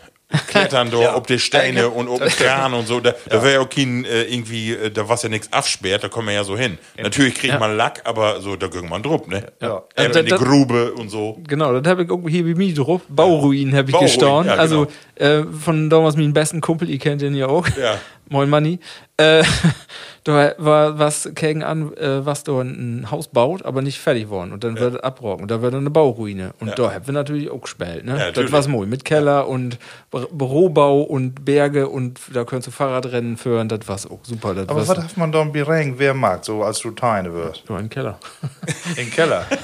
Klettern 0.48 0.90
da, 0.90 1.14
ob 1.14 1.28
die 1.28 1.38
Steine 1.38 1.88
und 1.90 2.08
ob 2.08 2.20
Kran 2.20 2.74
und 2.74 2.88
so. 2.88 2.98
Da, 2.98 3.14
da 3.28 3.42
wäre 3.44 3.54
ja 3.54 3.60
auch 3.60 3.68
kein, 3.68 4.04
äh, 4.04 4.22
irgendwie, 4.24 4.72
äh, 4.72 4.90
da 4.90 5.08
was 5.08 5.22
ja 5.22 5.28
nichts 5.28 5.52
absperrt, 5.52 6.02
da 6.02 6.08
kommen 6.08 6.26
wir 6.28 6.34
ja 6.34 6.42
so 6.42 6.56
hin. 6.56 6.78
Natürlich 7.00 7.34
kriegt 7.36 7.60
man 7.60 7.76
Lack, 7.76 8.00
aber 8.04 8.40
so, 8.40 8.56
da 8.56 8.66
ging 8.66 8.88
man 8.88 9.04
drupp, 9.04 9.28
ne? 9.28 9.52
Ja. 9.62 9.84
Äh, 9.94 10.02
Ja, 10.02 10.18
in 10.18 10.24
die 10.24 10.30
das- 10.30 10.40
Grube 10.40 10.94
und 10.94 11.10
so. 11.10 11.38
Genau, 11.46 11.78
das 11.78 11.88
habe 11.88 12.02
ich 12.02 12.10
auch 12.10 12.20
hier 12.28 12.42
bei 12.42 12.54
mir 12.54 12.74
drauf. 12.74 13.02
Bauruinen 13.08 13.72
habe 13.76 13.88
ich 13.88 13.92
Bauruinen, 13.92 14.12
gestaunt. 14.12 14.46
ja, 14.48 14.54
Also 14.54 14.88
äh, 15.14 15.44
von 15.44 15.88
damals 15.90 16.16
meinen 16.16 16.32
besten 16.32 16.60
Kumpel, 16.60 16.90
ihr 16.90 16.98
kennt 16.98 17.20
den 17.22 17.36
ja 17.36 17.46
auch. 17.46 17.68
Ja. 17.80 17.96
Moin 18.28 18.48
Manni. 18.50 18.80
Äh, 19.18 19.42
da 20.24 20.52
war 20.58 20.98
was 20.98 21.28
gegen 21.34 21.62
an, 21.62 21.96
äh, 21.96 22.26
was 22.26 22.42
da 22.44 22.60
ein 22.60 23.10
Haus 23.10 23.28
baut, 23.28 23.64
aber 23.64 23.80
nicht 23.82 23.98
fertig 23.98 24.28
worden. 24.28 24.52
Und 24.52 24.64
dann 24.64 24.78
wird 24.78 24.94
es 24.96 25.00
abbrochen. 25.00 25.42
Und 25.42 25.50
da 25.50 25.62
wird 25.62 25.74
eine 25.74 25.88
Bauruine. 25.90 26.52
Und 26.60 26.68
Ja. 26.68 26.74
da 26.74 26.92
haben 26.94 27.06
wir 27.06 27.14
natürlich 27.14 27.50
auch 27.50 27.60
gespielt. 27.62 28.04
Ne? 28.04 28.12
das 28.14 28.20
natürlich. 28.26 28.52
war's 28.52 28.68
mooi. 28.68 28.86
Mit 28.86 29.04
Keller 29.04 29.46
und 29.48 29.78
Bü- 30.12 30.26
Bürobau 30.32 31.02
und 31.02 31.44
Berge 31.44 31.88
und 31.88 32.18
da 32.34 32.44
könntest 32.44 32.66
du 32.66 32.70
Fahrradrennen 32.72 33.36
führen. 33.36 33.68
Das 33.68 33.80
war's 33.86 34.06
auch 34.10 34.18
super. 34.24 34.54
Das 34.54 34.68
Aber 34.68 34.80
was 34.86 34.98
hat 34.98 35.16
man 35.16 35.30
dann 35.32 35.52
bereng, 35.52 35.94
wer 35.98 36.12
mag, 36.12 36.44
so 36.44 36.62
als 36.64 36.80
du 36.80 36.90
Teine 36.90 37.32
wirst? 37.32 37.68
nur 37.68 37.78
ein 37.78 37.88
Keller. 37.88 38.18
Im 38.96 39.10
Keller. 39.10 39.46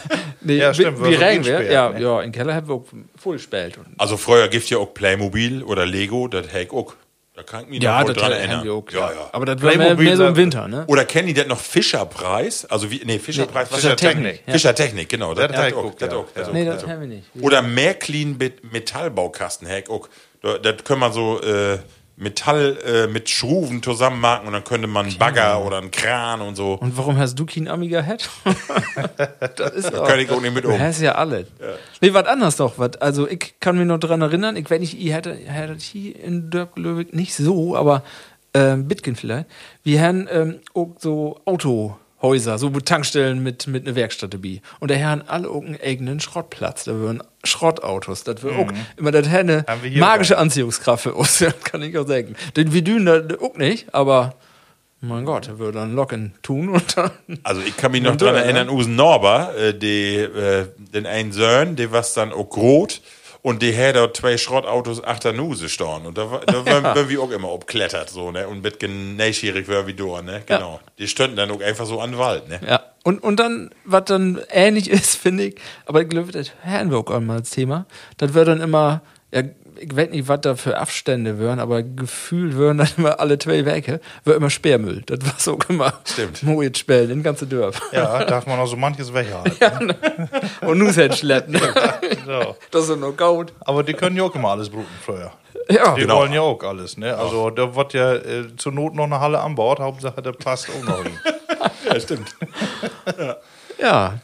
Nee, 0.45 0.57
Ja, 0.57 0.75
stimmt, 0.75 0.99
gesperrt, 0.99 1.71
Ja, 1.71 1.91
ne? 1.91 2.01
ja, 2.03 2.21
in 2.21 2.33
Keller 2.33 2.57
haben 2.57 2.67
wir 2.67 2.75
auch 2.75 2.85
voll 3.17 3.35
gespielt. 3.37 3.79
Und 3.79 3.87
Also 3.97 4.17
früher 4.17 4.49
gibt 4.49 4.69
ja 4.71 4.79
auch 4.79 4.93
Playmobil 4.93 5.63
oder 5.63 5.87
Lego, 5.87 6.27
das 6.27 6.47
ich 6.53 6.73
auch. 6.73 6.95
Da 7.35 7.43
kann 7.43 7.63
ich 7.65 7.69
mich 7.71 7.83
Ja, 7.83 8.05
noch 8.05 8.13
dran 8.13 8.31
erinnern. 8.33 8.63
wir 8.65 8.75
auch. 8.75 8.85
ja, 8.93 9.11
ja. 9.11 9.31
Aber 9.33 9.47
das 9.47 9.63
war 9.63 9.75
mehr, 9.75 9.95
mehr 9.97 10.17
so 10.19 10.27
im 10.27 10.37
Winter, 10.37 10.69
ne? 10.69 10.85
Oder 10.87 11.07
kennen 11.07 11.29
die 11.29 11.35
das 11.35 11.47
noch 11.47 11.59
Fischerpreis? 11.59 12.67
Also 12.67 12.91
wie, 12.91 13.01
nee, 13.07 13.19
Fischerpreis, 13.19 13.71
was 13.71 13.81
Fischer 13.81 13.95
ist 13.95 14.03
das? 14.05 14.11
Technik. 14.13 14.43
Ja. 14.47 14.53
Fischertechnik, 14.53 15.09
genau. 15.09 15.33
Das, 15.33 15.49
Das 15.49 15.57
das, 15.57 15.65
auch, 15.65 15.69
ich 15.69 15.75
auch, 15.93 15.95
das 15.95 16.13
ja. 16.13 16.17
auch, 16.19 16.27
das 16.35 16.47
Ja. 16.49 16.53
Nee, 16.53 16.65
das 16.67 16.87
haben 16.87 17.01
wir 17.01 17.07
nicht. 17.09 17.25
Oder 17.41 17.63
Märklin 17.63 18.37
Metallbaukasten, 18.71 19.67
auch. 19.89 20.09
Da- 20.43 20.59
Das 20.59 20.85
können 20.85 21.01
man 21.01 21.13
so 21.15 21.41
äh, 21.41 21.79
Metall 22.23 22.79
äh, 22.85 23.07
mit 23.07 23.29
Schruven 23.29 23.83
zusammenmarken 23.83 24.47
und 24.47 24.53
dann 24.53 24.65
könnte 24.65 24.87
man 24.87 25.07
einen 25.07 25.19
Bagger 25.19 25.65
oder 25.65 25.79
einen 25.79 25.91
Kran 25.91 26.41
und 26.41 26.57
so. 26.57 26.75
Und 26.75 26.97
warum 26.97 27.19
hast 27.19 27.39
du 27.39 27.47
kein 27.47 27.69
Amiga 27.69 28.01
Head? 28.03 28.29
das 29.57 29.73
ist 29.73 29.95
auch. 29.95 30.07
Kann 30.07 30.21
ich 30.21 30.31
auch 30.31 30.41
nicht 30.41 30.55
mit 30.55 30.65
um. 30.65 30.79
hast 30.79 31.01
ja 31.01 31.17
alles. 31.17 31.47
Nee, 32.01 32.15
was 32.15 32.27
anders 32.27 32.57
doch. 32.57 32.79
Was, 32.79 32.97
also, 32.97 33.29
ich 33.29 33.55
kann 33.61 33.77
mich 33.77 33.87
noch 33.87 33.99
dran 33.99 34.23
erinnern, 34.23 34.57
ich 34.57 34.71
weiß 34.71 34.81
nicht, 34.81 34.99
ihr 34.99 35.15
hättet, 35.15 35.47
hättet 35.47 35.83
hier 35.83 36.19
in 36.23 36.51
Dörp-Löwig 36.51 37.13
nicht 37.13 37.35
so, 37.35 37.77
aber 37.77 38.03
ähm, 38.55 38.89
Bitkin 38.89 39.17
vielleicht. 39.17 39.47
Wir 39.83 40.01
haben 40.03 40.29
ähm, 40.31 40.61
auch 40.75 40.95
so 40.99 41.41
Autohäuser, 42.23 42.57
so 42.57 42.71
Tankstellen 42.71 43.43
mit, 43.43 43.67
mit 43.67 43.85
einer 43.85 43.97
Werkstatt 43.97 44.33
dabei. 44.33 44.63
Und 44.79 44.91
da 44.91 44.97
haben 44.97 45.23
alle 45.27 45.51
auch 45.51 45.63
einen 45.63 45.79
eigenen 45.83 46.21
Schrottplatz. 46.21 46.85
Da 46.85 46.95
würden 46.95 47.23
Schrottautos. 47.43 48.23
Das 48.23 48.43
wird 48.43 48.55
auch 48.55 48.73
immer, 48.97 49.11
das 49.11 49.29
hat 49.29 49.47
wir 49.49 49.91
hier 49.91 50.01
magische 50.01 50.37
auch. 50.37 50.43
Anziehungskraft 50.43 51.03
für 51.03 51.15
uns, 51.15 51.39
das 51.41 51.59
kann 51.65 51.83
ich 51.83 51.99
auch 51.99 52.07
sagen. 52.07 52.37
Den 52.57 52.73
wir 52.73 52.83
dünen 52.83 53.07
das 53.07 53.41
auch 53.41 53.57
nicht, 53.57 53.93
aber 53.93 54.35
mein 55.01 55.25
Gott, 55.25 55.49
er 55.49 55.59
würde 55.59 55.81
dann 55.81 55.95
Locken 55.95 56.35
tun 56.43 56.69
und 56.69 56.97
dann. 56.97 57.11
Also 57.43 57.61
ich 57.61 57.77
kann 57.77 57.91
mich 57.91 58.03
noch 58.03 58.15
dran 58.15 58.35
du, 58.35 58.41
erinnern, 58.41 58.69
Usen 58.69 58.95
Norber, 58.95 59.53
äh, 59.57 59.75
die, 59.77 60.15
äh, 60.19 60.67
den 60.95 61.07
einen 61.07 61.33
Sohn, 61.33 61.75
der 61.75 61.91
was 61.91 62.15
dann 62.15 62.33
auch 62.33 62.57
rot 62.57 63.01
und 63.43 63.61
die 63.63 63.77
hat 63.77 63.97
dort 63.97 64.17
zwei 64.17 64.39
Schrottautos 64.39 65.03
achter 65.03 65.33
Nuse 65.33 65.69
stehen. 65.69 66.07
Und 66.07 66.17
da, 66.17 66.31
war- 66.31 66.41
da 66.47 66.65
waren 66.65 66.83
waren 66.85 67.09
wir 67.09 67.21
auch 67.21 67.31
immer 67.31 67.51
obklettert, 67.51 68.09
so, 68.11 68.31
ne? 68.31 68.47
Und 68.49 68.63
mit 68.63 68.81
neugierig 69.17 69.69
war 69.69 69.87
wie 69.87 69.95
du, 69.95 70.17
ne? 70.23 70.43
Genau. 70.47 70.81
Die 70.99 71.09
standen 71.09 71.37
dann 71.37 71.51
auch 71.51 71.61
einfach 71.61 71.87
so 71.87 72.01
an 72.01 72.13
den 72.13 72.19
Wald, 72.19 72.49
ne? 72.49 72.61
Ja. 72.67 72.83
Und, 73.05 73.23
und 73.23 73.41
dann, 73.41 73.71
was 73.85 74.05
dann 74.05 74.41
ähnlich 74.51 74.89
ist, 74.91 75.17
finde 75.17 75.47
ich, 75.47 75.57
aber 75.87 76.03
ich 76.03 76.09
glaube, 76.09 76.31
das 76.33 76.53
hören 76.63 76.91
wir 76.91 76.99
auch 76.99 77.11
einmal 77.11 77.39
als 77.39 77.51
Thema, 77.51 77.87
das 78.17 78.33
wird 78.35 78.47
dann 78.49 78.61
immer, 78.61 79.03
ja, 79.35 79.43
ich 79.83 79.97
weiß 79.97 80.11
nicht, 80.11 80.29
was 80.29 80.41
da 80.43 80.55
für 80.55 80.79
Abstände 80.79 81.39
wären, 81.39 81.59
aber 81.61 81.83
gefühlt 81.83 82.57
wären 82.59 82.79
dann 82.79 82.89
immer 82.97 83.19
alle 83.21 83.39
zwei 83.39 83.65
Werke, 83.65 84.01
wird 84.25 84.37
immer 84.37 84.51
Sperrmüll. 84.51 85.03
Das 85.07 85.19
war 85.25 85.35
so 85.39 85.59
immer. 85.69 85.93
Stimmt. 86.05 86.43
Moet 86.43 86.79
Spell, 86.79 87.11
in 87.11 87.23
ganze 87.23 87.47
Dörf. 87.47 87.81
Ja, 87.93 88.25
darf 88.25 88.47
man 88.47 88.59
auch 88.59 88.67
so 88.67 88.77
manches 88.77 89.13
weghalten. 89.13 89.95
Und 90.63 90.79
Nushänd 90.79 91.15
schleppen. 91.17 91.59
So. 92.27 92.57
Das 92.71 92.89
ist 92.89 92.97
nur 92.99 93.17
Gold. 93.17 93.53
Aber 93.61 93.83
die 93.83 93.95
können 93.95 94.17
ja 94.17 94.23
auch 94.25 94.35
immer 94.35 94.51
alles 94.51 94.69
bruten 94.71 94.87
früher. 95.05 95.33
Ja, 95.69 95.95
Die 95.95 96.01
Genau. 96.03 96.19
wollen 96.19 96.33
ja 96.33 96.41
auch 96.41 96.63
alles, 96.63 96.97
ne? 96.97 97.17
Also 97.17 97.51
da 97.51 97.75
wird 97.75 97.93
ja 97.95 98.15
äh, 98.15 98.57
zur 98.57 98.73
Not 98.73 98.95
noch 98.95 99.05
eine 99.05 99.21
Halle 99.21 99.41
an 99.41 99.55
Bord, 99.55 99.79
Hauptsache 99.81 100.21
der 100.23 100.33
passt 100.33 100.69
auch 100.71 100.85
noch 100.89 101.03
hin. 101.03 101.13
Ja, 101.85 102.01
stimmt. 102.01 102.35
Ja, 103.19 103.37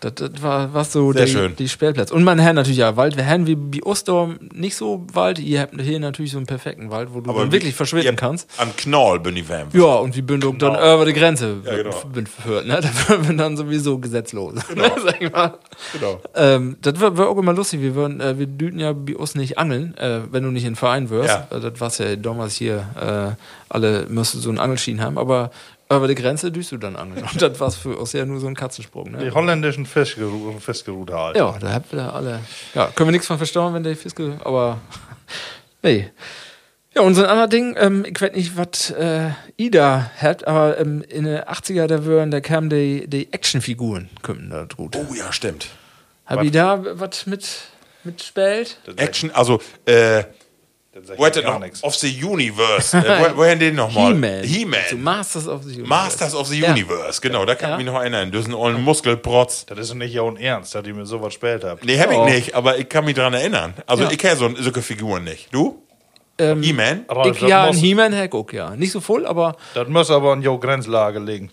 das, 0.01 0.15
das 0.15 0.31
war 0.43 0.73
was 0.73 0.93
so 0.93 1.13
Sehr 1.13 1.25
die, 1.25 1.33
schön. 1.33 1.57
die 1.57 1.69
Spielplätze. 1.69 2.15
Und 2.15 2.23
man 2.25 2.43
hat 2.43 2.55
natürlich 2.55 2.79
ja 2.79 2.97
Wald. 2.97 3.17
Wir 3.17 3.27
haben 3.27 3.47
wie 3.47 3.57
bei 3.57 3.83
Ostorm 3.83 4.39
nicht 4.55 4.77
so 4.77 5.05
Wald. 5.13 5.39
Ihr 5.39 5.61
habt 5.63 5.81
hier 5.81 5.99
natürlich 6.01 6.33
so 6.33 6.39
einen 6.39 6.47
perfekten 6.47 6.91
Wald, 6.91 7.09
wo 7.13 7.21
du 7.21 7.33
dann 7.33 7.53
wirklich 7.53 7.75
verschwinden 7.75 8.17
kannst. 8.17 8.49
An 8.59 8.75
Knoll 8.77 9.21
bin 9.21 9.37
ich 9.37 9.49
warm. 9.49 9.69
Ja, 9.73 9.97
und 9.97 10.17
wie 10.17 10.23
Bündung 10.23 10.59
dann 10.59 10.75
über 10.75 11.05
die 11.05 11.13
Grenze 11.13 11.57
Ja, 11.65 11.77
genau. 11.77 11.97
bin 12.13 12.27
verhört, 12.27 12.67
ne? 12.67 12.81
Da 12.89 12.89
würden 13.09 13.29
wir 13.29 13.37
dann 13.37 13.57
sowieso 13.57 13.99
gesetzlos. 13.99 14.55
Ne, 14.79 14.93
sag 15.05 15.21
ich 15.21 15.33
mal. 15.33 15.55
Genau. 15.93 16.21
Ähm, 16.37 16.77
das 16.83 17.01
war, 17.01 17.17
war 17.19 17.29
auch 17.29 17.39
immer 17.39 17.53
lustig. 17.53 17.81
Wir, 17.81 17.95
würden, 17.95 18.21
äh, 18.21 18.39
wir 18.39 18.47
düten 18.47 18.79
ja 18.79 18.93
bei 18.93 19.17
uns 19.17 19.35
nicht 19.35 19.59
angeln, 19.59 19.97
äh, 19.97 20.21
wenn 20.31 20.45
du 20.45 20.51
nicht 20.51 20.65
in 20.65 20.71
den 20.71 20.77
Verein 20.77 21.11
wirst. 21.11 21.31
Ja. 21.31 21.49
Äh, 21.57 21.61
das 21.61 21.81
war's 21.81 21.99
ja 21.99 22.15
damals 22.17 22.55
hier. 22.57 22.87
Äh, 23.01 23.35
alle 23.69 24.07
müssten 24.09 24.39
so 24.39 24.49
einen 24.51 24.59
Angelschienen 24.59 25.03
haben, 25.03 25.19
aber 25.19 25.51
über 25.97 26.07
die 26.09 26.15
Grenze 26.15 26.53
düst 26.53 26.71
du 26.73 26.77
dann 26.77 26.97
angeln. 26.97 27.25
Und 27.33 27.41
das 27.41 27.59
war 27.61 27.71
für 27.71 27.97
uns 27.97 28.13
ja 28.13 28.25
nur 28.27 28.41
so 28.41 28.47
ein 28.47 28.55
Katzensprung. 28.55 29.17
Die 29.19 29.25
Ne? 29.27 29.35
holländischen 29.35 29.87
Fischgeru 29.87 30.59
Fischgerude 30.61 31.17
halt. 31.17 31.37
Ja, 31.37 31.57
da 31.59 31.73
habt 31.73 31.93
ihr 31.93 32.13
alle. 32.13 32.41
Ja, 32.75 32.87
können 32.95 33.09
wir 33.09 33.13
nichts 33.13 33.27
von 33.27 33.39
verstauen, 33.39 33.73
wenn 33.75 33.83
der 33.83 33.97
Fiske, 33.97 34.39
aber 34.45 34.79
nee. 35.83 36.11
Ja, 36.95 37.03
und 37.03 37.15
so 37.15 37.23
ein 37.23 37.29
anderes 37.29 37.51
Ding, 37.51 37.77
ähm, 37.79 38.05
ich 38.07 38.21
weiß 38.21 38.33
nicht, 38.33 38.57
was 38.57 38.91
äh, 38.91 39.31
Ida 39.57 40.11
hat, 40.17 40.47
aber 40.47 40.79
ähm, 40.79 41.03
in 41.09 41.25
den 41.25 41.39
80er, 41.41 41.87
da 41.87 42.05
würden, 42.05 42.31
da 42.31 42.41
kamen 42.41 42.71
die, 42.71 43.07
die 43.07 43.33
Actionfiguren, 43.33 44.09
kommen 44.23 44.51
da 44.51 44.67
gut. 44.77 44.97
Oh 44.97 45.15
ja, 45.15 45.33
stimmt. 45.33 45.69
Hab 46.27 46.43
ich 46.43 46.51
da 46.51 46.83
was 46.99 47.27
mit, 47.27 47.47
mitspielt? 48.05 48.79
Action, 48.97 49.31
also, 49.31 49.61
äh, 49.87 50.25
der 51.07 51.43
gar 51.43 51.53
noch? 51.55 51.61
nix. 51.61 51.83
Of 51.83 51.95
the 51.97 52.25
Universe. 52.25 52.97
äh, 52.97 53.03
wo, 53.33 53.37
woher 53.39 53.57
den 53.57 53.75
nochmal? 53.77 54.13
He-Man. 54.13 54.43
He-Man. 54.45 54.81
So 54.91 54.97
Masters 54.97 55.49
of 55.49 55.63
the 55.65 55.69
Universe. 55.81 55.89
Masters 55.89 56.35
of 56.35 56.47
the 56.49 56.59
Ja. 56.61 56.71
Universe, 56.73 57.21
genau, 57.21 57.45
da 57.45 57.55
kann 57.55 57.71
Ja. 57.71 57.79
ich 57.79 57.85
mich 57.85 57.93
noch 57.93 58.01
erinnern. 58.01 58.31
Das 58.33 58.43
ist 58.43 58.49
ein 58.49 58.55
ollen 58.55 58.83
Muskelprotz. 58.83 59.67
Das 59.67 59.79
ist 59.79 59.95
nicht 59.95 60.15
ja 60.15 60.23
ernst, 60.39 60.75
dass 60.75 60.87
ihr 60.87 60.95
mir 60.95 61.07
sowas 61.07 61.29
gespielt 61.29 61.65
habt. 61.65 61.85
Nee, 61.85 61.99
hab 61.99 62.11
ich 62.11 62.19
nicht, 62.35 62.55
aber 62.55 62.79
ich 62.79 62.89
kann 62.89 63.05
mich 63.05 63.15
dran 63.15 63.35
erinnern. 63.35 63.75
Also, 63.87 64.05
Ja. 64.05 64.11
ich 64.11 64.19
kenne 64.19 64.37
so, 64.37 64.49
solche 64.57 64.83
Figuren 64.83 65.25
nicht. 65.25 65.49
Du? 65.53 65.83
Ähm, 66.39 66.63
He-Man? 66.63 67.05
Ich 67.33 67.41
ja, 67.43 67.65
ein 67.65 67.75
He-Man 67.75 68.13
hätte 68.13 68.37
auch, 68.37 68.53
ja. 68.53 68.77
Nicht 68.77 68.93
so 68.93 69.01
voll, 69.01 69.27
aber 69.27 69.57
Das 69.75 69.89
muss 69.89 70.11
aber 70.11 70.33
in 70.35 70.43
Jo 70.43 70.59
Grenzlage 70.59 71.19
liegen. 71.19 71.51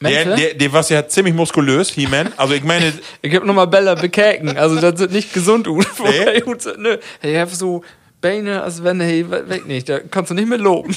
Der, 0.00 0.26
Mensch, 0.26 0.40
der, 0.40 0.54
der 0.54 0.72
war 0.72 0.88
ja 0.88 1.08
ziemlich 1.08 1.34
muskulös, 1.34 1.90
He-Man. 1.90 2.32
Also, 2.36 2.54
ich 2.54 2.62
meine, 2.62 2.92
Ich 3.22 3.34
hab 3.34 3.42
nochmal 3.44 3.66
Bella 3.66 3.94
bekäken. 3.94 4.56
Also, 4.56 4.80
das 4.80 4.98
sind 5.00 5.12
nicht 5.12 5.32
gesund, 5.32 5.66
gut. 5.66 5.86
Nee? 6.04 6.42
Nö. 6.76 6.98
Ich 7.22 7.36
hab 7.36 7.50
so 7.50 7.82
Beine, 8.20 8.62
als 8.62 8.82
wenn, 8.82 9.00
hey, 9.00 9.28
we- 9.30 9.48
weg 9.48 9.66
nicht. 9.66 9.88
Da 9.88 10.00
kannst 10.00 10.30
du 10.30 10.34
nicht 10.34 10.48
mehr 10.48 10.58
loben. 10.58 10.96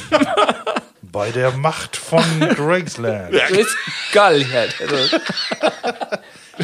Bei 1.11 1.29
der 1.31 1.51
Macht 1.51 1.97
von 1.97 2.23
Graceland. 2.55 3.33
Das 3.33 3.51
ist 3.51 3.75
geil, 4.13 4.45
halt. 4.51 4.73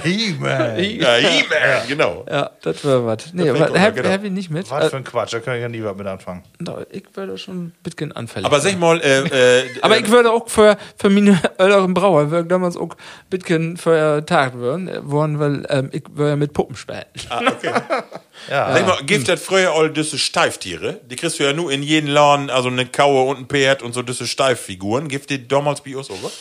He-Man. 0.04 0.80
ja, 0.80 1.16
He-Man, 1.16 1.88
genau. 1.88 2.26
ja, 2.30 2.52
das 2.62 2.84
war 2.86 3.06
was. 3.06 3.34
Nee, 3.34 3.50
aber 3.50 3.80
hab, 3.80 3.96
genau. 3.96 4.10
hab 4.10 4.24
ich 4.24 4.32
nicht 4.32 4.50
mit. 4.50 4.70
Was 4.70 4.86
Äh, 4.86 4.90
für 4.90 4.98
ein 4.98 5.04
Quatsch, 5.04 5.34
da 5.34 5.40
kann 5.40 5.56
ich 5.56 5.62
ja 5.62 5.70
nie 5.70 5.84
was 5.84 5.96
mit 5.96 6.08
anfangen. 6.08 6.44
da, 6.60 6.86
ich 6.90 7.04
werde 7.16 7.38
schon 7.38 7.66
ein 7.66 7.74
bisschen 7.84 8.12
anfällig. 8.12 8.46
Aber 8.46 8.60
sag 8.60 8.78
mal, 8.80 9.00
äh, 9.02 9.20
äh, 9.64 9.70
Aber 9.82 9.98
äh, 9.98 10.02
ich 10.02 10.10
würde 10.10 10.32
auch 10.32 10.48
für, 10.50 10.78
für 10.98 11.10
meine 11.10 11.40
älteren 11.58 11.94
Brauer, 11.94 12.32
würde 12.32 12.48
damals 12.48 12.78
auch 12.78 12.90
ein 12.92 13.30
bisschen 13.30 13.78
vertagt 13.78 14.60
werden, 14.60 14.88
äh, 14.88 15.10
worden, 15.10 15.40
weil 15.40 15.66
ähm, 15.70 15.90
ich 15.92 16.04
würde 16.14 16.30
ja 16.32 16.36
mit 16.36 16.54
Puppen 16.54 16.76
spielen. 16.76 17.06
ah, 17.30 17.42
okay. 17.48 17.72
Ja. 18.52 18.72
Sag 18.72 18.86
mal, 18.86 18.98
gibt 19.04 19.28
das 19.28 19.42
früher 19.42 19.72
all 19.74 19.90
diese 19.90 20.20
Steiftiere? 20.20 21.00
Die 21.10 21.16
kriegst 21.16 21.40
du 21.40 21.44
ja 21.44 21.54
nur 21.54 21.72
in 21.72 21.82
jeden 21.82 22.08
Laden, 22.08 22.52
also 22.52 22.70
eine 22.70 22.86
Kaue 22.86 23.24
und 23.24 23.38
ein 23.40 23.46
Pferd 23.48 23.82
und 23.82 23.94
so 23.94 24.04
diese 24.04 24.28
Steiffiguren. 24.28 25.08
Gibt 25.08 25.32
die 25.32 25.48
damals 25.48 25.82
bei 25.82 25.98
uns, 25.98 26.12
oder? 26.12 26.32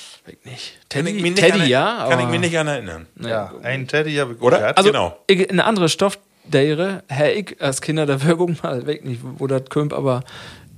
Nicht. 0.44 0.78
Kann 0.90 1.06
ich 1.06 1.12
Teddy, 1.12 1.12
mich 1.14 1.22
nicht 1.22 1.36
Teddy 1.38 1.60
an, 1.62 1.68
ja. 1.68 2.06
Kann 2.10 2.20
ich 2.20 2.26
mich 2.26 2.40
nicht 2.40 2.58
an 2.58 2.66
erinnern. 2.68 3.06
ja, 3.20 3.52
ein 3.62 3.86
Teddy 3.88 4.14
habe 4.16 4.34
ich 4.34 4.40
Oder? 4.40 4.58
gehabt. 4.58 4.78
Also, 4.78 4.90
Genau. 4.90 5.16
ich, 5.26 5.48
eine 5.50 5.64
andere 5.64 5.88
Stoffdere, 5.88 7.02
Herr 7.08 7.34
ich 7.34 7.56
als 7.60 7.80
Kinder 7.80 8.06
der 8.06 8.22
Wirkung 8.24 8.56
mal 8.62 8.86
weg, 8.86 9.04
nicht, 9.04 9.20
wo 9.22 9.46
das 9.46 9.62
kommt, 9.68 9.92
aber 9.92 10.22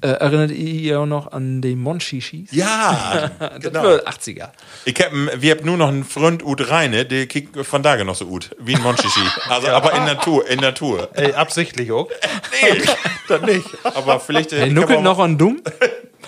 äh, 0.01 0.09
erinnert 0.09 0.53
ihr 0.53 0.93
ja 0.93 0.99
auch 1.01 1.07
noch 1.07 1.33
an 1.33 1.61
die 1.61 1.75
Monchichis? 1.75 2.51
Ja, 2.53 3.31
Das 3.39 3.61
genau. 3.61 3.83
war 3.83 3.99
80er. 4.01 4.51
Ich 4.85 4.95
hab, 5.01 5.11
wir 5.13 5.51
haben 5.57 5.67
nur 5.67 5.77
noch 5.77 5.89
einen 5.89 6.05
Freund 6.05 6.45
Ut 6.45 6.71
Reine, 6.71 7.05
der 7.05 7.27
kickt 7.27 7.67
von 7.67 7.83
da 7.83 7.97
noch 8.05 8.15
so 8.15 8.27
gut, 8.27 8.51
wie 8.61 8.77
ein 8.77 8.83
Monchichi. 8.83 9.21
Also, 9.49 9.69
aber 9.69 9.95
in 9.95 10.05
Natur, 10.05 10.47
in 10.49 10.61
Natur. 10.61 11.09
Ey, 11.15 11.33
absichtlich 11.33 11.91
auch. 11.91 12.09
Nee, 12.63 12.81
das 13.29 13.43
nicht. 13.43 13.67
Aber 13.83 14.21
vielleicht. 14.21 14.53
äh, 14.53 14.59
Hey, 14.61 14.67
kann 14.67 14.75
nuckelt 14.75 15.03
noch 15.03 15.19
an 15.19 15.37
dumm? 15.37 15.61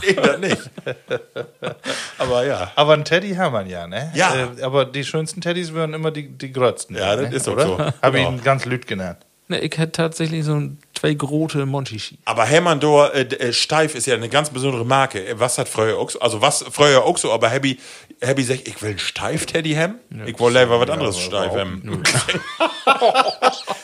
Nee, 0.03 0.15
das 0.15 0.39
nicht. 0.39 0.71
Aber 2.19 2.45
ja. 2.47 2.71
Aber 2.77 2.95
ein 2.95 3.05
Teddy 3.05 3.35
haben 3.35 3.53
wir 3.53 3.67
ja, 3.67 3.87
ne? 3.87 4.13
Ja. 4.15 4.35
Äh, 4.35 4.63
aber 4.63 4.85
die 4.85 5.05
schönsten 5.05 5.41
Teddys 5.41 5.73
wären 5.75 5.95
immer 5.95 6.11
die, 6.11 6.29
die 6.29 6.53
grötzten. 6.53 6.95
Ja, 6.97 7.17
das 7.17 7.31
ne? 7.31 7.37
ist 7.37 7.49
auch 7.49 7.53
Oder? 7.55 7.67
so. 7.67 7.79
Habe 7.79 8.19
ich 8.19 8.25
Genau. 8.25 8.37
ihn 8.39 8.43
ganz 8.45 8.65
lüt 8.65 8.87
genannt. 8.87 9.19
Ne, 9.49 9.59
ich 9.61 9.77
hätte 9.79 9.93
tatsächlich 9.93 10.45
so 10.45 10.55
ein- 10.55 10.79
zwei 11.01 11.15
große 11.15 11.65
Monchichi. 11.67 12.19
Aber 12.27 12.45
Hermanndor 12.45 13.15
äh, 13.15 13.23
äh, 13.23 13.53
Steif 13.53 13.95
ist 13.95 14.07
ja 14.07 14.15
eine 14.15 14.29
ganz 14.29 14.51
besondere 14.51 14.85
Marke. 14.85 15.27
Äh, 15.27 15.39
Was 15.41 15.57
hat 15.59 15.69
früher 15.69 15.99
auch 15.99 16.11
so? 16.11 16.21
Also, 16.21 16.43
was 16.43 16.65
früher 16.71 17.05
auch 17.05 17.17
so, 17.17 17.33
aber 17.33 17.49
Happy, 17.49 17.79
Happy 18.21 18.43
sagt, 18.43 18.69
ich 18.69 18.81
will 18.83 18.91
einen 18.91 18.99
Steif-Teddy 18.99 19.75
haben. 19.75 19.95
ich 20.27 20.39
will 20.39 20.53
lieber 20.53 20.79
was 20.81 20.91
anderes 20.91 21.19
Steif 21.19 21.53
haben. 21.53 22.03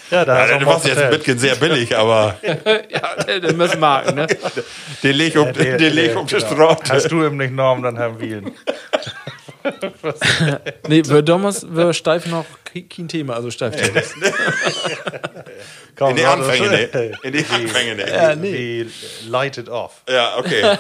Ja, 0.08 0.24
da 0.24 0.36
Ja, 0.36 0.42
hast 0.42 0.52
du 0.52 0.58
du 0.60 0.66
warst 0.66 0.86
jetzt 0.86 0.98
ein 0.98 1.10
mit. 1.10 1.18
bisschen 1.18 1.38
sehr 1.40 1.56
billig, 1.56 1.96
aber 1.96 2.36
ja, 2.42 3.38
der 3.40 3.52
müssen 3.54 3.80
marken, 3.80 4.14
ne? 4.14 4.28
den 5.02 5.16
leg 5.16 5.36
um, 5.36 5.52
den 5.52 5.78
leg 5.92 6.16
um 6.16 6.26
die 6.28 6.36
genau. 6.36 6.46
Straße. 6.76 6.92
Hast 6.92 7.10
du 7.10 7.24
ihm 7.26 7.36
nicht 7.36 7.48
genommen, 7.50 7.82
dann 7.82 7.98
haben 7.98 8.20
wir 8.20 8.38
ihn. 8.38 8.52
Nee, 10.88 11.04
für 11.04 11.22
damals 11.22 11.66
war 11.68 11.92
steif 11.92 12.26
noch 12.26 12.44
ke- 12.64 12.82
kein 12.84 13.08
Thema, 13.08 13.34
also 13.34 13.50
steif. 13.50 13.74
Komm, 15.96 16.10
In 16.10 16.16
die 16.16 16.24
Anfänge, 16.24 16.68
ne? 16.68 17.12
In 17.22 17.32
die 17.32 17.44
Anfänge, 17.50 17.94
ne? 17.96 18.10
Ja, 18.10 18.34
nee. 18.36 18.52
Wie 18.52 18.90
lighted 19.28 19.68
off. 19.68 20.02
Ja, 20.08 20.36
okay. 20.38 20.76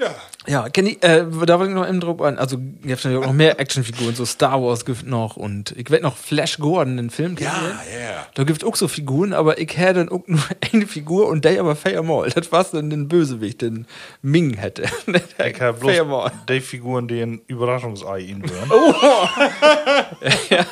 Ja. 0.00 0.14
Ja, 0.46 0.68
kenn 0.70 0.86
ich, 0.86 1.02
äh, 1.04 1.26
da 1.46 1.58
wollte 1.58 1.70
ich 1.72 1.76
noch 1.76 1.86
eben 1.86 2.00
drauf 2.00 2.20
an. 2.22 2.38
Also, 2.38 2.56
ihr 2.56 2.92
habt 2.92 3.04
natürlich 3.04 3.18
auch 3.18 3.26
noch 3.26 3.32
mehr 3.34 3.60
Actionfiguren, 3.60 4.14
so 4.14 4.24
Star 4.24 4.60
Wars 4.62 4.86
gibt 4.86 5.06
noch 5.06 5.36
und 5.36 5.72
ich 5.76 5.90
werd 5.90 6.02
noch 6.02 6.16
Flash 6.16 6.58
Gordon, 6.58 6.96
den 6.96 7.10
Film 7.10 7.36
Ja, 7.38 7.50
kennen. 7.50 7.78
ja. 8.00 8.26
Da 8.32 8.44
gibt 8.44 8.64
auch 8.64 8.74
so 8.74 8.88
Figuren, 8.88 9.34
aber 9.34 9.58
ich 9.58 9.76
hätte 9.76 9.94
dann 10.06 10.08
auch 10.08 10.22
nur 10.26 10.40
eine 10.72 10.86
Figur 10.86 11.28
und 11.28 11.44
der 11.44 11.60
aber 11.60 11.76
fair 11.76 12.02
mal. 12.02 12.30
Das 12.30 12.50
war's 12.50 12.70
dann 12.70 12.88
den 12.88 13.06
Bösewicht, 13.08 13.60
den 13.60 13.86
Ming 14.22 14.54
hätte. 14.54 14.84
Ich 15.50 15.60
habe 15.60 15.78
bloß 15.78 15.92
fair 15.92 16.04
mal. 16.04 16.32
die 16.48 16.60
Figuren, 16.60 17.06
die 17.08 17.20
ein 17.20 17.40
Überraschungsei 17.46 18.20
ihn 18.20 18.42
würden. 18.48 18.70
Oh. 18.70 18.94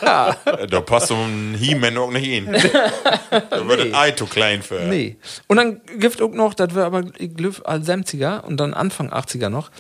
Da 0.07 0.81
passt 0.81 1.09
so 1.09 1.15
ein 1.15 1.55
He-Man 1.59 1.97
auch 1.99 2.11
nicht 2.11 2.27
hin. 2.27 2.47
Da 2.51 3.69
wird 3.69 3.81
Nee. 3.81 3.89
ein 3.91 3.95
Ei 3.95 4.11
zu 4.13 4.27
klein 4.27 4.63
für. 4.63 4.81
Nee. 4.81 5.17
Und 5.47 5.57
dann 5.59 5.81
gibt 5.99 6.21
auch 6.23 6.31
noch, 6.33 6.55
das 6.55 6.75
war 6.75 6.85
aber, 6.87 7.05
ich 7.19 7.35
glaube, 7.35 7.57
als 7.65 7.89
70er 7.89 8.43
und 8.45 8.59
dann 8.59 8.75
Anfang 8.75 9.11
80er 9.19 9.49
noch, 9.49 9.71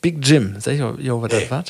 Big 0.00 0.18
Jim. 0.26 0.56
Sag 0.58 0.74
ich, 0.74 0.80
jo, 0.80 1.22
was 1.22 1.30
das 1.30 1.50
war? 1.50 1.64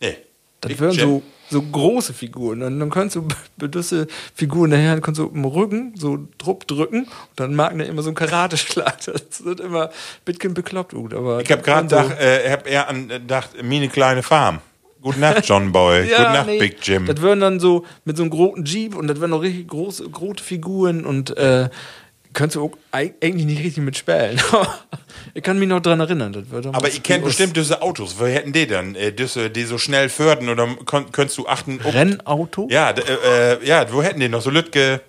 Nee. 0.00 0.16
Das 0.60 0.68
Big 0.68 0.80
wären 0.80 0.92
Jim. 0.92 1.00
so, 1.08 1.22
so 1.50 1.62
große 1.62 2.12
Figuren. 2.12 2.62
Und 2.62 2.78
dann 2.78 2.90
kannst 2.90 3.16
du 3.16 3.26
bedüsse 3.56 4.06
Figuren 4.34 4.70
daher, 4.70 5.00
kannst 5.00 5.18
du 5.18 5.28
im 5.28 5.44
Rücken 5.44 5.94
so 5.96 6.18
Druck 6.38 6.66
drücken 6.66 7.04
und 7.04 7.10
dann 7.36 7.54
mag 7.54 7.76
der 7.76 7.86
immer 7.86 8.02
so 8.02 8.10
einen 8.10 8.16
Karateschlag. 8.16 8.98
Das 9.06 9.44
wird 9.44 9.60
immer 9.60 9.90
bisschen 10.24 10.54
bekloppt. 10.54 10.92
gut, 10.92 11.14
Aber 11.14 11.40
Ich 11.40 11.50
habe 11.50 11.62
gerade 11.62 11.88
so, 11.88 11.96
gedacht, 11.96 12.20
äh, 12.20 12.50
hab 12.50 12.66
eher 12.66 12.88
an 12.88 13.08
gedacht, 13.08 13.50
meine 13.62 13.88
kleine 13.88 14.22
Farm. 14.22 14.60
Gute 15.02 15.18
Nacht, 15.18 15.46
John 15.46 15.72
Boy. 15.72 16.02
Gute 16.08 16.22
Nacht, 16.22 16.46
nee, 16.46 16.58
Big 16.58 16.76
Jim. 16.86 17.06
Das 17.06 17.22
wären 17.22 17.40
dann 17.40 17.58
so 17.58 17.86
mit 18.04 18.18
so 18.18 18.22
einem 18.22 18.30
großen 18.30 18.64
Jeep 18.66 18.94
und 18.94 19.06
das 19.08 19.18
wären 19.18 19.30
noch 19.30 19.40
richtig 19.40 19.68
große, 19.68 20.08
große 20.10 20.44
Figuren 20.44 21.06
und 21.06 21.36
äh, 21.38 21.70
könntest 22.32 22.56
du 22.56 22.70
eigentlich 22.92 23.46
nicht 23.46 23.62
richtig 23.64 23.82
mitspielen. 23.82 24.40
ich 25.34 25.42
kann 25.42 25.58
mich 25.58 25.68
noch 25.68 25.80
dran 25.80 26.00
erinnern. 26.00 26.46
Aber 26.72 26.88
ich 26.88 27.02
kenne 27.02 27.24
bestimmt 27.24 27.56
diese 27.56 27.82
Autos. 27.82 28.16
Wo 28.18 28.26
hätten 28.26 28.52
die 28.52 28.66
dann? 28.66 28.94
Äh, 28.94 29.12
diese, 29.12 29.50
die 29.50 29.64
so 29.64 29.78
schnell 29.78 30.08
förden 30.08 30.48
oder 30.48 30.68
könntest 30.86 31.38
du 31.38 31.46
achten? 31.46 31.80
ob- 31.82 31.92
Rennauto? 31.94 32.68
Ja, 32.70 32.90
äh, 32.90 33.54
äh, 33.54 33.66
ja, 33.66 33.92
wo 33.92 34.02
hätten 34.02 34.20
die 34.20 34.28
noch? 34.28 34.42
So 34.42 34.50
Lütke. 34.50 35.00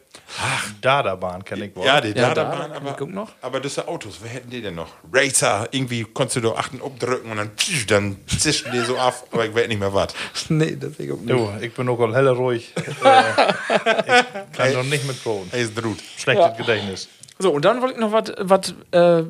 Dardabahn 0.81 1.43
kenne 1.43 1.65
ich 1.65 1.75
wohl. 1.75 1.85
Ja, 1.85 1.99
die 2.01 2.09
Ja, 2.09 2.33
Dardabahn, 2.33 2.69
da- 2.71 2.75
aber, 2.77 2.95
guck 2.97 3.09
noch. 3.11 3.29
aber 3.41 3.59
diese 3.59 3.87
Autos, 3.87 4.19
wo 4.21 4.27
hätten 4.27 4.49
die 4.49 4.61
denn 4.61 4.75
noch? 4.75 4.89
Racer, 5.11 5.67
irgendwie 5.71 6.03
konntest 6.05 6.37
du 6.37 6.41
da 6.41 6.51
achten, 6.53 6.81
obdrücken 6.81 7.31
und 7.31 7.37
dann, 7.37 7.51
dann 7.87 8.17
zischen 8.27 8.71
die 8.71 8.79
so 8.79 8.97
ab, 8.97 9.23
aber 9.31 9.45
ich 9.45 9.53
weiß 9.55 9.67
nicht 9.67 9.79
mehr 9.79 9.93
was. 9.93 10.13
Nee, 10.49 10.75
das 10.79 10.99
ich 10.99 11.11
auch 11.11 11.17
nicht. 11.17 11.29
Du, 11.29 11.49
ich 11.61 11.73
bin 11.73 11.87
auch 11.89 11.99
all 11.99 12.13
helle 12.15 12.31
ruhig. 12.31 12.73
äh, 12.77 12.81
ich 12.81 14.57
kann 14.57 14.73
doch 14.73 14.83
nicht 14.83 15.05
mit 15.07 15.23
Drohnen. 15.23 15.47
Hey, 15.51 15.63
ist 15.63 15.75
drut. 15.75 15.97
Schlechtes 16.17 16.57
Gedächtnis. 16.57 17.07
So, 17.39 17.51
und 17.51 17.65
dann 17.65 17.81
wollte 17.81 17.95
ich 17.95 17.99
noch 17.99 18.11
was, 18.11 18.31
was, 18.39 18.73
äh, 18.91 19.23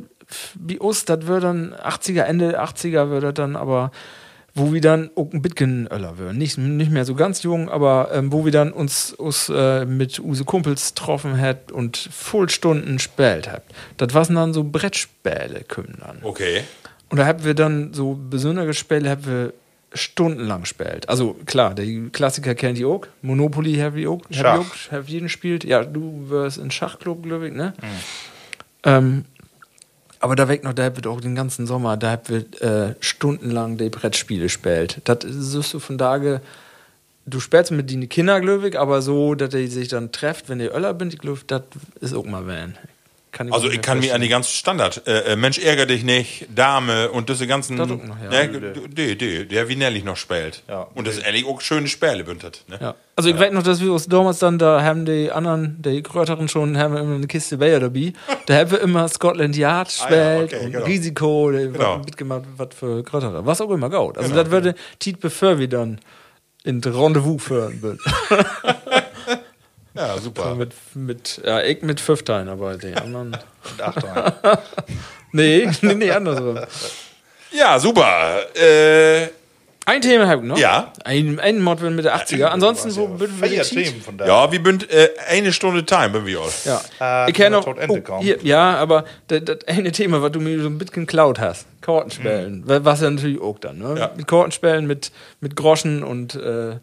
wie 0.56 0.78
uns, 0.80 1.06
das 1.06 1.28
wird 1.28 1.43
dann 1.43 1.74
80er, 1.74 2.24
Ende 2.24 2.62
80er 2.62 3.10
wird 3.10 3.24
das 3.24 3.34
dann 3.36 3.56
aber, 3.56 3.91
wo 4.54 4.74
wir 4.74 4.82
dann 4.82 5.10
auch 5.16 5.32
ein 5.32 5.41
bisschen 5.41 5.88
öller 5.88 6.18
würden. 6.18 6.38
Nicht, 6.38 6.58
nicht 6.58 6.91
mehr 6.91 7.06
so 7.06 7.16
ganz 7.16 7.43
jung, 7.43 7.70
aber 7.70 8.10
ähm, 8.14 8.32
wo 8.32 8.43
wir 8.43 8.52
dann 8.52 8.74
uns, 8.74 9.14
uns 9.14 9.49
äh, 9.49 9.86
mit 9.86 10.20
use 10.20 10.43
Kumpels 10.43 10.93
getroffen 10.93 11.39
hat 11.39 11.72
und 11.72 11.97
Vollstunden 11.97 12.99
spielt 12.99 13.49
habt. 13.52 13.72
Das 13.97 14.14
waren 14.14 14.36
dann 14.36 14.54
so 14.54 14.64
Brettspiele, 14.64 15.64
kommen 15.68 15.97
dann. 15.99 16.18
Okay. 16.22 16.64
Und 17.10 17.18
da 17.18 17.26
haben 17.26 17.43
wir 17.43 17.54
dann 17.54 17.93
so 17.93 18.18
besondere 18.30 18.74
Spiele, 18.74 19.10
haben 19.10 19.26
wir 19.26 19.54
stundenlang 19.93 20.62
gespielt. 20.62 21.08
Also 21.10 21.36
klar, 21.45 21.74
die 21.76 22.10
Klassiker 22.12 22.56
kennt 22.56 22.78
ihr 22.78 22.88
auch. 22.88 23.06
Monopoly 23.22 23.76
have 23.78 23.99
you 23.99 24.14
auch. 24.14 24.22
Schach. 24.32 24.60
Auch, 24.60 24.91
have 24.91 25.10
jeden 25.10 25.26
gespielt. 25.26 25.64
Ja, 25.64 25.84
du 25.84 26.30
wirst 26.30 26.58
in 26.58 26.72
Schachclub, 26.72 27.24
glaube 27.24 27.49
ich, 27.49 27.54
ne? 27.54 27.74
Ähm, 28.84 29.26
aber 30.22 30.36
da 30.36 30.47
weg 30.47 30.63
noch, 30.63 30.74
da 30.74 30.84
haben 30.84 31.03
wir 31.03 31.09
auch 31.09 31.19
den 31.19 31.36
ganzen 31.36 31.67
Sommer, 31.67 31.97
da 31.97 32.11
haben 32.11 32.24
wir 32.28 32.61
äh, 32.61 32.95
stundenlang 32.99 33.78
die 33.78 33.89
Brettspiele 33.89 34.43
gespielt. 34.43 35.01
Das 35.03 35.24
ist 35.24 35.51
so 35.51 35.80
von 35.80 35.97
Tage, 35.97 36.41
du 37.26 37.39
spielst 37.39 37.72
mit 37.72 37.89
den 37.89 38.07
Kindern, 38.07 38.41
glaube 38.41 38.80
aber 38.80 39.01
so, 39.01 39.36
dass 39.36 39.49
die 39.49 39.67
sich 39.67 39.88
dann 39.88 40.11
trefft, 40.11 40.47
wenn 40.47 40.59
die 40.59 40.65
Öller 40.65 40.93
bin, 40.93 41.09
ich 41.09 41.17
glaube, 41.17 41.41
das 41.47 41.63
ist 41.99 42.13
auch 42.13 42.26
mal 42.26 42.45
wenn. 42.47 42.78
Kann 43.32 43.48
ich 43.48 43.54
Also 43.54 43.70
ich 43.70 43.82
kann 43.82 44.00
mich 44.00 44.14
an 44.14 44.22
die 44.22 44.28
ganzen 44.28 44.50
Standard, 44.50 45.08
äh, 45.08 45.34
äh, 45.34 45.36
Mensch 45.36 45.58
ärger 45.60 45.86
dich 45.86 46.04
nicht, 46.04 46.48
Dame 46.54 47.10
und 47.12 47.30
diese 47.30 47.48
ganzen, 47.48 47.78
Das 47.78 47.90
auch 47.90 47.96
noch, 48.04 48.16
ja. 48.22 48.46
ne, 48.48 48.74
die, 48.90 49.18
die, 49.18 49.48
der 49.48 49.70
wie 49.70 49.76
Nelly 49.76 50.04
noch 50.04 50.18
spielt. 50.18 50.64
Ja. 50.68 50.88
Und 50.94 51.08
das 51.08 51.18
ist 51.18 51.26
ehrlich 51.26 51.46
auch 51.46 51.62
schöne 51.62 51.88
Spiele 51.88 52.24
bündert. 52.24 52.64
Ne? 52.68 52.78
Ja. 52.82 52.96
Also 53.16 53.30
ich 53.30 53.38
weiß 53.38 53.52
noch, 53.54 53.64
dass 53.64 53.82
wir 53.82 53.92
uns 53.94 54.08
damals 54.08 54.40
dann, 54.40 54.58
da 54.58 54.82
haben 54.84 55.06
die 55.06 55.32
anderen, 55.32 55.82
die 55.82 56.02
Gröteren 56.02 56.48
schon, 56.48 56.78
haben 56.78 56.96
immer 56.98 57.16
eine 57.16 57.28
Kiste 57.28 57.58
Bayer 57.58 57.80
dabei. 57.80 58.14
Da 58.48 58.56
haben 58.56 58.72
wir 58.72 58.82
immer 58.82 59.08
Scotland 59.08 59.56
Yard 59.56 59.94
Ah 60.02 60.12
ja, 60.14 60.40
gespielt 60.42 60.54
okay, 60.54 60.66
und 60.66 60.72
genau. 60.74 60.86
Risiko, 60.86 61.45
Genau. 61.52 61.84
haben 61.86 62.02
mitgemacht, 62.06 62.44
was 62.58 62.70
für 62.76 63.03
Grötere. 63.03 63.45
Was 63.45 63.62
auch 63.62 63.72
immer 63.72 63.90
gaut. 63.90 64.18
Also 64.18 64.34
das 64.34 64.49
würde 64.49 64.76
Tiet 64.99 65.20
bevor 65.20 65.60
wir 65.60 65.68
dann 65.68 65.99
in 66.64 66.82
Rendezvous 66.84 67.44
führen 67.44 67.82
würden. 67.82 67.99
Ja, 69.93 70.18
super. 70.18 70.55
mit, 70.55 70.73
mit, 70.93 71.41
ja, 71.45 71.61
ich 71.61 71.81
mit 71.81 71.99
fünf 71.99 72.23
Teilen, 72.23 72.47
aber 72.47 72.77
die 72.77 72.93
anderen. 72.95 73.35
Ach, 73.81 73.95
rein. 74.43 74.57
nee, 75.34 75.69
nee, 75.81 75.95
nee, 75.95 76.11
andersrum. 76.11 76.59
Ja, 77.51 77.77
super. 77.77 78.39
Äh, 78.55 79.27
Ein 79.85 79.99
Thema 80.01 80.27
habe 80.30 80.41
ich 80.43 80.47
noch. 80.47 80.57
Ja. 80.57 80.93
Ein, 81.03 81.38
ein 81.41 81.59
Mod 81.59 81.81
mit 81.81 82.05
der 82.05 82.15
80er. 82.15 82.45
Ansonsten, 82.45 82.95
wo 82.95 83.19
wir 83.19 83.27
die 83.49 83.59
Tiet? 83.59 83.85
Themen 83.88 84.01
von 84.01 84.18
da. 84.18 84.26
ja, 84.26 84.49
wir 84.51 84.63
bünd 84.63 84.89
äh, 84.89 85.09
eine 85.27 85.51
Stunde 85.51 85.85
Time, 85.85 86.11
bin 86.11 86.26
wir 86.26 86.39
all. 86.39 86.49
Ja. 86.63 87.26
Äh, 87.26 87.30
ich 87.30 87.35
kenne 87.35 87.57
wir 87.65 87.88
noch. 87.88 88.09
Oh, 88.09 88.22
hier, 88.22 88.38
ja, 88.43 88.76
aber 88.77 89.03
das, 89.27 89.41
das 89.43 89.57
eine 89.68 89.91
Thema, 89.91 90.22
was 90.22 90.31
du 90.31 90.39
mir 90.39 90.61
so 90.61 90.68
ein 90.68 90.77
bisschen 90.77 91.05
geklaut 91.05 91.39
hast: 91.39 91.65
Kartenspielen. 91.81 92.65
Wa- 92.65 92.80
Was 92.85 93.01
ja 93.01 93.09
natürlich 93.09 93.41
auch 93.41 93.59
dann, 93.59 93.80
ne? 93.80 93.95
Ja. 93.99 94.11
Mit 94.15 94.27
Kartenspielen, 94.27 94.88
mit, 94.88 95.11
mit 95.41 95.57
Groschen 95.57 96.03
und. 96.03 96.35
Äh, 96.35 96.76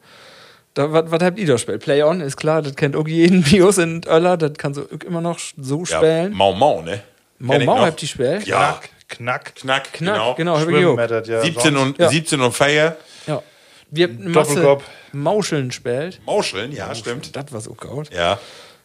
da, 0.74 0.92
was, 0.92 1.10
was 1.10 1.22
habt 1.22 1.38
ihr 1.38 1.46
da 1.46 1.54
gespielt? 1.54 1.82
Play 1.82 2.02
On 2.02 2.20
ist 2.20 2.36
klar, 2.36 2.62
das 2.62 2.74
kennt 2.76 2.94
auch 2.96 3.06
jeden 3.08 3.42
Bios 3.44 3.78
in 3.78 4.02
Öller, 4.06 4.36
das 4.36 4.52
kannst 4.56 4.80
du 4.80 4.84
immer 5.06 5.20
noch 5.20 5.38
so 5.60 5.80
Ja, 5.80 5.96
spielen. 5.98 6.32
Mau 6.32 6.52
Mau, 6.54 6.82
ne? 6.82 7.02
Mau 7.38 7.58
Mau 7.60 7.78
habt 7.78 8.02
ihr 8.02 8.06
gespielt? 8.08 8.46
Ja, 8.46 8.80
Knack, 9.08 9.54
Knack. 9.54 9.54
Knack, 9.54 9.92
Knack, 9.92 9.92
genau. 9.94 10.34
genau, 10.34 10.58
hab 10.58 10.68
ich 10.68 11.28
ja 11.28 11.40
17 11.42 11.74
sonst. 11.74 11.76
und, 11.82 11.98
Ja. 11.98 12.08
17 12.08 12.40
und 12.40 12.52
Feier. 12.52 12.96
Ja. 13.26 13.42
Wir 13.90 14.08
habt 14.08 14.20
eine 14.20 14.30
Masse 14.30 14.54
Doppelkopf. 14.54 14.84
Mauscheln 15.12 15.68
gespielt. 15.68 16.20
Mauscheln, 16.26 16.72
ja, 16.72 16.94
stimmt. 16.94 17.34
Das 17.34 17.52
war 17.52 17.60
so 17.60 17.72
gut. 17.74 18.12
Ja. 18.12 18.38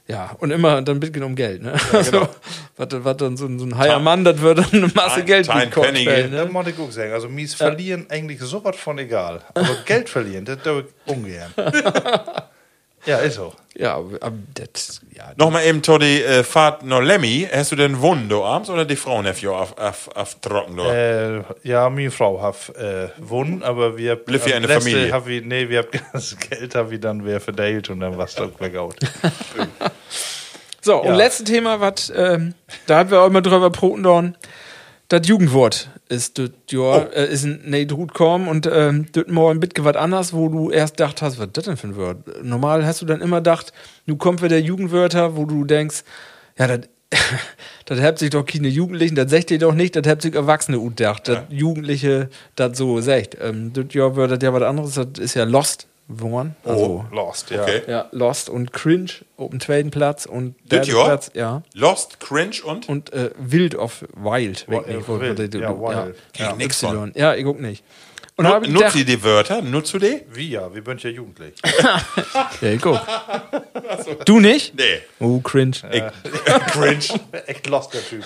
Ja, 0.05 0.35
und 0.39 0.51
immer 0.51 0.81
dann 0.81 0.97
ein 0.97 0.99
bisschen 0.99 1.23
um 1.23 1.33
Geld, 1.33 1.63
ne? 1.63 1.73
also, 1.93 2.27
was, 2.77 2.87
was 2.91 3.17
dann 3.17 3.37
so, 3.37 3.45
ein- 3.45 3.57
so 3.57 3.65
ein 3.65 3.77
heier 3.77 3.99
Mann, 3.99 4.25
das 4.25 4.39
würde 4.39 4.65
eine 4.73 4.87
Masse 4.93 5.23
Time- 5.23 5.25
Geld 5.25 5.45
Time 5.45 5.67
Das 6.29 6.45
ne? 6.45 6.49
muss 6.51 6.67
ich 6.67 6.77
auch 6.77 6.91
sagen. 6.91 7.13
Also, 7.13 7.29
mies 7.29 7.53
verlieren 7.53 8.05
eigentlich 8.09 8.41
so 8.41 8.61
was 8.65 8.75
von 8.75 8.99
egal. 8.99 9.39
Aber 9.53 9.75
Geld 9.85 10.09
verlieren, 10.09 10.43
das 10.43 10.61
tue 10.61 10.81
ich 11.05 11.11
ungern. 11.13 11.53
ja, 13.05 13.17
ist 13.19 13.35
so. 13.35 13.53
Ja, 13.75 13.95
aber 13.95 14.33
das, 14.53 15.01
ja, 15.15 15.31
Nochmal 15.35 15.65
eben, 15.65 15.81
Toddy, 15.81 16.21
äh, 16.21 16.43
Fahrt 16.43 16.83
nach 16.83 17.01
Lemmy. 17.01 17.47
Hast 17.51 17.71
du 17.71 17.75
denn 17.75 17.99
Wunden 18.01 18.29
da 18.29 18.41
abends 18.41 18.69
oder 18.69 18.85
die 18.85 18.95
Frauen 18.95 19.25
have 19.25 19.41
you 19.43 19.51
auf, 19.51 19.75
auf, 19.79 20.09
auf 20.15 20.35
trocken 20.41 20.77
da? 20.77 20.93
Äh, 20.93 21.43
ja, 21.63 21.89
meine 21.89 22.11
Frau 22.11 22.39
hat 22.41 22.55
äh, 22.77 23.07
gewonnen, 23.19 23.63
aber 23.63 23.97
wir 23.97 24.15
Bliff 24.15 24.45
wie 24.45 24.53
eine 24.53 24.67
Familie. 24.67 25.11
Hab 25.11 25.25
wir, 25.25 25.41
nee, 25.41 25.69
wir 25.69 25.79
haben 25.79 25.87
das 26.13 26.37
Geld 26.37 26.75
hab 26.75 26.91
wir 26.91 26.99
dann 26.99 27.25
wer 27.25 27.39
verteilt 27.41 27.89
und 27.89 28.01
dann 28.01 28.15
war 28.15 28.25
es 28.25 28.35
doch 28.35 28.51
weggehauen. 28.59 28.93
So, 30.83 31.01
und 31.01 31.07
Ja. 31.07 31.15
letztes 31.15 31.45
Thema, 31.45 31.79
was, 31.79 32.11
ähm, 32.13 32.55
da 32.87 32.97
haben 32.97 33.09
wir 33.09 33.21
auch 33.21 33.27
immer 33.27 33.41
drüber 33.41 33.69
proten 33.69 34.03
dorn. 34.03 34.35
Das 35.07 35.25
Jugendwort 35.27 35.89
ist 36.09 36.37
das 36.39 36.49
Jahr, 36.69 37.13
äh, 37.15 37.31
ist 37.31 37.45
ein 37.45 37.61
nee, 37.65 37.85
gut 37.85 38.13
kommen 38.13 38.49
und 38.49 38.65
ähm, 38.71 39.05
das 39.13 39.25
ein 39.27 39.59
bisschen 39.59 39.85
was 39.85 39.95
anders, 39.95 40.33
wo 40.33 40.49
du 40.49 40.71
erst 40.71 40.97
gedacht 40.97 41.21
hast, 41.21 41.39
was 41.39 41.47
das 41.53 41.63
denn 41.65 41.77
für 41.77 41.87
ein 41.87 41.95
Wort? 41.95 42.17
Normal 42.43 42.85
hast 42.85 43.01
du 43.01 43.05
dann 43.05 43.21
immer 43.21 43.37
gedacht, 43.37 43.71
du 44.07 44.17
kommst 44.17 44.43
wieder 44.43 44.57
Jugendwörter, 44.57 45.37
wo 45.37 45.45
du 45.45 45.63
denkst, 45.63 46.03
ja, 46.59 46.67
das 46.67 46.81
das 47.85 48.01
habt 48.01 48.17
sich 48.19 48.31
doch 48.31 48.43
keine 48.43 48.67
Jugendlichen, 48.67 49.15
das 49.15 49.29
sagt 49.29 49.51
ihr 49.51 49.59
doch 49.59 49.73
nicht, 49.75 49.95
das 49.95 50.05
habt 50.07 50.23
sich 50.23 50.33
Erwachsene 50.35 50.79
gedacht, 50.79 51.27
das 51.27 51.43
Jugendliche 51.49 52.27
das 52.55 52.77
so 52.77 52.99
sagt. 53.01 53.37
Ähm, 53.39 53.71
das 53.71 53.85
Jahr 53.93 54.15
wird 54.15 54.31
das 54.31 54.39
ja 54.41 54.51
was 54.51 54.63
anderes, 54.63 54.95
das 54.95 55.07
ist 55.19 55.35
ja 55.35 55.43
Lost 55.43 55.87
geworden. 56.17 56.55
Also, 56.63 57.05
Lost, 57.11 57.49
ja. 57.51 57.61
Okay. 57.63 57.81
ja, 57.87 58.07
Lost 58.11 58.49
und 58.49 58.73
Cringe 58.73 59.09
auf 59.37 59.49
dem 59.49 59.59
zweiten 59.59 59.91
Platz 59.91 60.25
und 60.25 60.55
Jahr? 60.71 61.05
Platz, 61.05 61.31
ja. 61.33 61.61
Lost, 61.73 62.19
Cringe 62.19 62.55
und? 62.63 62.87
Und 62.89 63.13
äh, 63.13 63.31
Wild 63.37 63.75
of 63.75 64.03
Wild. 64.15 64.67
Nicht, 64.67 64.87
äh, 64.87 65.07
Wild, 65.07 65.53
die- 65.53 65.57
ja, 65.59 65.71
ja. 65.71 66.05
Wild. 66.05 66.15
Ich 66.37 66.55
nix 66.55 66.79
von. 66.79 67.11
Ja, 67.15 67.35
ich 67.35 67.43
guck 67.43 67.59
nicht. 67.59 67.83
Und 68.35 68.47
ich 68.63 68.69
Nutzt 68.71 68.95
ihr 68.95 69.05
die 69.05 69.23
Wörter? 69.23 69.61
Nutzt 69.61 69.93
du 69.93 69.99
die? 69.99 70.21
Wie 70.33 70.49
ja, 70.49 70.73
wir 70.73 70.81
sind 70.83 71.03
ja 71.03 71.11
jugendlich. 71.11 71.53
ja, 72.61 72.69
ich 72.69 72.81
guck. 72.81 72.99
Du 74.25 74.39
nicht? 74.39 74.73
Nee. 74.75 75.01
Oh, 75.19 75.39
cringe. 75.39 75.75
Cringe. 76.71 77.03
Echt 77.45 77.67
lost, 77.67 77.93
der 77.93 78.01
Typ. 78.01 78.23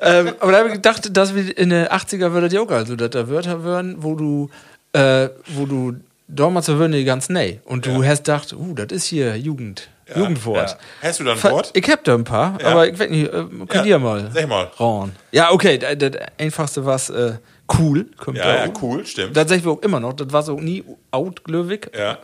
ähm, 0.00 0.32
aber 0.40 0.52
da 0.52 0.58
habe 0.58 0.68
ich 0.68 0.74
gedacht, 0.74 1.16
dass 1.16 1.34
wir 1.34 1.56
in 1.56 1.70
den 1.70 1.86
80er 1.86 2.32
würde 2.32 2.48
ja 2.54 2.60
auch 2.60 2.70
also 2.70 2.96
dass 2.96 3.10
da 3.10 3.28
Wörter 3.28 3.62
würden, 3.62 4.02
wo 4.02 4.14
du, 4.16 4.50
äh, 4.92 5.28
wo 5.48 5.66
du 5.66 5.94
damals 6.28 6.68
würden 6.68 6.92
die 6.92 7.04
ganz 7.04 7.28
nee. 7.28 7.60
Und 7.64 7.86
du 7.86 8.04
hast 8.04 8.24
gedacht, 8.24 8.52
uh, 8.52 8.74
das 8.74 8.86
ist 8.92 9.04
hier 9.06 9.36
Jugend, 9.36 9.88
Jugendwort. 10.14 10.70
ja. 11.02 11.08
Hast 11.08 11.20
du 11.20 11.24
da 11.24 11.32
ein 11.32 11.42
Wort? 11.42 11.70
Ich 11.74 11.88
hab 11.90 12.04
da 12.04 12.14
ein 12.14 12.24
paar, 12.24 12.58
aber 12.64 12.88
ich 12.88 12.98
weiß 12.98 13.10
nicht, 13.10 13.26
äh, 13.26 13.44
könnt 13.68 13.74
Ja, 13.74 13.84
ihr 13.84 13.98
mal. 13.98 14.30
sag 14.32 14.48
mal. 14.48 14.70
Rauen. 14.78 15.12
Ja, 15.32 15.50
okay, 15.52 15.78
das, 15.78 15.96
das 15.98 16.12
einfachste 16.38 16.84
war 16.84 16.96
äh, 17.10 17.34
cool. 17.78 18.06
Kommt 18.16 18.38
Ja, 18.38 18.64
ja, 18.66 18.72
cool, 18.82 19.04
stimmt. 19.06 19.36
Das 19.36 19.48
sag 19.48 19.58
ich 19.58 19.66
auch 19.66 19.80
immer 19.82 20.00
noch. 20.00 20.12
Das 20.12 20.32
war 20.32 20.42
so 20.42 20.58
nie 20.60 20.84
out, 21.10 21.42
glöwig. 21.44 21.90
Ja. 21.96 22.18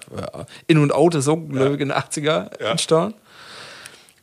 In 0.66 0.78
und 0.78 0.92
out 0.92 1.14
ist 1.16 1.24
so 1.24 1.36
glöwig 1.36 1.80
in 1.80 1.88
den 1.88 1.96
80er 1.98 2.50
Ja. 2.60 2.70
entstanden. 2.70 3.14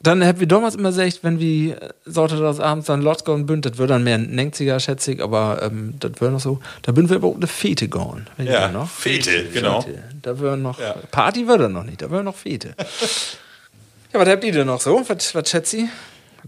Dann 0.04 0.24
haben 0.26 0.40
wir 0.42 0.48
damals 0.48 0.76
immer 0.76 0.90
gesagt, 0.90 1.20
wenn 1.24 1.40
wir 1.40 1.82
äh, 1.82 1.90
sollte 2.06 2.36
das 2.38 2.60
abends 2.60 2.88
dann 2.88 3.02
Lots 3.02 3.24
gehen 3.24 3.46
bünd, 3.46 3.66
das 3.66 3.78
wird 3.78 3.90
dann 3.90 4.04
mehr 4.04 4.16
ein 4.16 4.38
90er, 4.38 4.80
schätze 4.80 5.14
ich, 5.14 5.24
aber 5.24 5.62
ähm, 5.64 5.96
das 6.00 6.12
wäre 6.20 6.32
noch 6.32 6.42
so. 6.42 6.60
Da 6.82 6.92
bin 6.92 7.10
wir 7.10 7.16
aber 7.16 7.30
auch 7.30 7.36
eine 7.36 7.48
Fete 7.48 7.88
gehen. 7.88 8.28
Ja, 8.38 8.68
noch. 8.68 8.90
Fete, 8.90 9.46
genau. 9.46 9.82
Fete. 9.82 10.04
Da 10.22 10.40
wäre 10.40 10.58
noch, 10.58 10.80
Ja. 10.80 10.96
Party 11.10 11.48
wird 11.48 11.62
er 11.62 11.70
noch 11.70 11.86
nicht, 11.86 12.02
da 12.02 12.12
wäre 12.12 12.24
noch 12.24 12.36
Fete. 12.36 12.76
ja, 14.14 14.20
was 14.20 14.28
habt 14.28 14.44
ihr 14.44 14.52
denn 14.52 14.68
noch 14.68 14.82
so? 14.82 15.02
Was, 15.08 15.34
was 15.34 15.50
schätzt 15.50 15.74
ihr? 15.74 15.88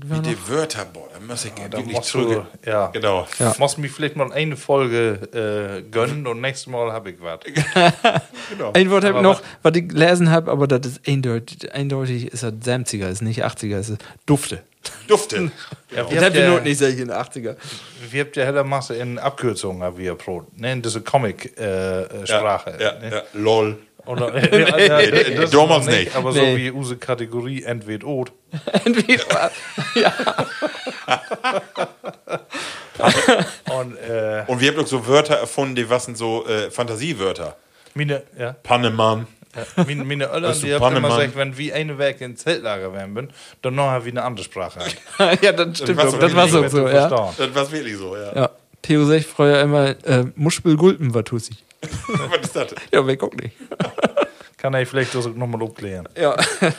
Noch? 0.04 0.22
Die 0.24 0.38
Wörter, 0.50 0.86
boah, 0.86 1.08
da 1.14 1.20
muss 1.26 1.46
ich 1.46 1.54
Da 1.54 1.78
wirklich 1.78 2.02
zurück. 2.02 2.46
du, 2.64 2.70
ja. 2.70 2.88
Genau. 2.88 3.26
Ja. 3.40 3.56
Musst 3.60 3.78
mir 3.78 3.88
vielleicht 3.90 4.16
mal 4.18 4.32
eine 4.32 4.58
Folge 4.58 5.80
äh, 5.86 5.90
gönnen 5.90 6.28
und 6.28 6.42
nächstes 6.42 6.68
Mal 6.68 6.92
habe 6.92 7.12
ich 7.12 7.18
was. 7.22 7.40
Ein 8.74 8.92
Wort 8.92 9.06
habe 9.06 9.18
ich 9.18 9.24
noch, 9.24 9.42
was 9.64 9.76
ich 9.76 9.88
gelesen 9.88 10.32
habe, 10.32 10.52
aber 10.52 10.68
das 10.68 10.86
ist 10.86 11.08
eindeutig, 11.08 11.74
eindeutig 11.74 12.32
ist 12.34 12.44
das 12.44 12.54
70er, 12.54 13.08
ist 13.10 13.22
nicht 13.22 13.46
80er, 13.46 13.80
ist 13.80 13.96
Dufte. 14.26 14.64
Dufte. 15.08 15.52
Ja, 15.96 16.12
wir 16.12 16.22
ihr 16.22 16.42
ja, 16.44 16.50
nur 16.50 16.60
nicht 16.60 16.82
in 16.82 16.98
den 16.98 17.12
80er. 17.12 17.56
wir 18.12 18.22
habt 18.26 18.36
ja 18.36 18.44
heller 18.44 18.66
Masse 18.66 18.96
in 18.96 19.18
Abkürzungen 19.18 19.82
hab 19.82 19.98
wir 19.98 20.14
Brot. 20.16 20.46
Ne, 20.60 20.74
in 20.74 20.82
diese 20.82 21.00
Comic-Sprache. 21.00 22.22
Äh, 22.22 22.28
Sprache, 22.28 22.78
Ja, 22.82 23.00
ne? 23.00 23.12
ja, 23.12 23.24
lol. 23.32 23.78
Oder, 24.06 24.58
ja, 24.58 24.78
ja, 24.78 24.98
nee, 25.12 25.36
das 25.36 25.52
damals 25.52 25.86
noch 25.86 25.94
nicht. 25.94 26.16
Aber 26.16 26.32
Nee. 26.32 26.52
so 26.52 26.58
wie 26.58 26.70
unsere 26.72 26.98
Kategorie 26.98 27.64
entweder 27.64 28.08
oder. 28.08 28.32
Entweder, 28.86 29.52
Und 33.78 33.98
äh, 33.98 34.44
Und 34.48 34.60
wir 34.62 34.70
haben 34.70 34.78
doch 34.78 34.88
so 34.88 35.06
Wörter 35.08 35.36
erfunden, 35.36 35.76
die 35.76 35.90
was 35.90 36.06
sind 36.06 36.18
so 36.18 36.46
äh, 36.48 36.72
Fantasiewörter. 36.72 37.56
meine, 37.94 38.24
ja, 38.38 38.54
Pannemann. 38.64 39.28
ja, 39.56 39.84
meine, 39.84 40.04
meine 40.06 40.26
Eltern, 40.26 40.44
Das 40.44 40.62
die 40.62 40.74
haben 40.74 40.96
immer 40.96 41.10
gesagt, 41.10 41.36
wenn 41.36 41.58
wir 41.58 41.76
eine 41.76 41.98
Weg 41.98 42.22
ins 42.22 42.44
Zeltlager 42.44 42.94
wären, 42.94 43.14
bin, 43.14 43.30
dann 43.62 43.76
noch 43.76 43.88
haben 43.88 44.06
wir 44.06 44.12
eine 44.14 44.24
andere 44.24 44.46
Sprache. 44.46 44.80
ja, 45.42 45.52
das 45.52 45.78
stimmt. 45.78 46.00
doch 46.00 46.18
Das 46.20 46.36
war 46.36 46.46
nicht 46.46 46.70
so, 46.72 46.88
ja. 46.88 47.10
Das 47.10 47.56
war 47.56 47.72
wirklich 47.72 47.98
so, 47.98 48.16
ja. 48.16 48.34
ja. 48.36 48.50
Theo 48.82 49.04
sagt 49.06 49.26
früher 49.26 49.62
immer, 49.62 49.96
äh, 50.06 50.26
Muspel 50.36 50.78
Gulpen 50.78 51.14
war 51.14 51.24
Tussi. 51.24 51.54
was 52.08 52.40
ist 52.42 52.56
das? 52.56 52.76
Ja, 52.92 53.06
wer 53.06 53.18
guckt 53.18 53.42
nicht. 53.42 53.56
Kann 54.58 54.74
ich 54.76 54.88
vielleicht 54.88 55.14
das 55.14 55.28
nochmal 55.28 55.62
aufklären. 55.62 56.08
Ja, 56.18 56.36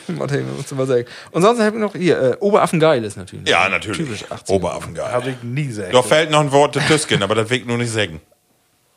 Martin, 0.07 0.55
musst 0.55 0.71
du 0.71 0.75
mal 0.75 0.87
sagen. 0.87 1.05
Und 1.31 1.41
sonst 1.41 1.59
habe 1.59 1.75
ich 1.77 1.81
noch 1.81 1.93
hier, 1.93 2.19
äh, 2.19 2.37
Oberaffengeil 2.39 3.03
ist 3.03 3.15
natürlich. 3.15 3.47
Ja, 3.47 3.69
natürlich. 3.69 3.97
Typisch 3.97 4.25
80er. 4.25 4.51
Oberaffengeil. 4.51 5.11
Habe 5.11 5.29
ich 5.29 5.43
nie 5.43 5.67
gesagt. 5.67 5.93
Da 5.93 6.01
fällt 6.01 6.31
noch 6.31 6.41
ein 6.41 6.51
Wort 6.51 6.75
der 6.75 6.85
Tüsken, 6.85 7.23
aber 7.23 7.35
das 7.35 7.49
will 7.49 7.59
ich 7.59 7.65
nur 7.65 7.77
nicht 7.77 7.91
sagen. 7.91 8.19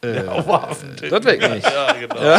Das 0.01 1.25
weg 1.25 1.51
nicht. 1.51 1.71
Ja, 1.71 1.93
genau. 2.01 2.39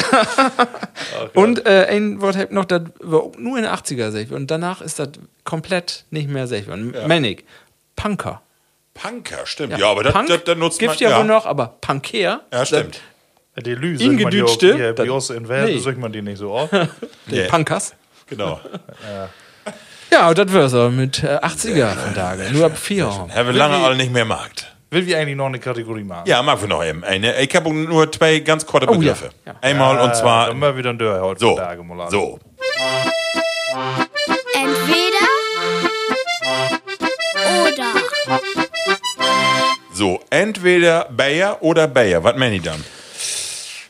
Und 1.35 1.65
äh, 1.67 1.85
ein 1.89 2.19
Wort 2.19 2.35
habe 2.35 2.45
ich 2.45 2.51
noch, 2.51 2.65
das 2.65 2.81
war 2.99 3.31
nur 3.37 3.57
in 3.57 3.63
den 3.63 3.71
80er 3.71 4.09
sech 4.09 4.31
und 4.31 4.49
danach 4.49 4.81
ist 4.81 4.97
das 4.97 5.09
komplett 5.43 6.05
nicht 6.09 6.27
mehr 6.27 6.47
sech. 6.47 6.69
Und 6.69 7.07
Manic, 7.07 7.45
Punker. 7.95 8.41
Punker, 8.95 9.45
stimmt. 9.45 9.77
Ja, 9.77 9.91
aber 9.91 10.03
das, 10.03 10.13
Punk 10.13 10.27
das, 10.27 10.43
das 10.43 10.57
nutzt 10.57 10.79
gibt 10.79 10.99
man. 10.99 11.11
ja, 11.11 11.17
wohl 11.19 11.25
noch, 11.25 11.45
aber 11.45 11.77
Punker. 11.81 12.41
Ja, 12.51 12.65
stimmt. 12.65 12.99
Die 13.57 13.75
Lüse, 13.75 14.03
Ingedütschte? 14.05 14.75
Hier, 14.75 14.93
bei 14.95 15.05
Das- 15.05 15.13
uns 15.13 15.29
in 15.29 15.47
Welt, 15.49 15.73
nee. 15.73 15.79
sagt 15.79 15.97
man 15.97 16.11
die 16.11 16.21
nicht 16.21 16.37
so 16.37 16.51
oft. 16.51 16.71
Die 17.27 17.35
Yeah. 17.35 17.49
Punkers. 17.49 17.93
Genau. 18.27 18.59
Ja, 20.09 20.29
und 20.29 20.37
das 20.37 20.51
wär's 20.53 20.73
auch 20.73 20.89
mit 20.89 21.21
äh, 21.23 21.37
80er 21.37 21.89
von 21.95 22.13
Tage. 22.15 22.49
Nur 22.51 22.65
ab 22.65 22.77
vier. 22.77 23.07
Haben 23.07 23.29
wir 23.35 23.51
lange 23.53 23.77
alle 23.77 23.95
nicht 23.95 24.11
mehr 24.11 24.25
Markt. 24.25 24.73
Will 24.89 25.05
wir 25.05 25.17
eigentlich 25.19 25.35
noch 25.37 25.45
eine 25.47 25.59
Kategorie 25.59 26.03
machen? 26.03 26.23
Ja, 26.27 26.41
machen 26.41 26.61
wir 26.61 26.67
noch 26.69 26.83
eben 26.83 27.03
eine. 27.03 27.39
Ich 27.41 27.53
habe 27.55 27.73
nur 27.73 28.11
zwei 28.11 28.39
ganz 28.39 28.65
kurze 28.65 28.87
Oh, 28.89 28.93
ja. 28.93 28.99
Begriffe. 28.99 29.29
Ja. 29.45 29.55
Einmal 29.61 29.97
und 29.99 30.07
Dann 30.07 30.15
zwar 30.15 30.53
mal 30.53 30.75
wieder 30.77 30.89
ein 30.91 30.97
Dörr 30.97 31.21
heute 31.21 31.39
so. 31.39 31.55
Tage. 31.57 31.81
So. 32.09 32.39
Entweder 34.53 35.27
So, 39.93 40.19
entweder 40.29 41.05
Bayer 41.11 41.57
oder 41.61 41.87
Bayer. 41.87 42.23
Was 42.23 42.35
meine 42.37 42.55
ich 42.55 42.61
dann? 42.63 42.83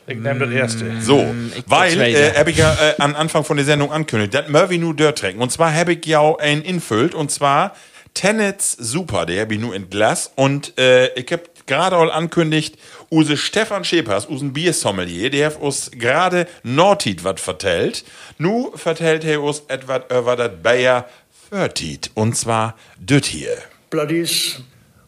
Ich 0.07 0.17
nehme 0.17 0.39
das 0.39 0.51
erste. 0.51 1.01
So, 1.01 1.33
ich 1.55 1.63
weil, 1.67 1.99
äh, 1.99 2.33
habe 2.33 2.51
ich 2.51 2.57
ja 2.57 2.73
äh, 2.73 2.95
am 2.97 3.15
Anfang 3.15 3.43
von 3.43 3.57
der 3.57 3.65
Sendung 3.65 3.91
ankündigt, 3.91 4.33
das 4.33 4.49
Murphy 4.49 4.77
nur 4.77 4.95
Dirt 4.95 5.19
trinken. 5.19 5.41
Und 5.41 5.51
zwar 5.51 5.73
habe 5.73 5.93
ich 5.93 6.05
ja 6.05 6.19
auch 6.19 6.39
ein 6.39 6.61
infüllt 6.61 7.13
und 7.13 7.31
zwar 7.31 7.75
Tennets 8.13 8.73
Super, 8.73 9.25
der 9.25 9.41
habe 9.41 9.53
ich 9.53 9.59
nur 9.59 9.75
in 9.75 9.89
Glas. 9.89 10.31
Und 10.35 10.77
äh, 10.77 11.13
ich 11.13 11.31
habe 11.31 11.43
gerade 11.65 11.97
auch 11.97 12.11
ankündigt, 12.11 12.77
Use 13.09 13.37
Stefan 13.37 13.83
Schepers, 13.83 14.27
usen 14.29 14.53
Biersommelier, 14.53 15.29
der 15.29 15.47
hat 15.47 15.61
uns 15.61 15.91
gerade 15.91 16.47
Nordtit 16.63 17.23
was 17.23 17.39
vertellt. 17.41 18.03
Nu 18.37 18.71
vertellt 18.75 19.23
er 19.23 19.41
uns 19.41 19.63
etwas 19.67 20.01
über 20.09 20.35
das 20.35 20.51
Bayer 20.61 21.07
Förtit. 21.49 22.11
Und 22.13 22.35
zwar 22.35 22.75
das 22.99 23.25
hier. 23.25 23.57
Bloodies, 23.89 24.61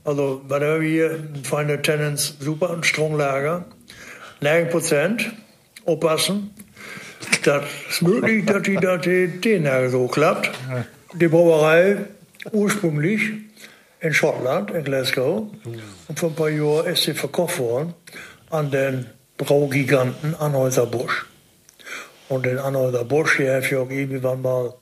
also 0.03 0.41
was 0.48 0.61
haben 0.61 0.82
wir 0.82 0.90
hier? 0.90 1.20
Feine 1.44 1.82
Tenants, 1.82 2.36
super 2.40 2.70
und 2.70 2.86
Stromlager. 2.86 3.65
9 4.44 4.70
Prozent. 4.70 5.32
Aufpassen. 5.86 6.52
Das 7.44 7.64
ist 7.90 8.02
möglich, 8.02 8.45
dass 8.45 8.64
die, 8.64 8.76
dass 8.76 9.02
die 9.02 9.28
den 9.28 9.90
so 9.90 10.07
klappt. 10.07 10.52
Die 11.14 11.28
Brauerei 11.28 11.98
ursprünglich 12.52 13.22
in 13.99 14.14
Schottland, 14.14 14.72
in 14.72 14.84
Glasgow. 14.84 15.48
Und 16.07 16.20
vor 16.20 16.30
ein 16.30 16.36
paar 16.36 16.49
Jahren 16.49 16.88
ist 16.88 17.03
sie 17.03 17.14
verkauft 17.14 17.60
worden 17.60 17.94
an 18.49 18.72
den 18.72 19.07
Braugiganten 19.38 20.36
Anhäuser-Busch. 20.36 21.26
Und 22.30 22.45
den 22.45 22.60
Anhäuser-Busch, 22.60 23.38
der 23.38 23.57
hat 23.57 23.72
ja 23.72 23.80
auch 23.80 23.90
irgendwann 23.90 24.41
mal 24.41 24.74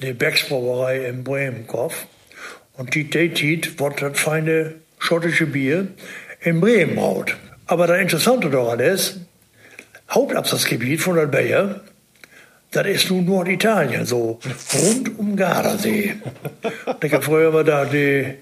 die 0.00 0.12
Becks-Brauerei 0.12 1.06
in 1.06 1.24
Bremen 1.24 1.66
gekauft. 1.66 2.06
Und 2.76 2.94
die 2.94 3.08
Tätit 3.08 3.78
wird 3.78 4.02
das 4.02 4.18
feine 4.18 4.74
schottische 4.98 5.46
Bier 5.46 5.88
in 6.40 6.60
Bremen 6.60 6.96
braut. 6.96 7.36
Aber 7.72 7.86
das 7.86 8.00
Interessante 8.02 8.50
daran 8.50 8.80
ist, 8.80 9.16
Hauptabsatzgebiet 10.10 11.00
von 11.00 11.16
der 11.16 11.24
Bayer, 11.24 11.80
das 12.70 12.86
ist 12.86 13.10
nun 13.10 13.24
Norditalien, 13.24 14.04
so 14.04 14.40
rund 14.74 15.18
um 15.18 15.34
Gardasee. 15.36 16.16
Ich 17.02 17.12
habe 17.14 17.24
früher 17.24 17.48
immer 17.48 17.64
da 17.64 17.86
die, 17.86 18.34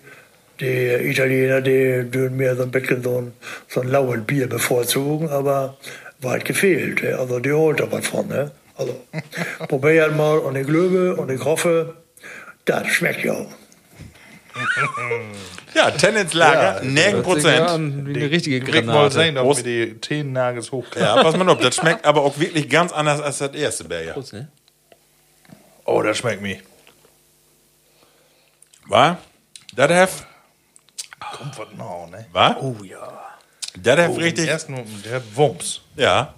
die 0.58 1.10
Italiener, 1.10 1.60
die 1.60 2.12
würden 2.12 2.38
mir 2.38 2.56
so 2.56 2.64
ein 2.64 2.72
bisschen 2.72 3.04
so 3.04 3.18
ein, 3.18 3.32
so 3.68 3.82
ein 3.82 3.88
laues 3.88 4.20
Bier 4.26 4.48
bevorzugen, 4.48 5.28
aber 5.28 5.76
weit 6.20 6.44
gefehlt. 6.44 7.04
Also 7.04 7.38
die 7.38 7.52
holt 7.52 7.78
da 7.78 7.92
was 7.92 8.08
von. 8.08 8.26
Ne? 8.26 8.50
Also 8.76 9.00
probiert 9.68 10.16
mal 10.16 10.38
und 10.38 10.56
ich 10.56 10.66
glaube 10.66 11.14
und 11.14 11.30
ich 11.30 11.44
hoffe, 11.44 11.94
das 12.64 12.88
schmeckt 12.88 13.22
ja. 13.24 13.46
Ja, 15.74 15.90
Tennets 15.92 16.34
Lager, 16.34 16.82
9 16.82 17.22
Prozent. 17.22 17.58
Ja, 17.68 17.78
wie 17.78 18.16
eine 18.22 18.30
richtige 18.30 18.56
Ich 18.58 18.66
will 18.66 18.82
mal 18.82 18.92
Granate. 19.08 19.14
sehen, 19.14 19.38
ob 19.38 19.56
wir 19.56 19.62
die 19.62 20.00
Zehennagels 20.00 20.72
hochkriegen. 20.72 21.06
Ja, 21.06 21.22
pass 21.22 21.36
mal 21.36 21.48
auf, 21.48 21.60
das 21.60 21.76
schmeckt 21.76 22.04
aber 22.04 22.22
auch 22.22 22.38
wirklich 22.38 22.68
ganz 22.68 22.92
anders 22.92 23.20
als 23.20 23.38
das 23.38 23.54
erste 23.54 23.84
Bayer. 23.84 24.14
Prost, 24.14 24.32
ne? 24.32 24.48
Oh, 25.84 26.02
das 26.02 26.18
schmeckt 26.18 26.42
mir. 26.42 26.58
Wa? 28.86 29.18
Das 29.74 29.90
hef, 29.90 30.26
Kommt 31.32 31.56
was 31.58 31.68
noch, 31.76 32.08
ne? 32.10 32.26
wa? 32.32 32.56
Oh 32.60 32.74
ja. 32.82 33.36
Das 33.80 33.98
hef 33.98 34.08
Oh, 34.10 34.14
richtig. 34.14 34.48
Erst 34.48 34.68
nur 34.68 34.82
der 35.04 35.22
Wumms. 35.36 35.80
Ja. 35.96 36.34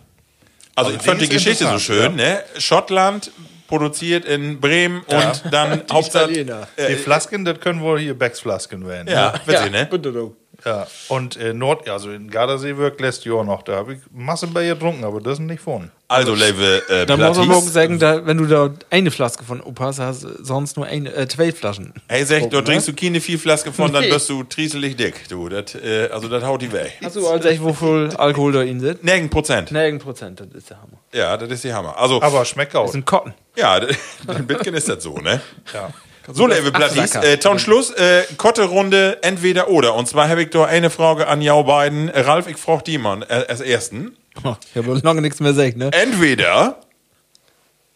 Also, 0.75 0.91
Also 0.91 1.01
ich 1.01 1.03
fand 1.03 1.21
die 1.23 1.29
Geschichte 1.29 1.67
so 1.67 1.79
schön, 1.79 2.17
ne? 2.17 2.43
Schottland 2.59 3.31
produziert 3.73 4.27
in 4.27 4.61
Bremen 4.61 5.01
und 5.01 5.45
dann 5.51 5.85
Hauptsache. 5.91 6.31
Die 6.31 6.95
Flasken, 6.97 7.47
das 7.47 7.59
können 7.59 7.81
wohl 7.81 7.99
hier 7.99 8.13
Becks-Flasken 8.13 8.87
werden. 8.87 9.09
Ja, 9.09 9.33
witzig, 9.47 9.71
ne? 9.73 9.89
Bitte 9.91 10.13
doch. 10.13 10.37
Ja, 10.65 10.87
und 11.09 11.37
äh, 11.37 11.53
Nord, 11.55 11.89
also 11.89 12.11
in 12.11 12.31
Gardasee 12.31 12.77
wirkt 12.77 13.01
lässt 13.01 13.25
ja 13.25 13.33
auch 13.33 13.45
noch. 13.45 13.63
Da 13.63 13.75
habe 13.77 13.95
ich 13.95 14.01
Massen 14.13 14.53
bei 14.53 14.65
ihr 14.67 14.75
getrunken, 14.75 15.05
aber 15.05 15.21
das 15.21 15.35
ist 15.35 15.41
nicht 15.41 15.61
von. 15.61 15.91
Also, 16.09 16.35
Level 16.35 16.83
äh, 16.89 17.07
Da 17.07 17.17
muss 17.17 17.37
man 17.39 17.49
Plattis. 17.49 17.73
sagen, 17.73 17.99
da, 17.99 18.27
wenn 18.27 18.37
du 18.37 18.47
da 18.47 18.71
eine 18.91 19.11
Flaske 19.11 19.45
von 19.45 19.61
Opas 19.61 19.99
hast, 19.99 20.21
sonst 20.21 20.77
nur 20.77 20.87
eine, 20.87 21.13
äh, 21.15 21.27
zwei 21.27 21.53
Flaschen. 21.53 21.95
Hey, 22.07 22.25
sag, 22.25 22.51
da 22.51 22.61
trinkst 22.61 22.87
du 22.87 22.93
keine 22.93 23.21
vier 23.21 23.39
Flaschen 23.39 23.73
von, 23.73 23.93
dann 23.93 24.09
bist 24.09 24.29
du 24.29 24.45
trieselig 24.45 24.97
dick, 24.97 25.29
du. 25.29 25.49
Das, 25.49 25.75
äh, 25.75 26.09
also, 26.13 26.29
das 26.29 26.45
haut 26.45 26.63
die 26.63 26.71
weg. 26.73 26.93
Hast 27.03 27.17
du 27.17 27.27
also 27.27 27.49
echt, 27.49 27.63
wo 27.63 27.73
viel 27.73 28.11
Alkohol 28.17 28.53
da 28.53 28.63
in 28.63 28.79
sitzt? 28.79 29.03
9 29.03 29.31
Prozent. 29.31 29.73
9 29.73 29.99
Prozent, 29.99 30.41
das 30.41 30.49
ist 30.55 30.71
der 30.71 30.77
Hammer. 30.83 30.99
Ja, 31.13 31.37
das 31.37 31.51
ist 31.51 31.65
die 31.65 31.73
Hammer. 31.73 31.99
Also, 31.99 32.21
Aber 32.23 32.45
schmeckt 32.45 32.77
auch. 32.77 32.83
Das 32.83 32.91
ist 32.91 32.97
ein 32.97 33.05
Cotton. 33.05 33.35
ja, 33.57 33.77
in 34.39 34.47
Bitcoin 34.47 34.75
ist 34.75 34.89
das 34.89 35.03
so, 35.03 35.17
ne? 35.19 35.41
Ja. 35.73 35.91
So, 36.31 36.47
Level 36.47 36.75
Absacker. 36.75 37.25
äh, 37.25 37.39
Town 37.39 37.59
Schluss, 37.59 37.91
äh, 37.91 38.23
Kotte-Runde, 38.37 39.19
entweder 39.23 39.69
oder. 39.69 39.95
Und 39.95 40.07
zwar 40.09 40.29
habe 40.29 40.43
ich 40.43 40.51
da 40.51 40.65
eine 40.65 40.91
Frage 40.91 41.27
an 41.27 41.41
jou 41.43 41.65
beiden. 41.65 42.09
Ralf, 42.09 42.47
ich 42.47 42.57
frage 42.57 42.85
die 42.85 42.99
mal 42.99 43.23
äh, 43.23 43.47
als 43.49 43.61
ersten. 43.61 44.17
Ich 44.75 44.77
habe 44.77 44.99
lange 45.03 45.21
nichts 45.21 45.41
mehr 45.41 45.53
gesagt, 45.53 45.77
ne? 45.77 45.91
Entweder 45.93 46.81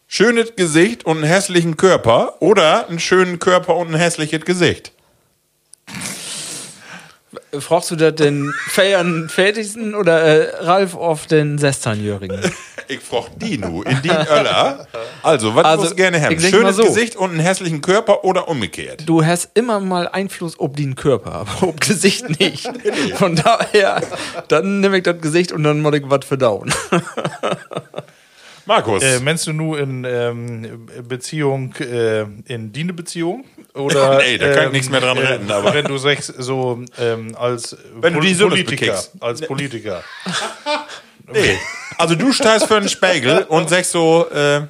schönes 0.07 0.55
Gesicht 0.55 1.05
und 1.05 1.17
einen 1.17 1.25
hässlichen 1.25 1.77
Körper 1.77 2.41
oder 2.41 2.87
einen 2.87 2.99
schönen 2.99 3.39
Körper 3.39 3.75
und 3.75 3.89
ein 3.93 3.99
hässliches 3.99 4.45
Gesicht. 4.45 4.91
Fragst 7.59 7.91
du 7.91 7.95
das 7.95 8.15
den 8.15 8.53
Feiern 8.67 9.29
fertigsten 9.29 9.95
oder 9.95 10.21
äh, 10.21 10.65
Ralf 10.65 10.95
auf 10.95 11.27
den 11.27 11.57
16-Jährigen? 11.57 12.39
Ich 12.89 13.01
frage 13.01 13.31
die 13.35 13.57
nu, 13.57 13.81
in 13.81 14.01
die 14.01 14.07
Öller. 14.07 14.87
Also, 15.21 15.53
was 15.53 15.65
Also, 15.65 15.81
also, 15.81 15.89
du 15.89 15.95
gerne 15.97 16.21
haben? 16.21 16.39
Schönes 16.39 16.77
so. 16.77 16.83
Gesicht 16.83 17.17
und 17.17 17.31
einen 17.31 17.41
hässlichen 17.41 17.81
Körper 17.81 18.23
oder 18.23 18.47
umgekehrt? 18.47 19.03
Du 19.05 19.25
hast 19.25 19.49
immer 19.55 19.81
mal 19.81 20.07
Einfluss 20.07 20.57
auf 20.57 20.71
den 20.71 20.95
Körper, 20.95 21.33
aber 21.33 21.67
auf 21.67 21.75
Gesicht 21.81 22.39
nicht. 22.39 22.65
Von 23.15 23.35
daher, 23.35 24.01
dann 24.47 24.79
nehme 24.79 24.99
ich 24.99 25.03
das 25.03 25.19
Gesicht 25.19 25.51
und 25.51 25.63
dann 25.63 25.81
muss 25.81 25.95
ich 25.95 26.03
was 26.05 26.23
verdauen. 26.23 26.73
Markus. 28.65 29.03
Äh, 29.03 29.19
meinst 29.19 29.47
du 29.47 29.53
nur 29.53 29.79
in 29.79 30.05
ähm, 30.05 30.87
Beziehung, 31.07 31.73
äh, 31.75 32.21
in 32.45 32.71
Dienebeziehung? 32.71 33.43
Oder, 33.77 34.17
Nee, 34.23 34.37
da 34.37 34.53
kann 34.53 34.65
ich 34.67 34.71
nichts 34.73 34.89
mehr 34.89 34.99
dran 35.01 35.17
retten, 35.17 35.49
aber- 35.51 35.73
Wenn 35.73 35.85
du 35.85 35.97
sagst, 35.97 36.33
so 36.37 36.83
ähm, 36.99 37.35
als 37.37 37.75
Wenn 37.95 38.13
du 38.13 38.19
die 38.21 38.33
Sonne 38.33 38.51
Politiker. 38.51 38.85
bekickst. 38.85 39.11
Als 39.19 39.41
Politiker. 39.41 40.03
nee. 41.33 41.57
Also, 41.97 42.15
du 42.15 42.31
stehst 42.31 42.65
für 42.67 42.77
einen 42.77 42.89
Spiegel 42.89 43.43
und 43.49 43.69
sagst 43.69 43.91
so, 43.91 44.27
äh, 44.29 44.61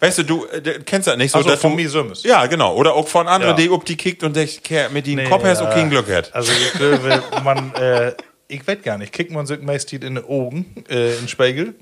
weißt 0.00 0.18
du, 0.18 0.22
du 0.24 0.46
äh, 0.46 0.80
kennst 0.84 1.08
das 1.08 1.16
nicht 1.16 1.32
so. 1.32 1.38
Also 1.38 1.56
von 1.56 1.74
mir 1.74 1.88
Sömmes. 1.88 2.22
Ja, 2.22 2.44
genau. 2.46 2.74
Oder 2.74 2.94
auch 2.94 3.08
von 3.08 3.26
anderen, 3.28 3.56
Ja. 3.56 3.62
die 3.64 3.70
ob 3.70 3.84
die 3.84 3.96
kickt 3.96 4.22
und 4.22 4.36
Kerl, 4.62 4.90
mit 4.90 5.06
dem 5.06 5.24
Kopf 5.28 5.44
hast 5.44 5.60
du 5.62 5.66
kein 5.66 5.88
Glück 5.88 6.10
hat. 6.12 6.34
Also 6.34 6.52
ich 6.52 6.72
glaube, 6.74 7.22
man, 7.42 7.74
äh, 7.74 8.12
ich 8.48 8.66
weiß 8.66 8.78
gar 8.82 8.98
nicht, 8.98 9.12
kriegt 9.12 9.30
man 9.30 9.46
sich 9.46 9.60
meistens 9.62 10.04
in 10.04 10.16
die 10.16 10.22
Augen, 10.22 10.84
äh, 10.90 11.12
in 11.14 11.18
den 11.22 11.28
Spiegel. 11.28 11.74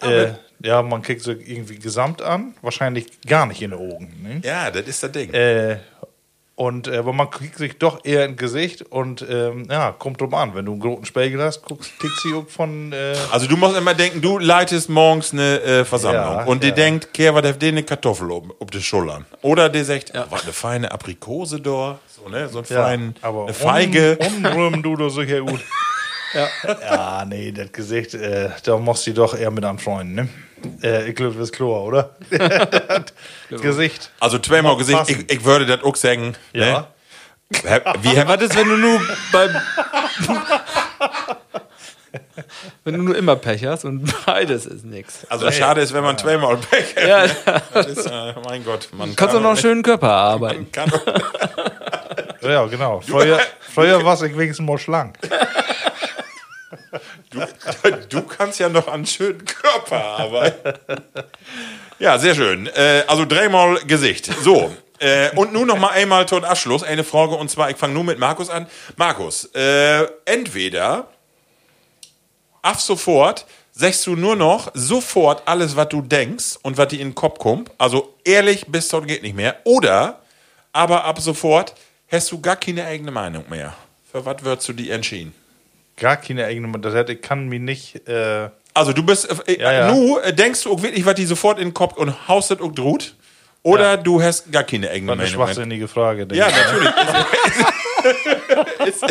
Äh, 0.00 0.32
ja, 0.64 0.82
man 0.82 1.02
kriegt 1.02 1.22
sich 1.22 1.36
irgendwie 1.48 1.78
gesamt 1.78 2.22
an, 2.22 2.54
wahrscheinlich 2.62 3.06
gar 3.26 3.46
nicht 3.46 3.60
in 3.62 3.70
die 3.70 3.76
Augen. 3.76 4.12
Ne? 4.22 4.40
Ja, 4.44 4.70
das 4.70 4.86
ist 4.86 5.02
das 5.02 5.10
Ding. 5.12 5.32
Äh, 5.34 5.78
und 6.54 6.86
äh, 6.86 6.98
aber 6.98 7.12
man 7.12 7.30
kriegt 7.30 7.56
sich 7.56 7.78
doch 7.78 8.04
eher 8.04 8.24
ein 8.24 8.36
Gesicht 8.36 8.82
und 8.82 9.24
ähm, 9.28 9.66
ja, 9.70 9.92
kommt 9.92 10.20
drum 10.20 10.34
an. 10.34 10.54
Wenn 10.54 10.66
du 10.66 10.72
einen 10.72 10.80
großen 10.80 11.06
Spiegel 11.06 11.42
hast, 11.42 11.62
guckst, 11.62 11.98
kriegst 11.98 12.24
du 12.24 12.40
auch 12.40 12.48
von 12.48 12.92
äh, 12.92 13.14
Also 13.30 13.46
du 13.46 13.56
musst 13.56 13.76
immer 13.76 13.94
denken, 13.94 14.20
du 14.20 14.38
leitest 14.38 14.90
morgens 14.90 15.32
eine 15.32 15.60
äh, 15.62 15.84
Versammlung 15.84 16.22
Ja, 16.22 16.44
und 16.44 16.62
die 16.62 16.68
ja. 16.68 16.74
denkt, 16.74 17.14
Kehr, 17.14 17.34
was 17.34 17.44
hat 17.44 17.62
der 17.62 17.68
eine 17.70 17.82
Kartoffel 17.82 18.30
ob, 18.30 18.54
ob 18.58 18.70
die 18.70 18.82
Schultern? 18.82 19.24
Oder 19.40 19.70
der 19.70 19.84
sagt, 19.84 20.12
oh, 20.14 20.24
was 20.28 20.42
eine 20.42 20.52
feine 20.52 20.92
Aprikose 20.92 21.60
da, 21.60 21.98
so 22.06 22.28
ne, 22.28 22.48
so 22.48 22.58
ein 22.58 22.64
ja, 22.68 22.82
fein, 22.82 23.14
aber 23.22 23.44
eine 23.44 23.54
Feige. 23.54 24.18
Un, 24.20 24.44
unrühmen 24.44 24.82
du 24.82 24.96
doch 24.96 25.08
sicher 25.08 25.40
gut. 25.40 25.60
ja. 26.34 26.48
ja, 26.82 27.24
nee, 27.24 27.52
das 27.52 27.72
Gesicht, 27.72 28.14
äh, 28.14 28.50
da 28.62 28.76
musst 28.76 29.06
du 29.06 29.14
doch 29.14 29.34
eher 29.34 29.50
mit 29.50 29.64
anfreunden, 29.64 30.14
ne? 30.14 30.28
Äh, 30.82 31.08
ich 31.10 31.14
glaube, 31.16 31.34
das 31.34 31.44
ist 31.50 31.52
klar, 31.54 31.82
oder? 31.82 32.10
das 33.50 33.60
Gesicht. 33.60 34.10
Also 34.20 34.38
zweimal 34.38 34.76
Gesicht, 34.76 35.08
ich, 35.08 35.30
ich 35.30 35.44
würde 35.44 35.66
das 35.66 35.82
auch 35.82 35.96
sagen. 35.96 36.34
Ja. 36.52 36.80
Ne? 36.80 36.86
Wie 38.02 38.18
hab- 38.18 38.28
Was 38.28 38.42
ist, 38.42 38.56
wenn 38.56 38.68
du 38.68 38.76
nur 38.78 39.00
beim. 39.30 39.50
wenn 42.84 42.94
du 42.94 43.02
nur 43.02 43.16
immer 43.16 43.36
Pech 43.36 43.64
hast 43.66 43.84
und 43.84 44.12
beides 44.26 44.66
ist 44.66 44.84
nix. 44.84 45.26
Also 45.28 45.50
schade 45.50 45.80
ist, 45.80 45.92
wenn 45.92 46.02
man 46.02 46.16
zweimal 46.18 46.56
Pech 46.56 46.96
hat. 46.96 47.06
Ja, 47.06 47.60
Das 47.74 47.86
ist, 47.86 48.06
äh, 48.06 48.34
mein 48.44 48.64
Gott, 48.64 48.88
man 48.92 49.14
kannst 49.16 49.34
du 49.34 49.40
noch 49.40 49.50
einen 49.50 49.58
schönen 49.58 49.82
Körper 49.82 50.10
arbeiten. 50.10 50.70
Kann 50.72 50.90
doch, 50.90 51.04
Ja, 52.42 52.64
genau. 52.66 53.00
Früher, 53.00 53.38
früher 53.60 54.04
war 54.04 54.14
ich 54.22 54.36
wenigstens 54.36 54.66
mal 54.66 54.78
schlank. 54.78 55.16
Du, 57.32 57.90
du 58.08 58.22
kannst 58.22 58.58
ja 58.58 58.68
noch 58.68 58.88
einen 58.88 59.06
schönen 59.06 59.44
Körper 59.44 60.02
arbeiten. 60.02 60.78
Ja, 61.98 62.18
sehr 62.18 62.34
schön. 62.34 62.66
Äh, 62.66 63.04
also 63.06 63.24
dreimal 63.24 63.76
Gesicht. 63.86 64.30
So. 64.42 64.74
Äh, 64.98 65.30
und 65.36 65.52
nun 65.52 65.66
noch 65.66 65.78
mal 65.78 65.90
einmal 65.90 66.26
zum 66.26 66.44
Abschluss 66.44 66.82
eine 66.82 67.04
Frage 67.04 67.34
und 67.34 67.50
zwar, 67.50 67.70
ich 67.70 67.76
fange 67.76 67.94
nur 67.94 68.04
mit 68.04 68.18
Markus 68.18 68.50
an. 68.50 68.66
Markus, 68.96 69.46
äh, 69.54 70.06
entweder 70.24 71.08
ab 72.62 72.80
sofort 72.80 73.46
sagst 73.72 74.06
du 74.06 74.14
nur 74.14 74.36
noch 74.36 74.70
sofort 74.74 75.42
alles, 75.46 75.76
was 75.76 75.88
du 75.88 76.02
denkst 76.02 76.58
und 76.62 76.78
was 76.78 76.88
dir 76.88 77.00
in 77.00 77.08
den 77.08 77.14
Kopf 77.14 77.38
kommt. 77.38 77.70
Also 77.78 78.14
ehrlich 78.24 78.66
bis 78.66 78.88
dort 78.88 79.08
geht 79.08 79.22
nicht 79.22 79.34
mehr. 79.34 79.56
Oder 79.64 80.20
aber 80.72 81.04
ab 81.04 81.20
sofort 81.20 81.74
hast 82.10 82.30
du 82.30 82.40
gar 82.40 82.56
keine 82.56 82.84
eigene 82.84 83.10
Meinung 83.10 83.44
mehr. 83.48 83.74
Für 84.10 84.24
was 84.24 84.44
würdest 84.44 84.68
du 84.68 84.72
die 84.72 84.90
entschieden? 84.90 85.34
Gar 85.96 86.16
keine 86.16 86.46
eigene, 86.46 86.78
das 86.80 86.94
hätte, 86.94 87.12
ich 87.12 87.20
kann 87.22 87.48
mich 87.48 87.60
nicht, 87.60 88.08
äh, 88.08 88.48
Also 88.74 88.92
du 88.92 89.02
bist, 89.04 89.28
äh, 89.46 89.60
Ja, 89.60 89.72
ja. 89.72 89.92
nu 89.94 90.18
äh, 90.18 90.32
denkst 90.32 90.62
du 90.64 90.72
auch 90.72 90.82
wirklich, 90.82 91.04
was 91.04 91.14
die 91.14 91.26
sofort 91.26 91.58
in 91.58 91.68
den 91.68 91.74
Kopf 91.74 91.96
und 91.96 92.28
haust 92.28 92.50
das 92.50 92.60
auch 92.60 92.72
droht? 92.72 93.14
Oder 93.64 93.90
Ja. 93.92 93.96
du 93.96 94.20
hast 94.20 94.50
gar 94.50 94.64
keine 94.64 94.90
eigene 94.90 95.12
eine 95.12 95.22
Meinung 95.22 95.38
mehr? 95.38 95.46
schwachsinnige 95.46 95.86
Frage. 95.88 96.26
Ja, 96.32 96.48
ich. 96.48 96.54
natürlich. 96.56 96.90
ist, 98.86 99.02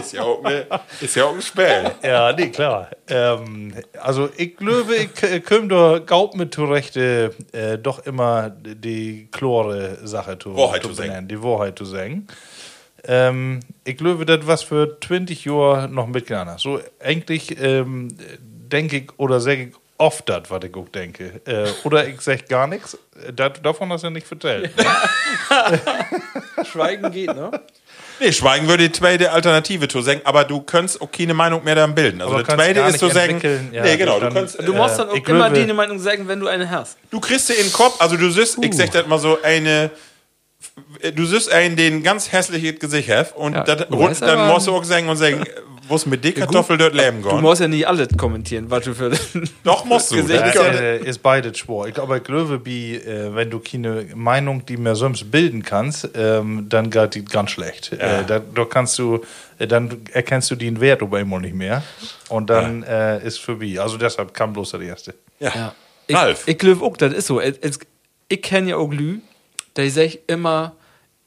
ist, 0.00 0.12
ja 0.14 0.22
auch 0.22 0.42
eine, 0.44 0.66
ist 1.00 1.14
ja 1.16 1.24
auch 1.24 1.34
ein 1.34 1.42
Spiel. 1.42 1.90
Ja, 2.02 2.32
nee, 2.32 2.48
klar. 2.48 2.88
Ähm, 3.08 3.74
also 4.00 4.30
ich 4.36 4.56
glaube, 4.56 4.94
ich 4.96 5.22
äh, 5.22 5.40
komme 5.40 5.68
da 5.68 5.98
gaut 5.98 6.34
mit 6.34 6.54
zurecht, 6.54 6.96
äh, 6.96 7.26
äh, 7.52 7.78
doch 7.78 8.06
immer 8.06 8.50
die 8.50 9.28
klore 9.30 9.98
Sache 10.04 10.38
zu, 10.38 10.56
Wahrheit 10.56 10.82
zu 10.82 10.94
benennen, 10.94 11.28
die 11.28 11.42
Wahrheit 11.42 11.76
zu 11.78 11.84
sagen. 11.84 12.26
Ähm, 13.04 13.60
ich 13.84 13.96
glaube, 13.96 14.24
das 14.26 14.46
was 14.46 14.62
für 14.62 14.96
20 15.00 15.44
Jahre 15.44 15.88
noch 15.88 16.06
mitgegangen 16.06 16.56
So 16.58 16.80
eigentlich 17.02 17.60
ähm, 17.60 18.08
denke 18.40 18.96
ich 18.98 19.10
oder 19.18 19.40
sage 19.40 19.62
ich 19.64 19.74
oft 19.98 20.28
das, 20.28 20.50
was 20.50 20.62
ich 20.64 20.74
auch 20.74 20.88
denke. 20.88 21.40
Äh, 21.46 21.68
oder 21.84 22.06
ich 22.06 22.20
sage 22.20 22.44
gar 22.48 22.66
nichts. 22.66 22.96
Davon 23.62 23.90
hast 23.92 24.02
du 24.02 24.06
ja 24.06 24.10
nicht 24.10 24.30
erzählt. 24.30 24.70
Schweigen 26.70 27.10
geht, 27.10 27.34
ne? 27.34 27.50
Nee, 28.20 28.32
Schweigen 28.32 28.68
würde 28.68 28.84
die 28.88 28.92
zweite 28.92 29.32
Alternative 29.32 29.88
zu 29.88 30.00
sagen, 30.00 30.20
aber 30.24 30.44
du 30.44 30.60
könntest 30.60 31.00
auch 31.00 31.10
keine 31.10 31.34
Meinung 31.34 31.64
mehr 31.64 31.74
dann 31.74 31.94
bilden. 31.94 32.20
Also 32.20 32.36
kannst 32.36 32.50
zweite 32.52 32.80
ist 32.80 32.98
zu 32.98 33.08
sagen. 33.08 33.40
Ja, 33.72 33.82
nee, 33.82 33.96
genau, 33.96 34.14
du, 34.20 34.26
dann- 34.26 34.34
kannst, 34.34 34.60
Du 34.62 34.72
musst 34.74 34.94
Äh, 34.94 34.98
dann 34.98 35.08
auch 35.10 35.28
immer 35.28 35.50
die 35.50 35.72
Meinung 35.72 35.98
sagen, 35.98 36.28
wenn 36.28 36.38
du 36.40 36.46
eine 36.46 36.70
hast. 36.70 36.98
du 37.10 37.18
kriegst 37.20 37.48
dir 37.48 37.54
in 37.54 37.64
den 37.66 37.72
Kopf, 37.72 38.00
also 38.00 38.16
du 38.16 38.30
siehst, 38.30 38.58
Uh. 38.58 38.62
ich 38.62 38.74
sag 38.74 38.92
das 38.92 39.06
mal 39.06 39.18
so, 39.18 39.38
eine, 39.42 39.90
du 41.14 41.24
siehst 41.26 41.50
einen, 41.52 41.76
den 41.76 42.02
ganz 42.02 42.30
hässliches 42.32 42.78
Gesicht 42.78 43.08
hat 43.10 43.34
und 43.36 43.54
Ja, 43.54 43.64
dat, 43.64 43.90
du 43.90 43.96
dann 43.96 44.38
aber- 44.38 44.52
musst 44.52 44.66
du 44.66 44.72
auch 44.72 44.84
sagen 44.84 45.08
und 45.08 45.16
sagen, 45.16 45.44
was 45.88 46.06
mit 46.06 46.24
der 46.24 46.32
Kartoffel 46.32 46.78
dort 46.78 46.94
leben 46.94 47.22
Du 47.22 47.28
gehen. 47.30 47.40
musst 47.42 47.60
ja 47.60 47.68
nicht 47.68 47.86
alles 47.86 48.08
kommentieren, 48.16 48.70
was 48.70 48.84
du 48.84 48.94
für 48.94 49.10
Doch 49.64 49.84
musst 49.84 50.12
du. 50.12 50.16
Gesicht 50.16 50.40
Das 50.40 50.54
Das 50.54 50.66
ist 50.66 50.72
ja- 50.74 50.80
äh, 50.80 51.04
ist 51.04 51.18
beides 51.22 51.58
schwer. 51.58 51.86
Ich 51.88 51.94
glaube, 51.94 52.16
ich 52.18 52.22
glaube, 52.24 52.64
wie, 52.64 52.94
äh, 52.96 53.34
wenn 53.34 53.50
du 53.50 53.58
keine 53.58 54.06
Meinung, 54.14 54.64
die 54.64 54.76
mir 54.76 54.94
sonst 54.94 55.30
bilden 55.30 55.62
kannst, 55.62 56.08
ähm, 56.14 56.66
dann 56.68 56.88
geht 56.90 57.14
die 57.16 57.24
ganz 57.24 57.50
schlecht. 57.50 57.92
Äh, 57.92 58.24
da, 58.26 58.38
da 58.38 58.64
kannst 58.64 58.98
du, 58.98 59.20
äh, 59.58 59.66
dann 59.66 60.02
erkennst 60.12 60.50
du 60.50 60.54
den 60.54 60.80
Wert 60.80 61.02
aber 61.02 61.20
immer 61.20 61.40
nicht 61.40 61.54
mehr. 61.56 61.82
Und 62.28 62.48
dann 62.48 62.84
äh, 62.84 63.22
ist 63.26 63.38
vorbei. 63.40 63.78
Also 63.80 63.96
deshalb 63.98 64.32
kam 64.32 64.52
bloß 64.52 64.70
der 64.70 64.80
erste. 64.82 65.14
Ja. 65.40 65.74
Ich, 66.06 66.16
Ralf. 66.16 66.44
ich 66.46 66.58
glaube 66.58 66.84
auch, 66.84 66.96
das 66.96 67.12
ist 67.12 67.26
so. 67.26 67.40
Es, 67.40 67.78
ich 68.28 68.40
kenne 68.42 68.70
ja 68.70 68.76
auch 68.76 68.90
Lü, 68.92 69.18
die 69.76 69.90
sich 69.90 70.20
immer, 70.26 70.72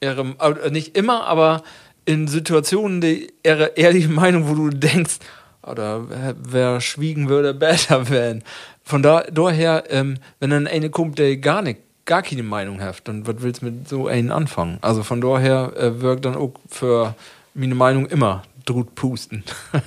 ihre, 0.00 0.36
äh, 0.40 0.70
nicht 0.70 0.96
immer, 0.96 1.26
aber 1.26 1.62
in 2.04 2.28
Situationen, 2.28 3.00
die 3.00 3.32
ihre 3.42 3.72
ehrliche 3.76 4.08
Meinung, 4.08 4.48
wo 4.48 4.54
du 4.54 4.70
denkst, 4.70 5.18
oder 5.62 6.06
wer 6.38 6.80
schwiegen 6.80 7.28
würde, 7.28 7.52
besser 7.68 8.08
werden. 8.08 8.42
Von 8.84 9.02
da, 9.02 9.22
daher, 9.22 9.84
ähm, 9.90 10.18
wenn 10.38 10.50
dann 10.50 10.66
eine 10.66 10.90
kommt, 10.90 11.18
der 11.18 11.36
gar 11.38 11.62
nicht, 11.62 11.80
gar 12.04 12.22
keine 12.22 12.44
Meinung 12.44 12.80
hat, 12.80 13.06
dann 13.08 13.26
was 13.26 13.36
willst 13.40 13.62
du 13.62 13.66
mit 13.66 13.88
so 13.88 14.06
einen 14.06 14.30
anfangen? 14.30 14.78
Also 14.80 15.02
von 15.02 15.20
daher 15.20 15.72
äh, 15.76 16.00
wirkt 16.00 16.24
dann 16.24 16.36
auch 16.36 16.52
für 16.68 17.16
meine 17.54 17.74
Meinung 17.74 18.06
immer 18.06 18.42
drut 18.64 18.94
pusten. 18.94 19.42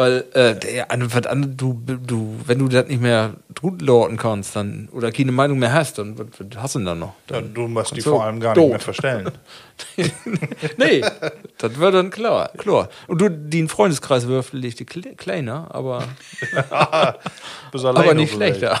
Weil, 0.00 0.24
äh, 0.32 0.54
der, 0.58 0.86
du, 0.86 1.78
du, 1.84 2.36
wenn 2.46 2.58
du 2.58 2.68
das 2.68 2.86
nicht 2.88 3.02
mehr 3.02 3.34
lorten 3.80 4.16
kannst, 4.16 4.56
dann, 4.56 4.88
oder 4.92 5.12
keine 5.12 5.30
Meinung 5.30 5.58
mehr 5.58 5.74
hast, 5.74 5.98
dann 5.98 6.18
was, 6.18 6.26
was 6.38 6.62
hast 6.62 6.74
du 6.74 6.78
denn 6.78 6.86
dann 6.86 6.98
noch? 7.00 7.12
Ja, 7.28 7.42
Dann, 7.42 7.52
du 7.52 7.68
musst 7.68 7.94
die 7.94 8.00
vor 8.00 8.24
allem 8.24 8.40
gar 8.40 8.54
tot. 8.54 8.62
nicht 8.64 8.70
mehr 8.72 8.80
verstellen. 8.80 9.30
nee, 10.78 11.02
das 11.58 11.76
wird 11.78 11.94
dann 11.94 12.08
klar, 12.08 12.48
klar. 12.56 12.88
Und 13.08 13.20
du, 13.20 13.28
den 13.30 13.68
Freundeskreis 13.68 14.26
würfel 14.26 14.64
ich 14.64 14.74
die 14.74 14.86
kle- 14.86 15.16
kleiner, 15.16 15.68
aber, 15.74 16.04
aber 17.82 18.14
nicht 18.14 18.32
schlechter. 18.32 18.80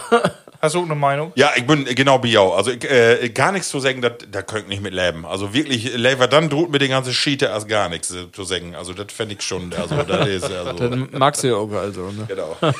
Hast 0.60 0.74
du 0.74 0.80
auch 0.80 0.84
eine 0.84 0.94
Meinung? 0.94 1.32
Ja, 1.36 1.52
ich 1.56 1.66
bin 1.66 1.86
genau 1.86 2.22
wie 2.22 2.36
auch. 2.36 2.54
Also 2.54 2.70
ich, 2.70 2.84
äh, 2.84 3.30
gar 3.30 3.50
nichts 3.50 3.70
zu 3.70 3.80
sagen, 3.80 4.02
da 4.02 4.42
könnt 4.42 4.64
ich 4.64 4.68
nicht 4.68 4.82
mit 4.82 4.92
leben. 4.92 5.24
Also 5.24 5.54
wirklich, 5.54 5.94
lever 5.96 6.28
dann 6.28 6.50
droht 6.50 6.70
mir 6.70 6.78
den 6.78 6.90
ganzen 6.90 7.14
Schiete 7.14 7.50
als 7.50 7.66
gar 7.66 7.88
nichts 7.88 8.10
äh, 8.10 8.30
zu 8.30 8.44
sagen. 8.44 8.74
Also 8.74 8.92
das 8.92 9.06
fände 9.10 9.34
ich 9.34 9.42
schon, 9.42 9.72
also 9.72 10.02
das 10.02 10.28
ist 10.28 10.44
also. 10.44 10.72
Dann 10.74 11.08
magst 11.12 11.42
du 11.42 11.48
ja 11.48 11.54
auch 11.54 11.72
also, 11.72 12.10
ne? 12.10 12.26
Genau. 12.28 12.56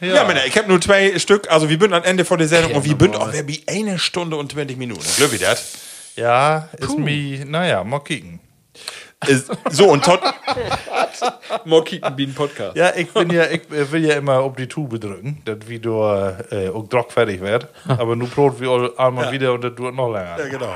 Ja, 0.00 0.24
Männer, 0.24 0.44
ich 0.44 0.58
habe 0.58 0.66
nur 0.66 0.80
zwei 0.80 1.16
Stück, 1.20 1.48
also 1.48 1.70
wir 1.70 1.78
sind 1.78 1.92
am 1.92 2.02
Ende 2.02 2.24
von 2.24 2.36
der 2.36 2.48
Sendung 2.48 2.72
und 2.72 2.84
wir 2.84 2.96
sind 2.98 3.14
auch 3.14 3.32
wie 3.46 3.62
eine 3.68 4.00
Stunde 4.00 4.36
und 4.36 4.50
20 4.50 4.76
Minuten. 4.76 5.06
Glück 5.16 5.30
wie 5.30 5.38
das. 5.38 5.74
Ja, 6.16 6.68
ist 6.76 6.98
mir, 6.98 7.44
naja, 7.44 7.84
mal 7.84 8.00
kicken. 8.00 8.40
So, 9.70 9.88
und 9.88 10.04
Todd, 10.04 10.20
Morkiken 11.64 12.16
Bean 12.16 12.34
Podcast. 12.34 12.76
Ja, 12.76 12.92
ich 12.96 13.10
bin 13.10 13.30
ja, 13.30 13.44
ich 13.50 13.62
will 13.70 14.04
ja 14.04 14.14
immer 14.14 14.40
auf 14.40 14.56
die 14.56 14.66
Tube 14.66 14.98
drücken, 15.00 15.42
dass 15.44 15.58
wie 15.66 15.78
du 15.78 16.02
äh, 16.02 16.70
Drock 16.88 17.12
fertig 17.12 17.40
wird. 17.40 17.68
Aber 17.86 18.16
nur 18.16 18.28
Brot 18.28 18.60
wie 18.60 18.68
einmal 18.98 19.32
wieder 19.32 19.52
und 19.52 19.62
das 19.62 19.74
dauert 19.74 19.94
noch 19.94 20.10
länger. 20.12 20.36
Ja, 20.38 20.48
genau. 20.48 20.74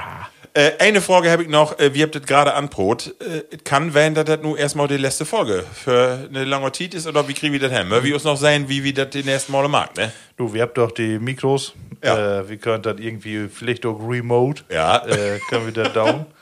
Äh, 0.56 0.73
eine 0.78 1.02
Frage 1.02 1.31
habe 1.31 1.43
ich 1.43 1.51
noch, 1.51 1.78
äh, 1.78 1.93
wie 1.93 2.02
habt 2.02 2.14
ihr 2.14 2.20
das 2.20 2.28
gerade 2.28 2.55
anbrot? 2.55 3.14
Äh, 3.20 3.59
kann 3.59 3.93
werden, 3.93 4.14
dass 4.14 4.24
das 4.24 4.40
nur 4.40 4.59
erstmal 4.59 4.89
die 4.89 4.97
letzte 4.97 5.27
Folge 5.27 5.64
für 5.70 6.27
eine 6.31 6.44
lange 6.44 6.73
Zeit 6.73 6.94
ist, 6.94 7.06
oder 7.06 7.28
wie 7.28 7.35
kriegen 7.35 7.52
wir 7.52 7.60
das 7.60 7.70
hin? 7.70 7.86
Mögen 7.89 8.06
wir 8.06 8.14
uns 8.14 8.24
noch 8.24 8.39
sehen, 8.39 8.66
wie 8.66 8.82
wir 8.82 8.94
das 8.94 9.10
die 9.10 9.23
nächsten 9.23 9.52
Male 9.52 9.68
mag, 9.68 9.94
ne? 9.98 10.10
Du, 10.39 10.55
wir 10.55 10.62
habt 10.62 10.78
doch 10.78 10.93
die 10.93 11.18
Mikros. 11.18 11.74
Ja. 12.02 12.39
Äh, 12.40 12.48
wir 12.48 12.56
können 12.56 12.82
das 12.82 12.98
irgendwie, 12.98 13.48
vielleicht 13.48 13.85
auch 13.85 13.98
remote. 14.01 14.62
Ja. 14.70 15.05
Äh, 15.06 15.40
können 15.51 15.66
wir 15.66 15.85
das 15.85 15.93
down. 15.93 16.24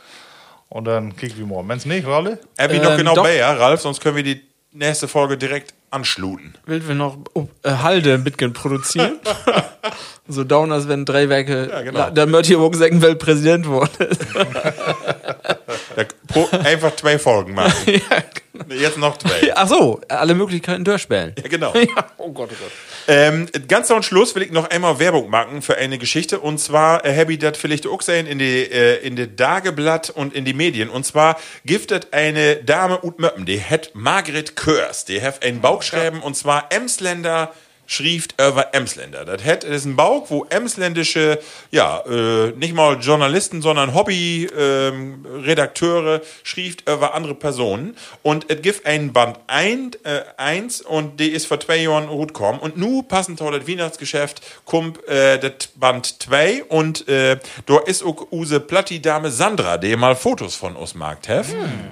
Und 0.69 0.86
dann 0.86 1.16
kicken 1.16 1.39
wir 1.39 1.47
mal. 1.47 1.69
Wenn's 1.69 1.85
nicht, 1.85 2.07
Rolle? 2.07 2.39
Hab 2.59 2.73
ich 2.73 2.82
noch 2.82 2.93
Ähm, 2.93 2.99
genau 2.99 3.15
doch. 3.15 3.23
bei, 3.23 3.36
ja, 3.36 3.53
Ralf, 3.53 3.81
sonst 3.81 4.01
können 4.01 4.16
wir 4.16 4.23
die 4.23 4.41
nächste 4.73 5.09
Folge 5.09 5.36
direkt 5.36 5.73
anschluten. 5.91 6.55
Will 6.66 6.86
wir 6.86 6.95
noch 6.95 7.16
oh, 7.35 7.47
äh, 7.62 7.70
Halde 7.70 8.15
bisschen 8.24 8.53
produzieren? 8.53 9.20
so 10.28 10.43
down, 10.43 10.73
als 10.73 10.89
wenn 10.89 11.05
drei 11.05 11.28
Werke, 11.28 11.69
Ja, 11.70 11.82
genau. 11.82 12.11
dann 12.11 12.32
wird 12.32 12.47
hier 12.47 12.59
wer 13.01 13.15
Präsident 13.15 13.66
wurde. 13.66 14.09
Da, 15.97 16.05
pro, 16.27 16.49
einfach 16.59 16.97
zwei 16.97 17.19
Folgen 17.19 17.55
machen. 17.55 17.73
genau. 17.86 18.01
Jetzt 18.69 18.99
noch 18.99 19.19
zwei. 19.19 19.53
Ach 19.55 19.69
so, 19.69 20.01
alle 20.09 20.35
Möglichkeiten 20.35 20.85
durchspielen. 20.85 21.35
Ja, 21.43 21.49
genau. 21.49 21.73
Ja, 21.85 22.07
oh 22.19 22.33
Gott, 22.33 22.51
oh 22.53 22.57
Gott. 22.61 22.73
Ähm, 23.09 23.47
ganz 23.69 23.89
zum 23.89 24.03
Schluss 24.03 24.35
will 24.35 24.43
ich 24.43 24.51
noch 24.51 24.71
einmal 24.71 24.99
Werbung 24.99 25.29
machen 25.29 25.61
für 25.61 25.77
eine 25.77 25.99
Geschichte. 25.99 26.41
Und 26.41 26.59
zwar 26.59 27.05
äh, 27.05 27.17
habe 27.17 27.35
ich 27.35 27.39
das 27.39 27.59
vielleicht 27.59 27.87
auch 27.87 28.01
sehen 28.01 28.27
in 28.27 28.39
die, 28.39 28.63
äh, 28.63 29.07
in 29.07 29.17
die 29.17 29.35
Dageblatt 29.35 30.11
und 30.11 30.35
in 30.35 30.45
die 30.45 30.55
Medien. 30.55 30.89
Und 30.89 31.05
zwar 31.05 31.39
giftet 31.65 32.13
eine 32.13 32.57
Dame 32.57 33.05
ut 33.05 33.19
Möppen, 33.19 33.45
die 33.45 33.61
hat 33.61 33.91
Margret 33.95 34.57
Körs. 34.57 35.05
Die 35.05 35.21
hat 35.21 35.45
einen 35.45 35.61
Bauch 35.61 35.83
schreiben 35.83 36.23
und 36.23 36.35
zwar 36.37 36.73
Emsländer 36.73 37.53
Schrift 37.86 38.35
über 38.40 38.74
Emsländer. 38.74 39.24
Das 39.24 39.44
das 39.44 39.65
ist 39.65 39.85
ein 39.85 39.97
Bauch, 39.97 40.31
wo 40.31 40.47
emsländische, 40.48 41.39
ja, 41.70 42.01
äh, 42.01 42.52
nicht 42.56 42.74
mal 42.74 42.98
Journalisten, 43.01 43.62
sondern 43.62 43.94
Hobby-Redakteure 43.94 46.20
schrift 46.43 46.89
über 46.89 47.15
andere 47.15 47.35
Personen. 47.35 47.97
Und 48.23 48.51
es 48.51 48.61
gibt 48.62 48.86
einen 48.86 49.12
Band 49.12 49.39
1 49.47 49.97
äh, 50.05 50.23
eins 50.36 50.81
und 50.81 51.20
die 51.20 51.28
ist 51.28 51.47
vor 51.47 51.61
zwei 51.61 51.77
Jahren 51.77 52.09
gut 52.09 52.35
gekommen. 52.35 52.59
Und 52.59 52.77
nu 52.77 53.02
passend 53.02 53.39
zu 53.39 53.48
das 53.51 53.69
Weihnachtsgeschäft 53.69 54.43
kommt 54.65 55.06
äh, 55.09 55.39
das 55.39 55.69
Band 55.74 56.23
2 56.23 56.65
und 56.65 57.06
äh, 57.09 57.39
da 57.66 57.78
ist 57.78 58.05
auch 58.05 58.32
use 58.32 58.61
Platti-Dame 58.61 59.31
Sandra, 59.31 59.77
die 59.78 59.97
mal 59.97 60.16
Fotos 60.16 60.55
von 60.55 60.77
uns 60.77 60.94
markt 60.94 61.28
hat. 61.28 61.47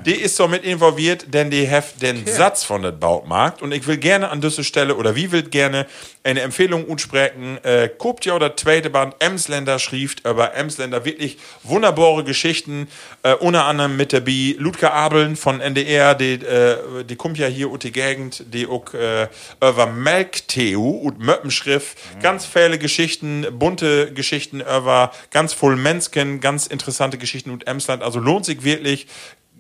Die 0.07 0.15
ist 0.15 0.37
so 0.37 0.49
mit 0.49 0.65
involviert, 0.65 1.27
denn 1.33 1.51
die 1.51 1.71
hat 1.71 2.01
den 2.01 2.27
Satz 2.27 2.65
von 2.65 2.83
das 2.83 2.99
Baumarkt. 2.99 3.61
Und 3.63 3.73
ich 3.73 3.87
will 3.87 3.99
gerne 3.99 4.31
an 4.31 4.41
dieser 4.41 4.65
Stelle, 4.65 4.97
oder 4.97 5.15
wie 5.15 5.31
will 5.33 5.43
gerne 5.43 5.82
eine 6.25 6.41
Empfehlung 6.41 6.85
unsprechen. 6.85 7.59
Äh, 7.65 7.91
guckt 7.99 8.25
ja 8.25 8.39
das 8.39 8.53
zweite 8.57 8.91
Band 8.91 9.17
Emsländer 9.19 9.79
Schrift 9.79 10.27
über 10.27 10.55
Emsländer. 10.55 11.05
Wirklich 11.05 11.39
wunderbare 11.63 12.25
Geschichten. 12.25 12.89
Äh, 13.23 13.35
unter 13.35 13.65
anderem 13.65 13.97
mit 13.97 14.13
der 14.13 14.21
Bi 14.21 14.57
Ludger 14.59 14.93
Abeln 14.93 15.37
von 15.37 15.61
NDR. 15.61 16.15
Die, 16.15 16.35
äh, 16.35 17.05
die 17.05 17.17
kommt 17.17 17.39
ja 17.39 17.47
hier 17.47 17.69
aus 17.69 17.81
die 17.81 17.93
Gegend. 17.93 18.45
Die 18.53 18.67
auch 18.67 18.95
äh, 18.95 19.29
über 19.61 19.87
Melkteu 19.87 20.79
und 20.79 21.19
Möppenschrift. 21.19 21.99
Ganz 22.21 22.47
viele 22.47 22.79
Geschichten, 22.79 23.47
bunte 23.53 24.13
Geschichten 24.13 24.61
über 24.61 25.13
ganz 25.31 25.53
voll 25.53 25.77
Menschen, 25.77 26.41
ganz 26.41 26.67
interessante 26.67 27.19
Geschichten 27.19 27.51
und 27.51 27.67
Emsland. 27.67 28.03
Also 28.03 28.19
lohnt 28.19 28.45
sich 28.45 28.65
wirklich. 28.65 29.07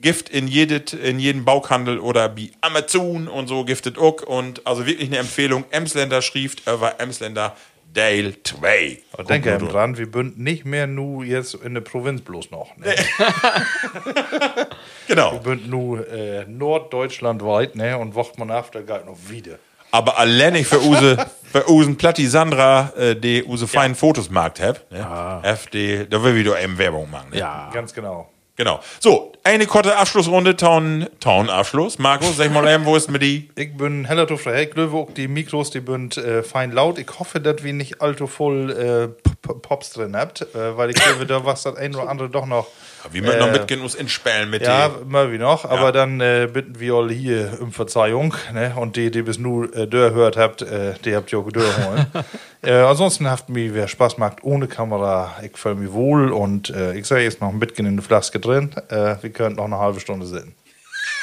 Gift 0.02 0.28
in, 0.28 0.48
jedet, 0.48 0.92
in 0.92 1.18
jeden 1.18 1.44
Bauchhandel 1.44 1.98
oder 1.98 2.36
wie 2.36 2.52
Amazon 2.60 3.28
und 3.28 3.46
so 3.46 3.64
giftet 3.64 3.96
auch. 3.96 4.22
Und 4.22 4.66
also 4.66 4.86
wirklich 4.86 5.08
eine 5.08 5.18
Empfehlung. 5.18 5.64
Emsländer 5.70 6.20
Schrift 6.20 6.68
über 6.68 7.00
Emsländer 7.00 7.56
Dale 7.94 8.34
2. 8.42 8.98
Und 9.18 9.30
denke 9.30 9.58
dran, 9.58 9.98
wir 9.98 10.10
bünden 10.10 10.42
nicht 10.42 10.64
mehr 10.64 10.86
nur 10.86 11.24
jetzt 11.24 11.54
in 11.54 11.74
der 11.74 11.82
Provinz 11.82 12.22
bloß 12.22 12.50
noch. 12.50 12.76
Ne? 12.76 12.94
Genau. 15.08 15.32
Wir 15.32 15.40
bünden 15.40 15.68
nur 15.68 16.08
äh, 16.08 16.46
norddeutschlandweit 16.46 17.74
ne? 17.76 17.98
und 17.98 18.14
wacht 18.14 18.38
man 18.38 18.48
nach, 18.48 18.70
da 18.70 18.80
geht 18.80 19.04
noch 19.04 19.18
wieder. 19.28 19.58
Aber 19.90 20.16
allein 20.16 20.64
für 20.64 20.80
Use, 20.80 21.18
für 21.52 21.68
Usen 21.68 21.96
Platti 21.96 22.26
Sandra, 22.26 22.92
äh, 22.96 23.14
die 23.14 23.44
Use 23.44 23.66
feinen 23.66 23.94
Fotos 23.94 24.30
markt 24.30 24.60
hab, 24.60 24.90
ne? 24.90 25.04
Hab 25.04 25.70
die, 25.70 26.08
da 26.08 26.22
will 26.22 26.34
wir 26.34 26.44
doch 26.44 26.58
eben 26.58 26.78
Werbung 26.78 27.10
machen. 27.10 27.30
Ne? 27.30 27.38
Ja. 27.38 27.70
Ganz 27.74 27.92
genau. 27.92 28.31
Genau. 28.56 28.80
So, 29.00 29.32
eine 29.44 29.66
kurze 29.66 29.96
Abschlussrunde, 29.96 30.56
Town, 30.56 31.08
Town 31.20 31.48
Abschluss. 31.48 31.98
Markus, 31.98 32.36
sag 32.36 32.52
mal 32.52 32.68
eben, 32.68 32.84
wo 32.84 32.94
ist 32.96 33.10
mit 33.10 33.22
die? 33.22 33.50
Ich 33.56 33.76
bin 33.76 34.04
heller. 34.04 34.30
Ich 34.30 34.70
glaube 34.70 34.94
auch, 34.96 35.10
die 35.12 35.26
Mikros, 35.26 35.70
die 35.70 35.82
sind 35.84 36.16
äh, 36.18 36.42
fein 36.42 36.70
laut. 36.70 36.98
Ich 36.98 37.08
hoffe, 37.18 37.40
dass 37.40 37.64
wir 37.64 37.72
nicht 37.72 38.02
allzu 38.02 38.26
voll 38.26 38.70
äh, 38.70 39.28
Pops 39.42 39.90
drin 39.90 40.14
habt, 40.16 40.42
äh, 40.54 40.76
weil 40.76 40.90
ich 40.90 40.96
glaube, 40.96 41.26
da 41.26 41.44
was 41.44 41.62
das 41.62 41.76
ein 41.76 41.94
oder 41.94 42.08
andere 42.08 42.28
doch 42.28 42.46
noch. 42.46 42.66
Wir 43.10 43.22
müssen 43.22 43.38
noch 43.40 43.48
Äh, 43.48 43.52
mitgehen, 43.52 43.80
uns 43.80 43.96
inspellen 43.96 44.48
mit 44.48 44.62
Ja, 44.62 44.90
die. 44.90 45.04
mal 45.06 45.32
wie 45.32 45.38
noch, 45.38 45.64
aber 45.64 45.90
dann 45.90 46.20
äh, 46.20 46.48
bitten 46.52 46.78
wir 46.78 46.94
alle 46.94 47.12
hier 47.12 47.58
um 47.60 47.72
Verzeihung. 47.72 48.34
Ne? 48.52 48.74
Und 48.76 48.94
die, 48.94 49.10
die 49.10 49.22
bis 49.22 49.38
nur 49.38 49.74
äh, 49.74 49.88
Dörr 49.88 50.12
hört 50.12 50.36
habt, 50.36 50.62
äh, 50.62 50.94
die 51.04 51.16
habt 51.16 51.32
ihr 51.32 51.40
auch 51.40 51.50
Dörr 51.50 51.72
holen. 51.84 52.06
ansonsten 52.64 53.28
habt 53.28 53.48
mir, 53.48 53.74
wer 53.74 53.88
Spaß 53.88 54.18
macht, 54.18 54.44
ohne 54.44 54.68
Kamera, 54.68 55.32
ich 55.42 55.58
fühle 55.58 55.74
mich 55.74 55.92
wohl 55.92 56.30
und 56.30 56.70
ich 56.94 57.06
sage 57.06 57.22
jetzt 57.22 57.40
noch 57.40 57.52
bisschen 57.58 57.86
in 57.86 57.96
der 57.96 58.04
Flaske 58.04 58.38
drin. 58.44 58.70
Äh, 58.88 59.16
wir 59.20 59.30
könnten 59.30 59.56
noch 59.56 59.64
eine 59.64 59.78
halbe 59.78 60.00
Stunde 60.00 60.26
sitzen. 60.26 60.54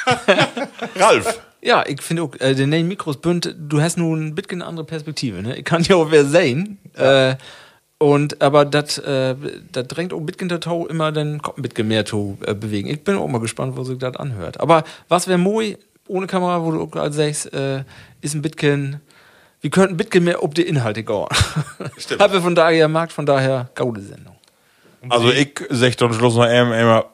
Ralf. 0.96 1.40
Ja, 1.62 1.84
ich 1.86 2.00
finde 2.00 2.22
auch, 2.22 2.34
äh, 2.40 2.54
der 2.54 2.66
neuen 2.66 2.88
Mikros 2.88 3.18
bünd, 3.18 3.54
du 3.58 3.82
hast 3.82 3.98
nun 3.98 4.28
ein 4.28 4.34
bisschen 4.34 4.62
eine 4.62 4.66
andere 4.66 4.86
Perspektive, 4.86 5.42
ne? 5.42 5.56
Ich 5.56 5.64
kann 5.64 5.82
ja 5.82 5.96
auch 5.96 6.10
wer 6.10 6.24
sehen. 6.24 6.78
Äh, 6.94 7.36
und, 7.98 8.40
aber 8.40 8.64
das 8.64 8.96
äh, 8.96 9.34
drängt 9.72 10.14
auch 10.14 10.18
ein 10.18 10.24
bisschen 10.24 10.48
der 10.48 10.60
Tau 10.60 10.86
immer 10.86 11.12
den 11.12 11.42
Kopf 11.42 11.58
ein 11.58 11.62
bisschen 11.62 11.86
mehr 11.86 12.06
zu 12.06 12.38
äh, 12.46 12.54
bewegen. 12.54 12.88
Ich 12.88 13.04
bin 13.04 13.16
auch 13.16 13.28
mal 13.28 13.40
gespannt, 13.40 13.76
wo 13.76 13.84
sich 13.84 13.98
das 13.98 14.16
anhört. 14.16 14.58
Aber 14.58 14.84
was 15.08 15.28
wäre 15.28 15.36
moi 15.36 15.76
ohne 16.08 16.26
Kamera, 16.26 16.62
wo 16.64 16.72
du 16.72 16.80
auch 16.82 16.90
gerade 16.90 17.12
sagst, 17.12 17.52
äh, 17.52 17.84
ist 18.22 18.34
ein 18.34 18.42
bisschen, 18.42 19.00
wir 19.60 19.70
könnten 19.70 19.94
ein 19.94 19.96
bisschen 19.98 20.24
mehr 20.24 20.42
ob 20.42 20.54
die 20.54 20.62
Inhalte 20.62 21.04
gehen. 21.04 21.26
Stimmt. 21.98 22.20
Habe 22.22 22.40
von 22.40 22.54
daher 22.54 22.88
Markt, 22.88 23.12
von 23.12 23.26
daher 23.26 23.68
gaude 23.74 24.00
Sendung. 24.00 24.34
Also 25.08 25.30
ich 25.30 25.60
sag 25.70 25.96
dann 25.96 26.12
Schluss 26.12 26.34
noch 26.34 26.46
immer, 26.46 27.06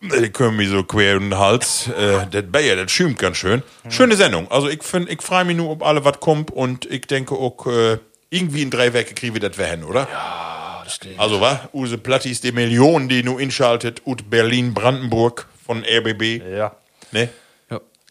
die 0.00 0.30
können 0.30 0.56
mich 0.56 0.68
so 0.68 0.82
quer 0.84 1.16
in 1.16 1.30
den 1.30 1.38
Hals. 1.38 1.88
Äh, 1.88 2.26
das 2.30 2.44
Bayer, 2.50 2.76
das 2.76 2.92
schümt 2.92 3.18
ganz 3.18 3.38
schön. 3.38 3.62
Schöne 3.88 4.16
Sendung. 4.16 4.50
Also 4.50 4.68
ich 4.68 4.82
finde, 4.82 5.12
ich 5.12 5.22
freue 5.22 5.44
mich 5.44 5.56
nur, 5.56 5.70
ob 5.70 5.84
alle 5.84 6.04
was 6.04 6.20
kommt 6.20 6.50
und 6.50 6.86
ich 6.86 7.06
denke 7.06 7.34
auch, 7.34 7.66
äh, 7.66 7.98
irgendwie 8.30 8.62
in 8.62 8.70
drei 8.70 8.92
Wochen 8.92 9.14
kriegen 9.14 9.34
wir 9.34 9.48
das 9.48 9.56
hin, 9.56 9.84
oder? 9.84 10.08
Ja, 10.10 10.82
das 10.84 10.94
stimmt. 10.96 11.18
Also 11.18 11.40
was? 11.40 11.60
Use 11.72 11.98
Plattis, 11.98 12.40
die 12.40 12.52
Millionen, 12.52 13.08
die 13.08 13.22
nu 13.22 13.38
inschaltet, 13.38 14.02
ut 14.06 14.28
Berlin-Brandenburg 14.28 15.46
von 15.64 15.84
RBB. 15.84 16.42
Ja. 16.56 16.76
Ne? 17.12 17.28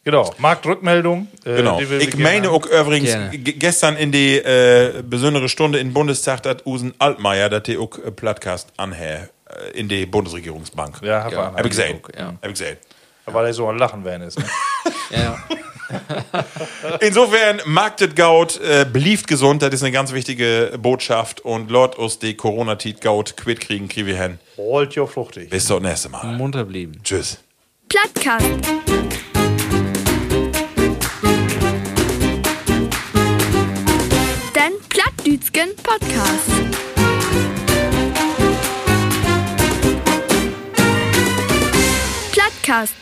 Genau, 0.05 0.33
Marktrückmeldung. 0.37 1.27
Äh, 1.45 1.55
Genau. 1.57 1.79
die 1.79 1.89
will 1.89 1.99
wir 2.01 2.07
Ich 2.09 2.17
meine 2.17 2.47
haben. 2.47 2.55
auch 2.55 2.65
übrigens 2.65 3.09
Gerne. 3.09 3.37
gestern 3.37 3.95
in 3.95 4.11
die 4.11 4.35
äh, 4.37 5.01
besondere 5.01 5.47
Stunde 5.47 5.79
im 5.79 5.93
Bundestag, 5.93 6.43
dass 6.43 6.57
Usen 6.65 6.93
Altmaier, 6.99 7.49
dass 7.49 7.63
die 7.63 7.77
auch 7.77 7.97
äh, 7.99 8.11
Plattcast 8.11 8.69
anher 8.75 9.29
äh, 9.47 9.79
in 9.79 9.87
die 9.87 10.05
Bundesregierungsbank. 10.05 10.99
Ja, 11.01 11.23
hab 11.23 11.31
Ja. 11.31 11.49
ich 11.51 11.57
Hab 11.57 11.65
ich 11.65 11.69
gesehen. 11.71 11.99
Ja. 12.17 12.25
Hab 12.27 12.43
ich 12.43 12.49
gesehen. 12.51 12.77
Weil 13.25 13.45
er 13.45 13.53
so 13.53 13.69
ein 13.69 13.77
Lachen 13.77 14.03
werden 14.03 14.27
ist. 14.27 14.37
Ne? 14.39 14.45
Ja, 15.09 15.19
ja. 15.21 15.37
Insofern, 17.01 17.61
Marktet 17.65 18.15
Gaut, 18.15 18.59
äh, 18.61 18.83
belieft 18.91 19.27
gesund, 19.27 19.61
das 19.61 19.73
ist 19.75 19.83
eine 19.83 19.91
ganz 19.91 20.11
wichtige 20.11 20.73
Botschaft. 20.79 21.41
Und 21.41 21.69
Lord 21.69 21.99
us 21.99 22.17
die 22.17 22.35
Corona-Tit 22.35 22.99
Gaut 23.01 23.37
quitt 23.37 23.59
kriegen, 23.61 23.87
kriegen 23.89 24.07
wir 24.07 24.19
hin. 24.19 24.39
Rollt 24.57 24.95
ja 24.95 25.05
fruchtig. 25.05 25.49
Bis 25.51 25.65
zum 25.67 25.83
nächsten 25.83 26.11
Mal. 26.11 26.25
Munter 26.35 26.63
blieben. 26.63 26.99
Tschüss. 27.03 27.37
Plattkast. 27.89 28.49
Den 34.63 34.79
Plattdütschen 34.87 35.75
Podcast. 35.83 36.49
Plattkast. 42.31 42.95